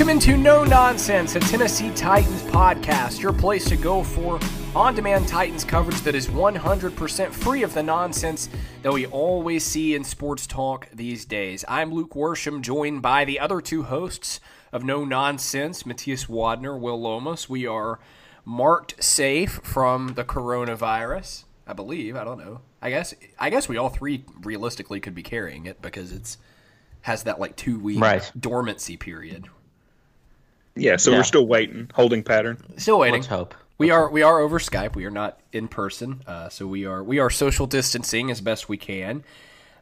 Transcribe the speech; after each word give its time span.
Welcome 0.00 0.16
into 0.16 0.38
No 0.38 0.64
Nonsense, 0.64 1.36
a 1.36 1.40
Tennessee 1.40 1.92
Titans 1.94 2.42
podcast, 2.44 3.20
your 3.20 3.34
place 3.34 3.66
to 3.66 3.76
go 3.76 4.02
for 4.02 4.40
on 4.74 4.94
demand 4.94 5.28
Titans 5.28 5.62
coverage 5.62 6.00
that 6.00 6.14
is 6.14 6.26
100% 6.28 7.30
free 7.30 7.62
of 7.62 7.74
the 7.74 7.82
nonsense 7.82 8.48
that 8.80 8.94
we 8.94 9.06
always 9.08 9.62
see 9.62 9.94
in 9.94 10.02
sports 10.02 10.46
talk 10.46 10.88
these 10.90 11.26
days. 11.26 11.66
I'm 11.68 11.92
Luke 11.92 12.14
Worsham, 12.14 12.62
joined 12.62 13.02
by 13.02 13.26
the 13.26 13.38
other 13.38 13.60
two 13.60 13.82
hosts 13.82 14.40
of 14.72 14.84
No 14.84 15.04
Nonsense, 15.04 15.84
Matthias 15.84 16.24
Wadner, 16.24 16.80
Will 16.80 16.98
Lomas. 16.98 17.50
We 17.50 17.66
are 17.66 18.00
marked 18.46 19.04
safe 19.04 19.60
from 19.62 20.14
the 20.14 20.24
coronavirus, 20.24 21.44
I 21.66 21.74
believe. 21.74 22.16
I 22.16 22.24
don't 22.24 22.38
know. 22.38 22.62
I 22.80 22.88
guess 22.88 23.12
I 23.38 23.50
guess 23.50 23.68
we 23.68 23.76
all 23.76 23.90
three 23.90 24.24
realistically 24.40 25.00
could 25.00 25.14
be 25.14 25.22
carrying 25.22 25.66
it 25.66 25.82
because 25.82 26.10
it's 26.10 26.38
has 27.02 27.24
that 27.24 27.38
like 27.38 27.54
two 27.54 27.78
week 27.78 28.00
Right. 28.00 28.32
dormancy 28.40 28.96
period. 28.96 29.50
Yeah, 30.80 30.96
so 30.96 31.10
Yeah. 31.10 31.18
we're 31.18 31.24
still 31.24 31.46
waiting, 31.46 31.90
holding 31.94 32.22
pattern. 32.22 32.58
Still 32.76 32.98
waiting. 32.98 33.20
Let's 33.20 33.26
hope. 33.28 33.54
We 33.78 33.90
are 33.90 34.10
we 34.10 34.22
are 34.22 34.40
over 34.40 34.58
Skype. 34.58 34.94
We 34.94 35.04
are 35.06 35.10
not 35.10 35.38
in 35.52 35.68
person, 35.68 36.22
uh, 36.26 36.48
so 36.48 36.66
we 36.66 36.84
are 36.84 37.02
we 37.02 37.18
are 37.18 37.30
social 37.30 37.66
distancing 37.66 38.30
as 38.30 38.40
best 38.40 38.68
we 38.68 38.76
can. 38.76 39.24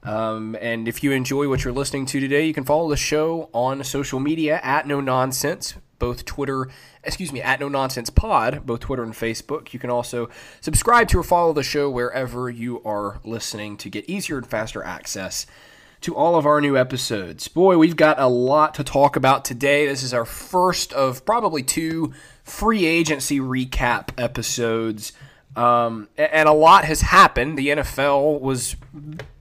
Um, 0.05 0.57
and 0.61 0.87
if 0.87 1.03
you 1.03 1.11
enjoy 1.11 1.49
what 1.49 1.65
you're 1.65 1.73
listening 1.73 2.07
to 2.07 2.21
today, 2.21 2.47
you 2.47 2.55
can 2.55 2.63
follow 2.65 2.89
the 2.89 2.97
show 2.97 3.49
on 3.53 3.83
social 3.83 4.21
media 4.21 4.61
at 4.63 4.87
No 4.87 5.01
Nonsense, 5.01 5.75
both 5.99 6.25
Twitter, 6.25 6.69
excuse 7.03 7.33
me, 7.33 7.43
at 7.43 7.59
No 7.59 7.69
Nonsense 7.69 8.09
Pod, 8.09 8.65
both 8.65 8.79
Twitter 8.79 9.03
and 9.03 9.13
Facebook. 9.15 9.73
You 9.73 9.81
can 9.81 9.91
also 9.91 10.31
subscribe 10.61 11.09
to 11.09 11.19
or 11.19 11.25
follow 11.25 11.53
the 11.53 11.65
show 11.65 11.91
wherever 11.91 12.49
you 12.49 12.81
are 12.85 13.19
listening 13.25 13.77
to 13.79 13.91
get 13.91 14.09
easier 14.09 14.39
and 14.39 14.47
faster 14.47 14.85
access 14.85 15.45
to 16.01 16.15
all 16.15 16.37
of 16.37 16.47
our 16.47 16.61
new 16.61 16.77
episodes. 16.77 17.49
Boy, 17.49 17.77
we've 17.77 17.97
got 17.97 18.19
a 18.21 18.29
lot 18.29 18.75
to 18.75 18.85
talk 18.85 19.17
about 19.17 19.45
today. 19.45 19.87
This 19.87 20.03
is 20.03 20.15
our 20.15 20.25
first 20.25 20.93
of 20.93 21.25
probably 21.25 21.63
two 21.63 22.13
free 22.45 22.87
agency 22.87 23.41
recap 23.41 24.11
episodes. 24.17 25.13
Um, 25.57 26.09
and 26.17 26.49
a 26.49 26.53
lot 26.53 26.85
has 26.85 27.01
happened. 27.01 27.59
The 27.59 27.69
NFL 27.69 28.41
was 28.41 28.77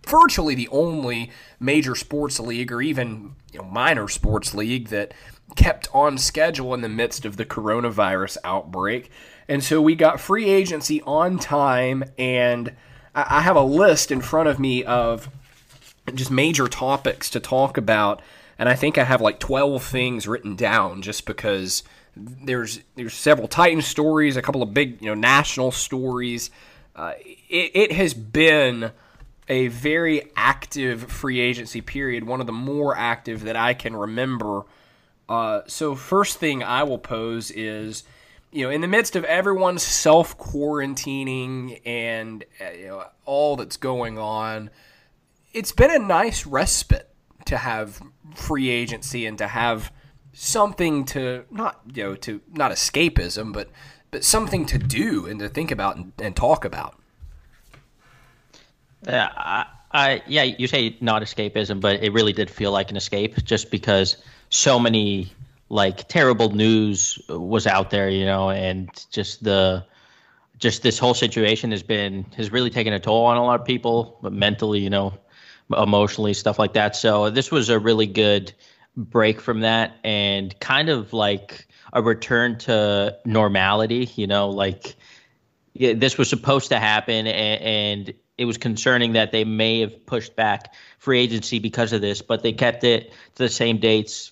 virtually 0.05 0.55
the 0.55 0.67
only 0.69 1.31
major 1.59 1.93
sports 1.95 2.39
league 2.39 2.71
or 2.71 2.81
even 2.81 3.35
you 3.51 3.59
know, 3.59 3.65
minor 3.65 4.07
sports 4.07 4.55
league 4.55 4.87
that 4.87 5.13
kept 5.55 5.87
on 5.93 6.17
schedule 6.17 6.73
in 6.73 6.81
the 6.81 6.89
midst 6.89 7.25
of 7.25 7.37
the 7.37 7.45
coronavirus 7.45 8.37
outbreak. 8.43 9.11
And 9.47 9.63
so 9.63 9.81
we 9.81 9.95
got 9.95 10.19
free 10.19 10.49
agency 10.49 11.01
on 11.03 11.39
time, 11.39 12.03
and 12.17 12.73
I 13.15 13.37
I 13.37 13.41
have 13.41 13.55
a 13.55 13.61
list 13.61 14.11
in 14.11 14.21
front 14.21 14.49
of 14.49 14.59
me 14.59 14.83
of 14.83 15.29
just 16.13 16.31
major 16.31 16.68
topics 16.68 17.29
to 17.31 17.40
talk 17.40 17.78
about 17.78 18.22
and 18.59 18.68
I 18.68 18.75
think 18.75 18.97
I 18.97 19.03
have 19.03 19.22
like 19.22 19.40
12 19.40 19.84
things 19.84 20.28
written 20.28 20.56
down 20.56 21.01
just 21.01 21.25
because 21.25 21.84
there's 22.16 22.79
there's 22.95 23.13
several 23.13 23.47
Titan 23.47 23.81
stories, 23.81 24.35
a 24.35 24.41
couple 24.41 24.63
of 24.63 24.73
big, 24.73 25.01
you 25.01 25.07
know, 25.07 25.13
national 25.16 25.72
stories. 25.72 26.50
Uh, 26.95 27.13
it, 27.50 27.72
it 27.75 27.91
has 27.91 28.13
been 28.13 28.91
a 29.47 29.68
very 29.68 30.31
active 30.35 31.03
free 31.03 31.40
agency 31.40 31.81
period, 31.81 32.24
one 32.24 32.41
of 32.41 32.47
the 32.47 32.53
more 32.53 32.97
active 32.97 33.44
that 33.44 33.56
I 33.56 33.74
can 33.74 33.95
remember. 33.95 34.63
Uh, 35.29 35.62
so 35.68 35.94
first 35.95 36.39
thing 36.39 36.63
I 36.63 36.84
will 36.84 36.97
pose 36.97 37.51
is, 37.51 38.03
you 38.51 38.63
know, 38.63 38.72
in 38.72 38.81
the 38.81 38.88
midst 38.88 39.16
of 39.16 39.24
everyone 39.25 39.78
self 39.78 40.38
quarantining 40.38 41.79
and 41.85 42.44
uh, 42.59 42.72
you 42.72 42.88
know 42.88 43.06
all 43.25 43.56
that's 43.56 43.78
going 43.78 44.18
on, 44.18 44.72
it's 45.57 45.72
been 45.72 45.90
a 45.90 46.00
nice 46.00 46.45
respite 46.45 47.09
to 47.45 47.57
have 47.57 48.00
free 48.35 48.69
agency 48.69 49.25
and 49.25 49.40
to 49.40 49.47
have 49.47 49.91
something 50.31 51.03
to 51.03 51.44
not 51.50 51.81
you 51.95 52.03
know 52.03 52.16
to 52.16 52.40
not 52.53 52.69
escapism 52.72 53.51
but 53.51 53.69
but 54.12 54.23
something 54.23 54.68
to 54.68 54.78
do 54.78 55.25
and 55.25 55.40
to 55.40 55.50
think 55.50 55.72
about 55.72 55.95
and, 55.97 56.13
and 56.19 56.35
talk 56.35 56.63
about. 56.63 56.95
Yeah, 59.06 59.29
I, 59.35 59.66
I, 59.91 60.23
yeah, 60.28 60.44
you 60.44 60.68
say 60.68 60.97
not 61.01 61.22
escapism, 61.22 61.81
but 61.81 62.01
it 62.01 62.13
really 62.13 62.34
did 62.34 62.50
feel 62.50 62.72
like 62.72 62.89
an 62.89 62.97
escape 62.97 63.44
just 63.44 63.69
because 63.69 64.18
so 64.50 64.79
many 64.79 65.31
like 65.69 66.07
terrible 66.07 66.51
news 66.51 67.19
was 67.28 67.68
out 67.68 67.89
there, 67.89 68.09
you 68.09 68.25
know, 68.25 68.50
and 68.50 68.89
just 69.12 69.44
the 69.44 69.85
just 70.57 70.84
this 70.84 70.97
whole 70.97 71.13
situation 71.13 71.72
has 71.72 71.84
been 71.84 72.24
has 72.35 72.51
really 72.51 72.69
taken 72.69 72.94
a 72.94 73.00
toll 73.00 73.25
on 73.25 73.38
a 73.38 73.44
lot 73.44 73.59
of 73.59 73.66
people, 73.66 74.18
but 74.22 74.31
mentally, 74.31 74.79
you 74.79 74.89
know, 74.89 75.13
emotionally, 75.75 76.33
stuff 76.33 76.59
like 76.59 76.73
that. 76.73 76.95
So 76.95 77.29
this 77.29 77.51
was 77.51 77.69
a 77.69 77.79
really 77.79 78.07
good 78.07 78.53
break 78.95 79.41
from 79.41 79.61
that 79.61 79.97
and 80.03 80.57
kind 80.59 80.89
of 80.89 81.13
like 81.13 81.67
a 81.94 82.01
return 82.01 82.57
to 82.59 83.17
normality, 83.25 84.09
you 84.16 84.27
know, 84.27 84.50
like 84.50 84.95
yeah, 85.77 85.94
this 85.94 86.17
was 86.17 86.29
supposed 86.29 86.69
to 86.69 86.79
happen, 86.79 87.27
and, 87.27 87.61
and 87.61 88.13
it 88.38 88.45
was 88.45 88.57
concerning 88.57 89.13
that 89.13 89.31
they 89.31 89.44
may 89.44 89.81
have 89.81 90.06
pushed 90.06 90.35
back 90.35 90.73
free 90.97 91.19
agency 91.19 91.59
because 91.59 91.94
of 91.94 92.01
this, 92.01 92.22
but 92.22 92.41
they 92.41 92.51
kept 92.51 92.83
it 92.83 93.11
to 93.35 93.44
the 93.44 93.50
same 93.50 93.77
dates. 93.77 94.31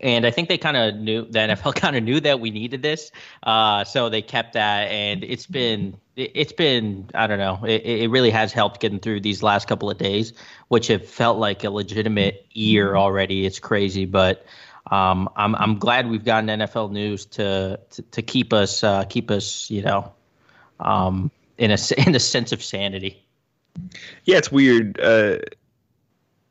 And 0.00 0.26
I 0.26 0.30
think 0.30 0.48
they 0.48 0.58
kind 0.58 0.76
of 0.76 0.96
knew 0.96 1.24
the 1.24 1.38
NFL 1.38 1.74
kind 1.76 1.96
of 1.96 2.02
knew 2.02 2.20
that 2.20 2.40
we 2.40 2.50
needed 2.50 2.82
this, 2.82 3.10
uh, 3.42 3.84
so 3.84 4.08
they 4.08 4.22
kept 4.22 4.54
that. 4.54 4.90
And 4.90 5.24
it's 5.24 5.46
been 5.46 5.96
it, 6.16 6.32
it's 6.34 6.52
been 6.52 7.08
I 7.14 7.26
don't 7.26 7.38
know 7.38 7.64
it, 7.64 7.82
it 7.84 8.10
really 8.10 8.30
has 8.30 8.52
helped 8.52 8.80
getting 8.80 8.98
through 8.98 9.20
these 9.20 9.42
last 9.42 9.68
couple 9.68 9.90
of 9.90 9.98
days, 9.98 10.32
which 10.68 10.88
have 10.88 11.06
felt 11.06 11.38
like 11.38 11.64
a 11.64 11.70
legitimate 11.70 12.46
year 12.52 12.96
already. 12.96 13.46
It's 13.46 13.58
crazy, 13.58 14.04
but 14.04 14.44
um, 14.90 15.28
I'm 15.36 15.54
I'm 15.56 15.78
glad 15.78 16.08
we've 16.08 16.24
gotten 16.24 16.48
NFL 16.48 16.90
news 16.90 17.26
to 17.26 17.78
to, 17.90 18.02
to 18.02 18.22
keep 18.22 18.52
us 18.52 18.82
uh, 18.82 19.04
keep 19.04 19.30
us 19.30 19.70
you 19.70 19.82
know 19.82 20.12
um, 20.80 21.30
in 21.58 21.70
a 21.70 21.78
in 22.06 22.14
a 22.14 22.20
sense 22.20 22.52
of 22.52 22.62
sanity. 22.62 23.22
Yeah, 24.24 24.36
it's 24.36 24.52
weird. 24.52 25.00
Uh, 25.00 25.38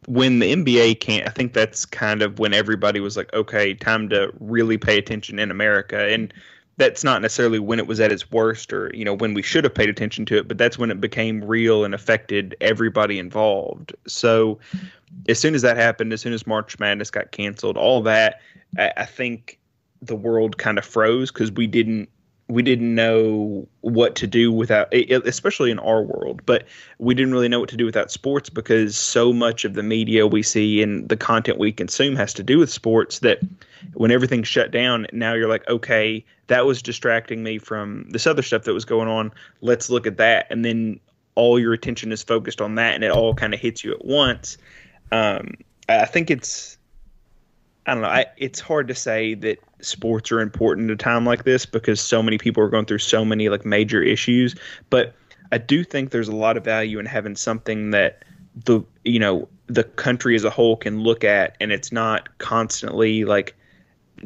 when 0.07 0.39
the 0.39 0.53
NBA 0.53 0.99
can't, 0.99 1.27
I 1.27 1.31
think 1.31 1.53
that's 1.53 1.85
kind 1.85 2.21
of 2.21 2.39
when 2.39 2.53
everybody 2.53 2.99
was 2.99 3.15
like, 3.15 3.31
okay, 3.33 3.73
time 3.73 4.09
to 4.09 4.31
really 4.39 4.77
pay 4.77 4.97
attention 4.97 5.39
in 5.39 5.51
America. 5.51 6.07
And 6.11 6.33
that's 6.77 7.03
not 7.03 7.21
necessarily 7.21 7.59
when 7.59 7.77
it 7.77 7.85
was 7.85 7.99
at 7.99 8.11
its 8.11 8.31
worst 8.31 8.73
or, 8.73 8.91
you 8.95 9.05
know, 9.05 9.13
when 9.13 9.33
we 9.33 9.43
should 9.43 9.63
have 9.63 9.75
paid 9.75 9.89
attention 9.89 10.25
to 10.25 10.37
it, 10.37 10.47
but 10.47 10.57
that's 10.57 10.77
when 10.77 10.89
it 10.89 10.99
became 10.99 11.43
real 11.43 11.85
and 11.85 11.93
affected 11.93 12.55
everybody 12.61 13.19
involved. 13.19 13.93
So 14.07 14.57
as 15.29 15.37
soon 15.37 15.53
as 15.53 15.61
that 15.61 15.77
happened, 15.77 16.13
as 16.13 16.21
soon 16.21 16.33
as 16.33 16.47
March 16.47 16.79
Madness 16.79 17.11
got 17.11 17.31
canceled, 17.31 17.77
all 17.77 18.01
that, 18.03 18.41
I, 18.79 18.91
I 18.97 19.05
think 19.05 19.59
the 20.01 20.15
world 20.15 20.57
kind 20.57 20.79
of 20.79 20.85
froze 20.85 21.31
because 21.31 21.51
we 21.51 21.67
didn't 21.67 22.09
we 22.51 22.61
didn't 22.61 22.93
know 22.93 23.67
what 23.81 24.15
to 24.15 24.27
do 24.27 24.51
without 24.51 24.93
especially 24.93 25.71
in 25.71 25.79
our 25.79 26.01
world 26.01 26.41
but 26.45 26.65
we 26.99 27.15
didn't 27.15 27.33
really 27.33 27.47
know 27.47 27.59
what 27.59 27.69
to 27.69 27.77
do 27.77 27.85
without 27.85 28.11
sports 28.11 28.49
because 28.49 28.97
so 28.97 29.31
much 29.31 29.65
of 29.65 29.73
the 29.73 29.83
media 29.83 30.27
we 30.27 30.43
see 30.43 30.81
and 30.81 31.09
the 31.09 31.17
content 31.17 31.57
we 31.57 31.71
consume 31.71 32.15
has 32.15 32.33
to 32.33 32.43
do 32.43 32.59
with 32.59 32.71
sports 32.71 33.19
that 33.19 33.39
when 33.93 34.11
everything's 34.11 34.47
shut 34.47 34.71
down 34.71 35.07
now 35.13 35.33
you're 35.33 35.49
like 35.49 35.67
okay 35.69 36.23
that 36.51 36.65
was 36.65 36.81
distracting 36.81 37.43
me 37.43 37.57
from 37.57 38.05
this 38.09 38.27
other 38.27 38.41
stuff 38.41 38.63
that 38.63 38.73
was 38.73 38.83
going 38.83 39.07
on. 39.07 39.31
Let's 39.61 39.89
look 39.89 40.05
at 40.05 40.17
that. 40.17 40.47
And 40.49 40.65
then 40.65 40.99
all 41.35 41.57
your 41.57 41.71
attention 41.71 42.11
is 42.11 42.21
focused 42.21 42.59
on 42.59 42.75
that 42.75 42.93
and 42.93 43.05
it 43.05 43.11
all 43.11 43.33
kind 43.33 43.53
of 43.53 43.59
hits 43.61 43.85
you 43.85 43.93
at 43.93 44.03
once. 44.03 44.57
Um, 45.13 45.53
I 45.87 46.03
think 46.03 46.29
it's 46.29 46.77
I 47.91 47.93
don't 47.93 48.03
know. 48.03 48.09
I, 48.09 48.25
it's 48.37 48.61
hard 48.61 48.87
to 48.87 48.95
say 48.95 49.33
that 49.33 49.59
sports 49.81 50.31
are 50.31 50.39
important 50.39 50.89
at 50.89 50.93
a 50.93 50.95
time 50.95 51.25
like 51.25 51.43
this 51.43 51.65
because 51.65 51.99
so 51.99 52.23
many 52.23 52.37
people 52.37 52.63
are 52.63 52.69
going 52.69 52.85
through 52.85 52.99
so 52.99 53.25
many 53.25 53.49
like 53.49 53.65
major 53.65 54.01
issues. 54.01 54.55
But 54.89 55.13
I 55.51 55.57
do 55.57 55.83
think 55.83 56.11
there's 56.11 56.29
a 56.29 56.35
lot 56.35 56.55
of 56.55 56.63
value 56.63 56.99
in 56.99 57.05
having 57.05 57.35
something 57.35 57.91
that 57.91 58.23
the 58.63 58.81
you 59.03 59.19
know 59.19 59.49
the 59.67 59.83
country 59.83 60.35
as 60.35 60.45
a 60.45 60.49
whole 60.49 60.77
can 60.77 61.01
look 61.01 61.25
at, 61.25 61.57
and 61.59 61.73
it's 61.73 61.91
not 61.91 62.37
constantly 62.37 63.25
like 63.25 63.57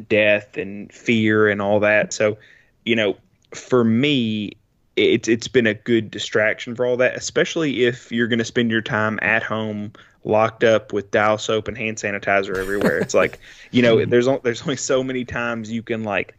death 0.08 0.56
and 0.56 0.92
fear 0.92 1.48
and 1.48 1.60
all 1.60 1.80
that. 1.80 2.12
So, 2.12 2.38
you 2.84 2.94
know, 2.94 3.16
for 3.52 3.82
me, 3.82 4.52
it's 4.94 5.26
it's 5.26 5.48
been 5.48 5.66
a 5.66 5.74
good 5.74 6.12
distraction 6.12 6.76
for 6.76 6.86
all 6.86 6.96
that, 6.98 7.16
especially 7.16 7.84
if 7.84 8.12
you're 8.12 8.28
going 8.28 8.38
to 8.38 8.44
spend 8.44 8.70
your 8.70 8.80
time 8.80 9.18
at 9.22 9.42
home 9.42 9.92
locked 10.26 10.64
up 10.64 10.92
with 10.92 11.10
dial 11.10 11.38
soap 11.38 11.68
and 11.68 11.78
hand 11.78 11.96
sanitizer 11.96 12.56
everywhere. 12.56 12.98
It's 12.98 13.14
like, 13.14 13.38
you 13.70 13.80
know, 13.80 14.04
there's 14.04 14.26
only, 14.28 14.40
there's 14.42 14.62
only 14.62 14.76
so 14.76 15.02
many 15.02 15.24
times 15.24 15.70
you 15.70 15.82
can 15.82 16.02
like, 16.04 16.34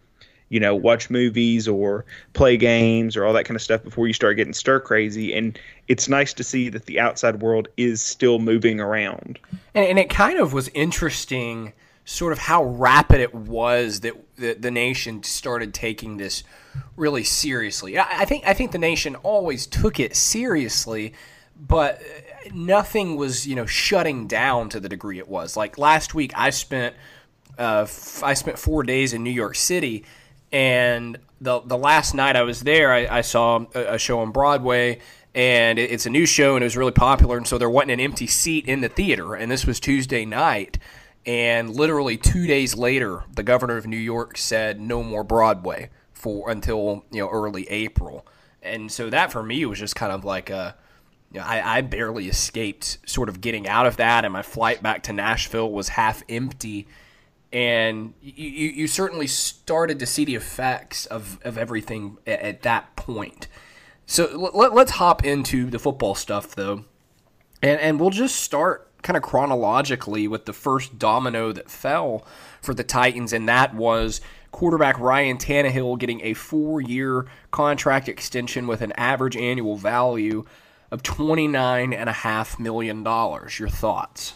you 0.49 0.59
know, 0.59 0.75
watch 0.75 1.09
movies 1.09 1.67
or 1.67 2.05
play 2.33 2.55
games 2.55 3.17
or 3.17 3.25
all 3.25 3.33
that 3.33 3.45
kind 3.45 3.55
of 3.55 3.61
stuff 3.61 3.83
before 3.83 4.07
you 4.07 4.13
start 4.13 4.37
getting 4.37 4.53
stir 4.53 4.79
crazy. 4.79 5.33
And 5.33 5.59
it's 5.87 6.07
nice 6.07 6.33
to 6.33 6.43
see 6.43 6.69
that 6.69 6.85
the 6.85 6.99
outside 6.99 7.41
world 7.41 7.67
is 7.75 8.01
still 8.01 8.39
moving 8.39 8.79
around. 8.79 9.39
And, 9.73 9.85
and 9.85 9.99
it 9.99 10.09
kind 10.09 10.39
of 10.39 10.53
was 10.53 10.69
interesting, 10.69 11.73
sort 12.05 12.31
of 12.31 12.39
how 12.39 12.63
rapid 12.63 13.19
it 13.19 13.33
was 13.33 14.01
that 14.01 14.13
the, 14.37 14.53
the 14.53 14.71
nation 14.71 15.23
started 15.23 15.73
taking 15.73 16.17
this 16.17 16.43
really 16.95 17.23
seriously. 17.23 17.97
I, 17.97 18.21
I 18.21 18.25
think 18.25 18.45
I 18.47 18.53
think 18.53 18.71
the 18.71 18.77
nation 18.77 19.15
always 19.17 19.67
took 19.67 19.99
it 19.99 20.15
seriously, 20.15 21.13
but 21.59 22.01
nothing 22.53 23.15
was 23.15 23.47
you 23.47 23.55
know 23.55 23.65
shutting 23.65 24.27
down 24.27 24.69
to 24.69 24.79
the 24.79 24.89
degree 24.89 25.19
it 25.19 25.27
was. 25.27 25.57
Like 25.57 25.77
last 25.77 26.13
week, 26.13 26.31
I 26.35 26.49
spent 26.49 26.95
uh, 27.57 27.81
f- 27.83 28.23
I 28.23 28.33
spent 28.33 28.59
four 28.59 28.83
days 28.83 29.13
in 29.13 29.23
New 29.23 29.31
York 29.31 29.55
City, 29.55 30.05
and 30.51 31.17
the 31.41 31.61
the 31.61 31.77
last 31.77 32.13
night 32.13 32.35
I 32.35 32.44
was 32.44 32.61
there, 32.61 32.91
I, 32.94 33.17
I 33.17 33.21
saw 33.21 33.65
a, 33.73 33.95
a, 33.95 33.97
show 33.97 34.19
on 34.19 34.31
Broadway. 34.31 34.99
And 35.35 35.77
it's 35.77 36.07
a 36.07 36.09
new 36.09 36.25
show, 36.25 36.55
and 36.55 36.63
it 36.63 36.65
was 36.65 36.75
really 36.75 36.94
popular. 36.94 37.38
And 37.38 37.47
so 37.47 37.59
there 37.59 37.69
wasn't 37.69 37.91
an 37.91 37.99
empty 37.99 38.25
seat 38.25 38.65
in 38.65 38.81
the 38.81 38.89
theater. 38.89 39.35
And 39.35 39.51
this 39.51 39.67
was 39.67 39.79
Tuesday 39.79 40.25
night. 40.25 40.79
And 41.27 41.69
literally 41.69 42.17
two 42.17 42.47
days 42.47 42.73
later, 42.73 43.23
the 43.35 43.44
governor 43.44 43.77
of 43.77 43.85
New 43.85 43.97
York 43.97 44.35
said 44.35 44.79
no 44.79 45.03
more 45.03 45.23
Broadway 45.23 45.91
for 46.13 46.49
until 46.49 47.05
you 47.11 47.19
know 47.19 47.29
early 47.29 47.69
April. 47.69 48.25
And 48.63 48.91
so 48.91 49.09
that 49.09 49.31
for 49.31 49.44
me 49.44 49.65
was 49.65 49.77
just 49.77 49.95
kind 49.95 50.11
of 50.11 50.25
like 50.25 50.49
a 50.49 50.75
you 51.37 51.43
know, 51.43 51.49
I, 51.49 51.77
I 51.77 51.81
barely 51.81 52.27
escaped 52.27 52.97
sort 53.05 53.29
of 53.29 53.41
getting 53.41 53.67
out 53.67 53.85
of 53.85 53.97
that, 53.97 54.25
and 54.25 54.33
my 54.33 54.41
flight 54.41 54.81
back 54.81 55.03
to 55.03 55.13
Nashville 55.13 55.71
was 55.71 55.89
half 55.89 56.23
empty. 56.27 56.87
And 57.53 58.15
you, 58.21 58.69
you 58.69 58.87
certainly 58.87 59.27
started 59.27 59.99
to 59.99 60.07
see 60.07 60.25
the 60.25 60.33
effects 60.33 61.05
of, 61.05 61.39
of 61.43 61.59
everything 61.59 62.17
at, 62.25 62.39
at 62.39 62.61
that 62.63 62.95
point. 62.95 63.47
So 64.07 64.49
let, 64.55 64.73
let's 64.73 64.93
hop 64.93 65.23
into 65.23 65.69
the 65.69 65.77
football 65.77 66.15
stuff, 66.15 66.55
though. 66.55 66.85
And, 67.61 67.79
and 67.79 67.99
we'll 67.99 68.09
just 68.09 68.37
start 68.37 68.89
kind 69.03 69.15
of 69.15 69.21
chronologically 69.21 70.27
with 70.27 70.45
the 70.45 70.53
first 70.53 70.97
domino 70.97 71.51
that 71.51 71.69
fell 71.69 72.25
for 72.63 72.73
the 72.73 72.83
Titans, 72.83 73.31
and 73.31 73.47
that 73.47 73.75
was 73.75 74.21
quarterback 74.51 74.99
Ryan 74.99 75.37
Tannehill 75.37 75.99
getting 75.99 76.21
a 76.21 76.33
four 76.33 76.81
year 76.81 77.27
contract 77.51 78.09
extension 78.09 78.65
with 78.65 78.81
an 78.81 78.91
average 78.93 79.37
annual 79.37 79.75
value 79.75 80.43
of 80.91 81.03
$29.5 81.03 82.59
million. 82.59 83.03
Your 83.03 83.69
thoughts? 83.69 84.33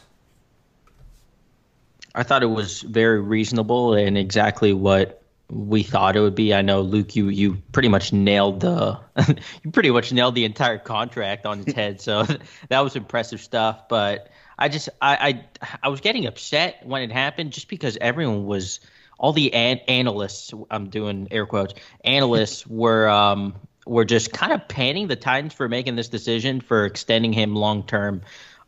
I 2.14 2.24
thought 2.24 2.44
it 2.44 2.48
was 2.48 2.82
very 2.82 3.22
reasonable 3.22 3.94
and 3.94 4.18
exactly 4.18 4.74
what 4.74 5.22
we 5.50 5.84
thought 5.84 6.16
it 6.16 6.22
would 6.22 6.36
be. 6.36 6.54
I 6.54 6.62
know 6.62 6.82
Luke, 6.82 7.16
you 7.16 7.30
you 7.30 7.62
pretty 7.72 7.90
much 7.90 8.14
nailed 8.14 8.62
the 8.62 9.00
you 9.64 9.72
pretty 9.72 9.92
much 9.92 10.12
nailed 10.14 10.36
the 10.36 10.46
entire 10.46 10.78
contract 10.78 11.46
on 11.46 11.62
its 11.62 11.74
head. 11.74 12.02
So 12.02 12.26
that 12.70 12.80
was 12.80 12.96
impressive 12.96 13.42
stuff. 13.42 13.88
But 13.90 14.30
I 14.58 14.70
just 14.70 14.90
I, 15.02 15.44
I 15.62 15.68
I 15.84 15.90
was 15.90 16.02
getting 16.02 16.26
upset 16.26 16.86
when 16.86 17.02
it 17.02 17.12
happened 17.12 17.52
just 17.52 17.68
because 17.68 17.98
everyone 18.00 18.46
was 18.46 18.80
all 19.20 19.34
the 19.34 19.54
an- 19.54 19.82
analysts 19.88 20.54
I'm 20.70 20.90
doing 20.90 21.28
air 21.32 21.46
quotes 21.46 21.74
analysts 22.04 22.66
were 22.68 23.10
um 23.10 23.56
were 23.86 24.06
just 24.06 24.32
kind 24.32 24.54
of 24.54 24.68
panning 24.68 25.08
the 25.08 25.16
Titans 25.16 25.54
for 25.54 25.68
making 25.68 25.96
this 25.96 26.10
decision 26.10 26.62
for 26.62 26.86
extending 26.86 27.34
him 27.34 27.56
long 27.56 27.84
term. 27.84 28.22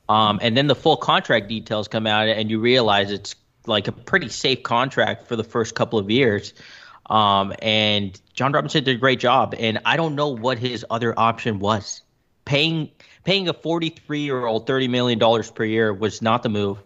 Um, 0.10 0.39
and 0.42 0.57
then 0.57 0.68
the 0.68 0.75
full 0.75 0.98
contract 0.98 1.48
details 1.48 1.88
come 1.88 2.07
out, 2.07 2.27
and 2.27 2.50
you 2.50 2.60
realize 2.60 3.12
it's 3.12 3.36
like 3.65 3.88
a 3.88 3.92
pretty 3.92 4.30
safe 4.30 4.63
contract 4.63 5.27
for 5.27 5.36
the 5.36 5.44
first 5.44 5.75
couple 5.75 6.00
of 6.00 6.10
years. 6.10 6.54
Um, 7.10 7.54
and 7.62 8.19
Jon 8.33 8.51
Robinson 8.51 8.83
did 8.83 8.95
a 8.95 9.00
great 9.00 9.19
job. 9.19 9.56
And 9.57 9.80
I 9.86 9.98
don't 9.98 10.15
know 10.15 10.30
what 10.30 10.57
his 10.57 10.86
other 10.89 11.18
option 11.18 11.59
was. 11.59 12.01
Paying 12.45 12.92
paying 13.24 13.48
a 13.48 13.54
43 13.54 14.19
year 14.19 14.45
old 14.45 14.68
30 14.68 14.88
million 14.89 15.19
dollars 15.19 15.50
per 15.50 15.63
year 15.63 15.94
was 15.94 16.21
not 16.21 16.44
the 16.44 16.50
move. 16.50 16.83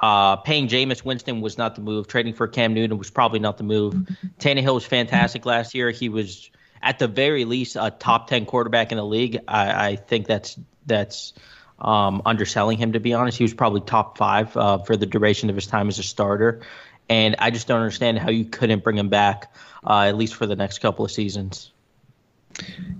Uh, 0.00 0.36
paying 0.36 0.68
Jameis 0.68 1.04
Winston 1.04 1.40
was 1.40 1.56
not 1.56 1.74
the 1.74 1.80
move. 1.80 2.06
Trading 2.06 2.34
for 2.34 2.48
Cam 2.48 2.74
Newton 2.74 2.98
was 2.98 3.10
probably 3.10 3.38
not 3.38 3.56
the 3.56 3.64
move. 3.64 3.94
Tannehill 4.38 4.74
was 4.74 4.84
fantastic 4.84 5.46
last 5.46 5.74
year. 5.74 5.90
He 5.90 6.08
was 6.08 6.50
at 6.82 6.98
the 6.98 7.08
very 7.08 7.44
least 7.44 7.76
a 7.76 7.90
top 7.90 8.28
ten 8.28 8.46
quarterback 8.46 8.92
in 8.92 8.98
the 8.98 9.04
league. 9.04 9.38
I, 9.48 9.88
I 9.88 9.96
think 9.96 10.26
that's 10.26 10.58
that's 10.86 11.32
um, 11.78 12.22
underselling 12.24 12.78
him 12.78 12.92
to 12.92 13.00
be 13.00 13.12
honest. 13.12 13.38
He 13.38 13.44
was 13.44 13.54
probably 13.54 13.80
top 13.82 14.18
five 14.18 14.56
uh, 14.56 14.78
for 14.78 14.96
the 14.96 15.06
duration 15.06 15.50
of 15.50 15.56
his 15.56 15.66
time 15.66 15.88
as 15.88 15.98
a 15.98 16.02
starter, 16.02 16.60
and 17.08 17.36
I 17.38 17.50
just 17.50 17.66
don't 17.68 17.80
understand 17.80 18.18
how 18.18 18.30
you 18.30 18.44
couldn't 18.44 18.82
bring 18.82 18.98
him 18.98 19.08
back 19.08 19.54
uh, 19.84 20.02
at 20.02 20.16
least 20.16 20.34
for 20.34 20.46
the 20.46 20.56
next 20.56 20.78
couple 20.78 21.04
of 21.04 21.10
seasons. 21.10 21.70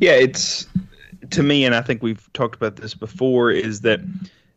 Yeah, 0.01 0.13
it's 0.13 0.67
to 1.31 1.43
me, 1.43 1.65
and 1.65 1.75
I 1.75 1.83
think 1.83 2.03
we've 2.03 2.31
talked 2.33 2.55
about 2.55 2.77
this 2.77 2.95
before, 2.95 3.51
is 3.51 3.81
that 3.83 4.01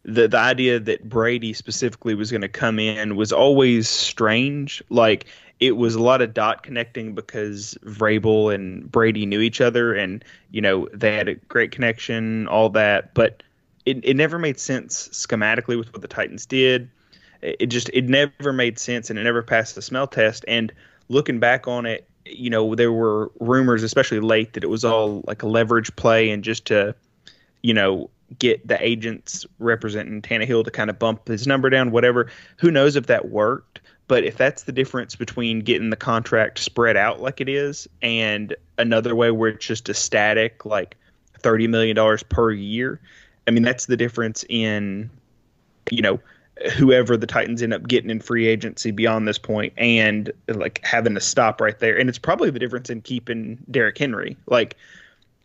the 0.04 0.28
the 0.28 0.38
idea 0.38 0.80
that 0.80 1.08
Brady 1.08 1.54
specifically 1.54 2.16
was 2.16 2.32
going 2.32 2.42
to 2.42 2.50
come 2.50 2.80
in 2.80 3.16
was 3.16 3.32
always 3.32 3.88
strange. 3.88 4.84
Like 4.90 5.26
it 5.60 5.74
was 5.74 5.96
a 5.96 6.02
lot 6.02 6.22
of 6.22 6.34
dot 6.34 6.64
connecting 6.64 7.14
because 7.14 7.78
Vrabel 7.84 8.54
and 8.54 8.90
Brady 8.90 9.26
knew 9.26 9.42
each 9.42 9.62
other, 9.62 9.94
and 9.94 10.24
you 10.52 10.62
know 10.62 10.88
they 10.94 11.16
had 11.16 11.28
a 11.28 11.36
great 11.36 11.72
connection, 11.72 12.48
all 12.48 12.70
that. 12.70 13.14
But 13.14 13.44
it 13.86 14.00
it 14.04 14.16
never 14.16 14.40
made 14.40 14.60
sense 14.60 15.10
schematically 15.10 15.78
with 15.78 15.92
what 15.92 16.02
the 16.02 16.08
Titans 16.08 16.46
did. 16.46 16.90
It 17.42 17.68
just 17.68 17.90
it 17.94 18.08
never 18.08 18.54
made 18.54 18.80
sense, 18.80 19.10
and 19.10 19.20
it 19.20 19.24
never 19.24 19.44
passed 19.44 19.76
the 19.76 19.82
smell 19.82 20.08
test. 20.08 20.46
And 20.48 20.72
looking 21.10 21.40
back 21.40 21.68
on 21.68 21.86
it, 21.86 22.08
you 22.26 22.50
know 22.50 22.76
there 22.76 22.92
were 22.92 23.32
rumors, 23.40 23.84
especially 23.84 24.20
late, 24.22 24.54
that 24.54 24.64
it 24.64 24.70
was 24.70 24.86
all 24.86 25.24
like 25.28 25.44
a 25.44 25.48
leverage 25.48 25.94
play 25.98 26.30
and 26.30 26.44
just 26.44 26.66
to, 26.66 26.96
you 27.64 27.74
know, 27.74 28.10
get 28.38 28.66
the 28.66 28.82
agents 28.86 29.46
representing 29.60 30.22
Tannehill 30.22 30.64
to 30.64 30.72
kind 30.72 30.90
of 30.90 31.00
bump 31.00 31.28
his 31.28 31.48
number 31.48 31.70
down, 31.70 31.92
whatever. 31.92 32.30
Who 32.58 32.72
knows 32.72 32.96
if 32.96 33.08
that 33.08 33.30
worked? 33.30 33.82
But 34.10 34.24
if 34.24 34.38
that's 34.38 34.64
the 34.64 34.72
difference 34.72 35.16
between 35.16 35.60
getting 35.60 35.92
the 35.92 35.96
contract 35.96 36.58
spread 36.58 36.98
out 36.98 37.22
like 37.22 37.40
it 37.40 37.48
is 37.48 37.88
and 38.02 38.56
another 38.80 39.14
way 39.16 39.30
where 39.30 39.52
it's 39.52 39.66
just 39.66 39.88
a 39.88 39.94
static, 39.94 40.66
like 40.66 40.98
thirty 41.38 41.68
million 41.68 41.96
dollars 41.96 42.24
per 42.24 42.52
year, 42.52 43.00
I 43.48 43.52
mean 43.52 43.62
that's 43.62 43.86
the 43.86 43.96
difference 43.96 44.44
in, 44.50 45.12
you 45.92 46.02
know, 46.02 46.20
whoever 46.76 47.18
the 47.18 47.28
Titans 47.28 47.62
end 47.62 47.72
up 47.72 47.88
getting 47.88 48.10
in 48.10 48.20
free 48.20 48.48
agency 48.48 48.90
beyond 48.90 49.28
this 49.28 49.38
point 49.38 49.74
and 49.78 50.32
like 50.48 50.84
having 50.84 51.14
to 51.14 51.22
stop 51.22 51.62
right 51.62 51.78
there. 51.78 51.96
And 51.96 52.10
it's 52.10 52.18
probably 52.18 52.50
the 52.50 52.60
difference 52.60 52.90
in 52.90 53.02
keeping 53.02 53.60
Derrick 53.70 54.00
Henry. 54.00 54.36
Like 54.48 54.76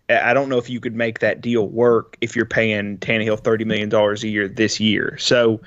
I 0.09 0.33
don't 0.33 0.49
know 0.49 0.57
if 0.57 0.71
you 0.71 0.81
could 0.81 0.97
make 0.97 1.19
that 1.19 1.43
deal 1.43 1.69
work 1.69 2.17
if 2.23 2.35
you're 2.35 2.47
paying 2.47 2.97
Tannehill 2.97 3.41
thirty 3.41 3.67
million 3.67 3.91
dollars 3.91 4.25
a 4.25 4.29
year 4.29 4.49
this 4.49 4.81
year. 4.81 5.19
So 5.19 5.61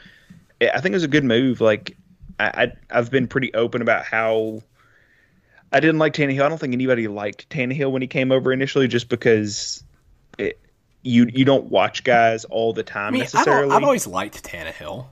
I 0.62 0.82
think 0.82 0.94
it 0.94 0.96
was 0.96 1.04
a 1.04 1.08
good 1.08 1.26
move. 1.26 1.62
Like 1.62 1.96
I, 2.40 2.72
I've 2.90 3.10
been 3.10 3.28
pretty 3.28 3.54
open 3.54 3.82
about 3.82 4.06
how 4.06 4.62
I 5.72 5.80
didn't 5.80 6.00
like 6.00 6.14
Tannehill. 6.14 6.44
I 6.44 6.50
don't 6.50 6.60
think 6.60 6.74
anybody 6.74 7.08
liked 7.08 7.50
Tannehill 7.50 7.92
when 7.92 8.02
he 8.02 8.08
came 8.08 8.32
over 8.32 8.54
initially, 8.54 8.88
just 8.88 9.10
because 9.10 9.84
it, 10.38 10.60
you 11.02 11.28
you 11.34 11.46
don't 11.46 11.66
watch 11.66 12.04
guys 12.04 12.46
all 12.46 12.74
the 12.74 12.84
time 12.84 13.08
I 13.08 13.12
mean, 13.12 13.22
necessarily. 13.22 13.76
I've 13.76 13.84
always 13.84 14.08
liked 14.08 14.44
Tannehill. 14.44 15.08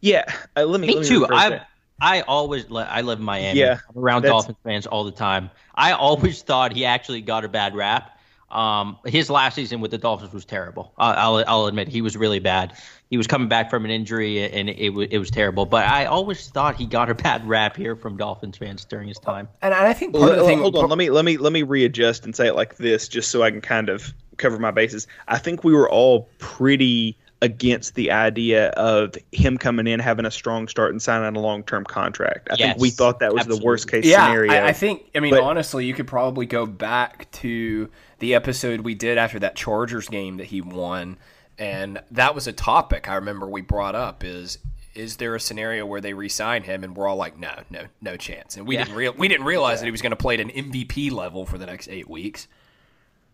Yeah, 0.00 0.24
uh, 0.56 0.64
let 0.64 0.80
me. 0.80 0.88
Me 0.88 0.94
let 0.94 1.02
me 1.02 1.08
too. 1.08 1.26
I 1.30 1.62
I 2.00 2.20
always 2.22 2.66
I 2.70 3.00
live 3.00 3.18
in 3.18 3.24
Miami. 3.24 3.58
Yeah, 3.58 3.78
I'm 3.88 4.02
around 4.02 4.22
Dolphins 4.22 4.58
fans 4.64 4.86
all 4.86 5.04
the 5.04 5.12
time. 5.12 5.50
I 5.74 5.92
always 5.92 6.42
thought 6.42 6.72
he 6.72 6.84
actually 6.84 7.22
got 7.22 7.44
a 7.44 7.48
bad 7.48 7.74
rap. 7.74 8.13
Um, 8.50 8.98
his 9.04 9.30
last 9.30 9.54
season 9.54 9.80
with 9.80 9.90
the 9.90 9.98
Dolphins 9.98 10.32
was 10.32 10.44
terrible. 10.44 10.92
I'll, 10.96 11.44
I'll 11.46 11.66
admit 11.66 11.88
he 11.88 12.02
was 12.02 12.16
really 12.16 12.38
bad. 12.38 12.76
He 13.10 13.16
was 13.16 13.26
coming 13.26 13.48
back 13.48 13.70
from 13.70 13.84
an 13.84 13.90
injury 13.90 14.42
and 14.42 14.68
it, 14.68 14.78
it, 14.78 15.08
it 15.12 15.18
was 15.18 15.30
terrible. 15.30 15.66
But 15.66 15.86
I 15.86 16.06
always 16.06 16.48
thought 16.48 16.76
he 16.76 16.86
got 16.86 17.10
a 17.10 17.14
bad 17.14 17.46
rap 17.48 17.76
here 17.76 17.96
from 17.96 18.16
Dolphins 18.16 18.56
fans 18.56 18.84
during 18.84 19.08
his 19.08 19.18
time. 19.18 19.48
And 19.62 19.74
I 19.74 19.92
think 19.92 20.14
part 20.14 20.32
of 20.32 20.38
the 20.38 20.44
thing. 20.44 20.60
Hold 20.60 20.76
on, 20.76 20.88
let 20.88 20.98
me 20.98 21.10
let 21.10 21.24
me 21.24 21.36
let 21.36 21.52
me 21.52 21.62
readjust 21.62 22.24
and 22.24 22.34
say 22.34 22.48
it 22.48 22.54
like 22.54 22.76
this, 22.76 23.08
just 23.08 23.30
so 23.30 23.42
I 23.42 23.50
can 23.50 23.60
kind 23.60 23.88
of 23.88 24.14
cover 24.36 24.58
my 24.58 24.70
bases. 24.70 25.06
I 25.28 25.38
think 25.38 25.64
we 25.64 25.72
were 25.74 25.88
all 25.88 26.28
pretty 26.38 27.16
against 27.44 27.94
the 27.94 28.10
idea 28.10 28.70
of 28.70 29.14
him 29.30 29.58
coming 29.58 29.86
in 29.86 30.00
having 30.00 30.24
a 30.24 30.30
strong 30.30 30.66
start 30.66 30.92
and 30.92 31.02
signing 31.02 31.36
a 31.36 31.40
long 31.40 31.62
term 31.62 31.84
contract. 31.84 32.48
I 32.50 32.56
yes, 32.58 32.68
think 32.70 32.80
we 32.80 32.88
thought 32.88 33.20
that 33.20 33.34
was 33.34 33.40
absolutely. 33.40 33.60
the 33.60 33.66
worst 33.66 33.90
case 33.90 34.06
yeah, 34.06 34.26
scenario. 34.26 34.52
I, 34.52 34.68
I 34.68 34.72
think. 34.72 35.10
I 35.14 35.20
mean, 35.20 35.34
but, 35.34 35.42
honestly, 35.42 35.84
you 35.84 35.92
could 35.92 36.06
probably 36.06 36.46
go 36.46 36.64
back 36.64 37.30
to 37.32 37.90
the 38.18 38.34
episode 38.34 38.80
we 38.80 38.94
did 38.94 39.18
after 39.18 39.38
that 39.40 39.56
Chargers 39.56 40.08
game 40.08 40.38
that 40.38 40.46
he 40.46 40.62
won, 40.62 41.18
and 41.58 42.00
that 42.12 42.34
was 42.34 42.46
a 42.46 42.52
topic 42.52 43.10
I 43.10 43.16
remember 43.16 43.46
we 43.46 43.60
brought 43.60 43.94
up. 43.94 44.24
Is 44.24 44.56
is 44.94 45.18
there 45.18 45.34
a 45.34 45.40
scenario 45.40 45.84
where 45.84 46.00
they 46.00 46.14
re-sign 46.14 46.62
him 46.62 46.82
and 46.82 46.96
we're 46.96 47.06
all 47.06 47.16
like, 47.16 47.36
no, 47.36 47.52
no, 47.68 47.82
no 48.00 48.16
chance. 48.16 48.56
And 48.56 48.66
we 48.66 48.76
yeah. 48.76 48.84
didn't 48.84 48.96
real 48.96 49.12
we 49.12 49.28
didn't 49.28 49.44
realize 49.44 49.76
yeah. 49.76 49.80
that 49.80 49.86
he 49.86 49.90
was 49.90 50.00
going 50.00 50.10
to 50.10 50.16
play 50.16 50.34
at 50.34 50.40
an 50.40 50.50
MVP 50.50 51.12
level 51.12 51.44
for 51.44 51.58
the 51.58 51.66
next 51.66 51.88
eight 51.88 52.08
weeks. 52.08 52.48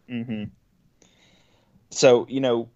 Hmm. 0.08 0.44
So 1.90 2.26
you 2.28 2.40
know, 2.40 2.70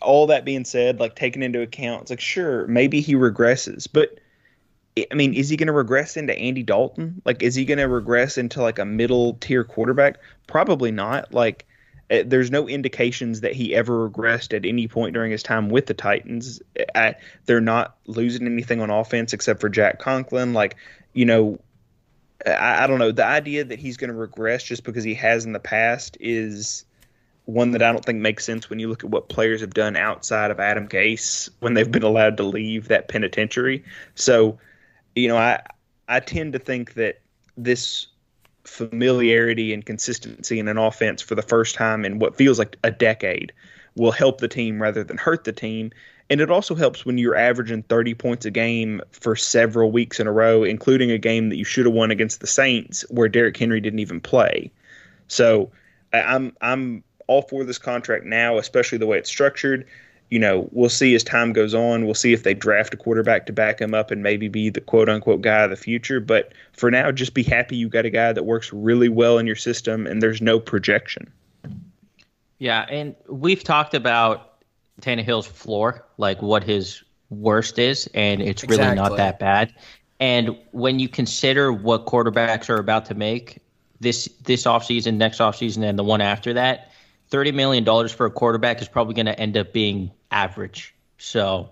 all 0.00 0.26
that 0.26 0.44
being 0.44 0.64
said, 0.64 1.00
like 1.00 1.14
taken 1.14 1.42
into 1.42 1.60
account, 1.60 2.02
it's 2.02 2.10
like 2.10 2.20
sure 2.20 2.66
maybe 2.66 3.00
he 3.00 3.14
regresses, 3.14 3.86
but 3.90 4.18
eh, 4.96 5.04
I 5.10 5.14
mean, 5.14 5.34
is 5.34 5.48
he 5.48 5.56
going 5.56 5.68
to 5.68 5.72
regress 5.72 6.16
into 6.16 6.36
Andy 6.38 6.62
Dalton? 6.62 7.22
Like, 7.24 7.42
is 7.42 7.54
he 7.54 7.64
going 7.64 7.78
to 7.78 7.88
regress 7.88 8.38
into 8.38 8.62
like 8.62 8.78
a 8.78 8.84
middle 8.84 9.34
tier 9.34 9.64
quarterback? 9.64 10.18
Probably 10.46 10.90
not. 10.90 11.32
Like, 11.32 11.66
uh, 12.10 12.22
there's 12.24 12.50
no 12.50 12.66
indications 12.68 13.40
that 13.42 13.54
he 13.54 13.74
ever 13.74 14.08
regressed 14.08 14.54
at 14.56 14.64
any 14.64 14.88
point 14.88 15.14
during 15.14 15.30
his 15.30 15.42
time 15.42 15.68
with 15.68 15.86
the 15.86 15.94
Titans. 15.94 16.60
I, 16.94 17.14
they're 17.46 17.60
not 17.60 17.96
losing 18.06 18.46
anything 18.46 18.80
on 18.80 18.90
offense 18.90 19.32
except 19.32 19.60
for 19.60 19.68
Jack 19.68 19.98
Conklin. 19.98 20.54
Like, 20.54 20.76
you 21.12 21.26
know, 21.26 21.58
I, 22.46 22.84
I 22.84 22.86
don't 22.86 22.98
know. 22.98 23.12
The 23.12 23.26
idea 23.26 23.64
that 23.64 23.78
he's 23.78 23.96
going 23.96 24.10
to 24.10 24.16
regress 24.16 24.62
just 24.62 24.84
because 24.84 25.04
he 25.04 25.14
has 25.14 25.44
in 25.44 25.52
the 25.52 25.60
past 25.60 26.16
is 26.20 26.84
one 27.48 27.70
that 27.70 27.82
I 27.82 27.90
don't 27.92 28.04
think 28.04 28.20
makes 28.20 28.44
sense 28.44 28.68
when 28.68 28.78
you 28.78 28.90
look 28.90 29.02
at 29.02 29.08
what 29.08 29.30
players 29.30 29.62
have 29.62 29.72
done 29.72 29.96
outside 29.96 30.50
of 30.50 30.60
Adam 30.60 30.86
Gase 30.86 31.48
when 31.60 31.72
they've 31.72 31.90
been 31.90 32.02
allowed 32.02 32.36
to 32.36 32.42
leave 32.42 32.88
that 32.88 33.08
penitentiary. 33.08 33.82
So, 34.14 34.58
you 35.16 35.28
know, 35.28 35.38
I 35.38 35.62
I 36.08 36.20
tend 36.20 36.52
to 36.52 36.58
think 36.58 36.92
that 36.94 37.22
this 37.56 38.08
familiarity 38.64 39.72
and 39.72 39.86
consistency 39.86 40.58
in 40.58 40.68
an 40.68 40.76
offense 40.76 41.22
for 41.22 41.34
the 41.34 41.42
first 41.42 41.74
time 41.74 42.04
in 42.04 42.18
what 42.18 42.36
feels 42.36 42.58
like 42.58 42.76
a 42.84 42.90
decade 42.90 43.50
will 43.96 44.12
help 44.12 44.42
the 44.42 44.48
team 44.48 44.82
rather 44.82 45.02
than 45.02 45.16
hurt 45.16 45.44
the 45.44 45.52
team. 45.52 45.90
And 46.28 46.42
it 46.42 46.50
also 46.50 46.74
helps 46.74 47.06
when 47.06 47.16
you're 47.16 47.34
averaging 47.34 47.82
30 47.84 48.12
points 48.12 48.44
a 48.44 48.50
game 48.50 49.00
for 49.12 49.34
several 49.34 49.90
weeks 49.90 50.20
in 50.20 50.26
a 50.26 50.32
row, 50.32 50.64
including 50.64 51.10
a 51.10 51.16
game 51.16 51.48
that 51.48 51.56
you 51.56 51.64
should 51.64 51.86
have 51.86 51.94
won 51.94 52.10
against 52.10 52.42
the 52.42 52.46
Saints 52.46 53.06
where 53.08 53.26
Derrick 53.26 53.56
Henry 53.56 53.80
didn't 53.80 54.00
even 54.00 54.20
play. 54.20 54.70
So 55.28 55.70
I'm 56.12 56.54
I'm 56.60 57.04
all 57.28 57.42
for 57.42 57.64
this 57.64 57.78
contract 57.78 58.24
now, 58.24 58.58
especially 58.58 58.98
the 58.98 59.06
way 59.06 59.18
it's 59.18 59.30
structured 59.30 59.86
you 60.30 60.38
know, 60.38 60.68
we'll 60.72 60.90
see 60.90 61.14
as 61.14 61.24
time 61.24 61.52
goes 61.52 61.74
on. 61.74 62.04
We'll 62.04 62.14
see 62.14 62.32
if 62.32 62.42
they 62.42 62.54
draft 62.54 62.92
a 62.92 62.96
quarterback 62.96 63.46
to 63.46 63.52
back 63.52 63.80
him 63.80 63.94
up 63.94 64.10
and 64.10 64.22
maybe 64.22 64.48
be 64.48 64.68
the 64.68 64.80
quote 64.80 65.08
unquote 65.08 65.40
guy 65.40 65.62
of 65.62 65.70
the 65.70 65.76
future. 65.76 66.20
But 66.20 66.52
for 66.72 66.90
now, 66.90 67.10
just 67.10 67.34
be 67.34 67.42
happy 67.42 67.76
you 67.76 67.88
got 67.88 68.04
a 68.04 68.10
guy 68.10 68.32
that 68.32 68.44
works 68.44 68.72
really 68.72 69.08
well 69.08 69.38
in 69.38 69.46
your 69.46 69.56
system 69.56 70.06
and 70.06 70.22
there's 70.22 70.42
no 70.42 70.60
projection. 70.60 71.30
Yeah, 72.58 72.86
and 72.90 73.14
we've 73.28 73.62
talked 73.62 73.94
about 73.94 74.60
Tannehill's 75.00 75.46
floor, 75.46 76.04
like 76.18 76.42
what 76.42 76.64
his 76.64 77.02
worst 77.30 77.78
is, 77.78 78.08
and 78.14 78.42
it's 78.42 78.64
really 78.64 78.82
exactly. 78.82 78.96
not 78.96 79.16
that 79.16 79.38
bad. 79.38 79.72
And 80.18 80.58
when 80.72 80.98
you 80.98 81.08
consider 81.08 81.72
what 81.72 82.06
quarterbacks 82.06 82.68
are 82.68 82.78
about 82.78 83.04
to 83.06 83.14
make 83.14 83.60
this 84.00 84.28
this 84.42 84.64
offseason, 84.64 85.16
next 85.16 85.38
offseason, 85.38 85.88
and 85.88 85.96
the 85.96 86.02
one 86.02 86.20
after 86.20 86.52
that, 86.54 86.87
thirty 87.28 87.52
million 87.52 87.84
dollars 87.84 88.12
for 88.12 88.26
a 88.26 88.30
quarterback 88.30 88.80
is 88.82 88.88
probably 88.88 89.14
going 89.14 89.26
to 89.26 89.38
end 89.38 89.56
up 89.56 89.72
being 89.72 90.10
average. 90.30 90.94
So, 91.18 91.70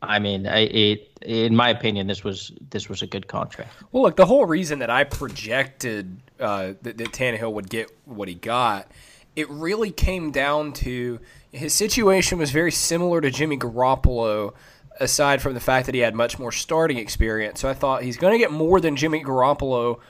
I 0.00 0.18
mean, 0.18 0.46
I, 0.46 0.60
it 0.60 1.18
in 1.22 1.54
my 1.54 1.68
opinion, 1.68 2.06
this 2.06 2.24
was 2.24 2.52
this 2.70 2.88
was 2.88 3.02
a 3.02 3.06
good 3.06 3.26
contract. 3.26 3.70
Well, 3.92 4.02
look, 4.02 4.16
the 4.16 4.26
whole 4.26 4.46
reason 4.46 4.80
that 4.80 4.90
I 4.90 5.04
projected 5.04 6.16
uh, 6.40 6.74
that, 6.82 6.98
that 6.98 7.12
Tannehill 7.12 7.52
would 7.52 7.70
get 7.70 7.90
what 8.04 8.28
he 8.28 8.34
got, 8.34 8.90
it 9.36 9.48
really 9.50 9.90
came 9.90 10.30
down 10.30 10.72
to 10.74 11.20
his 11.50 11.72
situation 11.72 12.38
was 12.38 12.50
very 12.50 12.72
similar 12.72 13.20
to 13.20 13.30
Jimmy 13.30 13.56
Garoppolo. 13.58 14.54
Aside 15.00 15.40
from 15.40 15.54
the 15.54 15.60
fact 15.60 15.86
that 15.86 15.94
he 15.94 16.02
had 16.02 16.14
much 16.14 16.38
more 16.38 16.52
starting 16.52 16.98
experience, 16.98 17.60
so 17.60 17.68
I 17.68 17.72
thought 17.72 18.02
he's 18.02 18.18
going 18.18 18.34
to 18.34 18.38
get 18.38 18.52
more 18.52 18.78
than 18.78 18.94
Jimmy 18.94 19.24
Garoppolo 19.24 20.00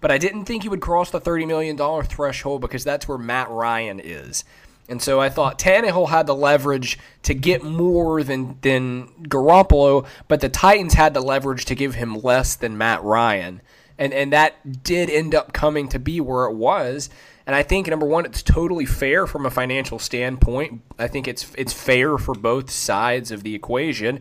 but 0.00 0.10
I 0.10 0.18
didn't 0.18 0.44
think 0.44 0.62
he 0.62 0.68
would 0.68 0.80
cross 0.80 1.10
the 1.10 1.20
$30 1.20 1.46
million 1.46 1.76
threshold 2.04 2.60
because 2.60 2.84
that's 2.84 3.06
where 3.06 3.18
Matt 3.18 3.50
Ryan 3.50 4.00
is. 4.00 4.44
And 4.88 5.00
so 5.00 5.20
I 5.20 5.28
thought 5.28 5.58
Tannehill 5.58 6.08
had 6.08 6.26
the 6.26 6.34
leverage 6.34 6.98
to 7.22 7.32
get 7.32 7.62
more 7.62 8.24
than, 8.24 8.58
than 8.62 9.06
Garoppolo, 9.22 10.04
but 10.26 10.40
the 10.40 10.48
Titans 10.48 10.94
had 10.94 11.14
the 11.14 11.20
leverage 11.20 11.64
to 11.66 11.76
give 11.76 11.94
him 11.94 12.18
less 12.18 12.56
than 12.56 12.76
Matt 12.76 13.02
Ryan. 13.04 13.60
And, 13.98 14.12
and 14.12 14.32
that 14.32 14.82
did 14.82 15.08
end 15.08 15.34
up 15.34 15.52
coming 15.52 15.88
to 15.90 16.00
be 16.00 16.20
where 16.20 16.46
it 16.46 16.54
was. 16.54 17.08
And 17.46 17.54
I 17.54 17.62
think 17.62 17.86
number 17.86 18.06
one, 18.06 18.24
it's 18.24 18.42
totally 18.42 18.86
fair 18.86 19.26
from 19.26 19.46
a 19.46 19.50
financial 19.50 19.98
standpoint. 19.98 20.82
I 20.98 21.06
think 21.06 21.28
it's 21.28 21.52
it's 21.56 21.72
fair 21.72 22.16
for 22.16 22.34
both 22.34 22.70
sides 22.70 23.30
of 23.30 23.42
the 23.42 23.54
equation. 23.54 24.20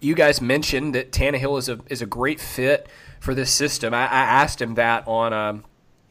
You 0.00 0.14
guys 0.14 0.40
mentioned 0.40 0.94
that 0.94 1.12
Tannehill 1.12 1.58
is 1.58 1.68
a 1.68 1.78
is 1.88 2.02
a 2.02 2.06
great 2.06 2.40
fit 2.40 2.88
for 3.20 3.34
this 3.34 3.52
system. 3.52 3.94
I, 3.94 4.02
I 4.02 4.20
asked 4.42 4.60
him 4.60 4.74
that 4.74 5.06
on 5.06 5.32
um, 5.32 5.64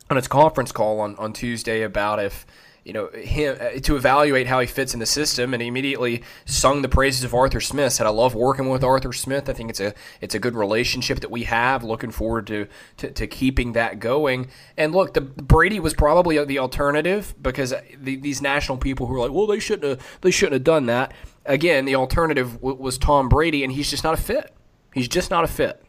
on 0.09 0.15
his 0.15 0.27
conference 0.27 0.71
call 0.71 1.01
on, 1.01 1.15
on 1.17 1.33
Tuesday 1.33 1.81
about 1.81 2.19
if 2.19 2.45
you 2.85 2.93
know 2.93 3.09
him 3.09 3.57
uh, 3.59 3.79
to 3.81 3.97
evaluate 3.97 4.47
how 4.47 4.59
he 4.59 4.65
fits 4.65 4.93
in 4.93 4.99
the 4.99 5.05
system, 5.05 5.53
and 5.53 5.61
he 5.61 5.67
immediately 5.67 6.23
sung 6.45 6.81
the 6.81 6.87
praises 6.87 7.23
of 7.23 7.33
Arthur 7.33 7.59
Smith. 7.59 7.93
Said, 7.93 8.07
"I 8.07 8.09
love 8.09 8.33
working 8.35 8.69
with 8.69 8.83
Arthur 8.83 9.11
Smith. 9.11 9.49
I 9.49 9.53
think 9.53 9.69
it's 9.69 9.79
a 9.79 9.93
it's 10.21 10.33
a 10.33 10.39
good 10.39 10.55
relationship 10.55 11.19
that 11.19 11.29
we 11.29 11.43
have. 11.43 11.83
Looking 11.83 12.11
forward 12.11 12.47
to 12.47 12.67
to, 12.97 13.11
to 13.11 13.27
keeping 13.27 13.73
that 13.73 13.99
going." 13.99 14.47
And 14.77 14.93
look, 14.93 15.13
the 15.13 15.21
Brady 15.21 15.79
was 15.79 15.93
probably 15.93 16.43
the 16.45 16.59
alternative 16.59 17.35
because 17.41 17.73
the, 17.97 18.15
these 18.15 18.41
national 18.41 18.77
people 18.77 19.07
who 19.07 19.15
are 19.15 19.19
like, 19.19 19.31
"Well, 19.31 19.47
they 19.47 19.59
shouldn't 19.59 19.99
have 19.99 20.19
they 20.21 20.31
shouldn't 20.31 20.53
have 20.53 20.63
done 20.63 20.85
that." 20.85 21.13
Again, 21.45 21.85
the 21.85 21.95
alternative 21.95 22.53
w- 22.53 22.75
was 22.75 22.97
Tom 22.97 23.27
Brady, 23.27 23.63
and 23.63 23.73
he's 23.73 23.89
just 23.89 24.03
not 24.03 24.13
a 24.13 24.21
fit. 24.21 24.53
He's 24.93 25.07
just 25.07 25.29
not 25.29 25.43
a 25.43 25.47
fit 25.47 25.83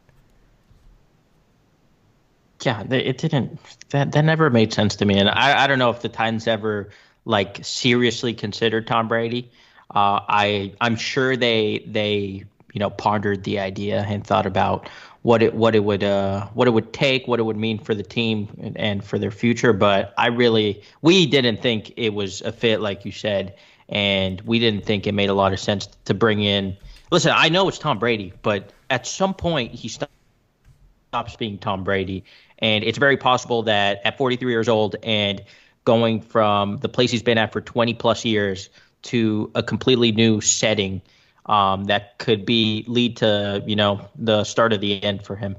yeah, 2.62 2.82
it 2.90 3.18
didn't. 3.18 3.58
That 3.90 4.12
that 4.12 4.24
never 4.24 4.50
made 4.50 4.72
sense 4.72 4.96
to 4.96 5.04
me, 5.04 5.18
and 5.18 5.28
I 5.28 5.64
I 5.64 5.66
don't 5.66 5.78
know 5.78 5.90
if 5.90 6.02
the 6.02 6.08
Titans 6.08 6.46
ever 6.46 6.90
like 7.24 7.60
seriously 7.62 8.34
considered 8.34 8.86
Tom 8.86 9.08
Brady. 9.08 9.50
Uh, 9.94 10.20
I 10.28 10.72
I'm 10.80 10.96
sure 10.96 11.36
they 11.36 11.84
they 11.86 12.44
you 12.72 12.78
know 12.78 12.90
pondered 12.90 13.44
the 13.44 13.58
idea 13.58 14.04
and 14.06 14.26
thought 14.26 14.46
about 14.46 14.88
what 15.22 15.42
it 15.42 15.54
what 15.54 15.74
it 15.74 15.84
would 15.84 16.02
uh 16.02 16.46
what 16.54 16.68
it 16.68 16.70
would 16.70 16.92
take, 16.92 17.26
what 17.28 17.40
it 17.40 17.42
would 17.42 17.56
mean 17.56 17.78
for 17.78 17.94
the 17.94 18.02
team 18.02 18.48
and, 18.60 18.76
and 18.76 19.04
for 19.04 19.18
their 19.18 19.30
future. 19.30 19.72
But 19.72 20.14
I 20.16 20.28
really 20.28 20.82
we 21.02 21.26
didn't 21.26 21.62
think 21.62 21.92
it 21.96 22.10
was 22.10 22.40
a 22.42 22.52
fit, 22.52 22.80
like 22.80 23.04
you 23.04 23.12
said, 23.12 23.54
and 23.88 24.40
we 24.42 24.58
didn't 24.58 24.84
think 24.84 25.06
it 25.06 25.12
made 25.12 25.30
a 25.30 25.34
lot 25.34 25.52
of 25.52 25.60
sense 25.60 25.86
to 26.04 26.14
bring 26.14 26.42
in. 26.42 26.76
Listen, 27.10 27.32
I 27.34 27.48
know 27.48 27.68
it's 27.68 27.78
Tom 27.78 27.98
Brady, 27.98 28.32
but 28.42 28.72
at 28.88 29.06
some 29.06 29.34
point 29.34 29.72
he 29.72 29.88
stops 29.88 31.36
being 31.36 31.58
Tom 31.58 31.82
Brady 31.82 32.24
and 32.60 32.84
it's 32.84 32.98
very 32.98 33.16
possible 33.16 33.62
that 33.64 34.00
at 34.04 34.16
43 34.18 34.50
years 34.50 34.68
old 34.68 34.96
and 35.02 35.42
going 35.84 36.20
from 36.20 36.76
the 36.78 36.88
place 36.88 37.10
he's 37.10 37.22
been 37.22 37.38
at 37.38 37.52
for 37.52 37.60
20 37.60 37.94
plus 37.94 38.24
years 38.24 38.68
to 39.02 39.50
a 39.54 39.62
completely 39.62 40.12
new 40.12 40.40
setting, 40.40 41.00
um, 41.46 41.84
that 41.84 42.18
could 42.18 42.44
be 42.44 42.84
lead 42.86 43.16
to 43.18 43.62
you 43.66 43.76
know 43.76 44.08
the 44.16 44.44
start 44.44 44.72
of 44.72 44.80
the 44.80 45.02
end 45.02 45.24
for 45.24 45.36
him. 45.36 45.56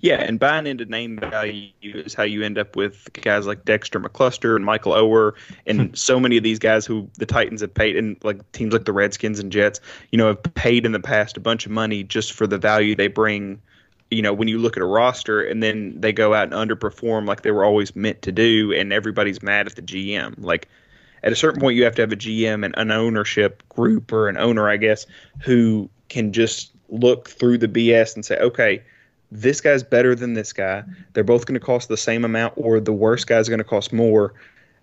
Yeah, 0.00 0.16
and 0.16 0.38
buying 0.38 0.66
into 0.66 0.84
name 0.84 1.16
value 1.16 1.70
is 1.80 2.12
how 2.12 2.24
you 2.24 2.42
end 2.42 2.58
up 2.58 2.74
with 2.74 3.08
guys 3.12 3.46
like 3.46 3.64
Dexter 3.64 4.00
McCluster 4.00 4.56
and 4.56 4.64
Michael 4.64 4.92
Oher 4.92 5.32
and 5.64 5.96
so 5.98 6.18
many 6.18 6.36
of 6.36 6.42
these 6.42 6.58
guys 6.58 6.84
who 6.84 7.08
the 7.18 7.26
Titans 7.26 7.60
have 7.60 7.72
paid 7.72 7.96
and 7.96 8.16
like 8.24 8.50
teams 8.50 8.72
like 8.72 8.84
the 8.84 8.92
Redskins 8.92 9.38
and 9.38 9.52
Jets, 9.52 9.80
you 10.10 10.18
know, 10.18 10.26
have 10.26 10.42
paid 10.54 10.84
in 10.84 10.90
the 10.90 11.00
past 11.00 11.36
a 11.36 11.40
bunch 11.40 11.66
of 11.66 11.72
money 11.72 12.02
just 12.02 12.32
for 12.32 12.48
the 12.48 12.58
value 12.58 12.96
they 12.96 13.06
bring 13.06 13.62
you 14.12 14.22
know, 14.22 14.32
when 14.32 14.48
you 14.48 14.58
look 14.58 14.76
at 14.76 14.82
a 14.82 14.86
roster 14.86 15.40
and 15.40 15.62
then 15.62 15.94
they 15.98 16.12
go 16.12 16.34
out 16.34 16.52
and 16.52 16.70
underperform 16.70 17.26
like 17.26 17.42
they 17.42 17.50
were 17.50 17.64
always 17.64 17.96
meant 17.96 18.22
to 18.22 18.32
do, 18.32 18.72
and 18.72 18.92
everybody's 18.92 19.42
mad 19.42 19.66
at 19.66 19.76
the 19.76 19.82
GM. 19.82 20.34
Like, 20.38 20.68
at 21.22 21.32
a 21.32 21.36
certain 21.36 21.60
point, 21.60 21.76
you 21.76 21.84
have 21.84 21.94
to 21.94 22.02
have 22.02 22.12
a 22.12 22.16
GM 22.16 22.64
and 22.64 22.74
an 22.76 22.90
ownership 22.90 23.62
group 23.68 24.12
or 24.12 24.28
an 24.28 24.36
owner, 24.36 24.68
I 24.68 24.76
guess, 24.76 25.06
who 25.40 25.88
can 26.08 26.32
just 26.32 26.72
look 26.90 27.28
through 27.28 27.58
the 27.58 27.68
BS 27.68 28.14
and 28.14 28.24
say, 28.24 28.36
okay, 28.38 28.82
this 29.30 29.62
guy's 29.62 29.82
better 29.82 30.14
than 30.14 30.34
this 30.34 30.52
guy. 30.52 30.84
They're 31.14 31.24
both 31.24 31.46
going 31.46 31.58
to 31.58 31.64
cost 31.64 31.88
the 31.88 31.96
same 31.96 32.24
amount, 32.24 32.54
or 32.56 32.80
the 32.80 32.92
worst 32.92 33.26
guy's 33.28 33.48
going 33.48 33.58
to 33.58 33.64
cost 33.64 33.92
more. 33.92 34.34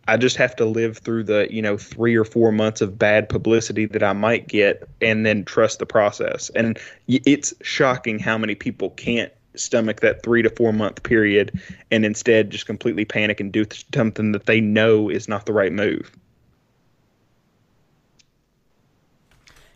I 0.10 0.18
just 0.18 0.38
have 0.38 0.56
to 0.56 0.66
live 0.66 0.98
through 0.98 1.26
the, 1.26 1.48
you 1.52 1.62
know, 1.62 1.78
three 1.78 2.16
or 2.16 2.26
four 2.26 2.52
months 2.52 2.82
of 2.82 2.98
bad 2.98 3.30
publicity 3.30 3.86
that 3.88 4.02
I 4.02 4.14
might 4.14 4.48
get 4.48 4.90
and 5.02 5.26
then 5.26 5.46
trust 5.46 5.80
the 5.80 5.86
process. 5.86 6.50
And 6.56 6.80
it's 7.08 7.54
shocking 7.62 8.18
how 8.18 8.38
many 8.38 8.56
people 8.56 8.90
can't 8.92 9.32
stomach 9.56 10.00
that 10.02 10.24
three 10.24 10.42
to 10.42 10.50
four 10.50 10.74
month 10.74 11.04
period 11.04 11.60
and 11.92 12.06
instead 12.06 12.50
just 12.50 12.66
completely 12.66 13.06
panic 13.06 13.40
and 13.40 13.52
do 13.52 13.66
something 13.94 14.32
that 14.32 14.46
they 14.46 14.60
know 14.60 15.10
is 15.10 15.28
not 15.28 15.46
the 15.46 15.54
right 15.54 15.74
move. 15.74 16.12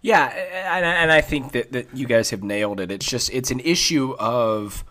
Yeah, 0.01 0.25
and, 0.25 0.85
and 0.85 1.11
I 1.11 1.21
think 1.21 1.53
that, 1.53 1.71
that 1.71 1.95
you 1.95 2.07
guys 2.07 2.31
have 2.31 2.43
nailed 2.43 2.79
it. 2.79 2.91
It's 2.91 3.05
just 3.05 3.31
it's 3.31 3.51
an 3.51 3.61
issue 3.61 4.15
of 4.19 4.83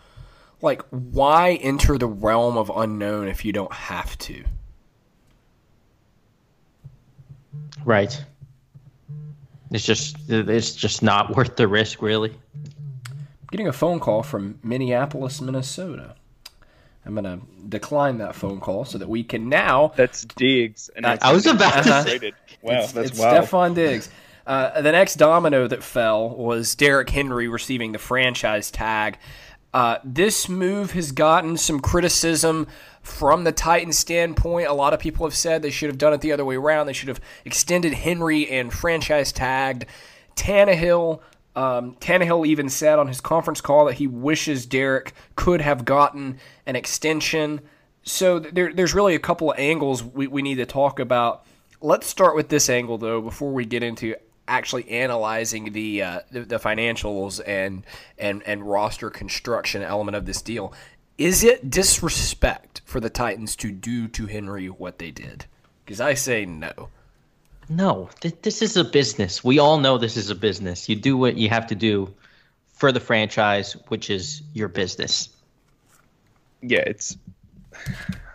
like 0.63 0.83
why 0.91 1.59
enter 1.61 1.99
the 1.99 2.07
realm 2.07 2.57
of 2.57 2.71
unknown 2.75 3.29
if 3.29 3.45
you 3.45 3.53
don't 3.53 3.73
have 3.73 4.17
to. 4.19 4.45
Right. 7.85 8.25
It's 9.71 9.85
just 9.85 10.17
it's 10.29 10.75
just 10.75 11.03
not 11.03 11.35
worth 11.35 11.57
the 11.57 11.67
risk, 11.67 12.03
really. 12.03 12.35
Getting 13.51 13.69
a 13.69 13.73
phone 13.73 14.01
call 14.01 14.23
from 14.23 14.59
Minneapolis, 14.63 15.41
Minnesota. 15.41 16.15
I'm 17.05 17.15
gonna 17.15 17.41
decline 17.69 18.19
that 18.19 18.35
phone 18.35 18.61
call 18.61 18.85
so 18.85 18.99
that 18.99 19.09
we 19.09 19.25
can 19.25 19.49
now. 19.49 19.93
That's 19.97 20.25
Diggs. 20.25 20.91
And 20.95 21.07
I, 21.07 21.19
I 21.21 21.33
was 21.33 21.47
about 21.47 21.85
to 21.85 22.03
say. 22.03 22.33
Wow, 22.61 22.75
it's, 22.75 22.93
that's 22.93 23.11
it's 23.11 23.19
wild. 23.19 23.47
Stefon 23.47 23.75
Diggs. 23.75 24.09
Uh, 24.47 24.81
the 24.81 24.93
next 24.93 25.17
domino 25.17 25.67
that 25.69 25.83
fell 25.83 26.31
was 26.31 26.75
Derrick 26.75 27.11
Henry 27.11 27.49
receiving 27.49 27.93
the 27.93 27.99
franchise 27.99 28.71
tag. 28.71 29.19
Uh, 29.73 29.99
this 30.05 30.49
move 30.49 30.93
has 30.93 31.13
gotten 31.13 31.57
some 31.57 31.81
criticism 31.81 32.67
from 33.03 33.45
the 33.45 33.53
Titans 33.53 33.99
standpoint. 33.99 34.69
A 34.69 34.73
lot 34.73 34.95
of 34.95 35.01
people 35.01 35.27
have 35.27 35.35
said 35.35 35.61
they 35.61 35.71
should 35.71 35.91
have 35.91 35.99
done 35.99 36.13
it 36.13 36.21
the 36.21 36.33
other 36.33 36.45
way 36.45 36.57
around. 36.57 36.87
They 36.87 36.93
should 36.93 37.09
have 37.09 37.21
extended 37.45 37.93
Henry 37.93 38.49
and 38.49 38.73
franchise 38.73 39.33
tagged 39.33 39.87
Tannehill. 40.37 41.21
Um, 41.55 41.97
Tannehill 41.97 42.47
even 42.47 42.69
said 42.69 42.99
on 42.99 43.09
his 43.09 43.21
conference 43.21 43.61
call 43.61 43.85
that 43.87 43.95
he 43.95 44.07
wishes 44.07 44.65
Derrick 44.65 45.13
could 45.37 45.61
have 45.61 45.85
gotten 45.85 46.39
an 46.65 46.77
extension. 46.77 47.61
So 48.05 48.39
there, 48.39 48.73
there's 48.73 48.95
really 48.95 49.15
a 49.15 49.21
couple 49.21 49.53
of 49.53 49.59
angles 49.59 50.03
we, 50.03 50.27
we 50.27 50.43
need 50.43 50.57
to 50.57 50.67
talk 50.67 50.99
about. 50.99 51.45
Let's 51.81 52.07
start 52.07 52.37
with 52.37 52.49
this 52.49 52.71
angle 52.71 52.99
though 52.99 53.21
before 53.21 53.53
we 53.53 53.67
get 53.67 53.83
into 53.83 54.15
actually 54.49 54.89
analyzing 54.91 55.73
the, 55.73 56.03
uh, 56.03 56.21
the, 56.31 56.41
the 56.41 56.59
financials 56.59 57.41
and 57.47 57.85
and 58.19 58.43
and 58.45 58.63
roster 58.63 59.09
construction 59.11 59.83
element 59.83 60.17
of 60.17 60.27
this 60.27 60.43
deal. 60.43 60.73
Is 61.23 61.45
it 61.45 61.71
disrespect 61.71 62.81
for 62.85 62.99
the 62.99 63.09
Titans 63.09 63.55
to 63.55 63.71
do 63.71 64.09
to 64.09 64.27
Henry 64.27 64.67
what 64.67 64.99
they 64.99 65.13
did? 65.13 65.47
Because 65.85 66.01
I 66.01 66.15
say 66.15 66.45
no. 66.45 66.89
No, 67.69 68.11
th- 68.19 68.39
this 68.43 68.61
is 68.61 68.77
a 68.77 68.83
business. 68.83 69.45
We 69.45 69.61
all 69.61 69.79
know 69.79 69.99
this 69.99 70.17
is 70.17 70.31
a 70.31 70.35
business. 70.35 70.89
You 70.89 70.97
do 70.97 71.17
what 71.17 71.37
you 71.37 71.49
have 71.49 71.69
to 71.69 71.77
do 71.77 72.13
for 72.73 72.91
the 72.91 72.99
franchise, 72.99 73.75
which 73.87 74.11
is 74.11 74.43
your 74.53 74.67
business. 74.67 75.29
Yeah, 76.61 76.83
it's. 76.87 77.17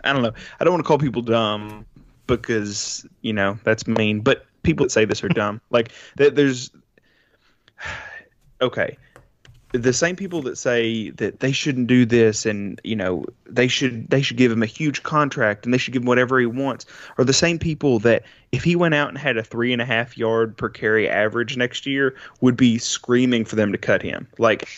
I 0.02 0.14
don't 0.14 0.22
know. 0.22 0.32
I 0.58 0.64
don't 0.64 0.72
want 0.72 0.82
to 0.82 0.88
call 0.88 0.96
people 0.96 1.20
dumb 1.20 1.84
because 2.26 3.04
you 3.20 3.34
know 3.34 3.58
that's 3.64 3.86
mean, 3.86 4.20
but 4.20 4.46
people 4.62 4.86
that 4.86 4.92
say 4.92 5.04
this 5.04 5.22
are 5.22 5.28
dumb. 5.28 5.60
Like 5.68 5.92
there's. 6.16 6.70
Okay, 8.60 8.98
the 9.72 9.92
same 9.92 10.16
people 10.16 10.40
that 10.42 10.56
say 10.56 11.10
that 11.10 11.40
they 11.40 11.52
shouldn't 11.52 11.88
do 11.88 12.06
this 12.06 12.46
and 12.46 12.80
you 12.84 12.96
know 12.96 13.24
they 13.46 13.68
should 13.68 14.08
they 14.08 14.22
should 14.22 14.36
give 14.36 14.50
him 14.50 14.62
a 14.62 14.66
huge 14.66 15.02
contract 15.02 15.64
and 15.64 15.74
they 15.74 15.78
should 15.78 15.92
give 15.92 16.02
him 16.02 16.06
whatever 16.06 16.40
he 16.40 16.46
wants 16.46 16.86
are 17.18 17.24
the 17.24 17.32
same 17.32 17.58
people 17.58 17.98
that 17.98 18.22
if 18.52 18.64
he 18.64 18.74
went 18.76 18.94
out 18.94 19.08
and 19.08 19.18
had 19.18 19.36
a 19.36 19.42
three 19.42 19.72
and 19.72 19.82
a 19.82 19.84
half 19.84 20.16
yard 20.16 20.56
per 20.56 20.68
carry 20.68 21.08
average 21.08 21.56
next 21.56 21.86
year 21.86 22.14
would 22.40 22.56
be 22.56 22.78
screaming 22.78 23.44
for 23.44 23.56
them 23.56 23.72
to 23.72 23.78
cut 23.78 24.00
him. 24.00 24.26
Like 24.38 24.68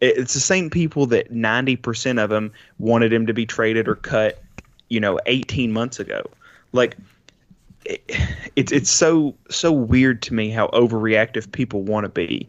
it's 0.00 0.34
the 0.34 0.40
same 0.40 0.70
people 0.70 1.06
that 1.06 1.32
90% 1.32 2.22
of 2.22 2.30
them 2.30 2.52
wanted 2.78 3.12
him 3.12 3.26
to 3.26 3.34
be 3.34 3.44
traded 3.44 3.88
or 3.88 3.96
cut 3.96 4.42
you 4.88 5.00
know 5.00 5.20
18 5.26 5.72
months 5.72 6.00
ago. 6.00 6.22
Like 6.72 6.96
it, 7.84 8.02
it's 8.56 8.72
it's 8.72 8.90
so 8.90 9.34
so 9.50 9.72
weird 9.72 10.22
to 10.22 10.34
me 10.34 10.48
how 10.48 10.68
overreactive 10.68 11.52
people 11.52 11.82
want 11.82 12.04
to 12.04 12.08
be. 12.08 12.48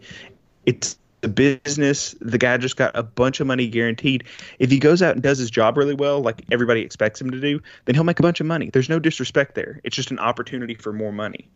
It's 0.65 0.97
the 1.21 1.27
business. 1.27 2.15
The 2.21 2.37
guy 2.37 2.57
just 2.57 2.77
got 2.77 2.95
a 2.95 3.03
bunch 3.03 3.39
of 3.39 3.47
money 3.47 3.67
guaranteed. 3.67 4.23
If 4.59 4.71
he 4.71 4.79
goes 4.79 5.01
out 5.01 5.13
and 5.13 5.23
does 5.23 5.37
his 5.37 5.51
job 5.51 5.77
really 5.77 5.95
well, 5.95 6.21
like 6.21 6.43
everybody 6.51 6.81
expects 6.81 7.19
him 7.19 7.29
to 7.31 7.39
do, 7.39 7.61
then 7.85 7.95
he'll 7.95 8.03
make 8.03 8.19
a 8.19 8.23
bunch 8.23 8.39
of 8.39 8.45
money. 8.45 8.69
There's 8.71 8.89
no 8.89 8.99
disrespect 8.99 9.55
there. 9.55 9.79
It's 9.83 9.95
just 9.95 10.11
an 10.11 10.19
opportunity 10.19 10.75
for 10.75 10.93
more 10.93 11.11
money. 11.11 11.49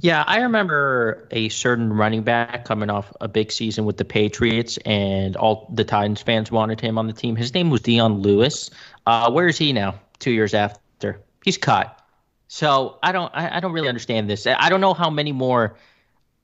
Yeah, 0.00 0.24
I 0.26 0.40
remember 0.40 1.28
a 1.30 1.48
certain 1.50 1.92
running 1.92 2.22
back 2.22 2.64
coming 2.64 2.90
off 2.90 3.12
a 3.20 3.28
big 3.28 3.52
season 3.52 3.84
with 3.84 3.96
the 3.96 4.04
Patriots, 4.04 4.76
and 4.84 5.36
all 5.36 5.70
the 5.72 5.84
Titans 5.84 6.20
fans 6.20 6.50
wanted 6.50 6.80
him 6.80 6.98
on 6.98 7.06
the 7.06 7.12
team. 7.12 7.36
His 7.36 7.54
name 7.54 7.70
was 7.70 7.80
Dion 7.80 8.18
Lewis. 8.20 8.70
Uh, 9.06 9.30
where 9.30 9.46
is 9.46 9.56
he 9.56 9.72
now? 9.72 9.94
Two 10.18 10.32
years 10.32 10.52
after, 10.52 11.20
he's 11.44 11.56
cut. 11.56 12.00
So 12.48 12.98
I 13.02 13.12
don't, 13.12 13.32
I, 13.34 13.56
I 13.56 13.60
don't 13.60 13.72
really 13.72 13.88
understand 13.88 14.28
this. 14.28 14.46
I 14.46 14.68
don't 14.68 14.80
know 14.80 14.94
how 14.94 15.10
many 15.10 15.32
more 15.32 15.76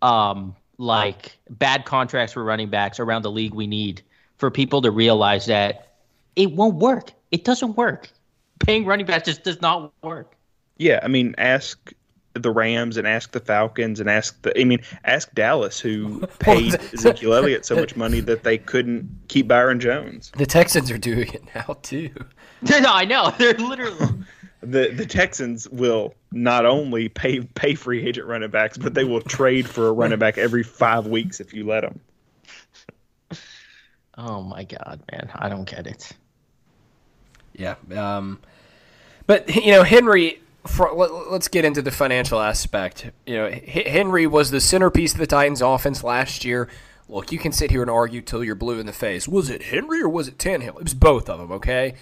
um, 0.01 0.55
like 0.81 1.39
bad 1.51 1.85
contracts 1.85 2.33
for 2.33 2.43
running 2.43 2.71
backs 2.71 2.99
around 2.99 3.23
the 3.23 3.31
league 3.31 3.53
we 3.53 3.67
need 3.67 4.01
for 4.39 4.51
people 4.51 4.81
to 4.81 4.91
realize 4.91 5.45
that 5.47 5.89
it 6.37 6.53
won't 6.53 6.77
work. 6.77 7.13
It 7.31 7.45
doesn't 7.45 7.77
work. 7.77 8.11
Paying 8.61 8.87
running 8.87 9.05
backs 9.05 9.27
just 9.27 9.45
does 9.45 9.61
not 9.61 9.93
work. 10.03 10.35
Yeah, 10.79 11.01
I 11.03 11.09
mean, 11.09 11.35
ask 11.37 11.93
the 12.33 12.51
Rams 12.51 12.97
and 12.97 13.07
ask 13.07 13.33
the 13.33 13.41
Falcons 13.41 14.01
and 14.01 14.09
ask 14.09 14.41
the 14.41 14.59
I 14.59 14.65
mean, 14.65 14.81
ask 15.05 15.31
Dallas 15.35 15.79
who 15.79 16.27
paid 16.39 16.75
Ezekiel 16.95 17.35
Elliott 17.35 17.67
so 17.67 17.77
much 17.77 17.95
money 17.95 18.21
that 18.21 18.45
they 18.45 18.57
couldn't 18.57 19.11
keep 19.29 19.49
Byron 19.49 19.81
Jones. 19.81 20.33
The 20.37 20.47
Texans 20.47 20.91
are 20.91 20.99
doing 20.99 21.29
it 21.29 21.43
now 21.55 21.77
too. 21.83 22.11
no, 22.63 22.81
I 22.87 23.05
know. 23.05 23.35
They're 23.37 23.53
literally 23.55 24.07
the 24.61 24.91
the 24.91 25.07
Texans 25.07 25.69
will 25.69 26.15
not 26.33 26.67
only 26.67 27.09
pay 27.09 27.41
pay 27.41 27.75
free 27.75 28.07
agent 28.07 28.27
running 28.27 28.51
backs, 28.51 28.77
but 28.77 28.95
they 28.95 29.05
will 29.05 29.21
trade 29.21 29.69
for 29.69 29.89
a 29.89 29.93
running 29.93 30.19
back 30.19 30.39
every 30.39 30.63
five 30.63 31.07
weeks 31.07 31.41
if 31.41 31.55
you 31.55 31.67
let 31.67 31.81
them. 31.81 32.01
Oh 34.17 34.43
my 34.43 34.65
god, 34.65 35.03
man, 35.11 35.31
I 35.35 35.49
don't 35.49 35.69
get 35.69 35.87
it. 35.87 36.11
Yeah, 37.55 37.77
um, 37.95 38.39
but 39.27 39.55
you 39.55 39.73
know 39.73 39.83
Henry. 39.83 40.41
For, 40.67 40.93
let, 40.93 41.11
us 41.11 41.49
get 41.49 41.65
into 41.65 41.81
the 41.81 41.91
financial 41.91 42.39
aspect. 42.39 43.11
You 43.25 43.37
know, 43.37 43.47
H- 43.47 43.89
Henry 43.89 44.27
was 44.27 44.51
the 44.51 44.61
centerpiece 44.61 45.15
of 45.15 45.19
the 45.19 45.27
Titans' 45.27 45.63
offense 45.63 46.05
last 46.05 46.45
year. 46.45 46.69
Look, 47.09 47.33
you 47.33 47.39
can 47.39 47.51
sit 47.51 47.71
here 47.71 47.81
and 47.81 47.91
argue 47.91 48.21
till 48.21 48.45
you're 48.45 48.55
blue 48.55 48.79
in 48.79 48.85
the 48.85 48.93
face. 48.93 49.27
Was 49.27 49.49
it 49.49 49.63
Henry 49.63 50.03
or 50.03 50.09
was 50.11 50.29
it 50.29 50.37
Tannehill? 50.37 50.77
It 50.77 50.85
was 50.85 50.93
both 50.93 51.31
of 51.31 51.39
them. 51.39 51.51
Okay, 51.51 51.95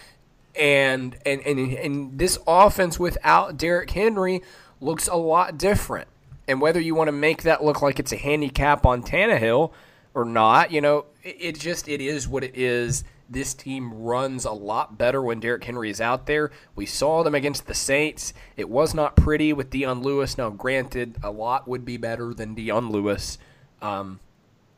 and 0.55 1.17
and 1.25 1.41
and, 1.43 1.73
and 1.73 2.19
this 2.19 2.39
offense 2.47 2.99
without 2.99 3.57
Derrick 3.57 3.91
Henry 3.91 4.43
looks 4.81 5.09
a 5.09 5.17
lot 5.17 5.59
different. 5.59 6.09
And 6.47 6.61
whether 6.61 6.81
you 6.81 6.95
want 6.95 7.09
to 7.09 7.13
make 7.13 7.43
that 7.43 7.63
look 7.63 7.83
like 7.83 7.99
it's 7.99 8.13
a 8.13 8.17
handicap 8.17 8.87
on 8.87 9.03
Tannehill 9.03 9.73
or 10.15 10.25
not, 10.25 10.73
you 10.73 10.81
know, 10.81 11.05
it, 11.23 11.37
it 11.39 11.59
just 11.59 11.89
it 11.89 12.01
is 12.01 12.27
what 12.27 12.43
it 12.43 12.57
is. 12.57 13.05
This 13.31 13.53
team 13.53 13.93
runs 13.93 14.47
a 14.47 14.53
lot 14.53 14.97
better 14.97 15.23
when 15.23 15.39
Derrick 15.39 15.63
Henry 15.63 15.91
is 15.91 16.01
out 16.01 16.25
there. 16.25 16.51
We 16.75 16.87
saw 16.87 17.23
them 17.23 17.35
against 17.35 17.67
the 17.67 17.75
Saints. 17.75 18.33
It 18.57 18.71
was 18.71 18.95
not 18.95 19.17
pretty 19.17 19.53
with 19.53 19.69
Dion 19.69 20.03
Lewis. 20.03 20.39
Now, 20.39 20.49
granted, 20.49 21.17
a 21.23 21.31
lot 21.31 21.69
would 21.69 21.85
be 21.85 21.99
better 21.99 22.33
than 22.33 22.55
Dion 22.55 22.89
Lewis. 22.91 23.37
Um, 23.83 24.21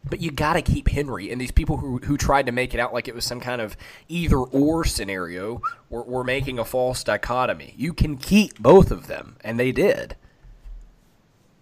but 0.05 0.21
you 0.21 0.31
got 0.31 0.55
to 0.55 0.63
keep 0.63 0.89
Henry. 0.89 1.31
And 1.31 1.41
these 1.41 1.51
people 1.51 1.77
who, 1.77 1.99
who 1.99 2.17
tried 2.17 2.47
to 2.47 2.53
make 2.53 2.75
it 2.75 2.81
out 2.81 2.93
like 2.93 3.09
it 3.09 3.15
was 3.15 3.25
some 3.25 3.41
kind 3.41 3.61
of 3.61 3.77
either 4.09 4.39
or 4.39 4.85
scenario 4.85 5.63
were, 5.89 6.03
were 6.03 6.25
making 6.25 6.59
a 6.59 6.65
false 6.65 7.05
dichotomy. 7.05 7.75
You 7.77 7.93
can 7.93 8.17
keep 8.17 8.59
both 8.59 8.91
of 8.91 9.07
them, 9.07 9.37
and 9.45 9.61
they 9.61 9.73
did. 9.73 10.17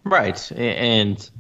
Right. 0.05 0.51
And 0.53 1.31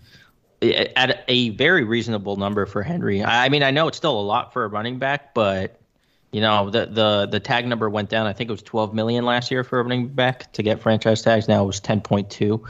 at 0.61 1.25
a 1.29 1.51
very 1.51 1.85
reasonable 1.85 2.37
number 2.37 2.67
for 2.67 2.83
Henry. 2.83 3.23
I 3.23 3.49
mean, 3.49 3.63
I 3.63 3.71
know 3.71 3.89
it's 3.89 3.97
still 3.97 4.19
a 4.19 4.23
lot 4.23 4.53
for 4.53 4.65
a 4.65 4.69
running 4.69 4.99
back, 4.99 5.33
but 5.35 5.81
you 6.33 6.41
know 6.41 6.69
the 6.69 6.87
the 6.87 7.29
the 7.31 7.41
tag 7.41 7.67
number 7.67 7.89
went 7.89 8.11
down. 8.11 8.27
I 8.27 8.33
think 8.33 8.51
it 8.51 8.53
was 8.53 8.63
12 8.63 8.93
million 8.93 9.25
last 9.25 9.51
year 9.51 9.65
for 9.65 9.79
a 9.79 9.83
running 9.83 10.09
back 10.09 10.53
to 10.55 10.63
get 10.63 10.81
franchise 10.81 11.23
tags. 11.23 11.49
Now 11.49 11.63
it 11.63 11.67
was 11.67 11.81
10.2. 11.81 12.61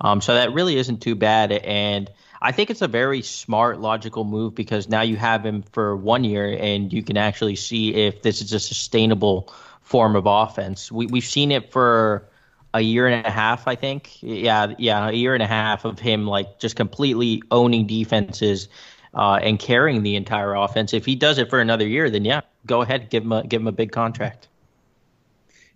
Um, 0.00 0.20
so 0.20 0.34
that 0.34 0.52
really 0.52 0.76
isn't 0.76 1.00
too 1.00 1.14
bad. 1.14 1.50
And 1.50 2.10
I 2.40 2.52
think 2.52 2.70
it's 2.70 2.82
a 2.82 2.88
very 2.88 3.22
smart, 3.22 3.80
logical 3.80 4.24
move 4.24 4.54
because 4.54 4.88
now 4.88 5.02
you 5.02 5.16
have 5.16 5.44
him 5.44 5.62
for 5.72 5.96
one 5.96 6.24
year 6.24 6.56
and 6.60 6.92
you 6.92 7.02
can 7.02 7.16
actually 7.16 7.56
see 7.56 7.94
if 7.94 8.22
this 8.22 8.40
is 8.40 8.52
a 8.52 8.60
sustainable 8.60 9.52
form 9.82 10.14
of 10.14 10.26
offense. 10.26 10.92
We, 10.92 11.06
we've 11.06 11.24
seen 11.24 11.50
it 11.50 11.72
for 11.72 12.28
a 12.74 12.80
year 12.80 13.06
and 13.08 13.26
a 13.26 13.30
half, 13.30 13.66
I 13.66 13.74
think. 13.74 14.22
Yeah, 14.22 14.74
yeah, 14.78 15.08
a 15.08 15.12
year 15.12 15.34
and 15.34 15.42
a 15.42 15.46
half 15.46 15.84
of 15.84 15.98
him 15.98 16.26
like 16.26 16.58
just 16.58 16.76
completely 16.76 17.42
owning 17.50 17.86
defenses 17.86 18.68
uh, 19.14 19.40
and 19.42 19.58
carrying 19.58 20.02
the 20.02 20.14
entire 20.16 20.54
offense. 20.54 20.92
If 20.92 21.06
he 21.06 21.16
does 21.16 21.38
it 21.38 21.50
for 21.50 21.60
another 21.60 21.86
year, 21.86 22.10
then 22.10 22.24
yeah, 22.24 22.42
go 22.66 22.82
ahead, 22.82 23.10
give 23.10 23.24
him 23.24 23.32
a 23.32 23.46
give 23.46 23.60
him 23.60 23.66
a 23.66 23.72
big 23.72 23.90
contract. 23.90 24.48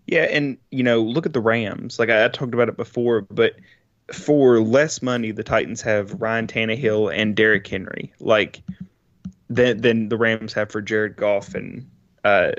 Yeah, 0.07 0.25
and 0.25 0.59
you 0.71 0.83
know, 0.83 1.01
look 1.01 1.27
at 1.27 1.33
the 1.33 1.41
Rams. 1.41 1.99
Like 1.99 2.11
I, 2.11 2.25
I 2.25 2.29
talked 2.29 2.55
about 2.55 2.69
it 2.69 2.77
before, 2.77 3.23
but 3.23 3.55
for 4.11 4.61
less 4.61 5.03
money, 5.03 5.31
the 5.31 5.45
Titans 5.45 5.81
have 5.83 6.21
Ryan 6.21 6.47
Tannehill 6.47 7.15
and 7.15 7.37
Derrick 7.37 7.67
Henry, 7.67 8.13
like 8.21 8.63
than 9.49 9.81
than 9.81 10.09
the 10.09 10.17
Rams 10.17 10.53
have 10.55 10.71
for 10.71 10.81
Jared 10.81 11.17
Goff 11.17 11.55
and 11.55 11.89
uh, 12.25 12.53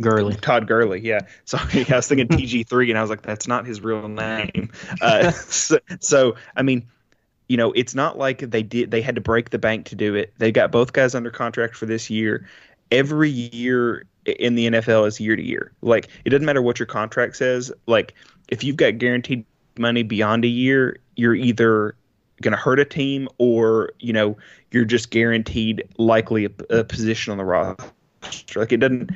Gurley. 0.00 0.34
Todd 0.34 0.66
Gurley, 0.66 1.00
yeah. 1.00 1.20
Sorry, 1.44 1.86
I 1.88 1.96
was 1.96 2.08
thinking 2.08 2.28
TG 2.28 2.66
three, 2.66 2.90
and 2.90 2.98
I 2.98 3.02
was 3.02 3.10
like, 3.10 3.22
that's 3.22 3.46
not 3.46 3.66
his 3.66 3.80
real 3.80 4.08
name. 4.08 4.70
Uh, 5.00 5.30
so, 5.32 5.78
so, 6.00 6.36
I 6.56 6.62
mean, 6.62 6.86
you 7.48 7.56
know, 7.56 7.72
it's 7.72 7.94
not 7.94 8.18
like 8.18 8.38
they 8.38 8.62
did 8.62 8.90
they 8.90 9.02
had 9.02 9.14
to 9.14 9.20
break 9.20 9.50
the 9.50 9.58
bank 9.58 9.86
to 9.86 9.94
do 9.94 10.14
it. 10.14 10.32
They 10.38 10.52
got 10.52 10.70
both 10.72 10.92
guys 10.92 11.14
under 11.14 11.30
contract 11.30 11.76
for 11.76 11.86
this 11.86 12.10
year. 12.10 12.48
Every 12.90 13.30
year 13.30 14.06
in 14.24 14.54
the 14.54 14.68
NFL 14.68 15.06
is 15.06 15.20
year 15.20 15.36
to 15.36 15.42
year. 15.42 15.72
Like 15.82 16.08
it 16.24 16.30
doesn't 16.30 16.44
matter 16.44 16.62
what 16.62 16.78
your 16.78 16.86
contract 16.86 17.36
says. 17.36 17.72
Like 17.86 18.14
if 18.48 18.64
you've 18.64 18.76
got 18.76 18.98
guaranteed 18.98 19.44
money 19.78 20.02
beyond 20.02 20.44
a 20.44 20.48
year, 20.48 20.98
you're 21.16 21.34
either 21.34 21.94
going 22.42 22.52
to 22.52 22.58
hurt 22.58 22.78
a 22.78 22.84
team 22.84 23.28
or 23.38 23.90
you 23.98 24.12
know 24.12 24.36
you're 24.70 24.84
just 24.84 25.10
guaranteed 25.10 25.82
likely 25.96 26.44
a, 26.44 26.50
a 26.70 26.84
position 26.84 27.30
on 27.30 27.38
the 27.38 27.44
roster. 27.44 28.60
Like 28.60 28.72
it 28.72 28.78
doesn't. 28.78 29.10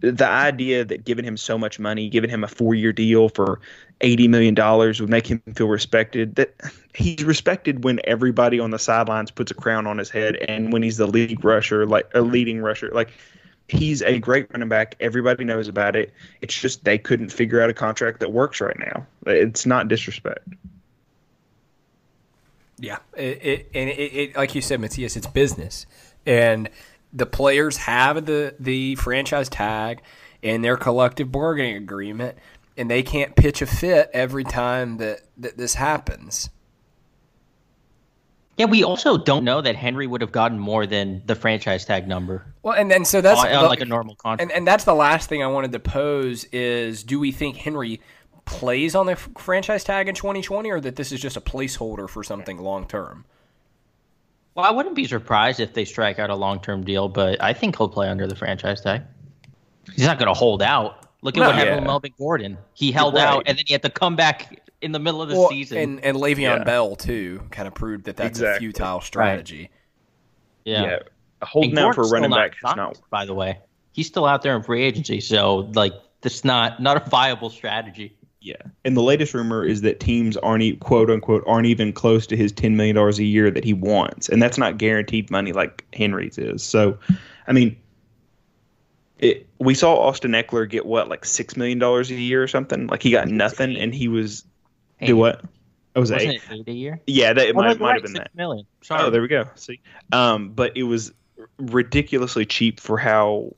The 0.00 0.28
idea 0.28 0.84
that 0.84 1.06
giving 1.06 1.24
him 1.24 1.38
so 1.38 1.56
much 1.56 1.78
money, 1.78 2.10
giving 2.10 2.28
him 2.28 2.44
a 2.44 2.48
four-year 2.48 2.92
deal 2.92 3.30
for 3.30 3.60
eighty 4.02 4.28
million 4.28 4.54
dollars 4.54 5.00
would 5.00 5.08
make 5.08 5.26
him 5.26 5.40
feel 5.54 5.68
respected. 5.68 6.34
That 6.36 6.54
he's 6.94 7.24
respected 7.24 7.82
when 7.82 8.00
everybody 8.04 8.60
on 8.60 8.70
the 8.70 8.78
sidelines 8.78 9.30
puts 9.30 9.50
a 9.50 9.54
crown 9.54 9.86
on 9.86 9.96
his 9.96 10.10
head, 10.10 10.36
and 10.48 10.70
when 10.70 10.82
he's 10.82 10.98
the 10.98 11.06
league 11.06 11.42
rusher, 11.42 11.86
like 11.86 12.08
a 12.14 12.20
leading 12.20 12.60
rusher, 12.60 12.90
like 12.92 13.10
he's 13.68 14.02
a 14.02 14.18
great 14.18 14.50
running 14.52 14.68
back. 14.68 14.96
Everybody 15.00 15.44
knows 15.44 15.68
about 15.68 15.96
it. 15.96 16.12
It's 16.40 16.54
just 16.54 16.84
they 16.84 16.98
couldn't 16.98 17.30
figure 17.30 17.60
out 17.60 17.70
a 17.70 17.74
contract 17.74 18.20
that 18.20 18.32
works 18.32 18.60
right 18.60 18.78
now. 18.78 19.06
It's 19.26 19.66
not 19.66 19.88
disrespect. 19.88 20.48
Yeah, 22.78 22.98
it, 23.16 23.42
it 23.42 23.70
and 23.74 23.88
it, 23.88 23.92
it, 23.92 24.36
like 24.36 24.54
you 24.54 24.60
said, 24.60 24.80
Matthias, 24.80 25.16
it's 25.16 25.26
business, 25.26 25.86
and 26.26 26.68
the 27.12 27.26
players 27.26 27.78
have 27.78 28.26
the 28.26 28.54
the 28.60 28.96
franchise 28.96 29.48
tag 29.48 30.02
in 30.42 30.62
their 30.62 30.76
collective 30.76 31.32
bargaining 31.32 31.76
agreement, 31.76 32.36
and 32.76 32.90
they 32.90 33.02
can't 33.02 33.34
pitch 33.34 33.62
a 33.62 33.66
fit 33.66 34.10
every 34.12 34.44
time 34.44 34.98
that, 34.98 35.22
that 35.38 35.56
this 35.56 35.74
happens. 35.74 36.50
Yeah, 38.56 38.66
we 38.66 38.82
also 38.82 39.18
don't 39.18 39.44
know 39.44 39.60
that 39.60 39.76
Henry 39.76 40.06
would 40.06 40.22
have 40.22 40.32
gotten 40.32 40.58
more 40.58 40.86
than 40.86 41.22
the 41.26 41.34
franchise 41.34 41.84
tag 41.84 42.08
number. 42.08 42.46
Well, 42.62 42.74
and 42.74 42.90
then 42.90 43.04
so 43.04 43.20
that's 43.20 43.40
on, 43.44 43.64
like 43.66 43.80
a 43.82 43.84
normal 43.84 44.14
contract. 44.16 44.40
And, 44.50 44.50
and 44.52 44.66
that's 44.66 44.84
the 44.84 44.94
last 44.94 45.28
thing 45.28 45.42
I 45.42 45.46
wanted 45.46 45.72
to 45.72 45.78
pose 45.78 46.44
is: 46.52 47.02
Do 47.02 47.20
we 47.20 47.32
think 47.32 47.56
Henry 47.56 48.00
plays 48.46 48.94
on 48.94 49.06
the 49.06 49.16
franchise 49.16 49.84
tag 49.84 50.08
in 50.08 50.14
2020, 50.14 50.70
or 50.70 50.80
that 50.80 50.96
this 50.96 51.12
is 51.12 51.20
just 51.20 51.36
a 51.36 51.40
placeholder 51.40 52.08
for 52.08 52.24
something 52.24 52.56
long 52.58 52.86
term? 52.86 53.26
Well, 54.54 54.64
I 54.64 54.70
wouldn't 54.70 54.94
be 54.94 55.04
surprised 55.06 55.60
if 55.60 55.74
they 55.74 55.84
strike 55.84 56.18
out 56.18 56.30
a 56.30 56.34
long 56.34 56.60
term 56.60 56.82
deal, 56.82 57.10
but 57.10 57.42
I 57.42 57.52
think 57.52 57.76
he'll 57.76 57.90
play 57.90 58.08
under 58.08 58.26
the 58.26 58.36
franchise 58.36 58.80
tag. 58.80 59.02
He's 59.94 60.06
not 60.06 60.18
going 60.18 60.28
to 60.28 60.34
hold 60.34 60.62
out. 60.62 61.06
Look 61.22 61.36
at 61.36 61.40
No, 61.40 61.46
what 61.46 61.54
happened 61.56 61.70
yeah. 61.72 61.80
with 61.80 61.84
Melvin 61.86 62.12
Gordon. 62.18 62.58
He 62.72 62.90
held 62.90 63.14
Right. 63.14 63.24
out, 63.24 63.42
and 63.46 63.58
then 63.58 63.64
he 63.66 63.72
had 63.74 63.82
to 63.82 63.90
come 63.90 64.16
back 64.16 64.60
in 64.82 64.92
the 64.92 64.98
middle 64.98 65.22
of 65.22 65.28
the 65.28 65.36
Well, 65.36 65.48
season. 65.48 65.78
and 65.78 66.00
and 66.04 66.16
Le'Veon 66.16 66.38
Yeah. 66.58 66.64
Bell 66.64 66.96
too 66.96 67.42
kind 67.50 67.66
of 67.68 67.74
proved 67.74 68.04
that 68.04 68.16
that's 68.16 68.40
a 68.40 68.56
futile 68.58 69.00
strategy. 69.00 69.70
yeah. 70.64 70.82
Yeah, 70.82 70.98
holding 71.42 71.78
out 71.78 71.94
for 71.94 72.02
a 72.02 72.08
running 72.08 72.30
still 72.30 72.38
back 72.38 72.54
not 72.62 72.70
has 72.70 72.76
not. 72.76 73.00
By 73.10 73.24
the 73.24 73.34
way, 73.34 73.58
he's 73.92 74.06
still 74.06 74.26
out 74.26 74.42
there 74.42 74.54
in 74.56 74.62
free 74.62 74.82
agency, 74.82 75.20
so 75.20 75.70
like 75.74 75.92
that's 76.20 76.44
not 76.44 76.80
not 76.82 76.96
a 77.06 77.08
viable 77.10 77.50
strategy. 77.50 78.16
Yeah, 78.40 78.54
and 78.84 78.96
the 78.96 79.02
latest 79.02 79.34
rumor 79.34 79.64
is 79.64 79.80
that 79.80 79.98
teams 79.98 80.36
aren't 80.36 80.62
e- 80.62 80.76
quote 80.76 81.10
unquote 81.10 81.42
aren't 81.48 81.66
even 81.66 81.92
close 81.92 82.26
to 82.28 82.36
his 82.36 82.52
ten 82.52 82.76
million 82.76 82.94
dollars 82.94 83.18
a 83.18 83.24
year 83.24 83.50
that 83.50 83.64
he 83.64 83.72
wants, 83.72 84.28
and 84.28 84.40
that's 84.40 84.56
not 84.58 84.78
guaranteed 84.78 85.30
money 85.32 85.52
like 85.52 85.84
Henry's 85.92 86.38
is. 86.38 86.62
So, 86.62 86.96
I 87.48 87.52
mean, 87.52 87.76
it, 89.18 89.46
we 89.58 89.74
saw 89.74 89.96
Austin 89.96 90.32
Ekeler 90.32 90.68
get 90.68 90.86
what 90.86 91.08
like 91.08 91.24
six 91.24 91.56
million 91.56 91.78
dollars 91.78 92.10
a 92.10 92.14
year 92.14 92.42
or 92.42 92.46
something. 92.48 92.86
Like 92.86 93.02
he 93.02 93.10
got 93.10 93.28
nothing, 93.28 93.76
and 93.76 93.92
he 93.94 94.06
was 94.08 94.44
Hey, 94.98 95.06
do 95.06 95.16
what? 95.16 95.42
It 95.94 95.98
was 95.98 96.10
Wasn't 96.10 96.30
eight. 96.32 96.42
it 96.50 96.52
eight 96.52 96.68
a 96.68 96.72
year? 96.72 97.00
Yeah, 97.06 97.32
that 97.32 97.46
it 97.46 97.54
Oh, 97.54 97.58
might, 97.58 97.78
might 97.80 97.86
right, 97.86 97.92
have 97.94 98.02
been 98.02 98.12
six 98.12 98.24
that. 98.24 98.34
million. 98.34 98.66
Sorry. 98.82 99.02
Oh, 99.02 99.10
there 99.10 99.22
we 99.22 99.28
go. 99.28 99.44
See, 99.54 99.80
um, 100.12 100.50
but 100.50 100.76
it 100.76 100.82
was 100.84 101.12
ridiculously 101.58 102.44
cheap 102.46 102.80
for 102.80 102.98
how 102.98 103.52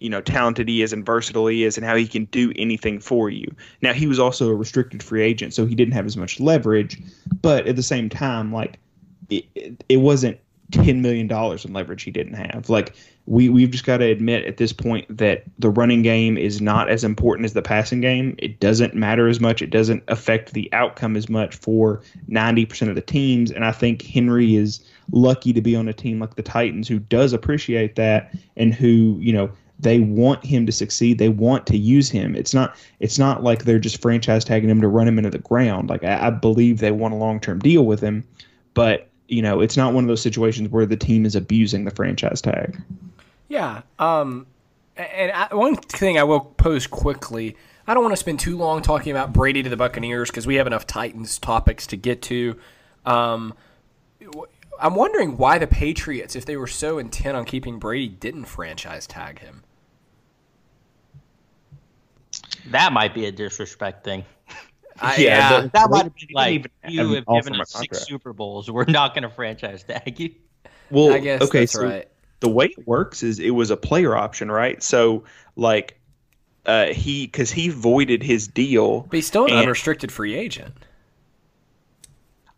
you 0.00 0.10
know 0.10 0.20
talented 0.20 0.68
he 0.68 0.82
is 0.82 0.92
and 0.92 1.04
versatile 1.06 1.46
he 1.46 1.64
is, 1.64 1.76
and 1.76 1.86
how 1.86 1.96
he 1.96 2.06
can 2.06 2.24
do 2.26 2.52
anything 2.56 2.98
for 3.00 3.30
you. 3.30 3.46
Now 3.80 3.92
he 3.92 4.06
was 4.06 4.18
also 4.18 4.48
a 4.48 4.54
restricted 4.54 5.02
free 5.02 5.22
agent, 5.22 5.54
so 5.54 5.66
he 5.66 5.74
didn't 5.74 5.94
have 5.94 6.06
as 6.06 6.16
much 6.16 6.40
leverage. 6.40 7.00
But 7.40 7.66
at 7.66 7.76
the 7.76 7.82
same 7.82 8.08
time, 8.08 8.52
like 8.52 8.78
it, 9.30 9.44
it, 9.54 9.84
it 9.88 9.96
wasn't 9.98 10.38
ten 10.72 11.02
million 11.02 11.26
dollars 11.26 11.64
in 11.64 11.72
leverage 11.72 12.02
he 12.02 12.10
didn't 12.10 12.34
have. 12.34 12.68
Like 12.68 12.94
we 13.26 13.48
we've 13.48 13.70
just 13.70 13.84
got 13.84 13.98
to 13.98 14.06
admit 14.06 14.44
at 14.46 14.56
this 14.56 14.72
point 14.72 15.16
that 15.16 15.44
the 15.58 15.70
running 15.70 16.02
game 16.02 16.36
is 16.36 16.60
not 16.60 16.88
as 16.88 17.04
important 17.04 17.44
as 17.44 17.52
the 17.52 17.62
passing 17.62 18.00
game. 18.00 18.34
It 18.38 18.58
doesn't 18.58 18.94
matter 18.94 19.28
as 19.28 19.40
much. 19.40 19.62
It 19.62 19.70
doesn't 19.70 20.02
affect 20.08 20.52
the 20.52 20.68
outcome 20.72 21.16
as 21.16 21.28
much 21.28 21.54
for 21.54 22.02
ninety 22.26 22.66
percent 22.66 22.88
of 22.88 22.96
the 22.96 23.02
teams. 23.02 23.52
And 23.52 23.64
I 23.64 23.70
think 23.70 24.02
Henry 24.02 24.56
is 24.56 24.80
lucky 25.12 25.52
to 25.52 25.60
be 25.60 25.76
on 25.76 25.88
a 25.88 25.92
team 25.92 26.18
like 26.18 26.34
the 26.34 26.42
Titans 26.42 26.88
who 26.88 26.98
does 26.98 27.32
appreciate 27.32 27.94
that 27.94 28.34
and 28.56 28.74
who 28.74 29.16
you 29.20 29.32
know 29.32 29.50
they 29.78 30.00
want 30.00 30.44
him 30.44 30.66
to 30.66 30.72
succeed. 30.72 31.18
They 31.18 31.28
want 31.28 31.66
to 31.68 31.76
use 31.76 32.10
him. 32.10 32.34
It's 32.34 32.54
not 32.54 32.76
it's 32.98 33.18
not 33.20 33.44
like 33.44 33.64
they're 33.64 33.78
just 33.78 34.02
franchise 34.02 34.44
tagging 34.44 34.70
him 34.70 34.80
to 34.80 34.88
run 34.88 35.06
him 35.06 35.18
into 35.18 35.30
the 35.30 35.38
ground. 35.38 35.90
Like 35.90 36.02
I, 36.02 36.26
I 36.26 36.30
believe 36.30 36.78
they 36.78 36.92
want 36.92 37.14
a 37.14 37.18
long 37.18 37.38
term 37.38 37.60
deal 37.60 37.86
with 37.86 38.00
him, 38.00 38.24
but 38.74 39.08
you 39.28 39.42
know 39.42 39.60
it's 39.60 39.76
not 39.76 39.92
one 39.92 40.02
of 40.02 40.08
those 40.08 40.22
situations 40.22 40.70
where 40.70 40.86
the 40.86 40.96
team 40.96 41.24
is 41.24 41.36
abusing 41.36 41.84
the 41.84 41.92
franchise 41.92 42.40
tag. 42.40 42.80
Yeah. 43.52 43.82
Um, 43.98 44.46
and 44.96 45.30
I, 45.30 45.54
one 45.54 45.76
thing 45.76 46.18
I 46.18 46.22
will 46.24 46.40
pose 46.40 46.86
quickly. 46.86 47.54
I 47.86 47.92
don't 47.92 48.02
want 48.02 48.14
to 48.14 48.16
spend 48.16 48.40
too 48.40 48.56
long 48.56 48.80
talking 48.80 49.10
about 49.12 49.34
Brady 49.34 49.62
to 49.62 49.68
the 49.68 49.76
Buccaneers 49.76 50.30
because 50.30 50.46
we 50.46 50.54
have 50.54 50.66
enough 50.66 50.86
Titans 50.86 51.38
topics 51.38 51.86
to 51.88 51.98
get 51.98 52.22
to. 52.22 52.58
Um, 53.04 53.52
w- 54.22 54.46
I'm 54.80 54.94
wondering 54.94 55.36
why 55.36 55.58
the 55.58 55.66
Patriots, 55.66 56.34
if 56.34 56.46
they 56.46 56.56
were 56.56 56.66
so 56.66 56.96
intent 56.96 57.36
on 57.36 57.44
keeping 57.44 57.78
Brady, 57.78 58.08
didn't 58.08 58.46
franchise 58.46 59.06
tag 59.06 59.40
him. 59.40 59.64
That 62.70 62.94
might 62.94 63.12
be 63.12 63.26
a 63.26 63.32
disrespect 63.32 64.02
thing. 64.02 64.24
I, 64.98 65.16
Yeah, 65.20 65.62
yeah, 65.62 65.68
That 65.74 65.90
might 65.90 66.04
have 66.04 66.14
been 66.14 66.28
like 66.32 66.70
you 66.88 67.14
have 67.16 67.26
given 67.26 67.60
us 67.60 67.70
six. 67.72 68.06
Super 68.06 68.32
Bowls. 68.32 68.70
We're 68.70 68.84
not 68.86 69.14
going 69.14 69.24
to 69.24 69.30
franchise 69.30 69.82
tag 69.84 70.18
you. 70.18 70.36
Well, 70.90 71.12
I 71.12 71.18
guess 71.18 71.42
okay, 71.42 71.60
that's 71.60 71.72
so 71.72 71.82
right. 71.84 72.08
The 72.42 72.48
way 72.50 72.66
it 72.66 72.86
works 72.86 73.22
is 73.22 73.38
it 73.38 73.50
was 73.50 73.70
a 73.70 73.76
player 73.76 74.14
option, 74.14 74.50
right? 74.50 74.82
So 74.82 75.24
like 75.56 75.98
uh 76.66 76.86
he 76.88 77.26
cuz 77.28 77.50
he 77.50 77.70
voided 77.70 78.22
his 78.22 78.46
deal. 78.46 79.00
But 79.02 79.16
he's 79.16 79.26
still 79.26 79.46
an 79.46 79.52
And- 79.52 79.60
unrestricted 79.62 80.12
free 80.12 80.34
agent. 80.34 80.74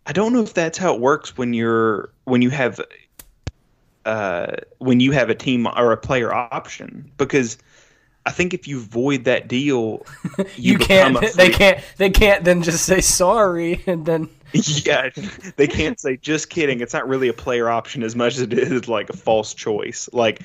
I 0.07 0.13
don't 0.13 0.33
know 0.33 0.43
if 0.43 0.53
that's 0.53 0.77
how 0.77 0.95
it 0.95 1.01
works 1.01 1.37
when 1.39 1.55
you're 1.55 2.11
when 2.25 2.43
you 2.43 2.51
have 2.51 2.81
uh 4.05 4.49
when 4.79 5.01
you 5.01 5.13
have 5.13 5.31
a 5.31 5.35
team 5.35 5.67
or 5.67 5.93
a 5.93 5.97
player 5.97 6.33
option 6.35 7.11
because 7.17 7.57
I 8.27 8.31
think 8.31 8.55
if 8.55 8.67
you 8.67 8.81
void 8.81 9.25
that 9.25 9.49
deal, 9.49 10.07
you, 10.57 10.73
You, 10.73 10.79
can't. 10.79 11.21
They 11.35 11.51
can't. 11.51 11.79
They 11.99 12.11
can't 12.11 12.45
then 12.45 12.63
just 12.63 12.85
say 12.87 13.01
sorry 13.01 13.83
and 13.87 14.07
then. 14.07 14.29
yeah, 14.53 15.11
they 15.57 15.67
can't 15.67 15.99
say 15.99 16.17
just 16.17 16.49
kidding. 16.49 16.81
It's 16.81 16.95
not 16.95 17.09
really 17.09 17.29
a 17.29 17.33
player 17.35 17.69
option 17.69 18.03
as 18.05 18.15
much 18.15 18.35
as 18.37 18.41
it 18.43 18.53
is 18.53 18.89
like 18.89 19.11
a 19.11 19.17
false 19.17 19.53
choice. 19.53 20.09
Like 20.13 20.43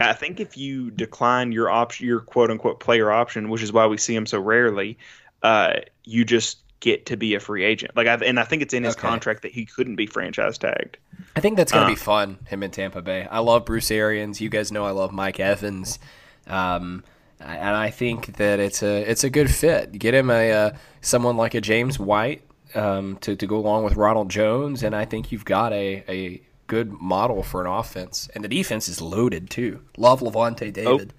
I 0.00 0.12
think 0.12 0.40
if 0.40 0.56
you 0.56 0.90
decline 0.90 1.52
your 1.52 1.70
option, 1.70 2.04
your 2.06 2.18
quote 2.20 2.50
unquote 2.50 2.80
player 2.80 3.12
option, 3.12 3.48
which 3.48 3.62
is 3.62 3.72
why 3.72 3.86
we 3.86 3.96
see 3.96 4.14
him 4.14 4.26
so 4.26 4.40
rarely, 4.40 4.98
uh, 5.44 5.74
you 6.02 6.24
just 6.24 6.58
get 6.80 7.06
to 7.06 7.16
be 7.16 7.34
a 7.34 7.40
free 7.40 7.62
agent. 7.64 7.96
Like 7.96 8.08
I 8.08 8.14
and 8.14 8.40
I 8.40 8.44
think 8.44 8.60
it's 8.60 8.74
in 8.74 8.82
his 8.82 8.94
Okay. 8.96 9.06
contract 9.08 9.42
that 9.42 9.52
he 9.52 9.64
couldn't 9.64 9.94
be 9.96 10.06
franchise 10.06 10.58
tagged. 10.58 10.98
I 11.36 11.40
think 11.40 11.56
that's 11.56 11.70
gonna 11.70 11.86
Uh. 11.86 11.90
be 11.90 11.94
fun. 11.94 12.38
Him 12.48 12.64
in 12.64 12.72
Tampa 12.72 13.02
Bay. 13.02 13.26
I 13.30 13.38
love 13.38 13.64
Bruce 13.64 13.90
Arians. 13.92 14.40
You 14.40 14.48
guys 14.50 14.72
know 14.72 14.84
I 14.84 14.90
love 14.90 15.12
Mike 15.12 15.38
Evans, 15.38 16.00
um, 16.48 17.04
and 17.40 17.76
I 17.76 17.90
think 17.90 18.36
that 18.36 18.60
it's 18.60 18.82
a 18.82 19.08
it's 19.10 19.24
a 19.24 19.30
good 19.30 19.50
fit. 19.50 19.92
Get 19.92 20.14
him 20.14 20.30
a 20.30 20.50
uh, 20.52 20.70
someone 21.00 21.36
like 21.36 21.54
a 21.54 21.60
James 21.60 21.98
White 21.98 22.42
um, 22.74 23.16
to 23.18 23.36
to 23.36 23.46
go 23.46 23.56
along 23.56 23.84
with 23.84 23.96
Ronald 23.96 24.30
Jones, 24.30 24.82
and 24.82 24.94
I 24.94 25.04
think 25.04 25.32
you've 25.32 25.44
got 25.44 25.72
a 25.72 26.04
a 26.08 26.42
good 26.66 26.92
model 26.92 27.42
for 27.42 27.60
an 27.60 27.66
offense. 27.66 28.28
And 28.34 28.42
the 28.42 28.48
defense 28.48 28.88
is 28.88 29.00
loaded 29.00 29.50
too. 29.50 29.82
Love 29.98 30.20
Lavonte 30.20 30.72
David. 30.72 31.12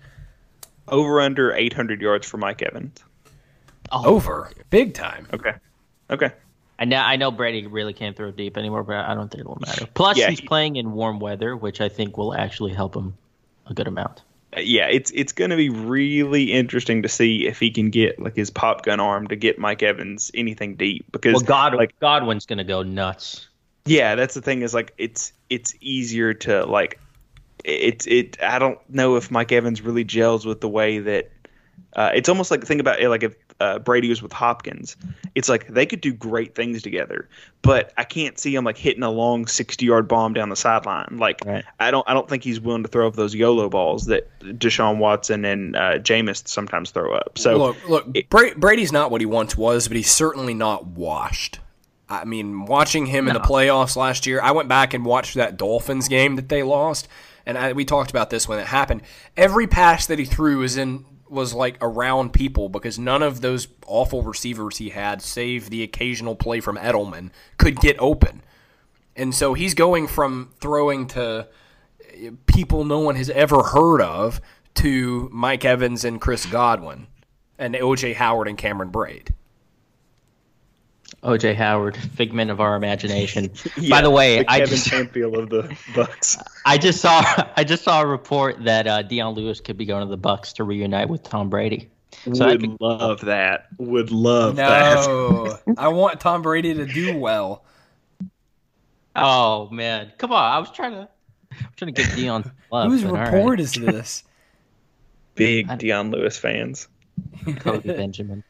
Over 0.87 1.19
under 1.21 1.53
800 1.53 1.99
yards 2.01 2.27
for 2.27 2.37
Mike 2.37 2.61
Evans. 2.61 3.03
Oh, 3.91 4.05
Over 4.05 4.51
big 4.69 4.93
time. 4.93 5.27
Okay. 5.33 5.53
Okay. 6.09 6.31
I 6.77 6.85
know. 6.85 6.97
I 6.97 7.15
know 7.15 7.31
Brady 7.31 7.65
really 7.67 7.93
can't 7.93 8.15
throw 8.17 8.31
deep 8.31 8.57
anymore, 8.57 8.83
but 8.83 8.97
I 8.97 9.13
don't 9.15 9.29
think 9.31 9.41
it'll 9.41 9.57
matter. 9.65 9.87
Plus, 9.93 10.17
Yeah, 10.17 10.29
he's 10.29 10.39
he- 10.39 10.47
playing 10.47 10.75
in 10.75 10.91
warm 10.91 11.19
weather, 11.19 11.55
which 11.55 11.81
I 11.81 11.89
think 11.89 12.17
will 12.17 12.33
actually 12.35 12.73
help 12.73 12.95
him 12.95 13.15
a 13.67 13.73
good 13.73 13.87
amount. 13.87 14.21
Uh, 14.55 14.61
Yeah, 14.61 14.87
it's 14.87 15.11
it's 15.11 15.31
going 15.31 15.49
to 15.51 15.57
be 15.57 15.69
really 15.69 16.51
interesting 16.51 17.01
to 17.03 17.09
see 17.09 17.47
if 17.47 17.59
he 17.59 17.71
can 17.71 17.89
get 17.89 18.19
like 18.19 18.35
his 18.35 18.49
pop 18.49 18.83
gun 18.83 18.99
arm 18.99 19.27
to 19.27 19.35
get 19.35 19.59
Mike 19.59 19.83
Evans 19.83 20.31
anything 20.33 20.75
deep 20.75 21.05
because 21.11 21.33
Well, 21.33 21.43
God, 21.43 21.75
like 21.75 21.99
Godwin's 21.99 22.45
going 22.45 22.57
to 22.57 22.63
go 22.63 22.83
nuts. 22.83 23.47
yeah, 23.85 24.15
that's 24.15 24.33
the 24.33 24.41
thing 24.41 24.61
is 24.61 24.73
like 24.73 24.93
it's 24.97 25.33
it's 25.49 25.75
easier 25.81 26.33
to 26.33 26.65
like 26.65 26.99
it's 27.63 28.05
it 28.07 28.41
I 28.41 28.59
don't 28.59 28.79
know 28.89 29.15
if 29.15 29.31
Mike 29.31 29.51
Evans 29.51 29.81
really 29.81 30.03
gels 30.03 30.45
with 30.45 30.61
the 30.61 30.69
way 30.69 30.99
that 30.99 31.31
uh, 31.95 32.11
it's 32.13 32.27
almost 32.27 32.51
like 32.51 32.63
think 32.63 32.81
about 32.81 32.99
it 32.99 33.09
like 33.09 33.23
if 33.23 33.35
uh, 33.61 33.79
Brady 33.79 34.09
was 34.09 34.21
with 34.21 34.33
Hopkins. 34.33 34.97
It's 35.33 35.47
like 35.47 35.67
they 35.67 35.85
could 35.85 36.01
do 36.01 36.13
great 36.13 36.53
things 36.55 36.81
together, 36.81 37.29
but 37.61 37.93
I 37.97 38.03
can't 38.03 38.37
see 38.37 38.53
him 38.53 38.65
like 38.65 38.77
hitting 38.77 39.03
a 39.03 39.09
long 39.09 39.47
sixty 39.47 39.85
yard 39.85 40.07
bomb 40.07 40.33
down 40.33 40.49
the 40.49 40.55
sideline. 40.57 41.17
Like 41.17 41.39
Right. 41.45 41.63
I 41.79 41.91
don't 41.91 42.07
I 42.07 42.13
don't 42.13 42.27
think 42.27 42.43
he's 42.43 42.59
willing 42.59 42.83
to 42.83 42.89
throw 42.89 43.07
up 43.07 43.15
those 43.15 43.33
YOLO 43.33 43.69
balls 43.69 44.07
that 44.07 44.27
Deshaun 44.39 44.97
Watson 44.97 45.45
and 45.45 45.75
uh, 45.75 45.99
Jameis 45.99 46.47
sometimes 46.47 46.91
throw 46.91 47.13
up. 47.13 47.37
So 47.37 47.57
look, 47.57 47.89
look, 47.89 48.29
Bra- 48.29 48.55
Brady's 48.57 48.91
not 48.91 49.09
what 49.09 49.21
he 49.21 49.25
once 49.25 49.57
was, 49.57 49.87
but 49.87 49.95
he's 49.95 50.11
certainly 50.11 50.53
not 50.53 50.85
washed. 50.85 51.59
I 52.09 52.25
mean, 52.25 52.65
watching 52.65 53.07
him 53.07 53.27
in 53.27 53.33
the 53.33 53.39
playoffs 53.39 53.95
last 53.95 54.27
year, 54.27 54.39
I 54.39 54.51
went 54.51 54.69
back 54.69 54.93
and 54.93 55.03
watched 55.03 55.33
that 55.35 55.57
Dolphins 55.57 56.07
game 56.07 56.35
that 56.35 56.49
they 56.49 56.61
lost, 56.61 57.07
and 57.47 57.57
I, 57.57 57.73
we 57.73 57.83
talked 57.83 58.11
about 58.11 58.29
this 58.29 58.47
when 58.47 58.59
it 58.59 58.67
happened. 58.67 59.01
Every 59.35 59.65
pass 59.65 60.05
that 60.05 60.19
he 60.19 60.25
threw 60.25 60.59
was 60.59 60.77
in 60.77 61.03
was 61.29 61.53
like 61.53 61.77
around 61.81 62.33
people 62.33 62.69
because 62.69 62.99
none 62.99 63.23
of 63.23 63.41
those 63.41 63.67
awful 63.87 64.21
receivers 64.21 64.77
he 64.77 64.89
had, 64.89 65.21
save 65.21 65.69
the 65.69 65.83
occasional 65.83 66.35
play 66.35 66.59
from 66.59 66.77
Edelman, 66.77 67.31
could 67.57 67.77
get 67.77 67.97
open. 67.99 68.41
And 69.15 69.33
so 69.33 69.53
he's 69.53 69.73
going 69.73 70.07
from 70.07 70.51
throwing 70.59 71.07
to 71.07 71.47
eh, 72.13 72.31
people 72.45 72.83
no 72.83 72.99
one 72.99 73.15
has 73.15 73.29
ever 73.29 73.63
heard 73.63 74.01
of 74.01 74.41
to 74.75 75.29
Mike 75.31 75.65
Evans 75.65 76.03
and 76.03 76.19
Chris 76.19 76.45
Godwin 76.45 77.07
and 77.57 77.75
OJ 77.75 78.15
Howard 78.15 78.47
and 78.47 78.57
Cameron 78.57 78.91
Brate. 78.91 79.29
OJ 81.25 81.55
Howard, 81.55 81.97
figment 81.97 82.51
of 82.51 82.61
our 82.61 82.75
imagination. 82.75 83.51
Yeah, 83.77 83.89
By 83.89 84.01
the 84.01 84.09
way, 84.11 84.39
the 84.39 84.51
I 84.51 84.59
Kevin 84.59 84.75
just 84.75 84.87
Champion 84.87 85.35
of 85.35 85.49
the 85.49 85.75
Bucks. 85.95 86.37
I 86.65 86.77
just 86.77 87.01
saw 87.01 87.23
I 87.57 87.63
just 87.63 87.83
saw 87.83 88.01
a 88.01 88.05
report 88.05 88.63
that 88.63 88.87
uh, 88.87 89.01
Dion 89.01 89.33
Lewis 89.33 89.59
could 89.59 89.75
be 89.77 89.85
going 89.85 90.05
to 90.05 90.09
the 90.09 90.17
Bucks 90.17 90.53
to 90.53 90.63
reunite 90.63 91.09
with 91.09 91.23
Tom 91.23 91.49
Brady. 91.49 91.89
So 92.11 92.29
Would 92.31 92.37
that 92.39 92.59
could- 92.61 92.77
love 92.79 93.21
that. 93.21 93.67
Would 93.77 94.11
love 94.11 94.55
that. 94.55 95.05
No, 95.07 95.57
I 95.77 95.89
want 95.89 96.19
Tom 96.21 96.41
Brady 96.41 96.73
to 96.75 96.85
do 96.85 97.17
well. 97.17 97.65
Oh 99.15 99.69
man, 99.71 100.11
come 100.17 100.31
on! 100.31 100.51
I 100.53 100.59
was 100.59 100.71
trying 100.71 100.91
to, 100.91 101.09
I'm 101.51 101.67
trying 101.75 101.93
to 101.93 102.01
get 102.03 102.15
Dion 102.15 102.51
love. 102.71 102.89
Whose 102.91 103.01
but 103.03 103.09
all 103.11 103.15
right. 103.17 103.33
report 103.33 103.59
is 103.59 103.73
this? 103.73 104.23
Big 105.35 105.77
Dion 105.79 106.11
Lewis 106.11 106.37
fans. 106.37 106.87
Cody 107.59 107.89
Benjamin. 107.93 108.43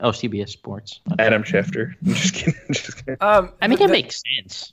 Oh, 0.00 0.10
CBS 0.10 0.50
Sports. 0.50 1.00
Adam 1.18 1.42
Schefter. 1.42 1.94
I'm 2.06 2.14
just 2.14 2.34
kidding. 2.34 2.54
I'm 2.68 2.74
just 2.74 2.96
kidding. 2.96 3.16
Um, 3.20 3.52
I 3.62 3.68
mean, 3.68 3.78
the- 3.78 3.86
that 3.86 3.92
makes 3.92 4.22
sense. 4.38 4.72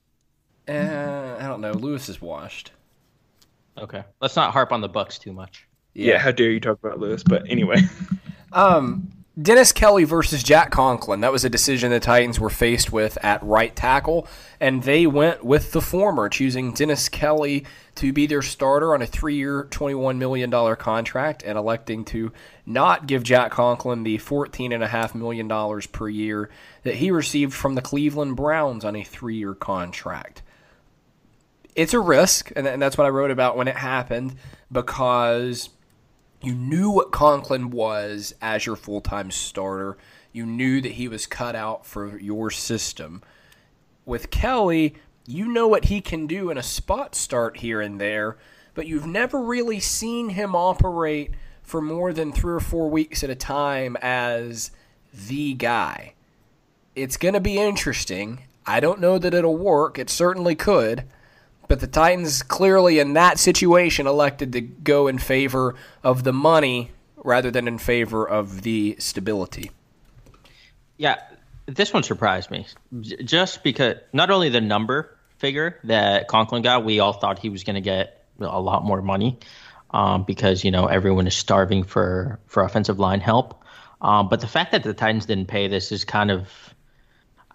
uh, 0.67 1.37
I 1.39 1.47
don't 1.47 1.61
know. 1.61 1.71
Lewis 1.73 2.09
is 2.09 2.21
washed. 2.21 2.71
Okay, 3.77 4.03
let's 4.21 4.35
not 4.35 4.51
harp 4.53 4.71
on 4.71 4.81
the 4.81 4.89
Bucks 4.89 5.17
too 5.17 5.33
much. 5.33 5.67
Yeah. 5.95 6.17
how 6.19 6.31
dare 6.31 6.51
you 6.51 6.59
talk 6.59 6.79
about 6.83 6.99
Lewis? 6.99 7.23
But 7.23 7.49
anyway, 7.49 7.77
Um, 8.51 9.11
Dennis 9.41 9.71
Kelly 9.71 10.03
versus 10.03 10.43
Jack 10.43 10.69
Conklin. 10.69 11.21
That 11.21 11.31
was 11.31 11.43
a 11.43 11.49
decision 11.49 11.89
the 11.89 11.99
Titans 11.99 12.39
were 12.39 12.51
faced 12.51 12.91
with 12.91 13.17
at 13.23 13.41
right 13.41 13.75
tackle, 13.75 14.27
and 14.59 14.83
they 14.83 15.07
went 15.07 15.43
with 15.43 15.71
the 15.71 15.81
former, 15.81 16.29
choosing 16.29 16.71
Dennis 16.71 17.09
Kelly 17.09 17.65
to 17.95 18.13
be 18.13 18.27
their 18.27 18.43
starter 18.43 18.93
on 18.93 19.01
a 19.01 19.07
three-year, 19.07 19.67
$21 19.71 20.17
million 20.17 20.75
contract, 20.75 21.41
and 21.41 21.57
electing 21.57 22.05
to 22.05 22.31
not 22.67 23.07
give 23.07 23.23
Jack 23.23 23.51
Conklin 23.51 24.03
the 24.03 24.19
$14.5 24.19 25.15
million 25.15 25.81
per 25.91 26.09
year 26.09 26.51
that 26.83 26.95
he 26.95 27.09
received 27.09 27.53
from 27.53 27.73
the 27.73 27.81
Cleveland 27.81 28.35
Browns 28.35 28.85
on 28.85 28.95
a 28.95 29.03
three-year 29.03 29.55
contract 29.55 30.43
it's 31.75 31.93
a 31.93 31.99
risk, 31.99 32.51
and 32.55 32.81
that's 32.81 32.97
what 32.97 33.05
I 33.05 33.09
wrote 33.09 33.31
about 33.31 33.57
when 33.57 33.67
it 33.67 33.75
happened 33.75 34.35
because 34.71 35.69
you 36.43 36.53
knew 36.53 36.89
what 36.89 37.11
Conklin 37.11 37.69
was 37.69 38.35
as 38.41 38.65
your 38.65 38.75
full 38.75 39.01
time 39.01 39.31
starter. 39.31 39.97
You 40.33 40.45
knew 40.45 40.81
that 40.81 40.93
he 40.93 41.07
was 41.07 41.25
cut 41.25 41.55
out 41.55 41.85
for 41.85 42.19
your 42.19 42.51
system. 42.51 43.23
With 44.05 44.29
Kelly, 44.29 44.95
you 45.25 45.47
know 45.47 45.67
what 45.69 45.85
he 45.85 46.01
can 46.01 46.27
do 46.27 46.49
in 46.49 46.57
a 46.57 46.63
spot 46.63 47.15
start 47.15 47.57
here 47.57 47.79
and 47.79 47.99
there, 47.99 48.37
but 48.73 48.87
you've 48.87 49.05
never 49.05 49.41
really 49.41 49.79
seen 49.79 50.29
him 50.29 50.53
operate 50.53 51.31
for 51.61 51.81
more 51.81 52.11
than 52.11 52.33
three 52.33 52.53
or 52.53 52.59
four 52.59 52.89
weeks 52.89 53.23
at 53.23 53.29
a 53.29 53.35
time 53.35 53.95
as 54.01 54.71
the 55.13 55.53
guy. 55.53 56.13
It's 56.93 57.15
going 57.15 57.35
to 57.35 57.39
be 57.39 57.57
interesting. 57.57 58.43
I 58.65 58.81
don't 58.81 58.99
know 58.99 59.17
that 59.17 59.33
it'll 59.33 59.55
work. 59.55 59.97
It 59.97 60.09
certainly 60.09 60.55
could. 60.55 61.05
But 61.73 61.79
the 61.79 61.87
Titans 61.87 62.43
clearly 62.43 62.99
in 62.99 63.13
that 63.13 63.39
situation 63.39 64.05
elected 64.05 64.51
to 64.51 64.61
go 64.61 65.07
in 65.07 65.17
favor 65.17 65.73
of 66.03 66.23
the 66.23 66.31
money 66.31 66.91
rather 67.23 67.49
than 67.49 67.67
in 67.67 67.79
favor 67.79 68.29
of 68.29 68.61
the 68.61 68.95
stability. 68.99 69.71
Yeah, 70.97 71.15
this 71.65 71.91
one 71.91 72.03
surprised 72.03 72.51
me. 72.51 72.67
Just 73.01 73.63
because 73.63 73.95
not 74.13 74.29
only 74.29 74.49
the 74.49 74.61
number 74.61 75.17
figure 75.39 75.79
that 75.85 76.27
Conklin 76.27 76.61
got, 76.61 76.85
we 76.85 76.99
all 76.99 77.13
thought 77.13 77.39
he 77.39 77.49
was 77.49 77.63
going 77.63 77.73
to 77.73 77.81
get 77.81 78.23
a 78.39 78.61
lot 78.61 78.83
more 78.83 79.01
money 79.01 79.39
um, 79.89 80.25
because 80.25 80.63
you 80.63 80.69
know 80.69 80.85
everyone 80.85 81.25
is 81.25 81.35
starving 81.35 81.85
for 81.85 82.39
for 82.45 82.61
offensive 82.61 82.99
line 82.99 83.19
help. 83.19 83.63
Um, 83.99 84.29
but 84.29 84.41
the 84.41 84.47
fact 84.47 84.73
that 84.73 84.83
the 84.83 84.93
Titans 84.93 85.25
didn't 85.25 85.47
pay 85.47 85.67
this 85.67 85.91
is 85.91 86.05
kind 86.05 86.29
of 86.29 86.72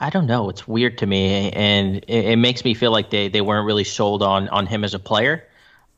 I 0.00 0.10
don't 0.10 0.26
know. 0.26 0.48
It's 0.48 0.66
weird 0.66 0.98
to 0.98 1.06
me, 1.06 1.50
and 1.50 1.96
it, 1.96 2.24
it 2.24 2.36
makes 2.36 2.64
me 2.64 2.74
feel 2.74 2.92
like 2.92 3.10
they, 3.10 3.28
they 3.28 3.40
weren't 3.40 3.66
really 3.66 3.84
sold 3.84 4.22
on 4.22 4.48
on 4.48 4.66
him 4.66 4.84
as 4.84 4.94
a 4.94 4.98
player, 4.98 5.46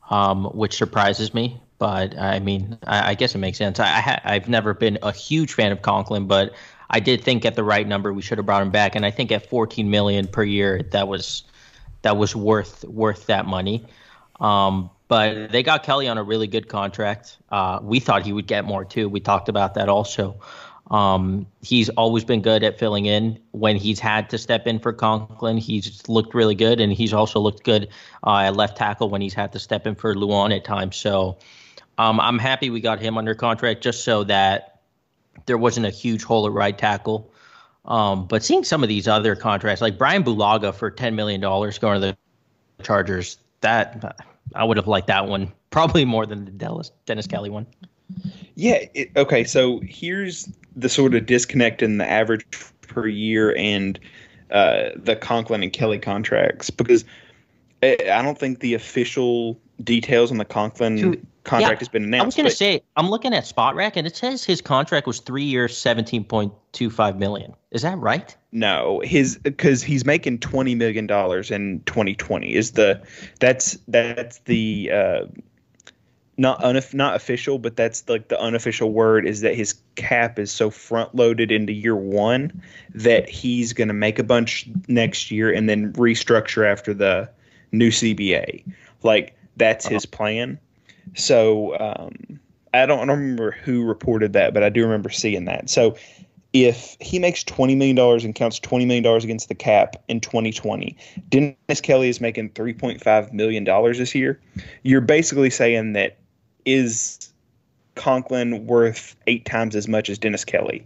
um, 0.09 0.45
which 0.45 0.75
surprises 0.75 1.33
me. 1.33 1.61
But 1.77 2.17
I 2.17 2.39
mean, 2.39 2.77
I, 2.85 3.11
I 3.11 3.13
guess 3.15 3.35
it 3.35 3.37
makes 3.37 3.57
sense. 3.57 3.79
I, 3.79 3.85
I 3.85 4.01
ha- 4.01 4.21
I've 4.23 4.49
never 4.49 4.73
been 4.73 4.99
a 5.03 5.11
huge 5.11 5.53
fan 5.53 5.71
of 5.71 5.81
Conklin, 5.81 6.25
but 6.27 6.53
I 6.89 6.99
did 6.99 7.23
think 7.23 7.45
at 7.45 7.55
the 7.55 7.63
right 7.63 7.87
number 7.87 8.11
we 8.11 8.21
should 8.21 8.37
have 8.37 8.45
brought 8.45 8.61
him 8.63 8.71
back, 8.71 8.95
and 8.95 9.05
I 9.05 9.11
think 9.11 9.31
at 9.31 9.49
14 9.49 9.89
million 9.89 10.27
per 10.27 10.43
year 10.43 10.81
that 10.91 11.07
was 11.07 11.43
that 12.01 12.17
was 12.17 12.35
worth 12.35 12.83
worth 12.85 13.27
that 13.27 13.45
money. 13.45 13.85
Um, 14.39 14.89
but 15.07 15.51
they 15.51 15.61
got 15.61 15.83
Kelly 15.83 16.07
on 16.07 16.17
a 16.17 16.23
really 16.23 16.47
good 16.47 16.67
contract. 16.67 17.37
Uh, 17.49 17.79
we 17.83 17.99
thought 17.99 18.25
he 18.25 18.33
would 18.33 18.47
get 18.47 18.65
more 18.65 18.85
too. 18.85 19.09
We 19.09 19.19
talked 19.19 19.49
about 19.49 19.75
that 19.75 19.89
also. 19.89 20.39
Um, 20.91 21.47
he's 21.61 21.87
always 21.89 22.25
been 22.25 22.41
good 22.41 22.63
at 22.63 22.77
filling 22.77 23.05
in 23.05 23.39
when 23.51 23.77
he's 23.77 23.99
had 23.99 24.29
to 24.29 24.37
step 24.37 24.67
in 24.67 24.77
for 24.77 24.91
Conklin. 24.91 25.57
He's 25.57 26.07
looked 26.09 26.33
really 26.35 26.53
good, 26.53 26.81
and 26.81 26.91
he's 26.91 27.13
also 27.13 27.39
looked 27.39 27.63
good 27.63 27.87
uh, 28.27 28.39
at 28.39 28.57
left 28.57 28.77
tackle 28.77 29.09
when 29.09 29.21
he's 29.21 29.33
had 29.33 29.53
to 29.53 29.59
step 29.59 29.87
in 29.87 29.95
for 29.95 30.13
Lewan 30.13 30.55
at 30.55 30.65
times. 30.65 30.97
So 30.97 31.37
um, 31.97 32.19
I'm 32.19 32.37
happy 32.37 32.69
we 32.69 32.81
got 32.81 32.99
him 32.99 33.17
under 33.17 33.33
contract 33.33 33.81
just 33.81 34.03
so 34.03 34.25
that 34.25 34.81
there 35.45 35.57
wasn't 35.57 35.85
a 35.85 35.89
huge 35.89 36.23
hole 36.23 36.45
at 36.45 36.51
right 36.51 36.77
tackle. 36.77 37.31
Um, 37.85 38.27
but 38.27 38.43
seeing 38.43 38.65
some 38.65 38.83
of 38.83 38.89
these 38.89 39.07
other 39.07 39.35
contracts, 39.35 39.81
like 39.81 39.97
Brian 39.97 40.23
Bulaga 40.23 40.73
for 40.75 40.91
$10 40.91 41.15
million 41.15 41.39
going 41.41 41.71
to 41.73 41.99
the 41.99 42.17
Chargers, 42.83 43.37
that 43.61 44.21
I 44.53 44.63
would 44.65 44.77
have 44.77 44.87
liked 44.87 45.07
that 45.07 45.27
one 45.27 45.53
probably 45.69 46.03
more 46.03 46.25
than 46.25 46.45
the 46.45 46.51
Dennis, 46.51 46.91
Dennis 47.05 47.27
Kelly 47.27 47.49
one. 47.49 47.65
Yeah. 48.55 48.85
It, 48.93 49.11
okay. 49.15 49.43
So 49.43 49.79
here's 49.83 50.49
the 50.75 50.89
sort 50.89 51.15
of 51.15 51.25
disconnect 51.25 51.81
in 51.81 51.97
the 51.97 52.09
average 52.09 52.45
per 52.81 53.07
year 53.07 53.55
and 53.57 53.99
uh, 54.51 54.89
the 54.95 55.15
Conklin 55.15 55.63
and 55.63 55.71
Kelly 55.71 55.99
contracts 55.99 56.69
because 56.69 57.05
I 57.83 57.97
I 58.11 58.21
don't 58.21 58.37
think 58.37 58.59
the 58.59 58.73
official 58.73 59.59
details 59.83 60.31
on 60.31 60.37
the 60.37 60.45
Conklin 60.45 60.95
Dude, 60.95 61.27
contract 61.43 61.73
yeah, 61.73 61.79
has 61.79 61.87
been 61.89 62.03
announced. 62.03 62.23
I 62.23 62.25
was 62.25 62.35
going 62.35 62.49
to 62.49 62.55
say, 62.55 62.83
I'm 62.95 63.09
looking 63.09 63.33
at 63.33 63.45
Spotrac, 63.45 63.93
and 63.95 64.05
it 64.05 64.15
says 64.15 64.43
his 64.43 64.61
contract 64.61 65.07
was 65.07 65.19
three 65.19 65.43
years, 65.43 65.75
17.25 65.75 67.17
million. 67.17 67.53
Is 67.71 67.81
that 67.81 67.97
right? 67.97 68.35
No, 68.51 69.01
his 69.03 69.37
because 69.37 69.81
he's 69.81 70.05
making 70.05 70.39
twenty 70.39 70.75
million 70.75 71.07
dollars 71.07 71.51
in 71.51 71.79
twenty 71.85 72.15
twenty. 72.15 72.53
Is 72.53 72.71
the 72.71 73.01
that's 73.39 73.77
that's 73.87 74.39
the 74.39 74.91
uh, 74.93 75.21
not 76.37 76.61
unof- 76.61 76.93
not 76.93 77.15
official, 77.15 77.59
but 77.59 77.75
that's 77.75 78.07
like 78.09 78.29
the 78.29 78.39
unofficial 78.39 78.91
word 78.91 79.27
is 79.27 79.41
that 79.41 79.55
his 79.55 79.75
cap 79.95 80.39
is 80.39 80.51
so 80.51 80.69
front 80.69 81.13
loaded 81.13 81.51
into 81.51 81.73
year 81.73 81.95
one 81.95 82.61
that 82.93 83.29
he's 83.29 83.73
going 83.73 83.89
to 83.89 83.93
make 83.93 84.17
a 84.17 84.23
bunch 84.23 84.67
next 84.87 85.29
year 85.29 85.51
and 85.51 85.69
then 85.69 85.93
restructure 85.93 86.65
after 86.65 86.93
the 86.93 87.29
new 87.71 87.89
CBA. 87.89 88.63
Like 89.03 89.35
that's 89.57 89.85
his 89.85 90.05
plan. 90.05 90.57
So 91.15 91.77
um, 91.79 92.39
I 92.73 92.85
don't 92.85 92.99
I 92.99 93.05
don't 93.05 93.19
remember 93.19 93.51
who 93.51 93.83
reported 93.83 94.33
that, 94.33 94.53
but 94.53 94.63
I 94.63 94.69
do 94.69 94.83
remember 94.83 95.09
seeing 95.09 95.45
that. 95.45 95.69
So 95.69 95.95
if 96.53 96.97
he 96.99 97.17
makes 97.17 97.43
$20 97.45 97.77
million 97.77 97.97
and 97.97 98.35
counts 98.35 98.59
$20 98.59 98.85
million 98.85 99.05
against 99.05 99.47
the 99.47 99.55
cap 99.55 99.95
in 100.07 100.19
2020, 100.19 100.97
Dennis 101.29 101.81
Kelly 101.81 102.09
is 102.09 102.19
making 102.19 102.49
$3.5 102.49 103.31
million 103.31 103.63
this 103.63 104.13
year. 104.13 104.39
You're 104.83 105.01
basically 105.01 105.49
saying 105.49 105.93
that 105.93 106.17
is 106.65 107.31
Conklin 107.95 108.65
worth 108.67 109.15
eight 109.27 109.45
times 109.45 109.75
as 109.75 109.87
much 109.87 110.09
as 110.09 110.17
Dennis 110.17 110.45
Kelly? 110.45 110.85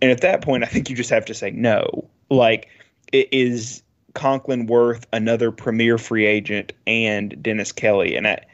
And 0.00 0.10
at 0.10 0.20
that 0.20 0.42
point, 0.42 0.62
I 0.62 0.66
think 0.66 0.88
you 0.88 0.96
just 0.96 1.10
have 1.10 1.24
to 1.26 1.34
say 1.34 1.50
no. 1.50 2.08
Like, 2.30 2.68
is 3.12 3.82
Conklin 4.14 4.66
worth 4.66 5.06
another 5.12 5.50
premier 5.50 5.98
free 5.98 6.26
agent 6.26 6.72
and 6.86 7.40
Dennis 7.42 7.72
Kelly? 7.72 8.14
And 8.14 8.28
I, 8.28 8.44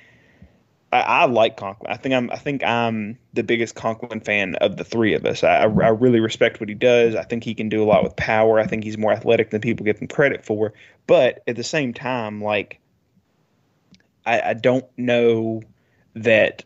I, 0.92 1.00
I 1.00 1.24
like 1.26 1.56
Conklin. 1.56 1.92
I 1.92 1.96
think 1.96 2.14
I'm 2.14 2.30
I 2.30 2.36
think 2.36 2.64
I'm 2.64 3.18
the 3.34 3.42
biggest 3.42 3.74
Conklin 3.74 4.20
fan 4.20 4.54
of 4.56 4.76
the 4.76 4.84
three 4.84 5.12
of 5.12 5.26
us. 5.26 5.42
I, 5.42 5.62
I 5.62 5.64
really 5.64 6.20
respect 6.20 6.60
what 6.60 6.68
he 6.68 6.74
does. 6.74 7.14
I 7.14 7.24
think 7.24 7.44
he 7.44 7.54
can 7.54 7.68
do 7.68 7.82
a 7.82 7.84
lot 7.84 8.04
with 8.04 8.16
power. 8.16 8.60
I 8.60 8.66
think 8.66 8.84
he's 8.84 8.96
more 8.96 9.12
athletic 9.12 9.50
than 9.50 9.60
people 9.60 9.84
give 9.84 9.98
him 9.98 10.08
credit 10.08 10.44
for. 10.44 10.72
But 11.06 11.42
at 11.46 11.56
the 11.56 11.64
same 11.64 11.92
time, 11.92 12.42
like 12.42 12.78
I, 14.24 14.40
I 14.40 14.54
don't 14.54 14.86
know 14.96 15.62
that 16.14 16.64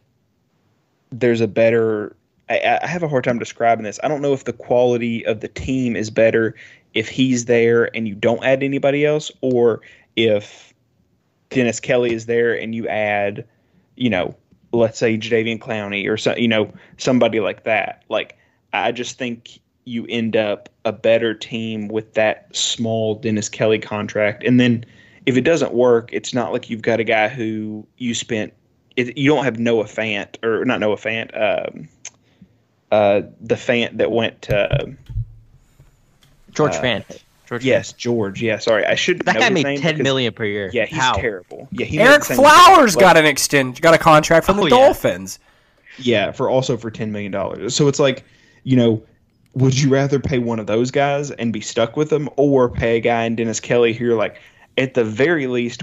there's 1.10 1.40
a 1.40 1.48
better. 1.48 2.14
I, 2.48 2.78
I 2.82 2.86
have 2.86 3.02
a 3.02 3.08
hard 3.08 3.24
time 3.24 3.38
describing 3.38 3.84
this. 3.84 4.00
I 4.02 4.08
don't 4.08 4.22
know 4.22 4.32
if 4.32 4.44
the 4.44 4.52
quality 4.52 5.24
of 5.26 5.40
the 5.40 5.48
team 5.48 5.96
is 5.96 6.10
better 6.10 6.54
if 6.94 7.08
he's 7.08 7.44
there 7.44 7.94
and 7.94 8.08
you 8.08 8.14
don't 8.14 8.42
add 8.44 8.62
anybody 8.62 9.04
else, 9.04 9.30
or 9.40 9.80
if 10.16 10.72
Dennis 11.50 11.80
Kelly 11.80 12.12
is 12.12 12.26
there 12.26 12.58
and 12.58 12.74
you 12.74 12.88
add, 12.88 13.46
you 13.96 14.10
know, 14.10 14.34
let's 14.72 14.98
say 14.98 15.16
Jadeveon 15.16 15.58
Clowney 15.58 16.08
or 16.08 16.16
so, 16.16 16.34
you 16.36 16.48
know, 16.48 16.72
somebody 16.96 17.40
like 17.40 17.64
that. 17.64 18.04
Like 18.08 18.36
I 18.72 18.92
just 18.92 19.18
think 19.18 19.60
you 19.84 20.06
end 20.08 20.36
up 20.36 20.68
a 20.84 20.92
better 20.92 21.34
team 21.34 21.88
with 21.88 22.14
that 22.14 22.54
small 22.54 23.14
Dennis 23.14 23.48
Kelly 23.48 23.78
contract, 23.78 24.44
and 24.44 24.60
then 24.60 24.84
if 25.26 25.36
it 25.36 25.42
doesn't 25.42 25.74
work, 25.74 26.10
it's 26.12 26.32
not 26.32 26.52
like 26.52 26.70
you've 26.70 26.82
got 26.82 27.00
a 27.00 27.04
guy 27.04 27.28
who 27.28 27.86
you 27.98 28.14
spent. 28.14 28.52
It, 28.98 29.16
you 29.16 29.30
don't 29.32 29.44
have 29.44 29.60
Noah 29.60 29.84
Fant 29.84 30.42
or 30.44 30.64
not 30.64 30.80
Noah 30.80 30.96
Fant. 30.96 31.30
Um, 31.34 31.88
uh, 32.90 33.22
the 33.40 33.54
Fant 33.54 33.98
that 33.98 34.10
went 34.10 34.42
to 34.42 34.96
George 36.52 36.74
uh, 36.74 36.82
Fant. 36.82 37.22
George 37.46 37.64
yes, 37.64 37.92
George. 37.92 38.42
Yeah, 38.42 38.58
sorry, 38.58 38.84
I 38.84 38.94
should. 38.96 39.20
That 39.20 39.34
know 39.34 39.40
guy 39.40 39.46
his 39.46 39.54
made 39.54 39.62
name 39.64 39.80
ten 39.80 39.94
because- 39.94 40.02
million 40.04 40.32
per 40.32 40.44
year. 40.44 40.70
Yeah, 40.72 40.84
he's 40.86 40.98
How? 40.98 41.12
terrible. 41.14 41.68
Yeah, 41.70 41.86
he 41.86 41.96
Ereck 41.98 42.10
made 42.10 42.20
the 42.20 42.24
same- 42.24 42.36
Flowers 42.38 42.96
got 42.96 43.16
an 43.16 43.24
extend, 43.24 43.80
got 43.80 43.94
a 43.94 43.98
contract 43.98 44.44
from 44.44 44.56
the 44.56 44.62
Oh, 44.62 44.66
yeah. 44.66 44.70
Dolphins. 44.70 45.38
Yeah, 45.98 46.32
for 46.32 46.50
also 46.50 46.76
for 46.76 46.90
ten 46.90 47.12
million 47.12 47.30
dollars. 47.32 47.74
So 47.74 47.88
it's 47.88 47.98
like, 48.00 48.24
you 48.64 48.76
know, 48.76 49.02
would 49.54 49.78
you 49.80 49.88
rather 49.90 50.18
pay 50.18 50.38
one 50.38 50.58
of 50.58 50.66
those 50.66 50.90
guys 50.90 51.30
and 51.30 51.52
be 51.52 51.60
stuck 51.60 51.96
with 51.96 52.10
them, 52.10 52.28
or 52.36 52.68
pay 52.68 52.96
a 52.96 53.00
guy 53.00 53.24
in 53.24 53.36
Dennis 53.36 53.60
Kelly 53.60 53.92
who 53.92 54.04
you're 54.04 54.16
like, 54.16 54.40
at 54.76 54.94
the 54.94 55.04
very 55.04 55.46
least, 55.46 55.82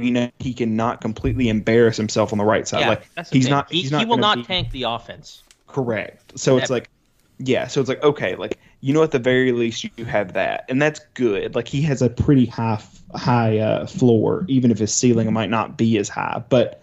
we 0.00 0.10
know 0.10 0.30
he 0.38 0.54
cannot 0.54 1.00
completely 1.00 1.48
embarrass 1.48 1.96
himself 1.96 2.32
on 2.32 2.38
the 2.38 2.44
right 2.44 2.66
side. 2.66 2.80
Yeah, 2.80 2.88
like 2.88 3.28
he's 3.30 3.48
not. 3.48 3.70
He, 3.70 3.82
he's 3.82 3.90
not 3.90 4.00
he 4.00 4.06
will 4.06 4.16
not 4.16 4.38
be- 4.38 4.44
tank 4.44 4.70
the 4.70 4.84
offense. 4.84 5.42
Correct. 5.66 6.38
So 6.38 6.58
it's 6.58 6.70
like, 6.70 6.90
yeah. 7.38 7.68
So 7.68 7.80
it's 7.80 7.88
like, 7.88 8.02
okay, 8.02 8.34
like 8.34 8.58
you 8.80 8.92
know, 8.92 9.02
at 9.02 9.12
the 9.12 9.18
very 9.18 9.52
least, 9.52 9.86
you 9.96 10.04
have 10.04 10.32
that, 10.32 10.64
and 10.68 10.80
that's 10.80 11.00
good. 11.14 11.54
Like 11.54 11.68
he 11.68 11.82
has 11.82 12.02
a 12.02 12.10
pretty 12.10 12.46
high 12.46 12.82
high 13.14 13.58
uh, 13.58 13.86
floor, 13.86 14.44
even 14.48 14.70
if 14.70 14.78
his 14.78 14.92
ceiling 14.92 15.32
might 15.32 15.50
not 15.50 15.76
be 15.76 15.96
as 15.98 16.08
high. 16.08 16.42
But 16.48 16.82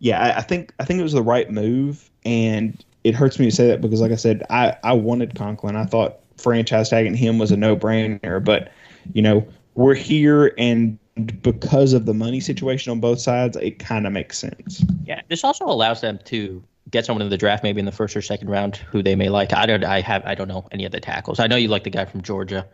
yeah, 0.00 0.20
I, 0.20 0.38
I 0.38 0.40
think 0.40 0.74
I 0.80 0.84
think 0.84 1.00
it 1.00 1.04
was 1.04 1.12
the 1.12 1.22
right 1.22 1.50
move, 1.50 2.10
and 2.24 2.82
it 3.04 3.14
hurts 3.14 3.38
me 3.38 3.46
to 3.46 3.54
say 3.54 3.68
that 3.68 3.80
because, 3.80 4.00
like 4.00 4.12
I 4.12 4.16
said, 4.16 4.42
I 4.50 4.76
I 4.82 4.94
wanted 4.94 5.34
Conklin. 5.34 5.76
I 5.76 5.84
thought 5.84 6.20
franchise 6.36 6.88
tagging 6.88 7.14
him 7.14 7.38
was 7.38 7.52
a 7.52 7.56
no 7.56 7.76
brainer, 7.76 8.44
but 8.44 8.72
you 9.12 9.22
know, 9.22 9.46
we're 9.74 9.94
here 9.94 10.52
and. 10.58 10.98
Because 11.42 11.92
of 11.92 12.06
the 12.06 12.14
money 12.14 12.40
situation 12.40 12.90
on 12.90 13.00
both 13.00 13.20
sides, 13.20 13.56
it 13.56 13.78
kind 13.78 14.06
of 14.06 14.12
makes 14.12 14.38
sense. 14.38 14.84
Yeah, 15.04 15.20
this 15.28 15.44
also 15.44 15.64
allows 15.64 16.00
them 16.00 16.18
to 16.24 16.62
get 16.90 17.06
someone 17.06 17.22
in 17.22 17.28
the 17.28 17.38
draft, 17.38 17.62
maybe 17.62 17.78
in 17.78 17.86
the 17.86 17.92
first 17.92 18.16
or 18.16 18.22
second 18.22 18.48
round, 18.48 18.76
who 18.76 19.02
they 19.02 19.14
may 19.14 19.28
like. 19.28 19.52
I 19.52 19.66
don't. 19.66 19.84
I 19.84 20.00
have. 20.00 20.24
I 20.24 20.34
don't 20.34 20.48
know 20.48 20.66
any 20.72 20.84
of 20.84 20.92
the 20.92 21.00
tackles. 21.00 21.38
I 21.38 21.46
know 21.46 21.56
you 21.56 21.68
like 21.68 21.84
the 21.84 21.90
guy 21.90 22.04
from 22.04 22.22
Georgia. 22.22 22.66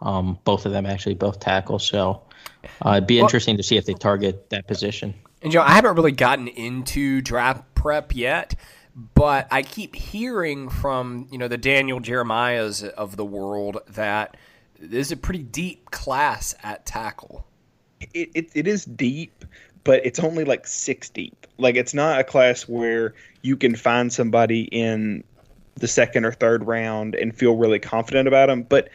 Um, 0.00 0.38
both 0.44 0.66
of 0.66 0.72
them 0.72 0.86
actually, 0.86 1.14
both 1.14 1.40
tackles. 1.40 1.86
So 1.86 2.22
uh, 2.84 2.92
it'd 2.92 3.06
be 3.06 3.18
interesting 3.18 3.56
to 3.56 3.62
see 3.62 3.76
if 3.76 3.86
they 3.86 3.94
target 3.94 4.50
that 4.50 4.66
position. 4.66 5.14
And 5.42 5.52
Joe, 5.52 5.62
I 5.62 5.72
haven't 5.72 5.96
really 5.96 6.12
gotten 6.12 6.48
into 6.48 7.20
draft 7.20 7.74
prep 7.74 8.14
yet, 8.14 8.54
but 9.14 9.48
I 9.50 9.62
keep 9.62 9.94
hearing 9.94 10.68
from 10.68 11.28
you 11.30 11.38
know 11.38 11.48
the 11.48 11.58
Daniel 11.58 12.00
Jeremiahs 12.00 12.88
of 12.88 13.16
the 13.16 13.24
world 13.24 13.78
that 13.88 14.36
this 14.78 15.08
is 15.08 15.12
a 15.12 15.16
pretty 15.16 15.42
deep 15.42 15.90
class 15.90 16.54
at 16.62 16.86
tackle. 16.86 17.44
It, 18.00 18.30
it, 18.34 18.50
it 18.54 18.66
is 18.66 18.84
deep, 18.84 19.44
but 19.84 20.04
it's 20.04 20.18
only 20.18 20.44
like 20.44 20.66
six 20.66 21.08
deep. 21.08 21.46
Like 21.58 21.76
it's 21.76 21.94
not 21.94 22.20
a 22.20 22.24
class 22.24 22.62
where 22.68 23.14
you 23.42 23.56
can 23.56 23.74
find 23.74 24.12
somebody 24.12 24.62
in 24.62 25.24
the 25.76 25.88
second 25.88 26.24
or 26.24 26.32
third 26.32 26.66
round 26.66 27.14
and 27.14 27.34
feel 27.34 27.56
really 27.56 27.78
confident 27.78 28.28
about 28.28 28.46
them. 28.46 28.62
But 28.62 28.88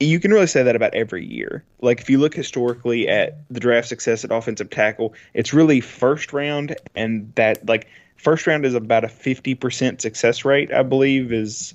you 0.00 0.20
can 0.20 0.32
really 0.32 0.46
say 0.46 0.62
that 0.62 0.76
about 0.76 0.94
every 0.94 1.24
year. 1.24 1.64
Like 1.80 2.00
if 2.00 2.10
you 2.10 2.18
look 2.18 2.34
historically 2.34 3.08
at 3.08 3.38
the 3.50 3.60
draft 3.60 3.88
success 3.88 4.24
at 4.24 4.30
offensive 4.30 4.70
tackle, 4.70 5.14
it's 5.34 5.52
really 5.52 5.80
first 5.80 6.32
round, 6.32 6.76
and 6.94 7.32
that 7.34 7.66
like 7.66 7.88
first 8.16 8.46
round 8.46 8.64
is 8.64 8.74
about 8.74 9.04
a 9.04 9.08
fifty 9.08 9.54
percent 9.54 10.00
success 10.00 10.44
rate, 10.44 10.72
I 10.72 10.82
believe, 10.82 11.32
is 11.32 11.74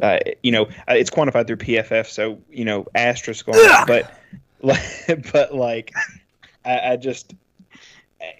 uh, 0.00 0.18
you 0.42 0.52
know 0.52 0.64
uh, 0.88 0.94
it's 0.94 1.10
quantified 1.10 1.46
through 1.46 1.56
PFF, 1.56 2.06
so 2.06 2.38
you 2.50 2.64
know 2.64 2.86
asterisk 2.94 3.48
on 3.48 3.54
it, 3.56 3.86
but 3.86 4.12
but 5.32 5.54
like 5.54 5.92
I, 6.64 6.92
I 6.92 6.96
just 6.96 7.34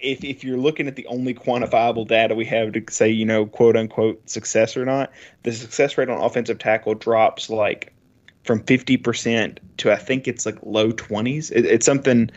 if 0.01 0.23
if 0.23 0.43
you're 0.43 0.57
looking 0.57 0.87
at 0.87 0.95
the 0.95 1.07
only 1.07 1.33
quantifiable 1.33 2.07
data 2.07 2.35
we 2.35 2.45
have 2.45 2.73
to 2.73 2.83
say 2.89 3.09
you 3.09 3.25
know 3.25 3.45
quote 3.45 3.77
unquote 3.77 4.29
success 4.29 4.75
or 4.75 4.85
not, 4.85 5.11
the 5.43 5.51
success 5.51 5.97
rate 5.97 6.09
on 6.09 6.21
offensive 6.21 6.59
tackle 6.59 6.95
drops 6.95 7.49
like 7.49 7.93
from 8.43 8.61
50% 8.63 9.59
to 9.77 9.91
I 9.91 9.95
think 9.95 10.27
it's 10.27 10.45
like 10.45 10.57
low 10.63 10.91
20s. 10.91 11.51
It, 11.51 11.65
it's 11.65 11.85
something 11.85 12.31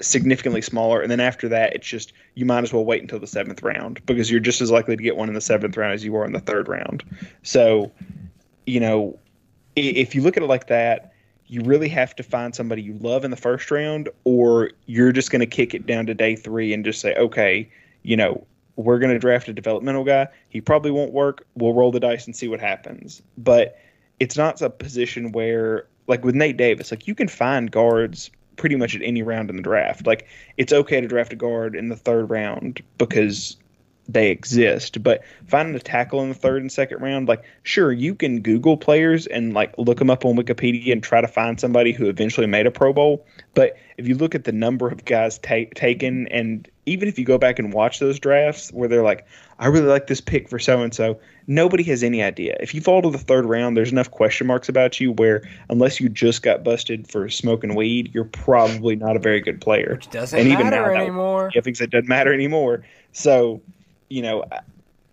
significantly 0.00 0.60
smaller. 0.60 1.00
And 1.00 1.10
then 1.10 1.20
after 1.20 1.48
that, 1.48 1.74
it's 1.74 1.86
just 1.86 2.12
you 2.34 2.44
might 2.44 2.64
as 2.64 2.72
well 2.72 2.84
wait 2.84 3.02
until 3.02 3.18
the 3.18 3.26
seventh 3.26 3.62
round 3.62 4.04
because 4.06 4.30
you're 4.30 4.40
just 4.40 4.60
as 4.60 4.70
likely 4.70 4.96
to 4.96 5.02
get 5.02 5.16
one 5.16 5.28
in 5.28 5.34
the 5.34 5.40
seventh 5.40 5.76
round 5.76 5.92
as 5.92 6.04
you 6.04 6.16
are 6.16 6.24
in 6.24 6.32
the 6.32 6.40
third 6.40 6.68
round. 6.68 7.04
So, 7.42 7.92
you 8.66 8.80
know, 8.80 9.18
if 9.76 10.14
you 10.14 10.22
look 10.22 10.36
at 10.36 10.42
it 10.42 10.46
like 10.46 10.66
that, 10.68 11.13
you 11.46 11.60
really 11.62 11.88
have 11.88 12.16
to 12.16 12.22
find 12.22 12.54
somebody 12.54 12.82
you 12.82 12.94
love 12.94 13.24
in 13.24 13.30
the 13.30 13.36
first 13.36 13.70
round, 13.70 14.08
or 14.24 14.70
you're 14.86 15.12
just 15.12 15.30
going 15.30 15.40
to 15.40 15.46
kick 15.46 15.74
it 15.74 15.86
down 15.86 16.06
to 16.06 16.14
day 16.14 16.36
three 16.36 16.72
and 16.72 16.84
just 16.84 17.00
say, 17.00 17.14
okay, 17.16 17.68
you 18.02 18.16
know, 18.16 18.46
we're 18.76 18.98
going 18.98 19.12
to 19.12 19.18
draft 19.18 19.48
a 19.48 19.52
developmental 19.52 20.04
guy. 20.04 20.26
He 20.48 20.60
probably 20.60 20.90
won't 20.90 21.12
work. 21.12 21.46
We'll 21.54 21.74
roll 21.74 21.92
the 21.92 22.00
dice 22.00 22.26
and 22.26 22.34
see 22.34 22.48
what 22.48 22.60
happens. 22.60 23.22
But 23.38 23.78
it's 24.20 24.36
not 24.36 24.60
a 24.62 24.70
position 24.70 25.32
where, 25.32 25.86
like 26.06 26.24
with 26.24 26.34
Nate 26.34 26.56
Davis, 26.56 26.90
like 26.90 27.06
you 27.06 27.14
can 27.14 27.28
find 27.28 27.70
guards 27.70 28.30
pretty 28.56 28.76
much 28.76 28.94
at 28.94 29.02
any 29.02 29.22
round 29.22 29.50
in 29.50 29.56
the 29.56 29.62
draft. 29.62 30.06
Like 30.06 30.26
it's 30.56 30.72
okay 30.72 31.00
to 31.00 31.08
draft 31.08 31.32
a 31.32 31.36
guard 31.36 31.74
in 31.74 31.88
the 31.88 31.96
third 31.96 32.30
round 32.30 32.82
because 32.98 33.56
they 34.08 34.30
exist, 34.30 35.02
but 35.02 35.22
finding 35.46 35.74
a 35.74 35.78
tackle 35.78 36.20
in 36.20 36.28
the 36.28 36.34
third 36.34 36.60
and 36.60 36.70
second 36.70 37.00
round, 37.00 37.28
like 37.28 37.42
sure 37.62 37.90
you 37.90 38.14
can 38.14 38.40
Google 38.40 38.76
players 38.76 39.26
and 39.26 39.54
like 39.54 39.76
look 39.78 39.98
them 39.98 40.10
up 40.10 40.24
on 40.24 40.36
Wikipedia 40.36 40.92
and 40.92 41.02
try 41.02 41.20
to 41.20 41.28
find 41.28 41.58
somebody 41.58 41.92
who 41.92 42.08
eventually 42.08 42.46
made 42.46 42.66
a 42.66 42.70
Pro 42.70 42.92
Bowl. 42.92 43.26
But 43.54 43.76
if 43.96 44.06
you 44.06 44.14
look 44.14 44.34
at 44.34 44.44
the 44.44 44.52
number 44.52 44.88
of 44.88 45.04
guys 45.04 45.38
ta- 45.38 45.70
taken, 45.74 46.28
and 46.28 46.68
even 46.86 47.08
if 47.08 47.18
you 47.18 47.24
go 47.24 47.38
back 47.38 47.58
and 47.58 47.72
watch 47.72 47.98
those 47.98 48.18
drafts 48.18 48.70
where 48.72 48.88
they're 48.88 49.02
like, 49.02 49.26
I 49.58 49.68
really 49.68 49.86
like 49.86 50.08
this 50.08 50.20
pick 50.20 50.48
for 50.48 50.58
so 50.58 50.82
and 50.82 50.92
so, 50.92 51.18
nobody 51.46 51.84
has 51.84 52.02
any 52.02 52.22
idea. 52.22 52.56
If 52.60 52.74
you 52.74 52.80
fall 52.80 53.00
to 53.02 53.10
the 53.10 53.18
third 53.18 53.46
round, 53.46 53.76
there's 53.76 53.92
enough 53.92 54.10
question 54.10 54.46
marks 54.46 54.68
about 54.68 55.00
you 55.00 55.12
where 55.12 55.48
unless 55.70 56.00
you 56.00 56.08
just 56.08 56.42
got 56.42 56.64
busted 56.64 57.08
for 57.08 57.28
smoking 57.28 57.74
weed, 57.74 58.10
you're 58.12 58.24
probably 58.24 58.96
not 58.96 59.16
a 59.16 59.20
very 59.20 59.40
good 59.40 59.60
player. 59.60 59.92
Which 59.92 60.10
doesn't 60.10 60.38
And 60.38 60.48
even 60.48 60.70
matter 60.70 60.92
now, 60.92 61.00
anymore. 61.00 61.50
Yeah, 61.54 61.60
because 61.62 61.80
it 61.80 61.90
doesn't 61.90 62.08
matter 62.08 62.34
anymore. 62.34 62.84
So, 63.12 63.62
you 64.08 64.22
know, 64.22 64.44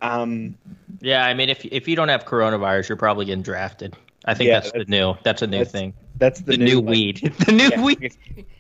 um, 0.02 0.56
Yeah, 1.00 1.26
I 1.26 1.34
mean, 1.34 1.50
if 1.50 1.64
if 1.66 1.88
you 1.88 1.96
don't 1.96 2.10
have 2.10 2.26
coronavirus, 2.26 2.90
you're 2.90 2.98
probably 2.98 3.26
getting 3.26 3.44
drafted. 3.44 3.96
I 4.26 4.34
think 4.34 4.48
Yeah, 4.50 4.60
that's 4.60 4.72
the 4.72 4.86
new. 4.86 5.16
That's 5.24 5.42
a 5.42 5.48
new 5.48 5.60
that's 5.60 5.72
thing. 5.72 5.94
that's 6.18 6.42
the, 6.42 6.58
The, 6.58 6.64
new, 6.64 6.82
like, 6.82 6.90
weed. 6.90 7.34
the 7.46 7.52
new 7.52 7.70
yeah, 7.70 7.82
weed. 7.82 8.16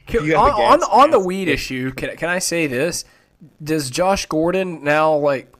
Can- 0.08 0.26
you 0.26 0.36
on, 0.36 0.80
the 0.80 0.86
on, 0.86 1.04
on 1.04 1.12
the 1.12 1.20
weed 1.20 1.48
yeah. 1.48 1.54
issue, 1.54 1.91
can, 1.94 2.15
can 2.17 2.30
I 2.30 2.39
say 2.39 2.67
this? 2.67 3.06
Does 3.63 3.89
Josh 3.89 4.26
Gordon 4.26 4.84
now 4.84 5.15
like 5.15 5.54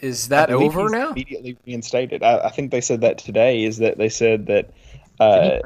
is 0.00 0.28
that 0.28 0.50
over 0.50 0.88
now? 0.88 1.10
Immediately 1.10 1.56
reinstated. 1.66 2.22
I, 2.22 2.38
I 2.46 2.50
think 2.50 2.70
they 2.70 2.80
said 2.80 3.00
that 3.00 3.18
today. 3.18 3.64
Is 3.64 3.78
that 3.78 3.98
they 3.98 4.08
said 4.08 4.46
that. 4.46 4.70
Uh, 5.18 5.60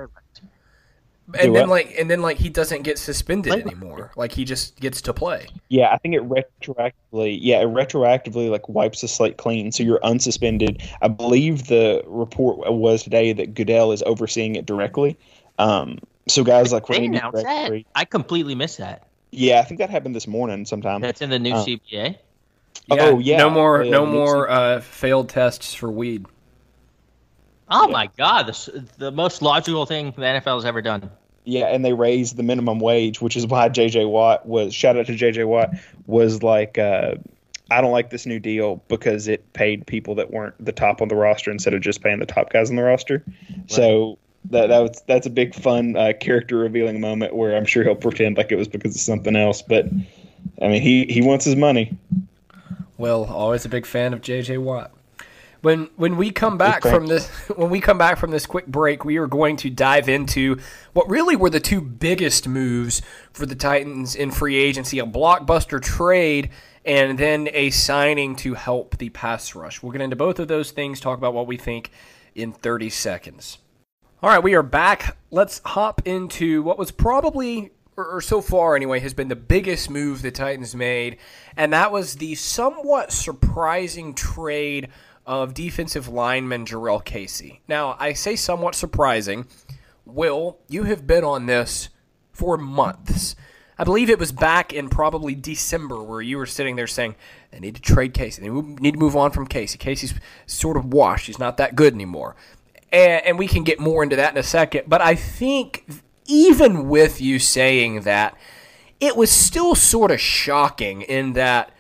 And 1.39 1.55
then 1.55 1.68
like 1.68 1.95
and 1.99 2.11
then 2.11 2.22
like 2.22 2.39
he 2.39 2.49
doesn't 2.49 2.83
get 2.83 2.99
suspended 2.99 3.53
Play- 3.53 3.62
anymore. 3.62 4.11
Like 4.16 4.33
he 4.33 4.45
just 4.45 4.78
gets 4.81 5.01
to 5.03 5.12
play. 5.12 5.47
yeah, 5.68 5.91
I 5.93 5.99
think 5.99 6.14
it 6.14 6.22
retroactively. 6.28 7.39
Yeah, 7.41 7.61
it 7.61 7.68
retroactively 7.68 8.51
like 8.51 8.68
wipes 8.68 9.01
the 9.03 9.09
slate 9.09 9.37
clean, 9.37 9.70
so 9.72 9.83
you're 9.83 10.01
unsuspended. 10.01 10.83
I 11.03 11.09
believe 11.09 11.66
the 11.68 12.03
report 12.07 12.72
was 12.72 13.03
today 13.03 13.33
that 13.35 13.55
Goodell 13.55 13.93
is 13.93 14.03
overseeing 14.05 14.57
it 14.57 14.66
directly. 14.66 15.16
Um, 15.59 15.99
so 16.28 16.43
guys 16.43 16.72
like 16.72 16.87
They 16.87 16.95
Randy 17.01 17.18
announced 17.18 17.43
that. 17.45 17.68
Gregory- 17.68 17.87
I 17.95 18.05
completely 18.05 18.55
missed 18.55 18.78
that. 18.78 19.07
Yeah, 19.31 19.61
I 19.61 19.64
think 19.64 19.78
that 19.78 19.91
happened 19.91 20.16
this 20.16 20.26
morning 20.26 20.64
sometime. 20.64 21.01
That's 21.01 21.20
in 21.22 21.31
the 21.31 21.39
new 21.39 21.53
Oh. 21.55 21.64
CBA. 21.64 22.16
Oh, 22.91 23.18
yeah. 23.20 23.37
No 23.37 23.51
more 23.51 23.85
Yeah, 23.85 23.91
no 23.93 24.05
Nixon- 24.05 24.14
more 24.18 24.51
uh, 24.51 24.81
failed 24.81 25.28
tests 25.28 25.74
for 25.74 25.91
weed. 25.91 26.26
Oh 27.68 27.87
Yeah. 27.87 27.93
my 27.93 28.11
God! 28.18 28.49
This, 28.49 28.68
the 28.99 29.12
most 29.12 29.43
logical 29.43 29.87
thing 29.87 30.12
the 30.16 30.22
NFL 30.22 30.57
has 30.57 30.64
ever 30.64 30.83
done. 30.83 31.09
Yeah, 31.51 31.66
and 31.66 31.84
they 31.84 31.92
raised 31.92 32.36
the 32.36 32.44
minimum 32.44 32.78
wage, 32.78 33.20
which 33.20 33.36
is 33.36 33.44
why 33.44 33.68
JJ 33.68 34.09
Watt 34.09 34.46
was 34.46 34.72
shout 34.72 34.96
out 34.96 35.07
to 35.07 35.16
JJ 35.16 35.48
Watt 35.48 35.70
was 36.07 36.44
like 36.44 36.78
uh, 36.78 37.16
I 37.72 37.80
don't 37.80 37.90
like 37.90 38.11
this 38.11 38.24
new 38.24 38.38
deal 38.38 38.76
because 38.86 39.26
it 39.26 39.53
paid 39.53 39.84
people 39.84 40.14
that 40.14 40.30
weren't 40.30 40.55
the 40.64 40.70
top 40.70 41.03
on 41.03 41.09
the 41.09 41.16
roster 41.16 41.51
instead 41.51 41.74
of 41.74 41.80
just 41.80 42.03
paying 42.03 42.20
the 42.20 42.26
top 42.26 42.53
guys 42.53 42.70
on 42.70 42.76
the 42.76 42.84
roster. 42.84 43.24
Right. 43.26 43.68
So 43.68 44.18
that 44.51 44.68
that 44.68 44.78
was 44.78 45.03
that's 45.09 45.26
a 45.26 45.30
big 45.30 45.53
fun 45.53 45.96
uh, 45.96 46.12
character 46.20 46.57
revealing 46.57 47.01
moment 47.01 47.34
where 47.34 47.57
I'm 47.57 47.66
sure 47.66 47.82
he'll 47.82 47.96
pretend 47.96 48.36
like 48.36 48.53
it 48.53 48.57
was 48.57 48.68
because 48.68 48.94
of 48.94 49.01
something 49.01 49.34
else, 49.34 49.61
but 49.61 49.86
I 50.62 50.68
mean 50.68 50.82
he 50.82 51.05
he 51.07 51.20
wants 51.20 51.44
his 51.44 51.57
money. 51.57 51.98
Well, 52.96 53.24
always 53.24 53.64
a 53.64 53.68
big 53.68 53.86
fan 53.86 54.12
of 54.12 54.20
J.J. 54.20 54.59
Watt. 54.59 54.92
When 55.62 55.90
when 55.96 56.16
we 56.16 56.30
come 56.30 56.56
back 56.56 56.82
from 56.82 57.06
this 57.06 57.28
when 57.56 57.70
we 57.70 57.80
come 57.80 57.98
back 57.98 58.18
from 58.18 58.30
this 58.30 58.46
quick 58.46 58.66
break, 58.66 59.04
we 59.04 59.18
are 59.18 59.26
going 59.26 59.56
to 59.58 59.70
dive 59.70 60.08
into 60.08 60.58
what 60.92 61.08
really 61.08 61.36
were 61.36 61.50
the 61.50 61.61
two 61.61 61.80
biggest 61.80 62.48
moves 62.48 63.02
for 63.32 63.46
the 63.46 63.54
Titans 63.54 64.14
in 64.14 64.30
free 64.30 64.56
agency: 64.56 64.98
a 64.98 65.06
blockbuster 65.06 65.80
trade 65.80 66.50
and 66.84 67.18
then 67.18 67.48
a 67.52 67.70
signing 67.70 68.36
to 68.36 68.54
help 68.54 68.96
the 68.98 69.11
pass 69.11 69.54
rush. 69.54 69.82
We'll 69.82 69.92
get 69.92 70.00
into 70.00 70.16
both 70.16 70.38
of 70.38 70.48
those 70.48 70.70
things, 70.70 71.00
talk 71.00 71.18
about 71.18 71.34
what 71.34 71.46
we 71.46 71.56
think 71.56 71.90
in 72.34 72.52
30 72.52 72.90
seconds. 72.90 73.58
All 74.22 74.30
right, 74.30 74.42
we 74.42 74.54
are 74.54 74.62
back. 74.62 75.16
Let's 75.30 75.61
hop 75.64 76.02
into 76.06 76.62
what 76.62 76.78
was 76.78 76.90
probably, 76.90 77.70
or 77.96 78.20
so 78.20 78.40
far 78.40 78.76
anyway, 78.76 79.00
has 79.00 79.14
been 79.14 79.28
the 79.28 79.36
biggest 79.36 79.90
move 79.90 80.22
the 80.22 80.30
Titans 80.30 80.74
made, 80.74 81.18
and 81.56 81.72
that 81.72 81.92
was 81.92 82.16
the 82.16 82.34
somewhat 82.34 83.12
surprising 83.12 84.14
trade 84.14 84.88
of 85.27 85.55
defensive 85.55 86.09
lineman 86.09 86.64
Jurrell 86.64 87.05
Casey. 87.05 87.61
Now, 87.68 87.97
I 87.99 88.12
say 88.12 88.37
somewhat 88.37 88.75
surprising. 88.75 89.47
Will, 90.05 90.59
you 90.68 90.85
have 90.85 91.07
been 91.07 91.25
on 91.25 91.47
this 91.47 91.89
for 92.33 92.57
months. 92.57 93.37
I 93.79 93.85
believe 93.85 94.11
it 94.11 94.18
was 94.18 94.33
back 94.33 94.73
in 94.73 94.91
probably 94.91 95.35
December 95.35 96.03
where 96.03 96.21
you 96.21 96.37
were 96.37 96.47
sitting 96.47 96.77
there 96.77 96.87
saying 96.87 97.14
they 97.51 97.61
need 97.61 97.77
to 97.77 97.83
trade 97.83 98.12
Casey. 98.12 98.43
They 98.43 98.51
need 98.51 98.93
to 98.93 98.99
move 98.99 99.16
on 99.16 99.31
from 99.31 99.47
Casey. 99.47 99.79
Casey's 99.79 100.14
sort 100.47 100.77
of 100.77 100.93
washed. 100.93 101.27
He's 101.27 101.39
not 101.39 101.57
that 101.57 101.77
good 101.77 101.95
anymore. 101.95 102.37
And, 102.93 103.25
and 103.25 103.39
we 103.39 103.47
can 103.49 103.64
get 103.64 103.81
more 103.81 104.03
into 104.03 104.16
that 104.16 104.33
in 104.33 104.39
a 104.39 104.43
second. 104.43 104.85
But 104.87 105.01
I 105.01 105.14
think 105.14 105.87
even 106.27 106.89
with 106.89 107.21
you 107.21 107.39
saying 107.39 108.03
that, 108.03 108.37
it 109.01 109.16
was 109.16 109.31
still 109.31 109.75
sort 109.75 110.11
of 110.11 110.21
shocking 110.21 111.01
in 111.01 111.33
that 111.33 111.73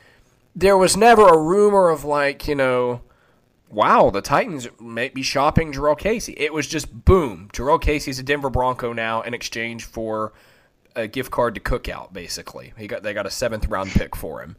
there 0.56 0.78
was 0.78 0.96
never 0.96 1.28
a 1.28 1.38
rumor 1.38 1.90
of 1.90 2.04
like, 2.04 2.48
you 2.48 2.54
know, 2.54 3.02
wow, 3.70 4.10
the 4.10 4.20
Titans 4.20 4.68
may 4.80 5.08
be 5.08 5.22
shopping 5.22 5.72
Jurrell 5.72 5.98
Casey. 5.98 6.34
It 6.36 6.52
was 6.52 6.66
just 6.66 7.04
boom. 7.04 7.48
Jurrell 7.52 7.80
Casey's 7.80 8.18
a 8.18 8.22
Denver 8.22 8.50
Bronco 8.50 8.92
now 8.92 9.22
in 9.22 9.32
exchange 9.32 9.84
for 9.84 10.32
a 10.96 11.06
gift 11.06 11.30
card 11.30 11.54
to 11.54 11.60
Cookout. 11.60 12.12
Basically, 12.12 12.72
he 12.76 12.86
got 12.86 13.02
they 13.02 13.14
got 13.14 13.26
a 13.26 13.30
seventh 13.30 13.68
round 13.68 13.90
pick 13.90 14.16
for 14.16 14.42
him. 14.42 14.56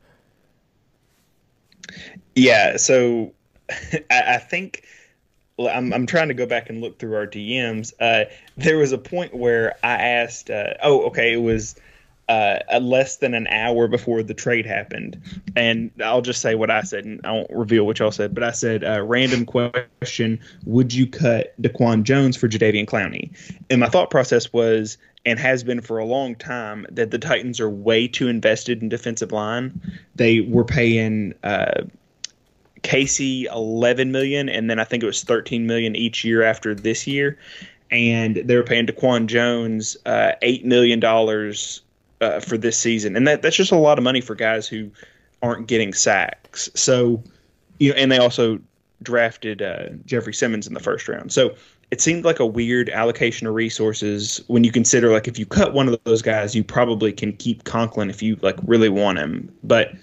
Yeah, 2.36 2.78
so 2.78 3.34
I, 4.10 4.36
I 4.36 4.38
think 4.38 4.86
I'm, 5.60 5.94
I'm 5.94 6.06
trying 6.06 6.30
to 6.30 6.34
go 6.34 6.46
back 6.46 6.70
and 6.70 6.82
look 6.82 6.98
through 6.98 7.16
our 7.16 7.28
DMs. 7.28 7.94
Uh, 8.00 8.26
there 8.58 8.78
was 8.78 8.92
a 8.92 8.98
point 8.98 9.34
where 9.34 9.76
I 9.84 9.94
asked, 9.94 10.50
uh, 10.50 10.74
oh, 10.82 11.06
okay, 11.08 11.34
it 11.34 11.42
was 11.42 11.76
uh, 12.30 12.80
less 12.80 13.18
than 13.18 13.34
an 13.34 13.48
hour 13.48 13.88
before 13.88 14.24
the 14.24 14.34
trade 14.34 14.66
happened. 14.66 15.22
And 15.56 15.92
I'll 16.04 16.22
just 16.22 16.42
say 16.42 16.56
what 16.56 16.72
I 16.72 16.82
said, 16.82 17.06
and 17.06 17.20
I 17.26 17.32
won't 17.32 17.52
reveal 17.52 17.86
what 17.86 18.00
y'all 18.00 18.12
said, 18.12 18.34
but 18.34 18.44
I 18.44 18.52
said, 18.52 18.84
uh, 18.84 19.02
random 19.02 19.46
question 19.46 20.40
Would 20.66 20.94
you 20.94 21.08
cut 21.08 21.54
Daquan 21.62 22.04
Jones 22.04 22.38
for 22.38 22.48
Jadeveon 22.48 22.86
Clowney? 22.86 23.36
And 23.70 23.80
my 23.82 23.90
thought 23.90 24.10
process 24.10 24.54
was, 24.54 24.98
and 25.26 25.38
has 25.40 25.64
been 25.64 25.82
for 25.82 25.98
a 25.98 26.06
long 26.06 26.36
time 26.36 26.86
that 26.90 27.12
the 27.12 27.20
Titans 27.20 27.60
are 27.60 27.70
way 27.70 28.08
too 28.08 28.28
invested 28.28 28.82
in 28.82 28.90
defensive 28.90 29.32
line. 29.32 29.80
They 30.16 30.42
were 30.42 30.64
paying 30.64 31.34
uh, 31.44 31.84
Casey 32.82 33.46
11 33.46 34.12
million, 34.12 34.50
and 34.50 34.70
then 34.70 34.80
I 34.80 34.84
think 34.84 35.04
it 35.04 35.06
was 35.06 35.24
13 35.24 35.68
million 35.68 35.96
each 35.96 36.24
year 36.24 36.42
after 36.42 36.74
this 36.74 37.06
year, 37.06 37.38
and 37.92 38.38
they 38.38 38.56
were 38.56 38.64
paying 38.64 38.88
Daquan 38.88 39.28
Jones 39.28 39.98
uh, 40.06 40.32
eight 40.42 40.66
million 40.66 41.00
dollars 41.00 41.82
uh, 42.22 42.40
for 42.40 42.58
this 42.58 42.78
season, 42.78 43.16
and 43.16 43.28
that 43.28 43.42
that's 43.42 43.56
just 43.56 43.72
a 43.72 43.78
lot 43.78 43.98
of 43.98 44.04
money 44.04 44.22
for 44.22 44.36
guys 44.36 44.68
who 44.68 44.90
aren't 45.42 45.68
getting 45.68 45.94
sacks. 45.94 46.70
So, 46.76 47.22
you 47.80 47.90
know, 47.90 47.96
and 47.96 48.12
they 48.12 48.18
also 48.18 48.60
drafted 49.02 49.62
uh, 49.62 49.90
Jeffrey 50.06 50.34
Simmons 50.34 50.68
in 50.68 50.74
the 50.74 50.80
first 50.80 51.08
round. 51.08 51.32
So 51.32 51.56
it 51.90 52.00
seemed 52.00 52.24
like 52.24 52.40
a 52.40 52.46
weird 52.46 52.90
allocation 52.90 53.48
of 53.48 53.54
resources 53.54 54.42
when 54.48 54.64
you 54.64 54.72
consider 54.72 55.12
like 55.12 55.28
if 55.28 55.38
you 55.38 55.46
cut 55.46 55.74
one 55.74 55.88
of 55.88 56.00
those 56.04 56.22
guys, 56.22 56.56
you 56.56 56.64
probably 56.64 57.12
can 57.12 57.34
keep 57.34 57.64
Conklin 57.66 58.10
if 58.10 58.22
you 58.22 58.38
like 58.42 58.58
really 58.66 58.90
want 58.90 59.18
him. 59.18 59.52
But 59.64 59.94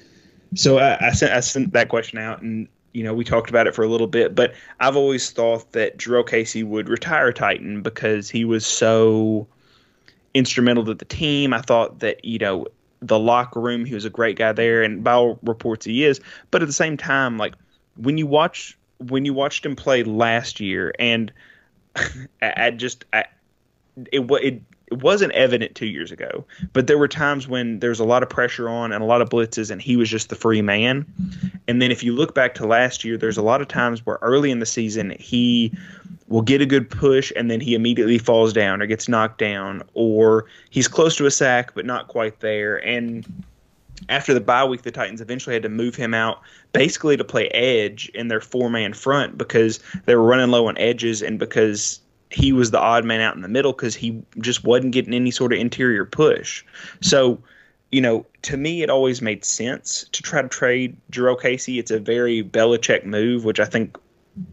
so 0.54 0.78
I, 0.78 1.08
I 1.08 1.12
sent 1.12 1.32
I 1.32 1.40
sent 1.40 1.72
that 1.72 1.88
question 1.88 2.18
out 2.18 2.42
and 2.42 2.68
you 2.92 3.04
know 3.04 3.14
we 3.14 3.24
talked 3.24 3.48
about 3.48 3.66
it 3.66 3.74
for 3.74 3.84
a 3.84 3.88
little 3.88 4.06
bit, 4.06 4.34
but 4.34 4.54
I've 4.80 4.96
always 4.96 5.30
thought 5.30 5.72
that 5.72 5.98
Jurrell 5.98 6.26
Casey 6.26 6.62
would 6.62 6.88
retire 6.88 7.32
Titan 7.32 7.80
because 7.80 8.28
he 8.28 8.44
was 8.44 8.66
so 8.66 9.46
instrumental 10.38 10.84
to 10.84 10.94
the 10.94 11.04
team. 11.04 11.52
I 11.52 11.60
thought 11.60 11.98
that 11.98 12.24
you 12.24 12.38
know 12.38 12.66
the 13.00 13.18
locker 13.18 13.60
room, 13.60 13.84
he 13.84 13.94
was 13.94 14.04
a 14.04 14.10
great 14.10 14.36
guy 14.36 14.52
there, 14.52 14.82
and 14.82 15.02
by 15.02 15.12
all 15.12 15.38
reports 15.42 15.84
he 15.84 16.04
is. 16.04 16.20
But 16.50 16.62
at 16.62 16.66
the 16.68 16.72
same 16.72 16.96
time, 16.96 17.36
like 17.36 17.54
when 17.96 18.16
you 18.16 18.26
watch 18.26 18.78
when 18.98 19.24
you 19.24 19.34
watched 19.34 19.64
him 19.66 19.76
play 19.76 20.02
last 20.02 20.60
year 20.60 20.92
and 20.98 21.32
I, 22.42 22.70
just 22.70 23.04
I, 23.12 23.24
it 24.12 24.20
it 24.20 24.62
it 24.90 25.02
wasn't 25.02 25.32
evident 25.32 25.74
two 25.74 25.86
years 25.86 26.10
ago, 26.10 26.46
but 26.72 26.86
there 26.86 26.96
were 26.96 27.08
times 27.08 27.46
when 27.46 27.80
there 27.80 27.90
was 27.90 28.00
a 28.00 28.04
lot 28.04 28.22
of 28.22 28.30
pressure 28.30 28.70
on 28.70 28.90
and 28.90 29.02
a 29.02 29.06
lot 29.06 29.20
of 29.20 29.28
blitzes, 29.28 29.70
and 29.70 29.82
he 29.82 29.96
was 29.96 30.08
just 30.08 30.30
the 30.30 30.34
free 30.34 30.62
man. 30.62 31.04
And 31.66 31.82
then 31.82 31.90
if 31.90 32.02
you 32.02 32.14
look 32.14 32.34
back 32.34 32.54
to 32.54 32.66
last 32.66 33.04
year, 33.04 33.18
there's 33.18 33.36
a 33.36 33.42
lot 33.42 33.60
of 33.60 33.68
times 33.68 34.06
where 34.06 34.18
early 34.22 34.50
in 34.50 34.60
the 34.60 34.66
season 34.66 35.14
he 35.18 35.72
will 36.28 36.42
get 36.42 36.62
a 36.62 36.66
good 36.66 36.88
push 36.88 37.32
and 37.36 37.50
then 37.50 37.60
he 37.60 37.74
immediately 37.74 38.18
falls 38.18 38.52
down 38.52 38.80
or 38.80 38.86
gets 38.86 39.08
knocked 39.08 39.38
down, 39.38 39.82
or 39.92 40.46
he's 40.70 40.88
close 40.88 41.16
to 41.16 41.26
a 41.26 41.30
sack 41.30 41.74
but 41.74 41.84
not 41.84 42.08
quite 42.08 42.40
there. 42.40 42.76
And 42.86 43.26
after 44.08 44.32
the 44.32 44.40
bye 44.40 44.64
week, 44.64 44.82
the 44.82 44.90
Titans 44.90 45.20
eventually 45.20 45.54
had 45.54 45.62
to 45.64 45.68
move 45.68 45.96
him 45.96 46.14
out 46.14 46.40
basically 46.72 47.16
to 47.16 47.24
play 47.24 47.48
edge 47.48 48.08
in 48.14 48.28
their 48.28 48.40
four 48.40 48.70
man 48.70 48.94
front 48.94 49.36
because 49.36 49.80
they 50.06 50.14
were 50.14 50.22
running 50.22 50.50
low 50.50 50.68
on 50.68 50.78
edges 50.78 51.20
and 51.22 51.38
because 51.38 52.00
he 52.30 52.52
was 52.52 52.70
the 52.70 52.78
odd 52.78 53.04
man 53.04 53.20
out 53.20 53.34
in 53.34 53.42
the 53.42 53.48
middle 53.48 53.72
because 53.72 53.94
he 53.94 54.22
just 54.38 54.64
wasn't 54.64 54.92
getting 54.92 55.14
any 55.14 55.30
sort 55.30 55.52
of 55.52 55.58
interior 55.58 56.04
push. 56.04 56.64
So, 57.00 57.42
you 57.90 58.00
know, 58.00 58.26
to 58.42 58.56
me, 58.56 58.82
it 58.82 58.90
always 58.90 59.22
made 59.22 59.44
sense 59.44 60.04
to 60.12 60.22
try 60.22 60.42
to 60.42 60.48
trade 60.48 60.96
Jurrell 61.10 61.40
Casey. 61.40 61.78
It's 61.78 61.90
a 61.90 61.98
very 61.98 62.42
Belichick 62.42 63.04
move, 63.04 63.44
which 63.44 63.60
I 63.60 63.64
think 63.64 63.96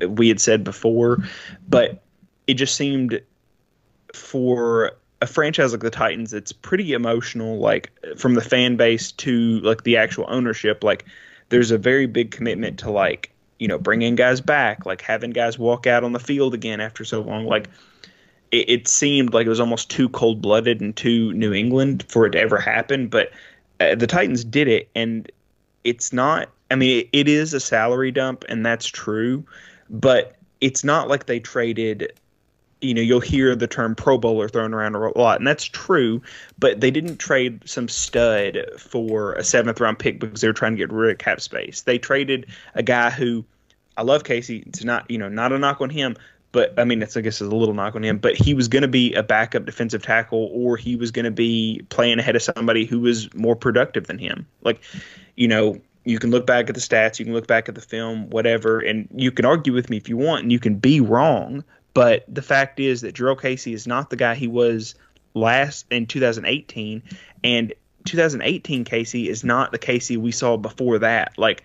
we 0.07 0.29
had 0.29 0.39
said 0.39 0.63
before, 0.63 1.23
but 1.67 2.01
it 2.47 2.55
just 2.55 2.75
seemed 2.75 3.21
for 4.13 4.93
a 5.21 5.27
franchise 5.27 5.71
like 5.71 5.81
the 5.81 5.89
Titans, 5.89 6.33
it's 6.33 6.51
pretty 6.51 6.93
emotional, 6.93 7.59
like 7.59 7.91
from 8.17 8.35
the 8.35 8.41
fan 8.41 8.77
base 8.77 9.11
to 9.13 9.59
like 9.61 9.83
the 9.83 9.97
actual 9.97 10.25
ownership. 10.27 10.83
Like, 10.83 11.05
there's 11.49 11.71
a 11.71 11.77
very 11.77 12.05
big 12.05 12.31
commitment 12.31 12.79
to 12.79 12.89
like 12.89 13.31
you 13.59 13.67
know 13.67 13.77
bringing 13.77 14.15
guys 14.15 14.41
back, 14.41 14.85
like 14.85 15.01
having 15.01 15.31
guys 15.31 15.57
walk 15.57 15.87
out 15.87 16.03
on 16.03 16.13
the 16.13 16.19
field 16.19 16.53
again 16.53 16.81
after 16.81 17.03
so 17.03 17.21
long. 17.21 17.45
Like, 17.45 17.69
it, 18.51 18.69
it 18.69 18.87
seemed 18.87 19.33
like 19.33 19.45
it 19.45 19.49
was 19.49 19.59
almost 19.59 19.89
too 19.89 20.09
cold 20.09 20.41
blooded 20.41 20.81
and 20.81 20.95
too 20.95 21.33
New 21.33 21.53
England 21.53 22.05
for 22.07 22.25
it 22.25 22.31
to 22.31 22.39
ever 22.39 22.57
happen. 22.57 23.07
But 23.07 23.31
uh, 23.79 23.95
the 23.95 24.07
Titans 24.07 24.43
did 24.43 24.67
it, 24.67 24.89
and 24.95 25.31
it's 25.83 26.11
not. 26.13 26.49
I 26.71 26.75
mean, 26.75 27.01
it, 27.01 27.09
it 27.13 27.27
is 27.27 27.53
a 27.53 27.59
salary 27.59 28.11
dump, 28.11 28.43
and 28.49 28.65
that's 28.65 28.87
true, 28.87 29.43
but 29.89 30.35
it's 30.61 30.83
not 30.83 31.07
like 31.07 31.25
they 31.25 31.39
traded 31.39 32.11
you 32.81 32.93
know 32.93 33.01
you'll 33.01 33.19
hear 33.19 33.55
the 33.55 33.67
term 33.67 33.95
pro 33.95 34.17
bowler 34.17 34.49
thrown 34.49 34.73
around 34.73 34.95
a 34.95 35.17
lot 35.17 35.39
and 35.39 35.47
that's 35.47 35.63
true 35.63 36.21
but 36.59 36.81
they 36.81 36.91
didn't 36.91 37.17
trade 37.17 37.61
some 37.67 37.87
stud 37.87 38.59
for 38.77 39.33
a 39.33 39.43
seventh 39.43 39.79
round 39.79 39.97
pick 39.97 40.19
because 40.19 40.41
they 40.41 40.47
were 40.47 40.53
trying 40.53 40.73
to 40.73 40.77
get 40.77 40.91
rid 40.91 41.11
of 41.11 41.17
cap 41.17 41.41
space 41.41 41.81
they 41.81 41.97
traded 41.97 42.45
a 42.75 42.83
guy 42.83 43.09
who 43.09 43.43
i 43.97 44.01
love 44.01 44.23
casey 44.23 44.63
it's 44.67 44.83
not 44.83 45.09
you 45.09 45.17
know 45.17 45.29
not 45.29 45.51
a 45.51 45.57
knock 45.57 45.81
on 45.81 45.89
him 45.89 46.15
but 46.51 46.73
i 46.77 46.83
mean 46.83 47.01
it's 47.01 47.15
i 47.15 47.21
guess 47.21 47.41
it's 47.41 47.51
a 47.51 47.55
little 47.55 47.73
knock 47.73 47.95
on 47.95 48.03
him 48.03 48.17
but 48.17 48.35
he 48.35 48.53
was 48.53 48.67
going 48.67 48.81
to 48.81 48.87
be 48.87 49.13
a 49.13 49.23
backup 49.23 49.65
defensive 49.65 50.03
tackle 50.03 50.49
or 50.53 50.77
he 50.77 50.95
was 50.95 51.11
going 51.11 51.25
to 51.25 51.31
be 51.31 51.81
playing 51.89 52.19
ahead 52.19 52.35
of 52.35 52.43
somebody 52.43 52.85
who 52.85 52.99
was 52.99 53.33
more 53.33 53.55
productive 53.55 54.07
than 54.07 54.19
him 54.19 54.45
like 54.63 54.81
you 55.35 55.47
know 55.47 55.79
you 56.05 56.19
can 56.19 56.29
look 56.29 56.45
back 56.45 56.69
at 56.69 56.75
the 56.75 56.81
stats, 56.81 57.19
you 57.19 57.25
can 57.25 57.33
look 57.33 57.47
back 57.47 57.67
at 57.67 57.75
the 57.75 57.81
film, 57.81 58.29
whatever, 58.29 58.79
and 58.79 59.07
you 59.13 59.31
can 59.31 59.43
argue 59.43 59.73
with 59.73 59.89
me 59.89 59.97
if 59.97 60.07
you 60.07 60.15
want, 60.15 60.43
and 60.43 60.51
you 60.51 60.59
can 60.59 60.75
be 60.75 61.01
wrong. 61.01 61.63
But 61.95 62.25
the 62.27 62.41
fact 62.41 62.79
is 62.79 63.01
that 63.01 63.15
Jurrell 63.15 63.41
Casey 63.41 63.73
is 63.73 63.87
not 63.87 64.09
the 64.11 64.17
guy 64.17 64.35
he 64.35 64.47
was 64.47 64.93
last 65.33 65.85
in 65.89 66.05
2018, 66.05 67.01
and 67.43 67.73
2018 68.03 68.83
Casey 68.83 69.29
is 69.29 69.43
not 69.43 69.71
the 69.71 69.79
Casey 69.79 70.17
we 70.17 70.31
saw 70.31 70.57
before 70.57 70.99
that. 70.99 71.33
Like 71.37 71.63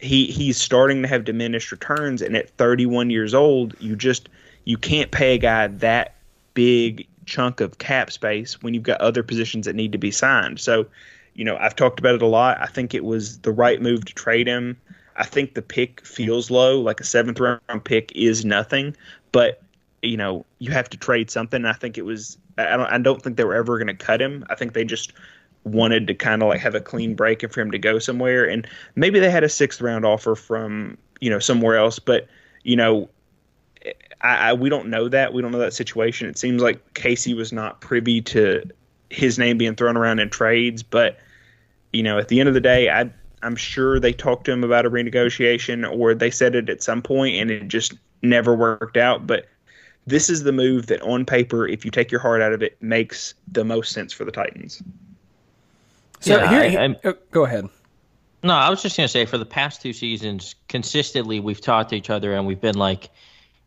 he 0.00 0.26
he's 0.26 0.60
starting 0.60 1.02
to 1.02 1.08
have 1.08 1.24
diminished 1.24 1.70
returns, 1.70 2.20
and 2.20 2.36
at 2.36 2.50
31 2.50 3.10
years 3.10 3.32
old, 3.32 3.74
you 3.80 3.94
just 3.94 4.28
you 4.64 4.76
can't 4.76 5.12
pay 5.12 5.36
a 5.36 5.38
guy 5.38 5.68
that 5.68 6.16
big 6.54 7.06
chunk 7.24 7.60
of 7.60 7.78
cap 7.78 8.10
space 8.10 8.60
when 8.62 8.74
you've 8.74 8.82
got 8.82 9.00
other 9.00 9.22
positions 9.22 9.66
that 9.66 9.76
need 9.76 9.92
to 9.92 9.98
be 9.98 10.10
signed. 10.10 10.58
So 10.58 10.86
you 11.34 11.44
know, 11.44 11.56
I've 11.58 11.76
talked 11.76 12.00
about 12.00 12.16
it 12.16 12.22
a 12.22 12.26
lot. 12.26 12.60
I 12.60 12.66
think 12.66 12.92
it 12.92 13.04
was 13.04 13.38
the 13.38 13.52
right 13.52 13.80
move 13.80 14.04
to 14.06 14.14
trade 14.14 14.48
him. 14.48 14.76
I 15.16 15.24
think 15.24 15.54
the 15.54 15.62
pick 15.62 16.04
feels 16.04 16.50
low, 16.50 16.80
like 16.80 16.98
a 16.98 17.04
seventh 17.04 17.38
round 17.38 17.84
pick 17.84 18.10
is 18.14 18.44
nothing, 18.44 18.96
but 19.32 19.62
you 20.02 20.16
know, 20.16 20.46
you 20.58 20.70
have 20.70 20.88
to 20.90 20.96
trade 20.96 21.30
something. 21.30 21.64
I 21.64 21.72
think 21.72 21.98
it 21.98 22.04
was. 22.04 22.38
I 22.58 22.76
don't. 22.76 22.86
I 22.86 22.98
don't 22.98 23.22
think 23.22 23.36
they 23.36 23.44
were 23.44 23.54
ever 23.54 23.78
going 23.78 23.88
to 23.88 24.04
cut 24.04 24.20
him. 24.20 24.44
I 24.50 24.54
think 24.54 24.72
they 24.72 24.84
just 24.84 25.12
wanted 25.64 26.06
to 26.06 26.14
kind 26.14 26.42
of 26.42 26.48
like 26.48 26.60
have 26.60 26.74
a 26.74 26.80
clean 26.80 27.14
break 27.14 27.42
and 27.42 27.52
for 27.52 27.60
him 27.60 27.70
to 27.70 27.78
go 27.78 27.98
somewhere. 27.98 28.48
And 28.48 28.66
maybe 28.94 29.20
they 29.20 29.30
had 29.30 29.44
a 29.44 29.48
sixth 29.48 29.80
round 29.80 30.06
offer 30.06 30.34
from 30.34 30.96
you 31.20 31.30
know 31.30 31.38
somewhere 31.38 31.76
else, 31.76 31.98
but 31.98 32.28
you 32.62 32.76
know, 32.76 33.08
I, 34.22 34.50
I 34.50 34.52
we 34.54 34.68
don't 34.68 34.88
know 34.88 35.08
that. 35.08 35.32
We 35.32 35.42
don't 35.42 35.52
know 35.52 35.58
that 35.58 35.74
situation. 35.74 36.28
It 36.28 36.38
seems 36.38 36.62
like 36.62 36.94
Casey 36.94 37.34
was 37.34 37.52
not 37.52 37.80
privy 37.80 38.20
to 38.22 38.64
his 39.10 39.38
name 39.38 39.58
being 39.58 39.74
thrown 39.74 39.96
around 39.96 40.18
in 40.18 40.30
trades, 40.30 40.82
but 40.82 41.18
you 41.92 42.02
know, 42.02 42.18
at 42.18 42.28
the 42.28 42.40
end 42.40 42.48
of 42.48 42.54
the 42.54 42.60
day, 42.60 42.88
I 42.88 43.10
I'm 43.42 43.56
sure 43.56 43.98
they 43.98 44.12
talked 44.12 44.44
to 44.44 44.52
him 44.52 44.64
about 44.64 44.86
a 44.86 44.90
renegotiation 44.90 45.90
or 45.90 46.14
they 46.14 46.30
said 46.30 46.54
it 46.54 46.68
at 46.68 46.82
some 46.82 47.02
point 47.02 47.36
and 47.36 47.50
it 47.50 47.68
just 47.68 47.94
never 48.22 48.54
worked 48.54 48.96
out. 48.96 49.26
But 49.26 49.46
this 50.06 50.28
is 50.28 50.42
the 50.42 50.52
move 50.52 50.86
that 50.86 51.00
on 51.02 51.24
paper, 51.24 51.66
if 51.66 51.84
you 51.84 51.90
take 51.90 52.10
your 52.10 52.20
heart 52.20 52.42
out 52.42 52.52
of 52.52 52.62
it, 52.62 52.76
makes 52.82 53.34
the 53.50 53.64
most 53.64 53.92
sense 53.92 54.12
for 54.12 54.24
the 54.24 54.32
Titans. 54.32 54.82
So 56.20 56.36
Yeah, 56.36 56.50
here, 56.50 56.78
I- 56.78 56.82
I'm- 56.82 56.96
uh, 57.04 57.12
go 57.30 57.44
ahead. 57.44 57.68
No, 58.42 58.54
I 58.54 58.70
was 58.70 58.82
just 58.82 58.96
gonna 58.96 59.08
say 59.08 59.26
for 59.26 59.38
the 59.38 59.46
past 59.46 59.82
two 59.82 59.92
seasons, 59.92 60.54
consistently 60.68 61.40
we've 61.40 61.60
talked 61.60 61.90
to 61.90 61.96
each 61.96 62.10
other 62.10 62.34
and 62.34 62.46
we've 62.46 62.60
been 62.60 62.78
like, 62.78 63.10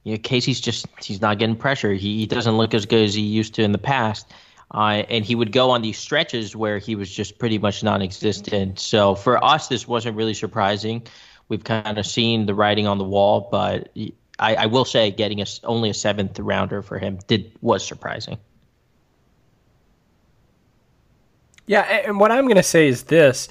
you 0.04 0.14
know, 0.14 0.20
Casey's 0.22 0.60
just 0.60 0.88
he's 1.02 1.22
not 1.22 1.40
getting 1.40 1.56
pressure. 1.56 1.94
He, 1.94 2.20
he 2.20 2.26
doesn't 2.26 2.58
look 2.58 2.74
as 2.74 2.86
good 2.86 3.04
as 3.04 3.14
he 3.14 3.22
used 3.22 3.54
to 3.56 3.64
in 3.64 3.72
the 3.72 3.78
past. 3.78 4.32
Uh, 4.74 5.04
and 5.10 5.24
he 5.24 5.36
would 5.36 5.52
go 5.52 5.70
on 5.70 5.82
these 5.84 5.98
stretches 5.98 6.56
where 6.56 6.80
he 6.80 6.96
was 6.96 7.12
just 7.12 7.38
pretty 7.38 7.60
much 7.60 7.84
non-existent. 7.84 8.80
So 8.80 9.14
for 9.14 9.44
us, 9.44 9.68
this 9.68 9.88
wasn't 9.88 10.18
really 10.18 10.34
surprising. 10.34 11.04
We've 11.48 11.64
kind 11.64 11.98
of 11.98 12.08
seen 12.08 12.48
the 12.48 12.56
writing 12.56 12.88
on 12.88 12.98
the 12.98 13.04
wall, 13.04 13.50
but 13.52 13.90
I, 14.40 14.56
I 14.56 14.66
will 14.66 14.86
say 14.86 15.12
getting 15.12 15.42
a 15.42 15.46
only 15.64 15.90
a 15.90 15.94
seventh 15.94 16.40
rounder 16.40 16.82
for 16.82 16.98
him 16.98 17.20
did 17.28 17.52
was 17.62 17.86
surprising. 17.86 18.38
Yeah, 21.68 21.82
and 21.82 22.20
what 22.20 22.32
I'm 22.32 22.46
going 22.46 22.58
to 22.58 22.64
say 22.64 22.88
is 22.88 23.04
this: 23.04 23.48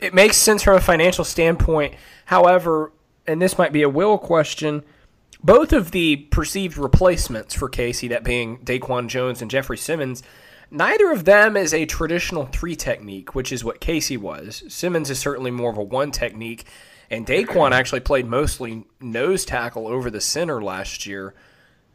it 0.00 0.12
makes 0.12 0.36
sense 0.36 0.62
from 0.62 0.76
a 0.76 0.80
financial 0.80 1.24
standpoint. 1.24 1.94
However, 2.26 2.92
and 3.26 3.40
this 3.40 3.56
might 3.56 3.72
be 3.72 3.82
a 3.82 3.88
will 3.88 4.18
question, 4.18 4.82
both 5.42 5.72
of 5.72 5.90
the 5.90 6.16
perceived 6.16 6.76
replacements 6.76 7.54
for 7.54 7.68
Casey, 7.68 8.08
that 8.08 8.24
being 8.24 8.58
Daquan 8.58 9.08
Jones 9.08 9.42
and 9.42 9.50
Jeffrey 9.50 9.78
Simmons, 9.78 10.22
neither 10.70 11.10
of 11.10 11.24
them 11.24 11.56
is 11.56 11.74
a 11.74 11.84
traditional 11.86 12.46
three 12.46 12.76
technique, 12.76 13.34
which 13.34 13.52
is 13.52 13.64
what 13.64 13.80
Casey 13.80 14.16
was. 14.16 14.62
Simmons 14.68 15.10
is 15.10 15.18
certainly 15.18 15.50
more 15.50 15.70
of 15.70 15.78
a 15.78 15.82
one 15.82 16.10
technique, 16.10 16.64
and 17.10 17.26
Daquan 17.26 17.72
actually 17.72 18.00
played 18.00 18.26
mostly 18.26 18.84
nose 19.00 19.44
tackle 19.44 19.86
over 19.86 20.10
the 20.10 20.20
center 20.20 20.62
last 20.62 21.06
year. 21.06 21.34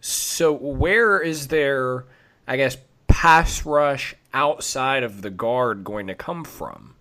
So 0.02 0.52
where 0.52 1.20
is 1.20 1.48
their, 1.48 2.06
I 2.48 2.58
guess, 2.58 2.78
pass 3.08 3.66
rush 3.66 4.16
outside 4.34 5.04
of 5.04 5.22
the 5.22 5.32
guard 5.32 5.84
going 5.84 6.08
to 6.08 6.16
come 6.16 6.44
from? 6.44 6.96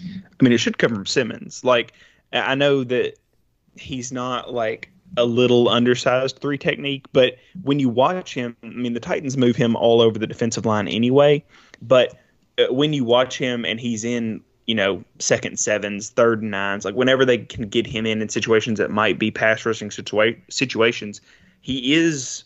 I 0.00 0.42
mean, 0.42 0.52
it 0.52 0.58
should 0.58 0.78
come 0.78 0.94
from 0.94 1.06
Simmons. 1.06 1.64
Like, 1.64 1.92
I 2.32 2.54
know 2.54 2.82
that 2.84 3.14
he's 3.76 4.12
not 4.12 4.52
like 4.52 4.90
a 5.16 5.24
little 5.24 5.68
undersized 5.68 6.38
three 6.38 6.58
technique, 6.58 7.06
but 7.12 7.36
when 7.62 7.78
you 7.78 7.88
watch 7.88 8.34
him, 8.34 8.56
I 8.62 8.68
mean, 8.68 8.94
the 8.94 9.00
Titans 9.00 9.36
move 9.36 9.56
him 9.56 9.76
all 9.76 10.00
over 10.00 10.18
the 10.18 10.26
defensive 10.26 10.66
line 10.66 10.88
anyway. 10.88 11.44
But 11.80 12.14
uh, 12.58 12.72
when 12.72 12.92
you 12.92 13.04
watch 13.04 13.38
him 13.38 13.64
and 13.64 13.78
he's 13.78 14.04
in, 14.04 14.42
you 14.66 14.74
know, 14.74 15.04
second 15.18 15.58
sevens, 15.58 16.10
third 16.10 16.42
nines, 16.42 16.84
like 16.84 16.94
whenever 16.94 17.24
they 17.24 17.38
can 17.38 17.68
get 17.68 17.86
him 17.86 18.06
in 18.06 18.22
in 18.22 18.28
situations 18.28 18.78
that 18.78 18.90
might 18.90 19.18
be 19.18 19.30
pass 19.30 19.64
rushing 19.64 19.90
situa- 19.90 20.40
situations, 20.50 21.20
he 21.60 21.94
is 21.94 22.44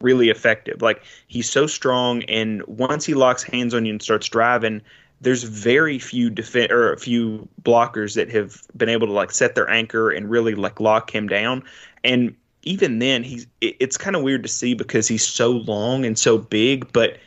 really 0.00 0.28
effective. 0.28 0.82
Like 0.82 1.02
he's 1.28 1.48
so 1.48 1.66
strong, 1.66 2.24
and 2.24 2.62
once 2.66 3.06
he 3.06 3.14
locks 3.14 3.42
hands 3.42 3.74
on 3.74 3.86
you 3.86 3.92
and 3.92 4.02
starts 4.02 4.28
driving, 4.28 4.82
there's 5.22 5.44
very 5.44 5.98
few 5.98 6.28
defend 6.28 6.70
or 6.72 6.92
a 6.92 6.98
few 6.98 7.48
blockers 7.62 8.14
that 8.16 8.28
have 8.30 8.62
been 8.76 8.88
able 8.88 9.06
to 9.06 9.12
like 9.12 9.30
set 9.30 9.54
their 9.54 9.68
anchor 9.70 10.10
and 10.10 10.28
really 10.28 10.54
like 10.54 10.80
lock 10.80 11.14
him 11.14 11.28
down. 11.28 11.62
And 12.04 12.34
even 12.64 12.98
then, 12.98 13.22
he's 13.22 13.46
it, 13.60 13.76
it's 13.80 13.96
kind 13.96 14.16
of 14.16 14.22
weird 14.22 14.42
to 14.42 14.48
see 14.48 14.74
because 14.74 15.08
he's 15.08 15.26
so 15.26 15.50
long 15.50 16.04
and 16.04 16.18
so 16.18 16.38
big, 16.38 16.92
but 16.92 17.18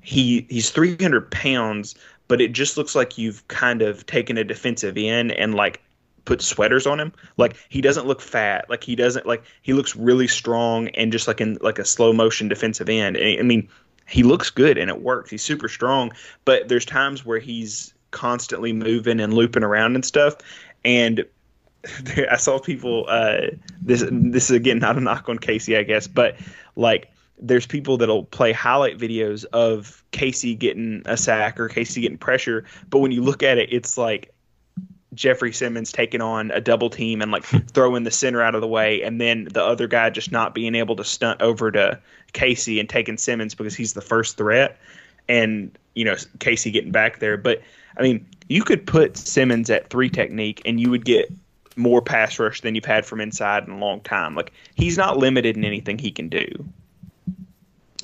he 0.00 0.46
he's 0.48 0.70
300 0.70 1.30
pounds, 1.30 1.94
but 2.28 2.40
it 2.40 2.52
just 2.52 2.76
looks 2.76 2.94
like 2.94 3.18
you've 3.18 3.46
kind 3.48 3.82
of 3.82 4.06
taken 4.06 4.38
a 4.38 4.44
defensive 4.44 4.96
end 4.96 5.32
and 5.32 5.54
like 5.54 5.82
put 6.24 6.40
sweaters 6.42 6.86
on 6.86 7.00
him. 7.00 7.12
Like 7.36 7.56
he 7.68 7.80
doesn't 7.80 8.06
look 8.06 8.20
fat. 8.20 8.70
Like 8.70 8.84
he 8.84 8.94
doesn't 8.94 9.26
like 9.26 9.42
he 9.62 9.72
looks 9.72 9.96
really 9.96 10.28
strong 10.28 10.88
and 10.90 11.10
just 11.10 11.26
like 11.26 11.40
in 11.40 11.58
like 11.60 11.80
a 11.80 11.84
slow 11.84 12.12
motion 12.12 12.48
defensive 12.48 12.88
end. 12.88 13.16
I 13.18 13.42
mean, 13.42 13.68
he 14.10 14.22
looks 14.22 14.50
good 14.50 14.76
and 14.76 14.90
it 14.90 15.02
works. 15.02 15.30
He's 15.30 15.42
super 15.42 15.68
strong, 15.68 16.12
but 16.44 16.68
there's 16.68 16.84
times 16.84 17.24
where 17.24 17.38
he's 17.38 17.94
constantly 18.10 18.72
moving 18.72 19.20
and 19.20 19.32
looping 19.32 19.62
around 19.62 19.94
and 19.94 20.04
stuff. 20.04 20.36
And 20.84 21.24
I 22.30 22.36
saw 22.36 22.58
people. 22.58 23.06
Uh, 23.08 23.52
this 23.80 24.04
this 24.10 24.50
is 24.50 24.56
again 24.56 24.78
not 24.78 24.98
a 24.98 25.00
knock 25.00 25.28
on 25.28 25.38
Casey, 25.38 25.76
I 25.76 25.84
guess, 25.84 26.06
but 26.06 26.36
like 26.76 27.10
there's 27.38 27.66
people 27.66 27.96
that'll 27.96 28.24
play 28.24 28.52
highlight 28.52 28.98
videos 28.98 29.44
of 29.46 30.04
Casey 30.10 30.54
getting 30.54 31.02
a 31.06 31.16
sack 31.16 31.58
or 31.58 31.68
Casey 31.68 32.02
getting 32.02 32.18
pressure, 32.18 32.64
but 32.90 32.98
when 32.98 33.12
you 33.12 33.22
look 33.22 33.42
at 33.42 33.56
it, 33.56 33.72
it's 33.72 33.96
like 33.96 34.34
Jeffrey 35.14 35.52
Simmons 35.52 35.90
taking 35.92 36.20
on 36.20 36.50
a 36.52 36.60
double 36.60 36.90
team 36.90 37.20
and 37.20 37.32
like 37.32 37.44
throwing 37.72 38.04
the 38.04 38.10
center 38.10 38.42
out 38.42 38.54
of 38.54 38.60
the 38.60 38.68
way, 38.68 39.02
and 39.02 39.20
then 39.20 39.48
the 39.52 39.62
other 39.62 39.88
guy 39.88 40.10
just 40.10 40.30
not 40.30 40.54
being 40.54 40.74
able 40.74 40.96
to 40.96 41.04
stunt 41.04 41.42
over 41.42 41.70
to 41.72 41.98
Casey 42.32 42.78
and 42.78 42.88
taking 42.88 43.16
Simmons 43.16 43.54
because 43.54 43.74
he's 43.74 43.92
the 43.92 44.00
first 44.00 44.36
threat, 44.36 44.78
and 45.28 45.76
you 45.94 46.04
know 46.04 46.16
Casey 46.38 46.70
getting 46.70 46.92
back 46.92 47.18
there. 47.18 47.36
But 47.36 47.62
I 47.96 48.02
mean, 48.02 48.26
you 48.48 48.62
could 48.62 48.86
put 48.86 49.16
Simmons 49.16 49.68
at 49.70 49.90
three 49.90 50.10
technique, 50.10 50.62
and 50.64 50.80
you 50.80 50.90
would 50.90 51.04
get 51.04 51.30
more 51.76 52.02
pass 52.02 52.38
rush 52.38 52.60
than 52.60 52.74
you've 52.74 52.84
had 52.84 53.04
from 53.06 53.20
inside 53.20 53.64
in 53.64 53.70
a 53.72 53.78
long 53.78 54.00
time. 54.02 54.34
Like 54.34 54.52
he's 54.74 54.96
not 54.96 55.16
limited 55.16 55.56
in 55.56 55.64
anything 55.64 55.98
he 55.98 56.10
can 56.10 56.28
do. 56.28 56.46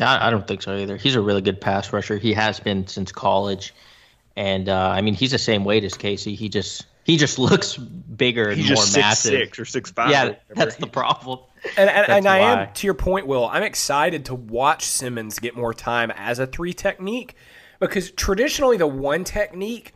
I, 0.01 0.29
I 0.29 0.31
don't 0.31 0.47
think 0.47 0.63
so 0.63 0.77
either. 0.77 0.97
He's 0.97 1.15
a 1.15 1.21
really 1.21 1.41
good 1.41 1.61
pass 1.61 1.93
rusher. 1.93 2.17
He 2.19 2.33
has 2.33 2.59
been 2.59 2.87
since 2.87 3.13
college, 3.13 3.73
and 4.35 4.69
uh, 4.69 4.89
I 4.89 5.03
mean 5.03 5.15
he's 5.15 5.31
the 5.31 5.39
same 5.39 5.65
weight 5.65 5.85
as 5.85 5.95
Casey. 5.95 6.35
He 6.35 6.49
just 6.49 6.85
he 7.07 7.17
just 7.17 7.39
looks 7.39 7.77
bigger 7.77 8.49
and 8.49 8.57
He's 8.57 8.67
more 8.67 8.77
just 8.77 8.93
six 8.93 9.05
massive. 9.05 9.31
six 9.31 9.59
or 9.61 9.65
six 9.65 9.91
five. 9.93 10.11
yeah, 10.11 10.35
that's 10.57 10.75
the 10.75 10.89
problem. 10.89 11.39
And, 11.77 11.89
and, 11.89 12.09
and 12.09 12.27
I 12.27 12.39
am, 12.39 12.73
to 12.75 12.87
your 12.87 12.95
point, 12.95 13.29
Will, 13.29 13.47
I'm 13.47 13.63
excited 13.63 14.25
to 14.25 14.35
watch 14.35 14.85
Simmons 14.85 15.39
get 15.39 15.55
more 15.57 15.73
time 15.73 16.11
as 16.17 16.41
a 16.41 16.49
three 16.49 16.73
technique 16.73 17.37
because 17.79 18.11
traditionally 18.11 18.77
the 18.77 18.89
one 18.89 19.23
technique 19.23 19.93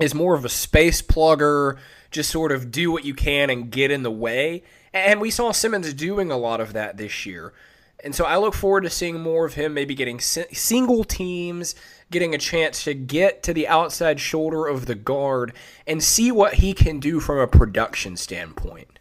is 0.00 0.14
more 0.14 0.34
of 0.34 0.46
a 0.46 0.48
space 0.48 1.02
plugger, 1.02 1.76
just 2.10 2.30
sort 2.30 2.50
of 2.50 2.70
do 2.70 2.90
what 2.90 3.04
you 3.04 3.12
can 3.12 3.50
and 3.50 3.70
get 3.70 3.90
in 3.90 4.02
the 4.02 4.10
way. 4.10 4.62
And 4.94 5.20
we 5.20 5.30
saw 5.30 5.52
Simmons 5.52 5.92
doing 5.92 6.30
a 6.30 6.38
lot 6.38 6.62
of 6.62 6.72
that 6.72 6.96
this 6.96 7.26
year. 7.26 7.52
And 8.02 8.14
so 8.14 8.24
I 8.24 8.38
look 8.38 8.54
forward 8.54 8.84
to 8.84 8.90
seeing 8.90 9.20
more 9.20 9.44
of 9.44 9.54
him, 9.54 9.74
maybe 9.74 9.94
getting 9.94 10.18
single 10.18 11.04
teams, 11.04 11.74
getting 12.12 12.34
a 12.34 12.38
chance 12.38 12.84
to 12.84 12.94
get 12.94 13.42
to 13.42 13.52
the 13.52 13.66
outside 13.66 14.20
shoulder 14.20 14.66
of 14.66 14.86
the 14.86 14.94
guard 14.94 15.52
and 15.86 16.02
see 16.02 16.30
what 16.30 16.54
he 16.54 16.72
can 16.72 17.00
do 17.00 17.18
from 17.18 17.38
a 17.38 17.46
production 17.46 18.16
standpoint. 18.16 18.98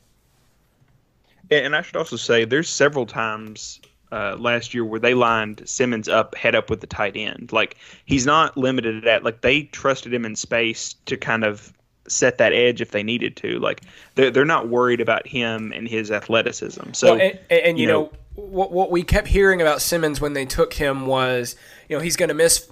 And 1.51 1.75
I 1.75 1.81
should 1.81 1.97
also 1.97 2.15
say, 2.15 2.45
there's 2.45 2.69
several 2.69 3.05
times 3.05 3.81
uh, 4.11 4.35
last 4.39 4.73
year 4.73 4.83
where 4.85 4.99
they 4.99 5.13
lined 5.13 5.61
Simmons 5.65 6.07
up 6.07 6.35
head 6.35 6.55
up 6.55 6.69
with 6.69 6.81
the 6.81 6.87
tight 6.87 7.15
end. 7.15 7.51
Like 7.51 7.77
he's 8.05 8.25
not 8.25 8.57
limited 8.57 9.05
at 9.07 9.23
like 9.23 9.41
they 9.41 9.63
trusted 9.63 10.13
him 10.13 10.25
in 10.25 10.35
space 10.35 10.95
to 11.05 11.17
kind 11.17 11.43
of 11.43 11.73
set 12.07 12.37
that 12.39 12.51
edge 12.51 12.81
if 12.81 12.91
they 12.91 13.03
needed 13.03 13.35
to. 13.37 13.59
Like 13.59 13.81
they're 14.15 14.31
they're 14.31 14.45
not 14.45 14.69
worried 14.69 15.01
about 15.01 15.27
him 15.27 15.71
and 15.73 15.87
his 15.87 16.11
athleticism. 16.11 16.93
So 16.93 17.13
Well, 17.13 17.21
and, 17.21 17.39
and, 17.49 17.61
and, 17.61 17.77
you, 17.77 17.83
you 17.83 17.87
know, 17.87 18.01
know- 18.03 18.11
what 18.35 18.71
what 18.71 18.91
we 18.91 19.03
kept 19.03 19.27
hearing 19.27 19.61
about 19.61 19.81
Simmons 19.81 20.21
when 20.21 20.33
they 20.33 20.45
took 20.45 20.73
him 20.73 21.05
was, 21.05 21.55
you 21.89 21.97
know, 21.97 22.01
he's 22.01 22.15
going 22.15 22.29
to 22.29 22.35
miss, 22.35 22.69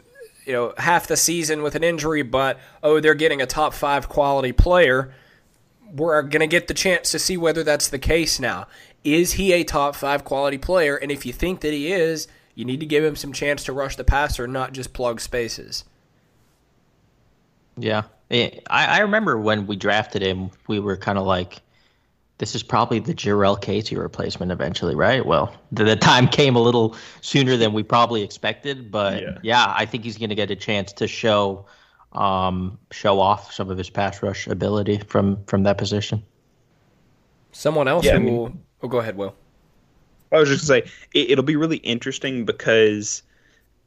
you 0.50 0.56
know, 0.56 0.74
half 0.80 1.06
the 1.06 1.16
season 1.16 1.62
with 1.62 1.76
an 1.76 1.84
injury, 1.84 2.24
but 2.24 2.60
oh, 2.82 3.00
they're 3.00 3.14
getting 3.14 3.40
a 3.40 3.46
top 3.46 3.72
five 3.72 4.10
quality 4.10 4.52
player. 4.52 5.14
We're 5.94 6.24
going 6.24 6.40
to 6.40 6.48
get 6.48 6.68
the 6.68 6.74
chance 6.74 7.12
to 7.12 7.20
see 7.20 7.38
whether 7.38 7.64
that's 7.64 7.88
the 7.88 8.00
case 8.00 8.40
now. 8.40 8.66
Is 9.04 9.34
he 9.34 9.54
a 9.54 9.64
top 9.64 9.96
five 9.96 10.24
quality 10.24 10.58
player? 10.58 10.96
And 10.96 11.12
if 11.12 11.24
you 11.24 11.34
think 11.34 11.62
that 11.62 11.72
he 11.72 11.92
is, 11.92 12.28
you 12.56 12.66
need 12.66 12.80
to 12.80 12.88
give 12.88 13.04
him 13.04 13.16
some 13.16 13.32
chance 13.32 13.64
to 13.66 13.74
rush 13.74 13.96
the 13.96 14.04
passer, 14.04 14.48
not 14.48 14.74
just 14.74 14.92
plug 14.92 15.22
spaces. 15.22 15.84
Yeah, 17.78 18.06
I 18.72 19.02
remember 19.02 19.38
when 19.38 19.68
we 19.68 19.76
drafted 19.76 20.24
him, 20.24 20.50
we 20.68 20.80
were 20.80 20.98
kind 20.98 21.20
of 21.20 21.28
like, 21.28 21.62
this 22.40 22.56
is 22.56 22.64
probably 22.64 23.00
the 23.00 23.14
Jurrell 23.14 23.62
Casey 23.62 23.96
replacement 23.98 24.52
eventually, 24.52 24.96
right? 24.96 25.26
Well, 25.26 25.54
the, 25.74 25.84
the, 25.84 25.96
time 25.98 26.28
came 26.28 26.56
a 26.56 26.62
little 26.62 26.96
sooner 27.22 27.58
than 27.58 27.74
we 27.74 27.84
probably 27.84 28.24
expected, 28.24 28.90
but 28.90 29.22
yeah, 29.22 29.38
yeah 29.44 29.74
I 29.78 29.86
think 29.86 30.06
he's 30.06 30.18
going 30.18 30.30
to 30.30 30.36
get 30.36 30.50
a 30.50 30.56
chance 30.56 30.94
to 30.94 31.08
show 31.08 31.66
um, 32.14 32.80
show 32.92 33.20
off 33.20 33.54
some 33.54 33.70
of 33.70 33.78
his 33.78 33.90
pass 33.90 34.24
rush 34.24 34.48
ability 34.48 35.00
from 35.00 35.44
from 35.46 35.64
that 35.64 35.78
position. 35.78 36.24
Someone 37.52 37.88
else 37.88 38.06
yeah, 38.06 38.14
who 38.14 38.18
I 38.18 38.20
mean, 38.20 38.38
will. 38.38 38.54
Oh, 38.82 38.88
go 38.88 39.00
ahead, 39.00 39.18
Will. 39.18 39.36
I 40.32 40.40
was 40.40 40.48
just 40.48 40.68
going 40.68 40.84
to 40.84 40.88
say 40.88 40.94
it, 41.14 41.32
it'll 41.32 41.44
be 41.44 41.58
really 41.58 41.78
interesting 41.78 42.46
because 42.46 43.22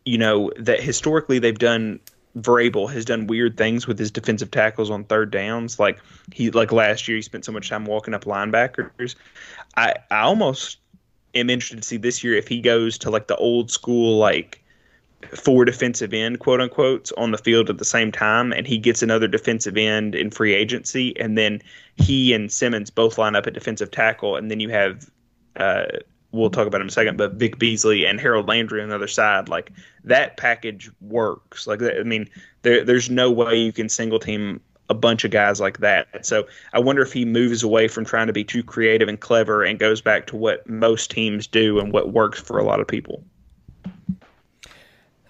you 0.05 0.19
know 0.19 0.53
that 0.59 0.81
historically 0.81 1.39
they've 1.39 1.59
done 1.59 2.01
Vrabel 2.39 2.91
has 2.91 3.05
done 3.05 3.26
weird 3.26 3.57
things 3.57 3.87
with 3.87 3.99
his 3.99 4.11
defensive 4.11 4.51
tackles 4.51 4.91
on 4.91 5.05
third 5.05 5.30
downs. 5.30 5.78
Like 5.78 5.99
he 6.33 6.51
like 6.51 6.72
last 6.72 7.07
year 7.07 7.16
he 7.16 7.22
spent 7.22 7.45
so 7.45 7.53
much 7.53 7.68
time 7.68 7.85
walking 7.85 8.14
up 8.14 8.24
linebackers. 8.24 9.14
I 9.76 9.95
I 10.11 10.20
almost 10.20 10.78
am 11.35 11.51
interested 11.51 11.83
to 11.83 11.83
see 11.83 11.97
this 11.97 12.22
year 12.24 12.35
if 12.35 12.49
he 12.49 12.61
goes 12.61 12.99
to 12.99 13.11
like 13.11 13.26
the 13.26 13.37
old 13.37 13.70
school 13.70 14.18
like 14.18 14.62
four 15.37 15.64
defensive 15.64 16.12
end 16.12 16.41
quote 16.41 16.61
unquote 16.61 17.11
on 17.16 17.30
the 17.30 17.39
field 17.39 17.70
at 17.70 17.78
the 17.78 17.85
same 17.85 18.11
time 18.11 18.53
and 18.53 18.66
he 18.66 18.76
gets 18.76 19.03
another 19.03 19.28
defensive 19.28 19.76
end 19.76 20.14
in 20.14 20.30
free 20.30 20.53
agency 20.53 21.16
and 21.18 21.39
then 21.39 21.61
he 21.97 22.33
and 22.33 22.51
Simmons 22.51 22.91
both 22.91 23.18
line 23.18 23.37
up 23.37 23.47
at 23.47 23.55
defensive 23.55 23.91
tackle 23.91 24.37
and 24.37 24.51
then 24.51 24.59
you 24.59 24.68
have 24.70 25.09
uh, 25.57 25.85
we'll 26.33 26.51
talk 26.51 26.66
about 26.66 26.80
in 26.80 26.89
a 26.89 26.91
second, 26.91 27.16
but 27.16 27.35
Vic 27.35 27.59
Beasley 27.59 28.05
and 28.07 28.20
Harold 28.20 28.49
Landry 28.49 28.83
on 28.83 28.89
the 28.89 28.95
other 28.95 29.07
side, 29.07 29.49
like 29.49 29.70
that 30.05 30.37
package 30.37 30.91
works. 31.01 31.66
Like 31.66 31.83
I 31.83 32.03
mean, 32.03 32.28
there, 32.62 32.85
there's 32.85 33.11
no 33.11 33.30
way 33.30 33.57
you 33.57 33.72
can 33.72 33.89
single 33.89 34.18
team 34.18 34.61
a 34.89 34.95
bunch 34.95 35.24
of 35.24 35.30
guys 35.30 35.61
like 35.61 35.78
that. 35.78 36.26
So 36.26 36.47
I 36.72 36.78
wonder 36.80 37.03
if 37.03 37.12
he 37.12 37.24
moves 37.24 37.62
away 37.62 37.89
from 37.89 38.05
trying 38.05 38.26
to 38.26 38.33
be 38.33 38.45
too 38.45 38.62
creative 38.62 39.09
and 39.09 39.18
clever 39.18 39.62
and 39.62 39.78
goes 39.78 40.01
back 40.01 40.26
to 40.28 40.37
what 40.37 40.68
most 40.68 41.11
teams 41.11 41.47
do 41.47 41.78
and 41.78 41.93
what 41.93 42.12
works 42.12 42.41
for 42.41 42.59
a 42.59 42.64
lot 42.64 42.80
of 42.80 42.89
people. 42.89 43.24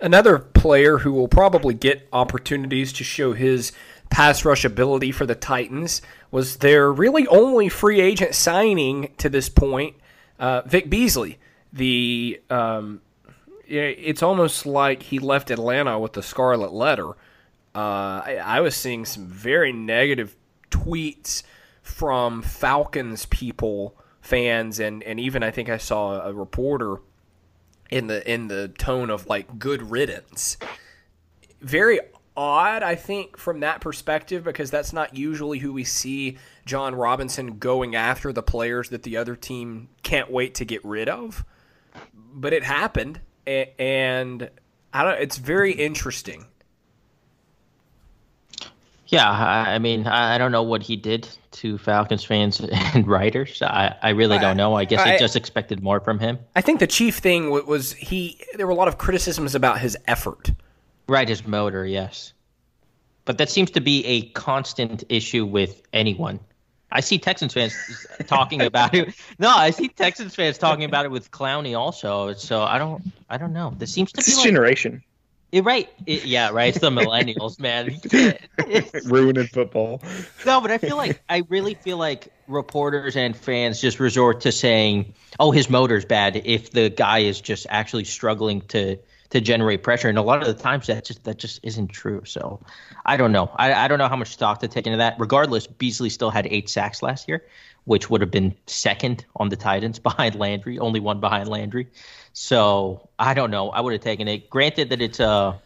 Another 0.01 0.39
player 0.39 0.99
who 0.99 1.13
will 1.13 1.29
probably 1.29 1.75
get 1.75 2.09
opportunities 2.13 2.93
to 2.95 3.05
show 3.05 3.35
his 3.35 3.71
pass 4.11 4.45
rush 4.45 4.65
ability 4.65 5.13
for 5.13 5.27
the 5.27 5.37
Titans 5.37 6.03
was 6.33 6.57
their 6.57 6.93
really 6.93 7.27
only 7.29 7.69
free 7.69 8.01
agent 8.01 8.35
signing 8.35 9.13
to 9.19 9.29
this 9.29 9.49
point 9.49 9.95
uh, 10.43 10.63
Vic 10.67 10.91
Beasley, 10.91 11.39
the 11.73 12.43
um, 12.51 13.01
it's 13.67 14.23
almost 14.23 14.67
like 14.67 15.05
he 15.05 15.21
left 15.21 15.51
Atlanta 15.53 15.99
with 15.99 16.15
the 16.15 16.23
scarlet 16.23 16.73
letter. 16.73 17.11
Uh, 17.75 18.21
I, 18.27 18.41
I, 18.45 18.61
was 18.61 18.77
seeing 18.77 19.07
some 19.07 19.25
very 19.27 19.73
negative 19.73 20.37
tweets 20.71 21.45
from 21.81 22.43
Falcons 22.43 23.25
people, 23.27 23.97
fans, 24.21 24.79
and, 24.79 25.03
and 25.05 25.19
even 25.19 25.43
I 25.43 25.51
think 25.51 25.71
I 25.71 25.79
saw 25.79 26.21
a 26.21 26.35
reporter 26.35 26.97
in 27.89 28.09
the 28.09 28.31
in 28.31 28.49
the 28.49 28.69
tone 28.69 29.11
of 29.11 29.27
like 29.29 29.59
good 29.59 29.91
riddance. 29.91 30.59
Very 31.61 32.01
odd, 32.37 32.83
I 32.83 32.97
think, 32.97 33.39
from 33.39 33.61
that 33.61 33.81
perspective, 33.81 34.43
because 34.43 34.73
that's 34.73 34.93
not 34.93 35.17
usually 35.17 35.61
who 35.61 35.73
we 35.73 35.85
see 35.85 36.37
Jon 36.65 36.95
Robinson 36.95 37.59
going 37.59 37.95
after 37.95 38.33
the 38.33 38.43
players 38.43 38.91
that 38.91 39.03
the 39.03 39.17
other 39.17 39.37
team 39.37 39.89
can't 40.03 40.31
wait 40.31 40.55
to 40.57 40.65
get 40.65 40.85
rid 40.85 41.09
of. 41.09 41.45
But 42.35 42.53
it 42.53 42.63
happened, 42.63 43.21
and 43.47 44.51
I 44.93 45.05
don't. 45.05 45.21
It's 45.21 45.37
very 45.37 45.73
interesting. 45.73 46.47
Yeah, 49.09 49.31
I 49.31 49.79
mean, 49.79 50.07
I 50.07 50.39
don't 50.39 50.53
know 50.53 50.63
what 50.63 50.83
he 50.83 50.97
did 50.97 51.29
to 51.51 51.77
Falcons 51.77 52.25
fans 52.25 52.61
and 52.73 53.07
writers. 53.07 53.61
I, 53.61 53.95
I 54.01 54.11
really 54.11 54.39
don't 54.39 54.57
know. 54.57 54.75
I 54.75 54.87
guess 54.87 55.01
I, 55.01 55.15
I 55.15 55.19
just 55.19 55.37
expected 55.37 55.83
more 55.83 56.01
from 56.01 56.19
him. 56.19 56.39
I 56.57 56.63
think 56.63 56.81
the 56.81 56.87
chief 56.87 57.19
thing 57.19 57.51
was 57.51 57.93
he. 57.93 58.41
There 58.55 58.67
were 58.67 58.73
a 58.73 58.77
lot 58.77 58.89
of 58.89 58.97
criticisms 58.97 59.55
about 59.55 59.81
his 59.81 59.99
effort 60.07 60.53
Right, 61.09 61.29
his 61.29 61.47
motor, 61.47 61.85
yes. 61.85 62.33
But 63.25 63.39
that 63.39 63.51
seems 63.51 63.71
to 63.73 63.81
be 63.81 64.05
a 64.07 64.23
constant 64.31 65.05
issue 65.09 65.45
with 65.45 65.83
anyone. 65.93 66.41
I 66.93 67.01
see 67.01 67.19
Texans 67.19 67.55
fans 67.55 67.75
talking 68.27 68.61
about 68.63 68.95
it. 68.95 69.15
No, 69.39 69.49
I 69.49 69.71
see 69.71 69.89
Texans 69.89 70.35
fans 70.35 70.59
talking 70.59 70.85
about 70.85 71.07
it 71.07 71.11
with 71.11 71.31
Clowney 71.31 71.77
also. 71.77 72.35
So 72.35 72.63
I 72.63 72.79
don't, 72.79 73.03
I 73.31 73.39
don't 73.39 73.53
know. 73.53 73.75
This 73.77 73.93
seems 73.93 74.13
to 74.13 74.19
it's 74.19 74.31
be 74.31 74.37
like, 74.37 74.45
generation. 74.45 75.03
It, 75.53 75.65
right? 75.65 75.89
It, 76.07 76.25
yeah, 76.25 76.51
right. 76.51 76.69
It's 76.69 76.79
the 76.79 76.91
millennials, 76.91 77.59
man. 77.59 77.99
Ruining 79.05 79.47
football. 79.47 80.03
No, 80.47 80.61
but 80.61 80.71
I 80.71 80.79
feel 80.79 80.97
like 80.97 81.23
I 81.29 81.45
really 81.49 81.75
feel 81.75 81.97
like 81.99 82.29
reporters 82.47 83.17
and 83.17 83.37
fans 83.37 83.81
just 83.81 84.01
resort 84.01 84.43
to 84.43 84.53
saying, 84.53 85.13
"Oh, 85.39 85.51
his 85.51 85.69
motor's 85.69 86.07
bad." 86.07 86.41
If 86.45 86.71
the 86.71 86.89
guy 86.89 87.21
is 87.21 87.39
just 87.41 87.67
actually 87.69 88.05
struggling 88.05 88.63
to 88.69 88.99
to 89.33 89.41
generate 89.41 89.83
pressure. 89.83 90.11
And 90.11 90.19
a 90.19 90.23
lot 90.23 90.43
of 90.43 90.47
the 90.47 90.63
times 90.63 90.89
that 90.89 91.07
just 91.07 91.25
that 91.25 91.39
just 91.39 91.61
isn't 91.63 91.89
true. 91.89 92.23
So 92.27 92.61
I 93.07 93.17
don't 93.17 93.33
know. 93.33 93.51
I, 93.57 93.73
I 93.73 93.89
don't 93.89 93.99
know 93.99 94.09
how 94.09 94.17
much 94.17 94.29
stock 94.29 94.61
to 94.61 94.69
take 94.69 94.87
into 94.87 94.99
that. 94.99 95.17
Regardless, 95.19 95.67
Beasley 95.67 96.11
still 96.11 96.29
had 96.31 96.47
eight 96.47 96.69
sacks 96.69 97.03
last 97.03 97.29
year, 97.29 97.43
which 97.85 98.11
would 98.11 98.21
have 98.21 98.31
been 98.31 98.55
second 98.67 99.25
on 99.35 99.49
the 99.49 99.57
Titans 99.57 99.99
behind 100.11 100.35
Landry, 100.35 100.79
only 100.79 101.01
one 101.01 101.19
behind 101.21 101.49
Landry. 101.49 101.89
So 102.35 103.09
I 103.19 103.33
don't 103.33 103.51
know. 103.51 103.71
I 103.71 103.81
would 103.81 103.95
have 103.95 104.03
taken 104.03 104.29
it. 104.29 104.51
Granted 104.51 104.91
that 104.91 105.01
it's 105.01 105.19
a 105.19 105.59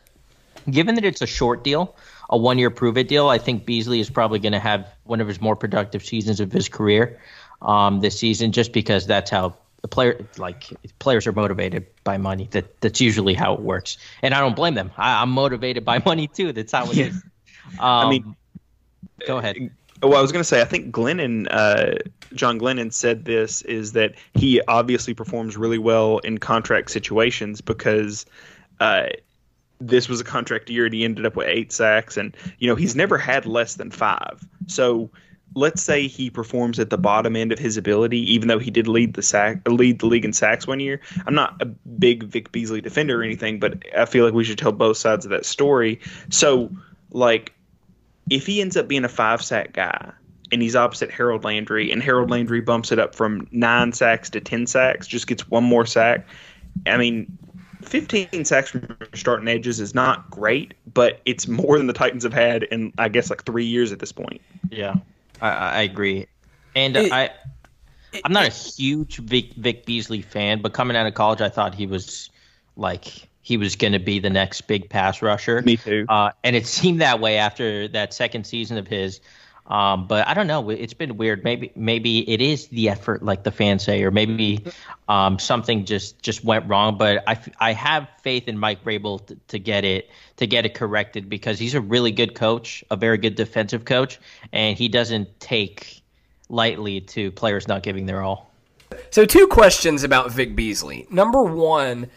given 0.71 0.95
that 0.95 1.05
it's 1.05 1.23
a 1.23 1.27
short 1.27 1.64
deal, 1.64 1.97
a 2.31 2.39
one 2.39 2.59
year 2.59 2.71
prove 2.71 2.97
it 2.97 3.09
deal, 3.09 3.29
I 3.29 3.39
think 3.39 3.67
Beasley 3.67 3.99
is 3.99 4.11
probably 4.11 4.39
going 4.39 4.53
to 4.53 4.61
have 4.61 4.87
one 5.03 5.21
of 5.21 5.27
his 5.27 5.41
more 5.41 5.57
productive 5.57 6.05
seasons 6.05 6.39
of 6.39 6.53
his 6.53 6.69
career 6.69 7.19
um, 7.62 8.01
this 8.01 8.17
season, 8.17 8.53
just 8.53 8.73
because 8.73 9.09
that's 9.09 9.31
how 9.31 9.57
the 9.87 9.95
player 9.95 10.26
like 10.37 10.72
players 10.99 11.28
are 11.28 11.32
motivated 11.32 11.87
by 12.03 12.18
money. 12.18 12.49
That 12.51 12.80
that's 12.80 13.01
usually 13.01 13.34
how 13.34 13.55
it 13.55 13.61
works, 13.61 13.97
and 14.20 14.34
I 14.34 14.41
don't 14.41 14.57
blame 14.57 14.74
them. 14.74 14.91
I, 14.97 15.22
am 15.22 15.30
motivated 15.30 15.84
by 15.84 15.99
money 16.05 16.26
too. 16.26 16.53
That's 16.53 16.72
how 16.72 16.91
it 16.91 16.99
is. 16.99 17.14
Um, 17.78 18.07
I 18.07 18.11
mean, 18.11 18.37
go 19.28 19.39
ahead. 19.39 19.70
Well, 20.03 20.16
I 20.16 20.20
was 20.20 20.32
going 20.32 20.41
to 20.41 20.49
say, 20.49 20.61
I 20.61 20.64
think 20.64 20.93
Glennon, 20.93 21.47
uh, 21.51 21.95
John 22.34 22.59
Glennon 22.59 22.93
said 22.93 23.24
this 23.24 23.62
is 23.62 23.93
that 23.93 24.14
he 24.34 24.61
obviously 24.68 25.14
performs 25.14 25.57
really 25.57 25.78
well 25.78 26.18
in 26.18 26.37
contract 26.37 26.91
situations 26.91 27.61
because 27.62 28.26
uh, 28.80 29.07
this 29.80 30.09
was 30.09 30.20
a 30.20 30.24
contract 30.24 30.68
year 30.68 30.84
and 30.84 30.93
he 30.93 31.05
ended 31.05 31.24
up 31.24 31.37
with 31.37 31.47
eight 31.47 31.72
sacks, 31.72 32.16
and 32.16 32.37
you 32.59 32.68
know 32.68 32.74
he's 32.74 32.97
never 32.97 33.18
had 33.18 33.47
less 33.47 33.76
than 33.76 33.93
five. 33.93 34.45
So 34.66 35.11
let's 35.57 35.83
say 35.83 36.07
he 36.07 36.29
performs 36.29 36.79
at 36.79 36.91
the 36.91 36.99
bottom 36.99 37.35
end 37.35 37.51
of 37.51 37.59
his 37.59 37.79
ability, 37.79 38.21
even 38.33 38.47
though 38.47 38.59
he 38.59 38.71
did 38.71 38.87
lead 38.87 39.15
the 39.15 39.23
sack 39.23 39.67
lead 39.67 39.99
the 39.99 40.07
league 40.07 40.25
in 40.25 40.33
sacks 40.33 40.67
one 40.67 40.79
year. 40.79 41.01
I'm 41.27 41.35
not 41.35 41.61
a 41.61 41.65
big 41.65 42.25
Vic 42.25 42.53
Beasley 42.53 42.83
defender 42.83 43.21
or 43.21 43.25
anything, 43.25 43.59
but 43.59 43.83
I 43.97 44.05
feel 44.05 44.25
like 44.25 44.35
we 44.35 44.45
should 44.45 44.59
tell 44.59 44.71
both 44.71 44.99
sides 44.99 45.25
of 45.25 45.31
that 45.31 45.47
story. 45.47 45.99
So, 46.29 46.71
like, 47.11 47.55
if 48.31 48.47
he 48.47 48.61
ends 48.61 48.77
up 48.77 48.87
being 48.87 49.05
a 49.05 49.09
five 49.09 49.43
sack 49.43 49.73
guy 49.73 50.13
and 50.53 50.61
he's 50.61 50.77
opposite 50.77 51.11
Harold 51.11 51.43
Landry, 51.43 51.91
and 51.91 52.03
Harold 52.03 52.31
Landry 52.31 52.61
bumps 52.61 52.93
it 52.93 52.99
up 52.99 53.15
from 53.15 53.49
nine 53.51 53.93
sacks 53.93 54.29
to 54.31 54.41
ten 54.41 54.67
sacks, 54.67 55.07
just 55.07 55.27
gets 55.27 55.51
one 55.51 55.65
more 55.65 55.87
sack. 55.87 56.27
I 56.87 56.99
mean, 56.99 57.39
15 57.83 58.45
sacks 58.45 58.71
from 58.71 58.97
starting 59.15 59.49
edges 59.49 59.81
is 59.81 59.95
not 59.95 60.31
great, 60.31 60.75
but 60.93 61.21
it's 61.25 61.49
more 61.49 61.79
than 61.79 61.87
the 61.87 61.95
Titans 61.95 62.25
have 62.25 62.35
had 62.35 62.65
in, 62.65 62.93
I 62.99 63.09
guess, 63.09 63.31
like 63.31 63.45
three 63.45 63.65
years 63.65 63.91
at 63.91 64.01
this 64.01 64.13
point. 64.13 64.43
Yeah. 64.71 64.97
I, 65.41 65.51
I 65.51 65.82
agree, 65.82 66.26
and 66.74 66.97
it, 66.97 67.12
I 67.12 67.30
I'm 68.24 68.32
not 68.32 68.47
a 68.47 68.51
huge 68.51 69.18
Vic, 69.18 69.53
Vic 69.55 69.87
Beasley 69.87 70.22
fan, 70.22 70.62
but 70.62 70.72
coming 70.72 70.97
out 70.97 71.07
of 71.07 71.14
college, 71.14 71.41
I 71.41 71.49
thought 71.49 71.74
he 71.74 71.87
was 71.87 72.30
like 72.76 73.28
he 73.43 73.57
was 73.57 73.76
going 73.76 73.93
to 73.93 73.99
be 73.99 74.18
the 74.18 74.30
next 74.30 74.62
big 74.62 74.89
pass 74.91 75.22
rusher. 75.22 75.62
Me 75.62 75.76
too. 75.76 76.07
Uh, 76.09 76.30
and 76.43 76.57
it 76.57 76.66
seemed 76.66 77.01
that 77.01 77.20
way 77.20 77.39
after 77.39 77.89
that 77.89 78.12
second 78.12 78.47
season 78.47 78.78
of 78.78 78.87
his. 78.87 79.20
Um, 79.69 80.07
but 80.07 80.27
I 80.29 80.35
don't 80.35 80.47
know. 80.47 80.71
It's 80.71 80.95
been 80.95 81.17
weird. 81.17 81.43
Maybe 81.43 81.73
maybe 81.75 82.29
it 82.31 82.41
is 82.41 82.69
the 82.69 82.89
effort, 82.89 83.23
like 83.23 83.43
the 83.43 83.51
fans 83.51 83.83
say, 83.83 84.03
or 84.05 84.11
maybe 84.11 84.64
um, 85.09 85.39
something 85.39 85.85
just 85.85 86.23
just 86.23 86.45
went 86.45 86.69
wrong. 86.69 86.97
But 86.99 87.25
I, 87.27 87.39
I 87.59 87.73
have 87.73 88.09
faith 88.23 88.47
in 88.47 88.59
Mike 88.59 88.85
Vrabel 88.85 89.27
to, 89.27 89.37
to 89.49 89.59
get 89.59 89.85
it 89.85 90.09
to 90.37 90.47
get 90.47 90.67
it 90.67 90.75
corrected 90.75 91.29
because 91.29 91.59
he's 91.59 91.75
a 91.75 91.81
really 91.81 92.12
good 92.12 92.35
coach, 92.35 92.85
a 92.91 92.97
very 92.97 93.19
good 93.19 93.35
defensive 93.35 93.85
coach, 93.85 94.21
and 94.53 94.79
he 94.79 94.89
doesn't 94.89 95.41
take 95.41 96.03
lightly 96.49 97.01
to 97.01 97.33
players 97.33 97.67
not 97.67 97.83
giving 97.83 98.07
their 98.07 98.23
all. 98.23 98.53
So 99.11 99.25
two 99.25 99.49
questions 99.49 100.05
about 100.05 100.31
Vic 100.31 100.55
Beasley. 100.55 101.09
Number 101.11 101.43
one, 101.43 102.09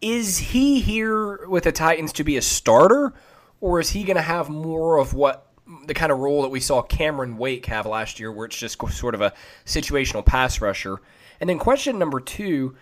is 0.00 0.38
he 0.38 0.80
here 0.80 1.46
with 1.46 1.64
the 1.64 1.72
Titans 1.72 2.12
to 2.14 2.24
be 2.24 2.36
a 2.36 2.42
starter, 2.42 3.12
or 3.60 3.80
is 3.80 3.90
he 3.90 4.04
going 4.04 4.16
to 4.16 4.22
have 4.22 4.48
more 4.48 4.98
of 4.98 5.14
what 5.14 5.46
the 5.86 5.94
kind 5.94 6.12
of 6.12 6.18
role 6.18 6.42
that 6.42 6.50
we 6.50 6.60
saw 6.60 6.82
Cameron 6.82 7.36
Wake 7.38 7.66
have 7.66 7.86
last 7.86 8.20
year, 8.20 8.30
where 8.30 8.46
it's 8.46 8.56
just 8.56 8.78
sort 8.92 9.14
of 9.14 9.20
a 9.20 9.32
situational 9.64 10.24
pass 10.24 10.60
rusher. 10.60 11.00
And 11.40 11.48
then 11.48 11.58
question 11.58 11.98
number 11.98 12.20
two 12.20 12.76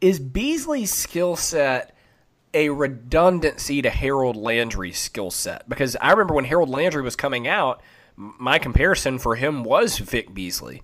is 0.00 0.20
Beasley's 0.20 0.94
skill 0.94 1.34
set 1.34 1.96
a 2.54 2.68
redundancy 2.70 3.82
to 3.82 3.90
Harold 3.90 4.36
Landry's 4.36 4.98
skill 4.98 5.30
set? 5.30 5.68
Because 5.68 5.96
I 5.96 6.12
remember 6.12 6.34
when 6.34 6.44
Harold 6.44 6.68
Landry 6.68 7.02
was 7.02 7.16
coming 7.16 7.48
out, 7.48 7.82
my 8.16 8.58
comparison 8.58 9.18
for 9.18 9.36
him 9.36 9.64
was 9.64 9.98
Vic 9.98 10.32
Beasley. 10.32 10.82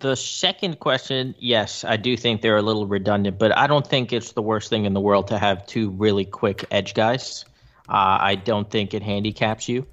the 0.00 0.16
second 0.16 0.80
question, 0.80 1.34
yes, 1.38 1.84
I 1.84 1.96
do 1.96 2.16
think 2.16 2.42
they're 2.42 2.56
a 2.56 2.62
little 2.62 2.86
redundant, 2.86 3.38
but 3.38 3.56
I 3.56 3.68
don't 3.68 3.86
think 3.86 4.12
it's 4.12 4.32
the 4.32 4.42
worst 4.42 4.68
thing 4.68 4.84
in 4.84 4.94
the 4.94 5.00
world 5.00 5.28
to 5.28 5.38
have 5.38 5.64
two 5.66 5.90
really 5.90 6.24
quick 6.24 6.64
edge 6.72 6.94
guys. 6.94 7.44
Uh, 7.88 8.18
I 8.20 8.34
don't 8.36 8.70
think 8.70 8.94
it 8.94 9.02
handicaps 9.02 9.68
you 9.68 9.86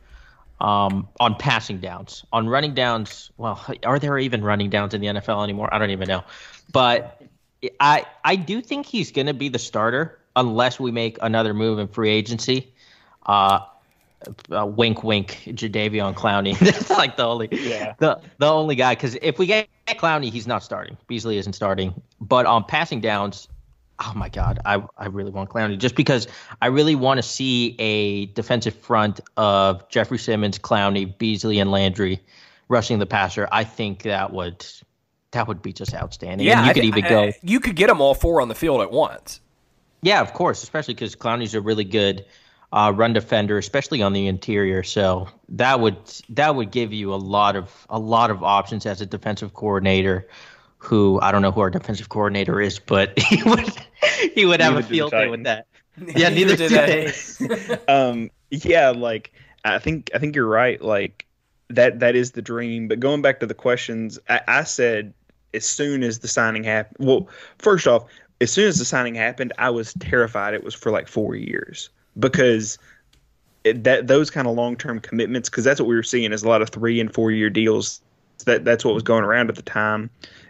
um, 0.62 1.08
on 1.20 1.36
passing 1.36 1.80
downs. 1.80 2.26
On 2.32 2.48
running 2.48 2.74
downs, 2.74 3.32
well, 3.38 3.64
are 3.84 4.00
there 4.00 4.18
even 4.18 4.44
running 4.44 4.70
downs 4.70 4.94
in 4.94 5.02
the 5.02 5.08
NFL 5.08 5.44
anymore? 5.44 5.74
I 5.74 5.80
don't 5.80 5.92
even 5.92 6.08
know. 6.08 6.24
But 6.72 7.22
I 7.80 8.06
I 8.24 8.36
do 8.36 8.62
think 8.62 8.86
he's 8.86 9.12
going 9.12 9.28
to 9.28 9.34
be 9.34 9.50
the 9.50 9.60
starter 9.60 10.20
unless 10.36 10.80
we 10.80 10.92
make 10.92 11.18
another 11.22 11.54
move 11.54 11.80
in 11.80 11.88
free 11.88 12.10
agency. 12.10 12.74
Uh, 13.26 13.62
uh, 14.52 14.66
wink, 14.66 15.04
wink, 15.04 15.42
Jadeveon 15.48 16.14
Clowney. 16.14 16.58
That's 16.60 16.90
like 16.90 17.16
the 17.16 17.26
only, 17.26 17.48
yeah. 17.52 17.94
the 18.00 18.20
the 18.38 18.48
only 18.48 18.76
guy. 18.76 18.96
Because 18.96 19.18
if 19.22 19.40
we 19.40 19.46
get 19.46 19.70
Clowney, 19.88 20.32
he's 20.32 20.48
not 20.48 20.64
starting. 20.64 20.98
Beasley 21.08 21.38
isn't 21.38 21.54
starting. 21.54 22.02
But 22.20 22.46
on 22.46 22.66
passing 22.66 23.02
downs, 23.02 23.48
oh 24.00 24.14
my 24.16 24.30
god, 24.30 24.60
I 24.66 24.84
I 24.98 25.08
really 25.08 25.32
want 25.32 25.50
Clowney 25.50 25.78
just 25.78 25.96
because 25.96 26.28
I 26.62 26.68
really 26.68 26.96
want 26.96 27.18
to 27.18 27.24
see 27.24 27.76
a 27.80 28.28
defensive 28.28 28.76
front 28.76 29.20
of 29.38 29.88
Jeffrey 29.90 30.18
Simmons, 30.18 30.58
Clowney, 30.60 31.18
Beasley, 31.18 31.60
and 31.60 31.72
Landry 31.72 32.20
rushing 32.68 33.00
the 33.00 33.06
passer. 33.06 33.48
I 33.52 33.64
think 33.64 34.04
that 34.04 34.32
would 34.32 34.66
that 35.32 35.48
would 35.48 35.62
be 35.62 35.74
just 35.74 35.94
outstanding. 35.94 36.48
Yeah, 36.48 36.60
and 36.60 36.68
you 36.68 36.74
could 36.74 36.84
I, 36.84 36.88
even 36.88 37.06
I, 37.06 37.10
go. 37.10 37.32
You 37.42 37.60
could 37.60 37.76
get 37.76 37.88
them 37.88 38.02
all 38.02 38.14
four 38.14 38.42
on 38.42 38.48
the 38.48 38.56
field 38.56 38.82
at 38.82 38.92
once. 38.92 39.42
Yeah, 40.02 40.22
of 40.22 40.34
course, 40.34 40.64
especially 40.64 40.94
because 40.94 41.16
Clowney's 41.16 41.54
a 41.54 41.62
really 41.62 41.84
good 41.84 42.26
uh, 42.72 42.94
run 42.96 43.14
defender, 43.14 43.58
especially 43.58 44.02
on 44.02 44.14
the 44.14 44.28
interior. 44.28 44.84
So 44.84 45.28
that 45.50 45.80
would 45.80 45.98
that 46.30 46.56
would 46.56 46.72
give 46.72 46.94
you 46.94 47.14
a 47.14 47.18
lot 47.18 47.56
of 47.56 47.86
a 47.90 48.00
lot 48.00 48.32
of 48.32 48.44
options 48.44 48.86
as 48.86 49.02
a 49.02 49.06
defensive 49.06 49.54
coordinator. 49.54 50.28
Who 50.80 51.20
I 51.22 51.32
don't 51.32 51.42
know 51.42 51.52
who 51.52 51.62
our 51.62 51.70
defensive 51.70 52.10
coordinator 52.10 52.62
is, 52.62 52.80
but 52.80 53.18
he 53.30 53.44
would 53.44 53.70
he 54.34 54.46
would 54.46 54.62
have 54.62 54.74
neither 54.74 54.86
a 54.86 54.90
field 54.90 55.12
day 55.12 55.28
with 55.28 55.44
that. 55.44 55.68
Yeah, 56.16 56.30
neither 56.30 56.56
did 56.56 56.72
they. 56.72 57.78
um, 57.88 58.32
yeah, 58.50 58.90
like 58.90 59.32
I 59.66 59.80
think 59.80 60.10
I 60.14 60.20
think 60.20 60.36
you're 60.36 60.48
right. 60.48 60.82
Like 60.82 61.26
that 61.70 62.00
that 62.00 62.16
is 62.16 62.32
the 62.32 62.42
dream. 62.42 62.88
But 62.88 63.00
going 63.00 63.22
back 63.22 63.40
to 63.42 63.46
the 63.46 63.54
questions, 63.54 64.20
I, 64.30 64.42
I 64.48 64.64
said 64.64 65.14
as 65.54 65.66
soon 65.66 66.04
as 66.04 66.20
the 66.20 66.28
signing 66.28 66.64
happened. 66.64 67.08
Well, 67.08 67.28
first 67.58 67.88
off, 67.88 68.06
as 68.42 68.52
soon 68.52 68.68
as 68.68 68.78
the 68.78 68.86
signing 68.86 69.16
happened, 69.16 69.54
I 69.58 69.70
was 69.70 69.94
terrified 69.96 70.54
it 70.54 70.64
was 70.64 70.74
for 70.74 70.92
like 70.92 71.08
four 71.08 71.36
years 71.36 71.90
because 72.18 72.78
it, 73.64 73.84
that 73.84 74.08
those 74.08 74.30
kind 74.30 74.48
of 74.48 74.56
long 74.56 74.76
term 74.76 75.00
commitments, 75.00 75.50
because 75.50 75.64
that's 75.64 75.80
what 75.80 75.88
we 75.88 75.96
were 75.96 76.04
seeing 76.04 76.32
is 76.32 76.44
a 76.44 76.48
lot 76.48 76.62
of 76.62 76.70
three 76.70 77.00
and 77.00 77.14
four 77.14 77.32
year 77.32 77.50
deals. 77.50 78.02
That 78.46 78.66
that's 78.66 78.86
what 78.86 78.94
was 78.94 79.04
going 79.04 79.24
around 79.24 79.50
at 79.50 79.56
the 79.56 79.62
time. 79.62 80.10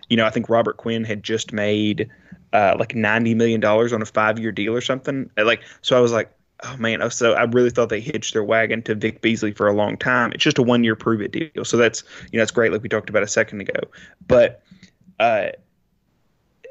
You 0.09 0.17
know, 0.17 0.25
I 0.25 0.29
think 0.29 0.49
Robert 0.49 0.77
Quinn 0.77 1.03
had 1.03 1.23
just 1.23 1.53
made 1.53 2.09
uh, 2.53 2.75
like 2.79 2.95
ninety 2.95 3.35
million 3.35 3.59
dollars 3.59 3.93
on 3.93 4.01
a 4.01 4.05
five 4.05 4.39
year 4.39 4.51
deal 4.51 4.75
or 4.75 4.81
something. 4.81 5.29
Like, 5.37 5.61
so 5.81 5.97
I 5.97 5.99
was 5.99 6.11
like, 6.11 6.31
oh 6.63 6.77
man, 6.77 7.09
so 7.11 7.33
I 7.33 7.43
really 7.43 7.69
thought 7.69 7.89
they 7.89 8.01
hitched 8.01 8.33
their 8.33 8.43
wagon 8.43 8.81
to 8.83 8.95
Vic 8.95 9.21
Beasley 9.21 9.51
for 9.51 9.67
a 9.67 9.73
long 9.73 9.97
time. 9.97 10.31
It's 10.33 10.43
just 10.43 10.57
a 10.57 10.63
one 10.63 10.83
year 10.83 10.95
prove 10.95 11.21
it 11.21 11.31
deal. 11.31 11.65
So 11.65 11.77
that's 11.77 12.03
you 12.31 12.37
know 12.37 12.41
that's 12.41 12.51
great, 12.51 12.71
like 12.71 12.81
we 12.81 12.89
talked 12.89 13.09
about 13.09 13.23
a 13.23 13.27
second 13.27 13.61
ago. 13.61 13.79
But 14.27 14.61
uh, 15.19 15.49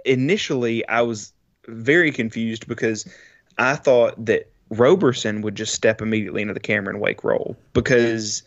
initially, 0.05 0.87
I 0.89 1.03
was 1.03 1.33
very 1.66 2.11
confused 2.12 2.66
because 2.66 3.07
I 3.59 3.77
thought 3.77 4.25
that 4.25 4.51
Roberson 4.71 5.43
would 5.43 5.55
just 5.55 5.75
step 5.75 6.01
immediately 6.01 6.43
into 6.43 6.55
the 6.55 6.61
Cameron 6.61 7.01
Wake 7.01 7.25
role 7.25 7.57
because, 7.73 8.43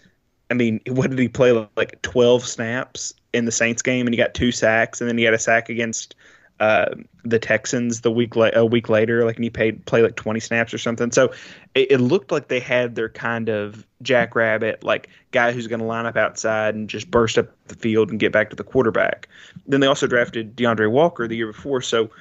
I 0.52 0.54
mean, 0.54 0.82
what 0.88 1.10
did 1.10 1.18
he 1.18 1.30
play 1.30 1.54
like 1.78 2.02
12 2.02 2.46
snaps 2.46 3.14
in 3.34 3.46
the 3.46 3.52
Saints 3.52 3.82
game 3.82 4.06
and 4.06 4.14
he 4.14 4.18
got 4.18 4.34
two 4.34 4.52
sacks 4.52 5.00
and 5.00 5.10
then 5.10 5.18
he 5.18 5.24
had 5.24 5.34
a 5.34 5.40
sack 5.40 5.70
against 5.70 6.14
uh, 6.60 6.94
the 7.24 7.40
Texans 7.40 8.02
the 8.02 8.12
week 8.12 8.36
la- 8.36 8.52
a 8.54 8.66
week 8.66 8.90
later, 8.90 9.26
like 9.26 9.38
and 9.38 9.44
he 9.44 9.50
paid 9.50 9.84
play 9.86 10.04
like 10.04 10.16
20 10.16 10.40
snaps 10.42 10.74
or 10.74 10.78
something. 10.78 11.10
So 11.12 11.32
it, 11.74 11.94
it 11.94 11.98
looked 11.98 12.32
like 12.32 12.50
they 12.50 12.60
had 12.60 12.94
their 12.94 13.10
kind 13.10 13.50
of 13.50 13.88
jackrabbit, 14.04 14.84
like 14.84 15.10
guy 15.32 15.54
who's 15.54 15.66
going 15.66 15.80
to 15.80 15.86
line 15.86 16.06
up 16.06 16.18
outside 16.18 16.76
and 16.76 16.88
just 16.88 17.10
burst 17.10 17.38
up 17.38 17.48
the 17.68 17.76
field 17.76 18.12
and 18.12 18.20
get 18.20 18.32
back 18.32 18.52
to 18.52 18.56
the 18.56 18.64
quarterback. 18.64 19.28
Then 19.66 19.80
they 19.80 19.88
also 19.88 20.06
drafted 20.06 20.56
D'Andre 20.56 20.86
Walker 20.86 21.28
the 21.28 21.38
year 21.38 21.48
before, 21.48 21.82
so 21.82 22.12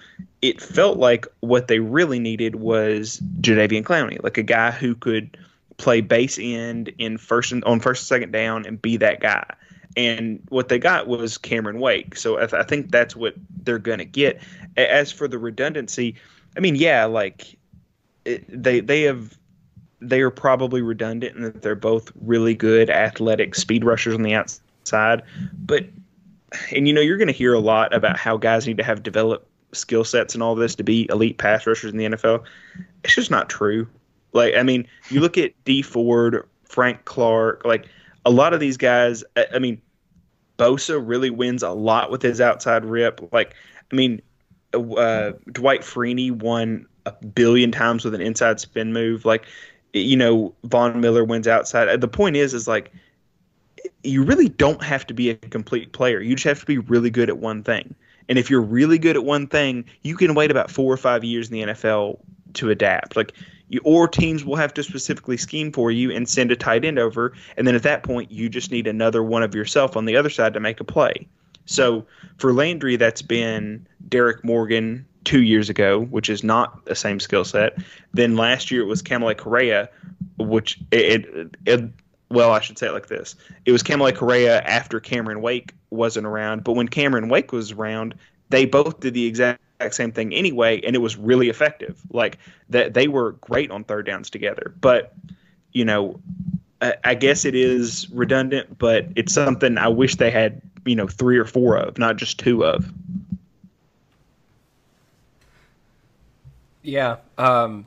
it 0.41 0.63
felt 0.63 0.99
like 0.99 1.27
what 1.41 1.67
they 1.67 1.81
really 1.81 2.21
needed 2.21 2.55
was 2.55 3.21
Jadeveon 3.41 3.83
Clowney, 3.83 4.23
like 4.23 4.39
a 4.39 4.43
guy 4.43 4.71
who 4.71 4.95
could 4.95 5.37
play 5.81 6.01
base 6.01 6.39
end 6.41 6.93
in 6.99 7.19
first 7.19 7.53
and 7.53 7.65
on 7.65 7.81
first 7.81 8.03
and 8.03 8.07
second 8.07 8.33
down 8.33 8.67
and 8.67 8.81
be 8.81 8.97
that 8.97 9.21
guy 9.21 9.45
and 9.97 10.41
what 10.51 10.69
they 10.69 10.79
got 10.79 11.09
was 11.09 11.37
Cameron 11.39 11.81
Wake. 11.81 12.17
So 12.17 12.37
I, 12.37 12.47
th- 12.47 12.55
I 12.55 12.63
think 12.63 12.91
that's 12.91 13.17
what 13.17 13.35
they're 13.63 13.79
going 13.79 13.99
to 13.99 14.05
get. 14.05 14.41
As 14.77 15.11
for 15.11 15.27
the 15.27 15.39
redundancy, 15.39 16.15
I 16.57 16.61
mean, 16.61 16.77
yeah, 16.77 17.05
like 17.07 17.59
it, 18.25 18.45
they 18.51 18.81
they 18.81 19.03
have 19.03 19.37
they 20.01 20.21
are 20.21 20.31
probably 20.31 20.81
redundant 20.81 21.37
in 21.37 21.43
that 21.43 21.63
they're 21.63 21.75
both 21.75 22.13
really 22.21 22.55
good 22.55 22.89
athletic 22.89 23.55
speed 23.55 23.85
rushers 23.85 24.15
on 24.15 24.23
the 24.23 24.35
outside, 24.35 25.23
but 25.55 25.87
and 26.75 26.87
you 26.87 26.95
know 26.95 27.01
you're 27.01 27.19
going 27.19 27.29
to 27.29 27.33
hear 27.33 27.53
a 27.53 27.61
lot 27.61 27.93
about 27.93 28.17
how 28.17 28.37
guys 28.37 28.67
need 28.67 28.77
to 28.77 28.85
have 28.85 29.03
developed 29.03 29.47
skill 29.73 30.05
sets 30.05 30.35
and 30.35 30.43
all 30.43 30.55
this 30.55 30.75
to 30.75 30.83
be 30.83 31.09
elite 31.11 31.39
pass 31.39 31.67
rushers 31.67 31.93
in 31.93 31.99
the 31.99 32.05
NFL. 32.05 32.45
It's 33.05 33.15
just 33.15 33.31
not 33.31 33.49
true. 33.49 33.89
Like 34.33 34.55
I 34.55 34.63
mean, 34.63 34.87
you 35.09 35.21
look 35.21 35.39
at 35.39 35.53
Dee 35.65 35.83
Ford, 35.83 36.47
Frank 36.65 37.05
Clark, 37.05 37.65
like 37.65 37.87
a 38.25 38.31
lot 38.31 38.53
of 38.53 38.61
these 38.61 38.77
guys, 38.77 39.25
I 39.37 39.59
mean, 39.59 39.81
Bosa 40.59 41.03
really 41.03 41.31
wins 41.31 41.63
a 41.63 41.71
lot 41.71 42.11
with 42.11 42.23
his 42.23 42.41
outside 42.41 42.85
rip. 42.85 43.33
Like, 43.33 43.55
I 43.91 43.95
mean, 43.95 44.21
uh, 44.75 45.33
Dwight 45.51 45.81
Freeney 45.81 46.31
won 46.31 46.87
a 47.07 47.13
billion 47.13 47.73
times 47.73 48.05
with 48.05 48.15
an 48.15 48.21
inside 48.21 48.61
spin 48.61 48.93
move. 48.93 49.25
Like, 49.25 49.47
you 49.95 50.17
know, 50.17 50.55
Von 50.65 51.01
Miller 51.01 51.25
wins 51.25 51.49
outside. 51.49 52.01
The 52.01 52.09
point 52.09 52.37
is, 52.37 52.53
is 52.53 52.69
like, 52.69 52.93
you 54.05 54.23
really 54.23 54.49
don't 54.49 54.83
have 54.83 55.07
to 55.07 55.15
be 55.15 55.31
a 55.31 55.35
complete 55.35 55.93
player. 55.93 56.21
You 56.21 56.35
just 56.35 56.45
have 56.45 56.61
to 56.61 56.67
be 56.67 56.79
really 56.79 57.11
good 57.11 57.31
at 57.31 57.39
one 57.39 57.63
thing. 57.63 57.95
And 58.29 58.39
if 58.39 58.51
you're 58.51 58.61
really 58.61 58.99
good 58.99 59.17
at 59.17 59.25
one 59.25 59.47
thing, 59.47 59.87
you 60.03 60.17
can 60.17 60.35
wait 60.35 60.51
about 60.51 60.71
four 60.71 60.93
or 60.93 60.99
five 60.99 61.25
years 61.25 61.51
in 61.51 61.55
the 61.55 61.73
NFL 61.73 62.19
to 62.55 62.71
adapt. 62.71 63.17
Like 63.17 63.33
you, 63.71 63.81
or 63.85 64.07
teams 64.07 64.45
will 64.45 64.57
have 64.57 64.75
to 64.75 64.83
specifically 64.83 65.37
scheme 65.37 65.73
for 65.73 65.91
you 65.91 66.11
and 66.11 66.29
send 66.29 66.51
a 66.53 66.57
tight 66.57 66.85
end 66.85 66.99
over, 66.99 67.33
and 67.57 67.67
then 67.67 67.75
at 67.75 67.83
that 67.85 68.03
point 68.03 68.31
you 68.31 68.49
just 68.49 68.71
need 68.71 68.87
another 68.87 69.23
one 69.23 69.43
of 69.43 69.55
yourself 69.55 69.97
on 69.97 70.05
the 70.05 70.17
other 70.17 70.29
side 70.29 70.53
to 70.55 70.61
make 70.61 70.81
a 70.81 70.85
play. 70.85 71.27
So 71.67 72.05
for 72.37 72.53
Landry, 72.53 72.97
that's 72.97 73.23
been 73.23 73.87
Derrick 74.09 74.45
Morgan 74.45 75.07
two 75.25 75.43
years 75.43 75.71
ago, 75.71 76.01
which 76.07 76.29
is 76.29 76.43
not 76.43 76.85
the 76.87 76.97
same 76.97 77.21
skill 77.21 77.45
set. 77.45 77.79
Then 78.13 78.37
last 78.37 78.71
year 78.71 78.83
it 78.83 78.87
was 78.87 79.03
Kamalei 79.03 79.37
Correa, 79.37 79.89
which 80.39 80.81
it, 80.91 81.27
it, 81.27 81.57
it 81.67 81.91
well, 82.31 82.53
I 82.53 82.61
should 82.61 82.79
say 82.79 82.89
it 82.89 82.93
like 82.93 83.07
this: 83.07 83.37
it 83.67 83.73
was 83.73 83.83
Kamalei 83.83 84.17
Correa 84.17 84.63
after 84.63 84.99
Cameron 84.99 85.43
Wake 85.43 85.75
wasn't 85.91 86.27
around, 86.27 86.65
but 86.65 86.73
when 86.73 86.89
Cameron 86.89 87.29
Wake 87.29 87.53
was 87.53 87.73
around, 87.73 88.15
they 88.49 88.65
both 88.65 89.01
did 89.01 89.15
the 89.15 89.27
exact 89.27 89.61
same 89.89 90.13
thing 90.13 90.33
anyway, 90.35 90.81
and 90.83 90.95
it 90.95 91.01
was 91.01 91.17
really 91.17 91.49
effective. 91.49 92.01
Like 92.11 92.39
that, 92.69 92.95
they 92.95 93.09
were 93.09 93.33
great 93.33 93.71
on 93.71 93.85
third 93.85 94.07
downs 94.07 94.31
together. 94.31 94.75
But 94.81 95.15
you 95.73 95.85
know, 95.85 96.21
I, 96.81 96.95
I 97.05 97.15
guess 97.15 97.45
it 97.45 97.55
is 97.55 98.09
redundant, 98.11 98.79
but 98.79 99.07
it's 99.17 99.33
something 99.33 99.79
I 99.79 99.89
wish 99.89 100.17
they 100.17 100.31
had 100.31 100.61
you 100.85 100.97
know 100.97 101.07
three 101.07 101.39
or 101.39 101.45
four 101.45 101.77
of, 101.77 101.99
not 101.99 102.17
just 102.17 102.39
two 102.39 102.65
of. 102.65 102.91
Yeah, 106.83 107.17
um, 107.37 107.87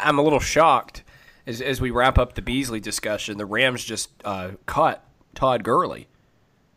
I'm 0.00 0.18
a 0.18 0.22
little 0.22 0.40
shocked 0.40 1.02
as 1.46 1.60
as 1.60 1.80
we 1.80 1.90
wrap 1.90 2.18
up 2.18 2.34
the 2.34 2.42
Beasley 2.42 2.80
discussion. 2.80 3.38
The 3.38 3.46
Rams 3.46 3.84
just 3.84 4.10
uh, 4.24 4.50
cut 4.66 5.02
Todd 5.34 5.64
Gurley. 5.64 6.08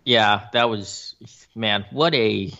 Yeah, 0.05 0.47
that 0.53 0.69
was 0.69 1.15
man. 1.55 1.85
What 1.91 2.15
a 2.15 2.51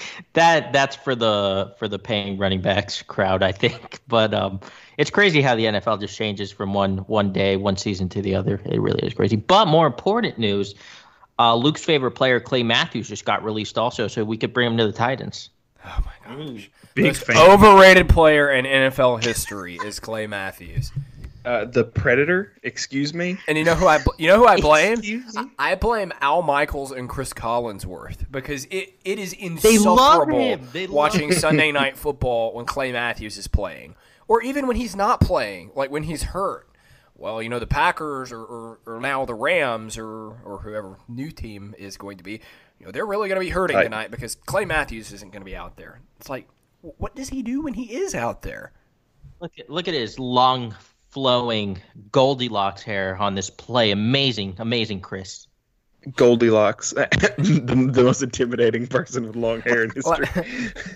that 0.34 0.72
that's 0.72 0.96
for 0.96 1.14
the 1.14 1.74
for 1.78 1.88
the 1.88 1.98
paying 1.98 2.38
running 2.38 2.60
backs 2.60 3.02
crowd, 3.02 3.42
I 3.42 3.52
think. 3.52 4.00
But 4.08 4.34
um, 4.34 4.60
it's 4.98 5.08
crazy 5.08 5.40
how 5.40 5.54
the 5.54 5.64
NFL 5.64 6.00
just 6.00 6.14
changes 6.16 6.52
from 6.52 6.74
one 6.74 6.98
one 6.98 7.32
day, 7.32 7.56
one 7.56 7.78
season 7.78 8.10
to 8.10 8.20
the 8.20 8.34
other. 8.34 8.60
It 8.66 8.78
really 8.78 9.06
is 9.06 9.14
crazy. 9.14 9.36
But 9.36 9.66
more 9.68 9.86
important 9.86 10.38
news: 10.38 10.74
uh, 11.38 11.54
Luke's 11.56 11.82
favorite 11.82 12.10
player, 12.10 12.40
Clay 12.40 12.62
Matthews, 12.62 13.08
just 13.08 13.24
got 13.24 13.42
released 13.42 13.78
also, 13.78 14.06
so 14.08 14.22
we 14.22 14.36
could 14.36 14.52
bring 14.52 14.66
him 14.66 14.76
to 14.76 14.86
the 14.86 14.92
Titans. 14.92 15.48
Oh 15.84 16.04
my 16.04 16.44
gosh! 16.44 16.70
Big 16.94 17.16
fan. 17.16 17.36
Overrated 17.38 18.08
player 18.10 18.50
in 18.50 18.66
NFL 18.66 19.24
history 19.24 19.78
is 19.82 19.98
Clay 19.98 20.26
Matthews. 20.26 20.92
Uh, 21.44 21.64
the 21.64 21.84
Predator, 21.84 22.52
excuse 22.62 23.12
me. 23.12 23.36
And 23.48 23.58
you 23.58 23.64
know 23.64 23.74
who 23.74 23.86
I 23.86 23.98
you 24.18 24.28
know 24.28 24.38
who 24.38 24.46
I 24.46 24.60
blame? 24.60 25.02
I 25.58 25.74
blame 25.74 26.12
Al 26.20 26.42
Michaels 26.42 26.92
and 26.92 27.08
Chris 27.08 27.32
Collinsworth 27.32 28.30
because 28.30 28.66
it, 28.66 28.94
it 29.04 29.18
is 29.18 29.32
insufferable 29.32 30.58
watching 30.90 31.32
Sunday 31.32 31.72
night 31.72 31.96
football 31.96 32.54
when 32.54 32.64
Clay 32.64 32.92
Matthews 32.92 33.38
is 33.38 33.48
playing, 33.48 33.96
or 34.28 34.42
even 34.42 34.66
when 34.66 34.76
he's 34.76 34.94
not 34.94 35.20
playing, 35.20 35.72
like 35.74 35.90
when 35.90 36.04
he's 36.04 36.22
hurt. 36.22 36.68
Well, 37.16 37.42
you 37.42 37.48
know 37.48 37.58
the 37.58 37.66
Packers 37.66 38.32
or, 38.32 38.40
or, 38.40 38.80
or 38.86 39.00
now 39.00 39.24
the 39.24 39.34
Rams 39.34 39.98
or 39.98 40.32
or 40.44 40.60
whoever 40.62 40.98
new 41.08 41.30
team 41.30 41.74
is 41.78 41.96
going 41.96 42.18
to 42.18 42.24
be 42.24 42.40
you 42.82 42.86
know, 42.86 42.92
they're 42.92 43.06
really 43.06 43.28
going 43.28 43.40
to 43.40 43.44
be 43.44 43.50
hurting 43.50 43.76
Right. 43.76 43.84
tonight 43.84 44.10
because 44.10 44.34
Clay 44.34 44.64
Matthews 44.64 45.12
isn't 45.12 45.30
going 45.30 45.40
to 45.40 45.44
be 45.44 45.54
out 45.54 45.76
there. 45.76 46.00
It's 46.18 46.28
like, 46.28 46.48
what 46.80 47.14
does 47.14 47.28
he 47.28 47.42
do 47.42 47.62
when 47.62 47.74
he 47.74 47.94
is 47.94 48.12
out 48.12 48.42
there? 48.42 48.72
Look 49.38 49.52
at 49.56 49.70
look 49.70 49.86
at 49.86 49.94
his 49.94 50.18
long 50.18 50.74
flowing 51.12 51.80
Goldilocks 52.10 52.82
hair 52.82 53.16
on 53.16 53.34
this 53.34 53.50
play. 53.50 53.90
Amazing, 53.90 54.56
amazing, 54.58 55.00
Chris. 55.00 55.46
Goldilocks, 56.16 56.90
the, 56.90 57.90
the 57.92 58.02
most 58.02 58.22
intimidating 58.22 58.88
person 58.88 59.26
with 59.26 59.36
long 59.36 59.60
hair 59.60 59.84
in 59.84 59.90
history. 59.94 60.26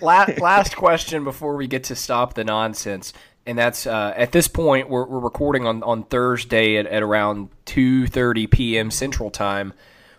last, 0.01 0.41
last 0.41 0.75
question 0.75 1.23
before 1.23 1.55
we 1.55 1.67
get 1.67 1.85
to 1.85 1.95
stop 1.95 2.33
the 2.33 2.43
nonsense, 2.43 3.13
and 3.45 3.57
that's 3.57 3.87
uh, 3.87 4.13
at 4.17 4.33
this 4.33 4.49
point 4.49 4.89
we're, 4.89 5.05
we're 5.05 5.19
recording 5.19 5.65
on, 5.65 5.81
on 5.83 6.03
Thursday 6.03 6.75
at, 6.75 6.87
at 6.87 7.03
around 7.03 7.49
two 7.63 8.07
thirty 8.07 8.47
p.m. 8.47 8.91
Central 8.91 9.31
Time. 9.31 9.71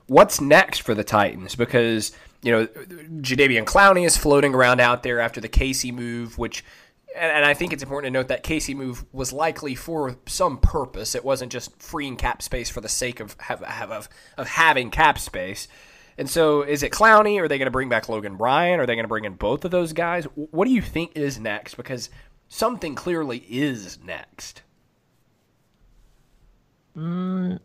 What's 0.07 0.41
next 0.41 0.79
for 0.79 0.95
the 0.95 1.05
Titans? 1.05 1.55
Because 1.55 2.13
you 2.41 2.51
know 2.51 2.67
Jadeveon 2.67 3.65
Clowney 3.65 4.07
is 4.07 4.17
floating 4.17 4.55
around 4.55 4.81
out 4.81 5.03
there 5.03 5.21
after 5.21 5.41
the 5.41 5.49
Casey 5.49 5.93
move, 5.93 6.39
which. 6.39 6.65
And 7.19 7.33
and 7.33 7.45
I 7.45 7.55
think 7.55 7.73
it's 7.73 7.83
important 7.83 8.13
to 8.13 8.19
note 8.19 8.29
that 8.29 8.43
Casey 8.43 8.75
move 8.75 9.05
was 9.13 9.33
likely 9.33 9.75
for 9.75 10.17
some 10.27 10.59
purpose. 10.59 11.15
It 11.15 11.25
wasn't 11.25 11.53
just 11.53 11.81
freeing 11.81 12.17
cap 12.17 12.43
space 12.43 12.71
for 12.71 12.81
the 12.81 12.89
sake 12.89 13.21
of 13.21 13.37
have, 13.41 13.61
have, 13.61 13.91
of, 13.91 14.09
of 14.37 14.49
having 14.49 14.91
cap 14.91 15.19
space. 15.19 15.69
And 16.17 16.29
so, 16.29 16.63
is 16.63 16.83
it 16.83 16.91
Clowney? 16.91 17.41
Are 17.41 17.47
they 17.47 17.59
going 17.59 17.67
to 17.67 17.73
bring 17.73 17.89
back 17.89 18.09
Logan 18.09 18.39
Ryan? 18.39 18.81
Are 18.81 18.87
they 18.87 18.95
going 18.95 19.05
to 19.05 19.09
bring 19.09 19.25
in 19.25 19.35
both 19.35 19.65
of 19.65 19.71
those 19.71 19.93
guys? 19.93 20.25
What 20.35 20.65
do 20.65 20.73
you 20.73 20.83
think 20.83 21.13
is 21.15 21.39
next? 21.39 21.77
Because 21.77 22.11
something 22.49 22.97
clearly 22.97 23.39
is 23.49 23.99
next. 24.05 24.63
Mm, 26.97 27.61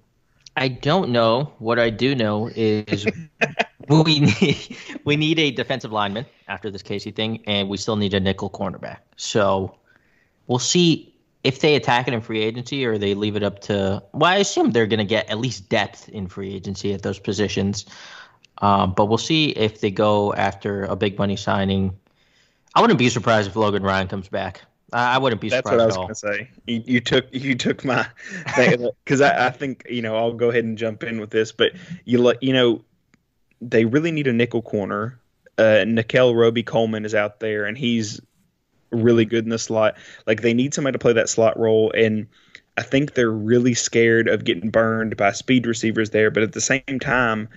I 0.55 0.67
don't 0.67 1.09
know. 1.09 1.53
What 1.59 1.79
I 1.79 1.89
do 1.89 2.15
know 2.15 2.47
is 2.47 3.05
we 3.89 4.19
need 4.19 4.77
we 5.03 5.15
need 5.15 5.39
a 5.39 5.51
defensive 5.51 5.91
lineman 5.91 6.25
after 6.47 6.69
this 6.69 6.83
Casey 6.83 7.11
thing, 7.11 7.43
and 7.47 7.69
we 7.69 7.77
still 7.77 7.95
need 7.95 8.13
a 8.13 8.19
nickel 8.19 8.49
cornerback. 8.49 8.99
So 9.15 9.75
we'll 10.47 10.59
see 10.59 11.15
if 11.43 11.59
they 11.59 11.75
attack 11.75 12.07
it 12.07 12.13
in 12.13 12.21
free 12.21 12.41
agency 12.41 12.85
or 12.85 12.97
they 12.97 13.13
leave 13.13 13.35
it 13.35 13.43
up 13.43 13.59
to. 13.61 14.03
Well, 14.13 14.31
I 14.31 14.37
assume 14.37 14.71
they're 14.71 14.87
going 14.87 14.99
to 14.99 15.05
get 15.05 15.29
at 15.29 15.39
least 15.39 15.69
depth 15.69 16.09
in 16.09 16.27
free 16.27 16.53
agency 16.53 16.93
at 16.93 17.01
those 17.01 17.19
positions. 17.19 17.85
Um, 18.59 18.93
but 18.93 19.05
we'll 19.05 19.17
see 19.17 19.49
if 19.49 19.81
they 19.81 19.91
go 19.91 20.33
after 20.33 20.83
a 20.85 20.95
big 20.95 21.17
money 21.17 21.35
signing. 21.35 21.97
I 22.75 22.81
wouldn't 22.81 22.99
be 22.99 23.09
surprised 23.09 23.49
if 23.49 23.55
Logan 23.55 23.83
Ryan 23.83 24.07
comes 24.07 24.29
back. 24.29 24.61
I, 24.93 25.17
wouldn't 25.17 25.41
be 25.41 25.49
That's 25.49 25.67
surprised 25.67 25.79
what 25.79 25.83
I 25.83 25.85
was 25.85 25.95
going 25.95 26.07
to 26.07 26.15
say. 26.15 26.49
You, 26.67 26.83
you 26.85 26.99
took 26.99 27.27
you 27.31 27.55
took 27.55 27.83
my 27.83 28.07
because 29.03 29.21
I, 29.21 29.47
I 29.47 29.49
think 29.49 29.85
you 29.89 30.01
know 30.01 30.15
I'll 30.15 30.33
go 30.33 30.49
ahead 30.49 30.63
and 30.63 30.77
jump 30.77 31.03
in 31.03 31.19
with 31.19 31.31
this, 31.31 31.51
but 31.51 31.71
you 32.05 32.21
let 32.21 32.41
you 32.41 32.53
know 32.53 32.83
they 33.61 33.85
really 33.85 34.11
need 34.11 34.27
a 34.27 34.33
nickel 34.33 34.61
corner. 34.61 35.19
Uh, 35.57 35.83
Nickell 35.85 36.35
Robey 36.35 36.63
Coleman 36.63 37.05
is 37.05 37.13
out 37.13 37.39
there, 37.39 37.65
and 37.65 37.77
he's 37.77 38.19
really 38.91 39.25
good 39.25 39.43
in 39.43 39.49
the 39.49 39.59
slot. 39.59 39.95
Like 40.25 40.41
they 40.41 40.53
need 40.53 40.73
somebody 40.73 40.93
to 40.93 40.99
play 40.99 41.13
that 41.13 41.29
slot 41.29 41.57
role, 41.59 41.91
and 41.95 42.27
I 42.77 42.83
think 42.83 43.13
they're 43.13 43.31
really 43.31 43.73
scared 43.73 44.27
of 44.27 44.45
getting 44.45 44.69
burned 44.69 45.15
by 45.17 45.31
speed 45.31 45.67
receivers 45.67 46.09
there. 46.09 46.31
But 46.31 46.43
at 46.43 46.53
the 46.53 46.61
same 46.61 46.99
time, 46.99 47.49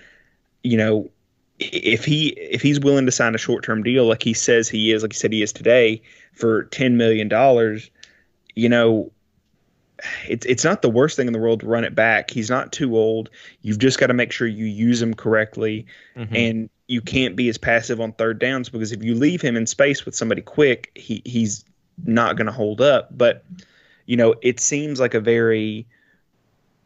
you 0.62 0.76
know, 0.76 1.10
if 1.58 2.04
he 2.04 2.28
if 2.28 2.60
he's 2.62 2.80
willing 2.80 3.06
to 3.06 3.12
sign 3.12 3.34
a 3.34 3.38
short 3.38 3.64
term 3.64 3.82
deal 3.82 4.06
like 4.06 4.22
he 4.22 4.34
says 4.34 4.68
he 4.68 4.92
is, 4.92 5.02
like 5.02 5.12
he 5.12 5.18
said 5.18 5.32
he 5.32 5.42
is 5.42 5.52
today 5.52 6.02
for 6.32 6.64
ten 6.64 6.96
million 6.96 7.28
dollars, 7.28 7.90
you 8.54 8.68
know, 8.68 9.10
it's 10.28 10.44
it's 10.46 10.64
not 10.64 10.82
the 10.82 10.90
worst 10.90 11.16
thing 11.16 11.26
in 11.26 11.32
the 11.32 11.38
world 11.38 11.60
to 11.60 11.66
run 11.66 11.84
it 11.84 11.94
back. 11.94 12.30
He's 12.30 12.50
not 12.50 12.72
too 12.72 12.96
old. 12.96 13.30
You've 13.62 13.78
just 13.78 13.98
got 13.98 14.08
to 14.08 14.14
make 14.14 14.32
sure 14.32 14.46
you 14.46 14.66
use 14.66 15.00
him 15.00 15.14
correctly, 15.14 15.86
mm-hmm. 16.14 16.36
and 16.36 16.70
you 16.88 17.00
can't 17.00 17.36
be 17.36 17.48
as 17.48 17.58
passive 17.58 18.00
on 18.00 18.12
third 18.12 18.38
downs 18.38 18.68
because 18.68 18.92
if 18.92 19.02
you 19.02 19.14
leave 19.14 19.40
him 19.40 19.56
in 19.56 19.66
space 19.66 20.04
with 20.04 20.14
somebody 20.14 20.42
quick, 20.42 20.92
he 20.94 21.22
he's 21.24 21.64
not 22.04 22.36
going 22.36 22.46
to 22.46 22.52
hold 22.52 22.80
up. 22.80 23.16
But 23.16 23.44
you 24.04 24.16
know, 24.16 24.34
it 24.42 24.60
seems 24.60 25.00
like 25.00 25.14
a 25.14 25.20
very 25.20 25.86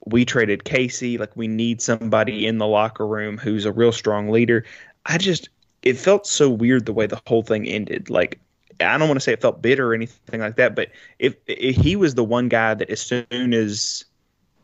we 0.05 0.25
traded 0.25 0.65
Casey, 0.65 1.19
like 1.19 1.37
we 1.37 1.49
need 1.49 1.83
somebody 1.83 2.47
in 2.47 2.59
the 2.59 2.67
locker 2.67 3.07
room 3.07 3.39
who's 3.39 3.65
a 3.65 3.73
real 3.73 3.93
strong 3.93 4.31
leader. 4.31 4.65
I 5.07 5.19
just 5.19 5.49
it 5.83 5.99
felt 5.99 6.27
so 6.27 6.51
weird 6.51 6.87
the 6.87 6.93
way 6.93 7.07
the 7.07 7.21
whole 7.27 7.43
thing 7.43 7.67
ended. 7.67 8.11
Like 8.11 8.39
I 8.81 8.97
don't 8.99 9.09
want 9.09 9.17
to 9.17 9.21
say 9.21 9.33
it 9.33 9.43
felt 9.43 9.63
bitter 9.63 9.91
or 9.91 9.95
anything 9.95 10.41
like 10.41 10.57
that, 10.57 10.75
but 10.75 10.91
if, 11.19 11.35
if 11.47 11.77
he 11.77 11.97
was 11.97 12.15
the 12.15 12.25
one 12.25 12.49
guy 12.49 12.75
that 12.75 12.89
as 12.91 13.01
soon 13.01 13.53
as 13.53 14.05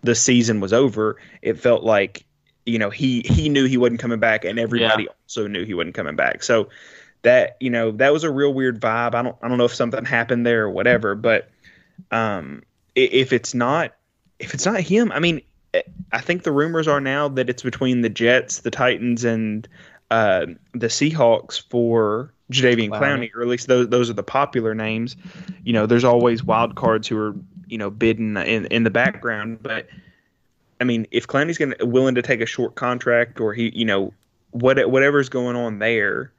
the 0.03 0.15
season 0.15 0.61
was 0.61 0.73
over, 0.73 1.17
it 1.43 1.55
felt 1.55 1.83
like 1.83 2.25
you 2.65 2.79
know 2.79 2.91
he 2.91 3.23
he 3.23 3.49
knew 3.49 3.67
he 3.67 3.77
wasn't 3.77 4.01
coming 4.01 4.19
back, 4.19 4.45
and 4.45 4.59
everybody 4.59 5.09
also 5.09 5.47
knew 5.47 5.65
he 5.65 5.75
wasn't 5.75 5.95
coming 5.95 6.17
back. 6.17 6.43
So 6.43 6.69
that 7.23 7.57
you 7.61 7.71
know 7.71 7.91
that 7.93 8.13
was 8.13 8.25
a 8.25 8.31
real 8.31 8.55
weird 8.55 8.81
vibe. 8.81 9.15
I 9.15 9.23
don't 9.23 9.37
I 9.43 9.49
don't 9.49 9.59
know 9.59 9.65
if 9.65 9.75
something 9.75 10.05
happened 10.05 10.47
there 10.47 10.65
or 10.65 10.71
whatever, 10.71 11.15
but 11.15 11.51
um, 12.11 12.63
if 12.95 13.33
it's 13.33 13.55
not 13.55 13.95
if 14.39 14.55
it's 14.55 14.67
not 14.67 14.81
him, 14.81 15.13
I 15.13 15.19
mean, 15.19 15.41
eh, 15.75 15.83
I 16.13 16.21
think 16.21 16.43
the 16.43 16.53
rumors 16.53 16.89
are 16.89 17.01
now 17.01 17.29
that 17.29 17.49
it's 17.49 17.63
between 17.63 18.03
the 18.03 18.09
Jets, 18.09 18.61
the 18.61 18.71
Titans, 18.71 19.25
and 19.25 19.67
uh, 20.11 20.47
the 20.73 20.89
Seahawks 20.89 21.61
for 21.61 22.33
Jadeveon 22.53 22.91
Clowney. 22.91 23.35
Or 23.35 23.43
at 23.43 23.49
least 23.49 23.67
those 23.69 23.89
those 23.89 24.11
are 24.11 24.15
the 24.15 24.23
popular 24.23 24.75
names. 24.75 25.17
You 25.65 25.73
know, 25.73 25.87
there's 25.87 26.05
always 26.05 26.45
wild 26.45 26.75
cards 26.77 27.09
who 27.09 27.19
are 27.19 27.35
you 27.67 27.79
know 27.79 27.91
bidding 27.91 28.37
in 28.37 28.67
in 28.67 28.85
the 28.85 28.91
background, 28.91 29.63
but 29.63 29.89
I 30.81 30.85
mean, 30.85 31.07
if 31.11 31.27
Clowney's 31.27 31.59
going 31.59 31.75
willing 31.81 32.15
to 32.15 32.23
take 32.23 32.41
a 32.41 32.47
short 32.47 32.75
contract, 32.75 33.41
or 33.41 33.55
he, 33.55 33.71
you 33.75 33.85
know, 33.85 34.13
what 34.51 34.91
whatever's 34.91 35.29
going 35.29 35.57
on 35.57 35.79
there, 35.79 36.33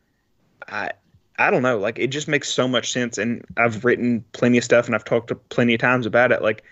I 0.68 0.92
I 1.40 1.52
don't 1.52 1.64
know. 1.64 1.78
Like 1.78 2.00
it 2.00 2.08
just 2.08 2.28
makes 2.28 2.50
so 2.50 2.68
much 2.68 2.92
sense, 2.92 3.18
and 3.18 3.44
I've 3.58 3.84
written 3.84 4.24
plenty 4.34 4.58
of 4.58 4.64
stuff, 4.64 4.86
and 4.86 4.96
I've 4.96 5.04
talked 5.04 5.30
to 5.30 5.36
plenty 5.36 5.74
of 5.74 5.82
times 5.82 6.06
about 6.06 6.32
it. 6.32 6.42
Like 6.42 6.64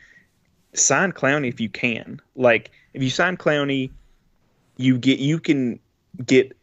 sign 0.78 1.12
Clowney 1.12 1.50
if 1.50 1.60
you 1.60 1.70
can. 1.70 2.20
Like 2.36 2.72
if 2.94 3.02
you 3.02 3.10
sign 3.10 3.38
Clowney, 3.38 3.92
you 4.78 4.98
get 4.98 5.20
you 5.20 5.40
can 5.40 5.80
get 6.26 6.56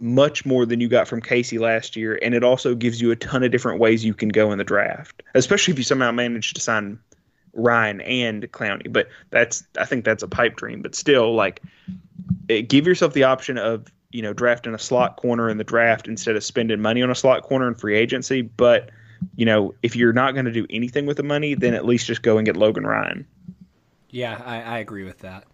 much 0.00 0.46
more 0.46 0.64
than 0.64 0.80
you 0.80 0.88
got 0.88 1.08
from 1.08 1.20
Casey 1.20 1.58
last 1.58 1.96
year, 1.96 2.18
and 2.22 2.34
it 2.34 2.44
also 2.44 2.74
gives 2.74 3.00
you 3.00 3.10
a 3.10 3.16
ton 3.16 3.42
of 3.42 3.50
different 3.50 3.80
ways 3.80 4.04
you 4.04 4.14
can 4.14 4.28
go 4.28 4.52
in 4.52 4.58
the 4.58 4.64
draft, 4.64 5.22
especially 5.34 5.72
if 5.72 5.78
you 5.78 5.84
somehow 5.84 6.12
manage 6.12 6.54
to 6.54 6.60
sign 6.60 6.98
Ryan 7.54 8.00
and 8.02 8.42
Clowney. 8.52 8.92
But 8.92 9.08
that's 9.30 9.64
I 9.78 9.84
think 9.84 10.04
that's 10.04 10.22
a 10.22 10.28
pipe 10.28 10.56
dream. 10.56 10.82
But 10.82 10.94
still, 10.94 11.34
like, 11.34 11.62
it, 12.48 12.68
give 12.68 12.86
yourself 12.86 13.12
the 13.12 13.24
option 13.24 13.58
of 13.58 13.86
you 14.10 14.22
know 14.22 14.32
drafting 14.32 14.74
a 14.74 14.78
slot 14.78 15.16
corner 15.16 15.50
in 15.50 15.58
the 15.58 15.64
draft 15.64 16.08
instead 16.08 16.36
of 16.36 16.44
spending 16.44 16.80
money 16.80 17.02
on 17.02 17.10
a 17.10 17.14
slot 17.14 17.42
corner 17.42 17.68
in 17.68 17.74
free 17.74 17.96
agency. 17.96 18.42
But 18.42 18.90
you 19.36 19.46
know, 19.46 19.74
if 19.82 19.96
you're 19.96 20.12
not 20.12 20.34
going 20.34 20.46
to 20.46 20.52
do 20.52 20.66
anything 20.70 21.06
with 21.06 21.16
the 21.16 21.22
money, 21.22 21.54
then 21.54 21.74
at 21.74 21.84
least 21.84 22.06
just 22.06 22.22
go 22.22 22.38
and 22.38 22.46
get 22.46 22.56
Logan 22.56 22.86
Ryan. 22.86 23.26
Yeah, 24.10 24.40
I, 24.44 24.62
I 24.62 24.78
agree 24.78 25.04
with 25.04 25.20
that. 25.20 25.44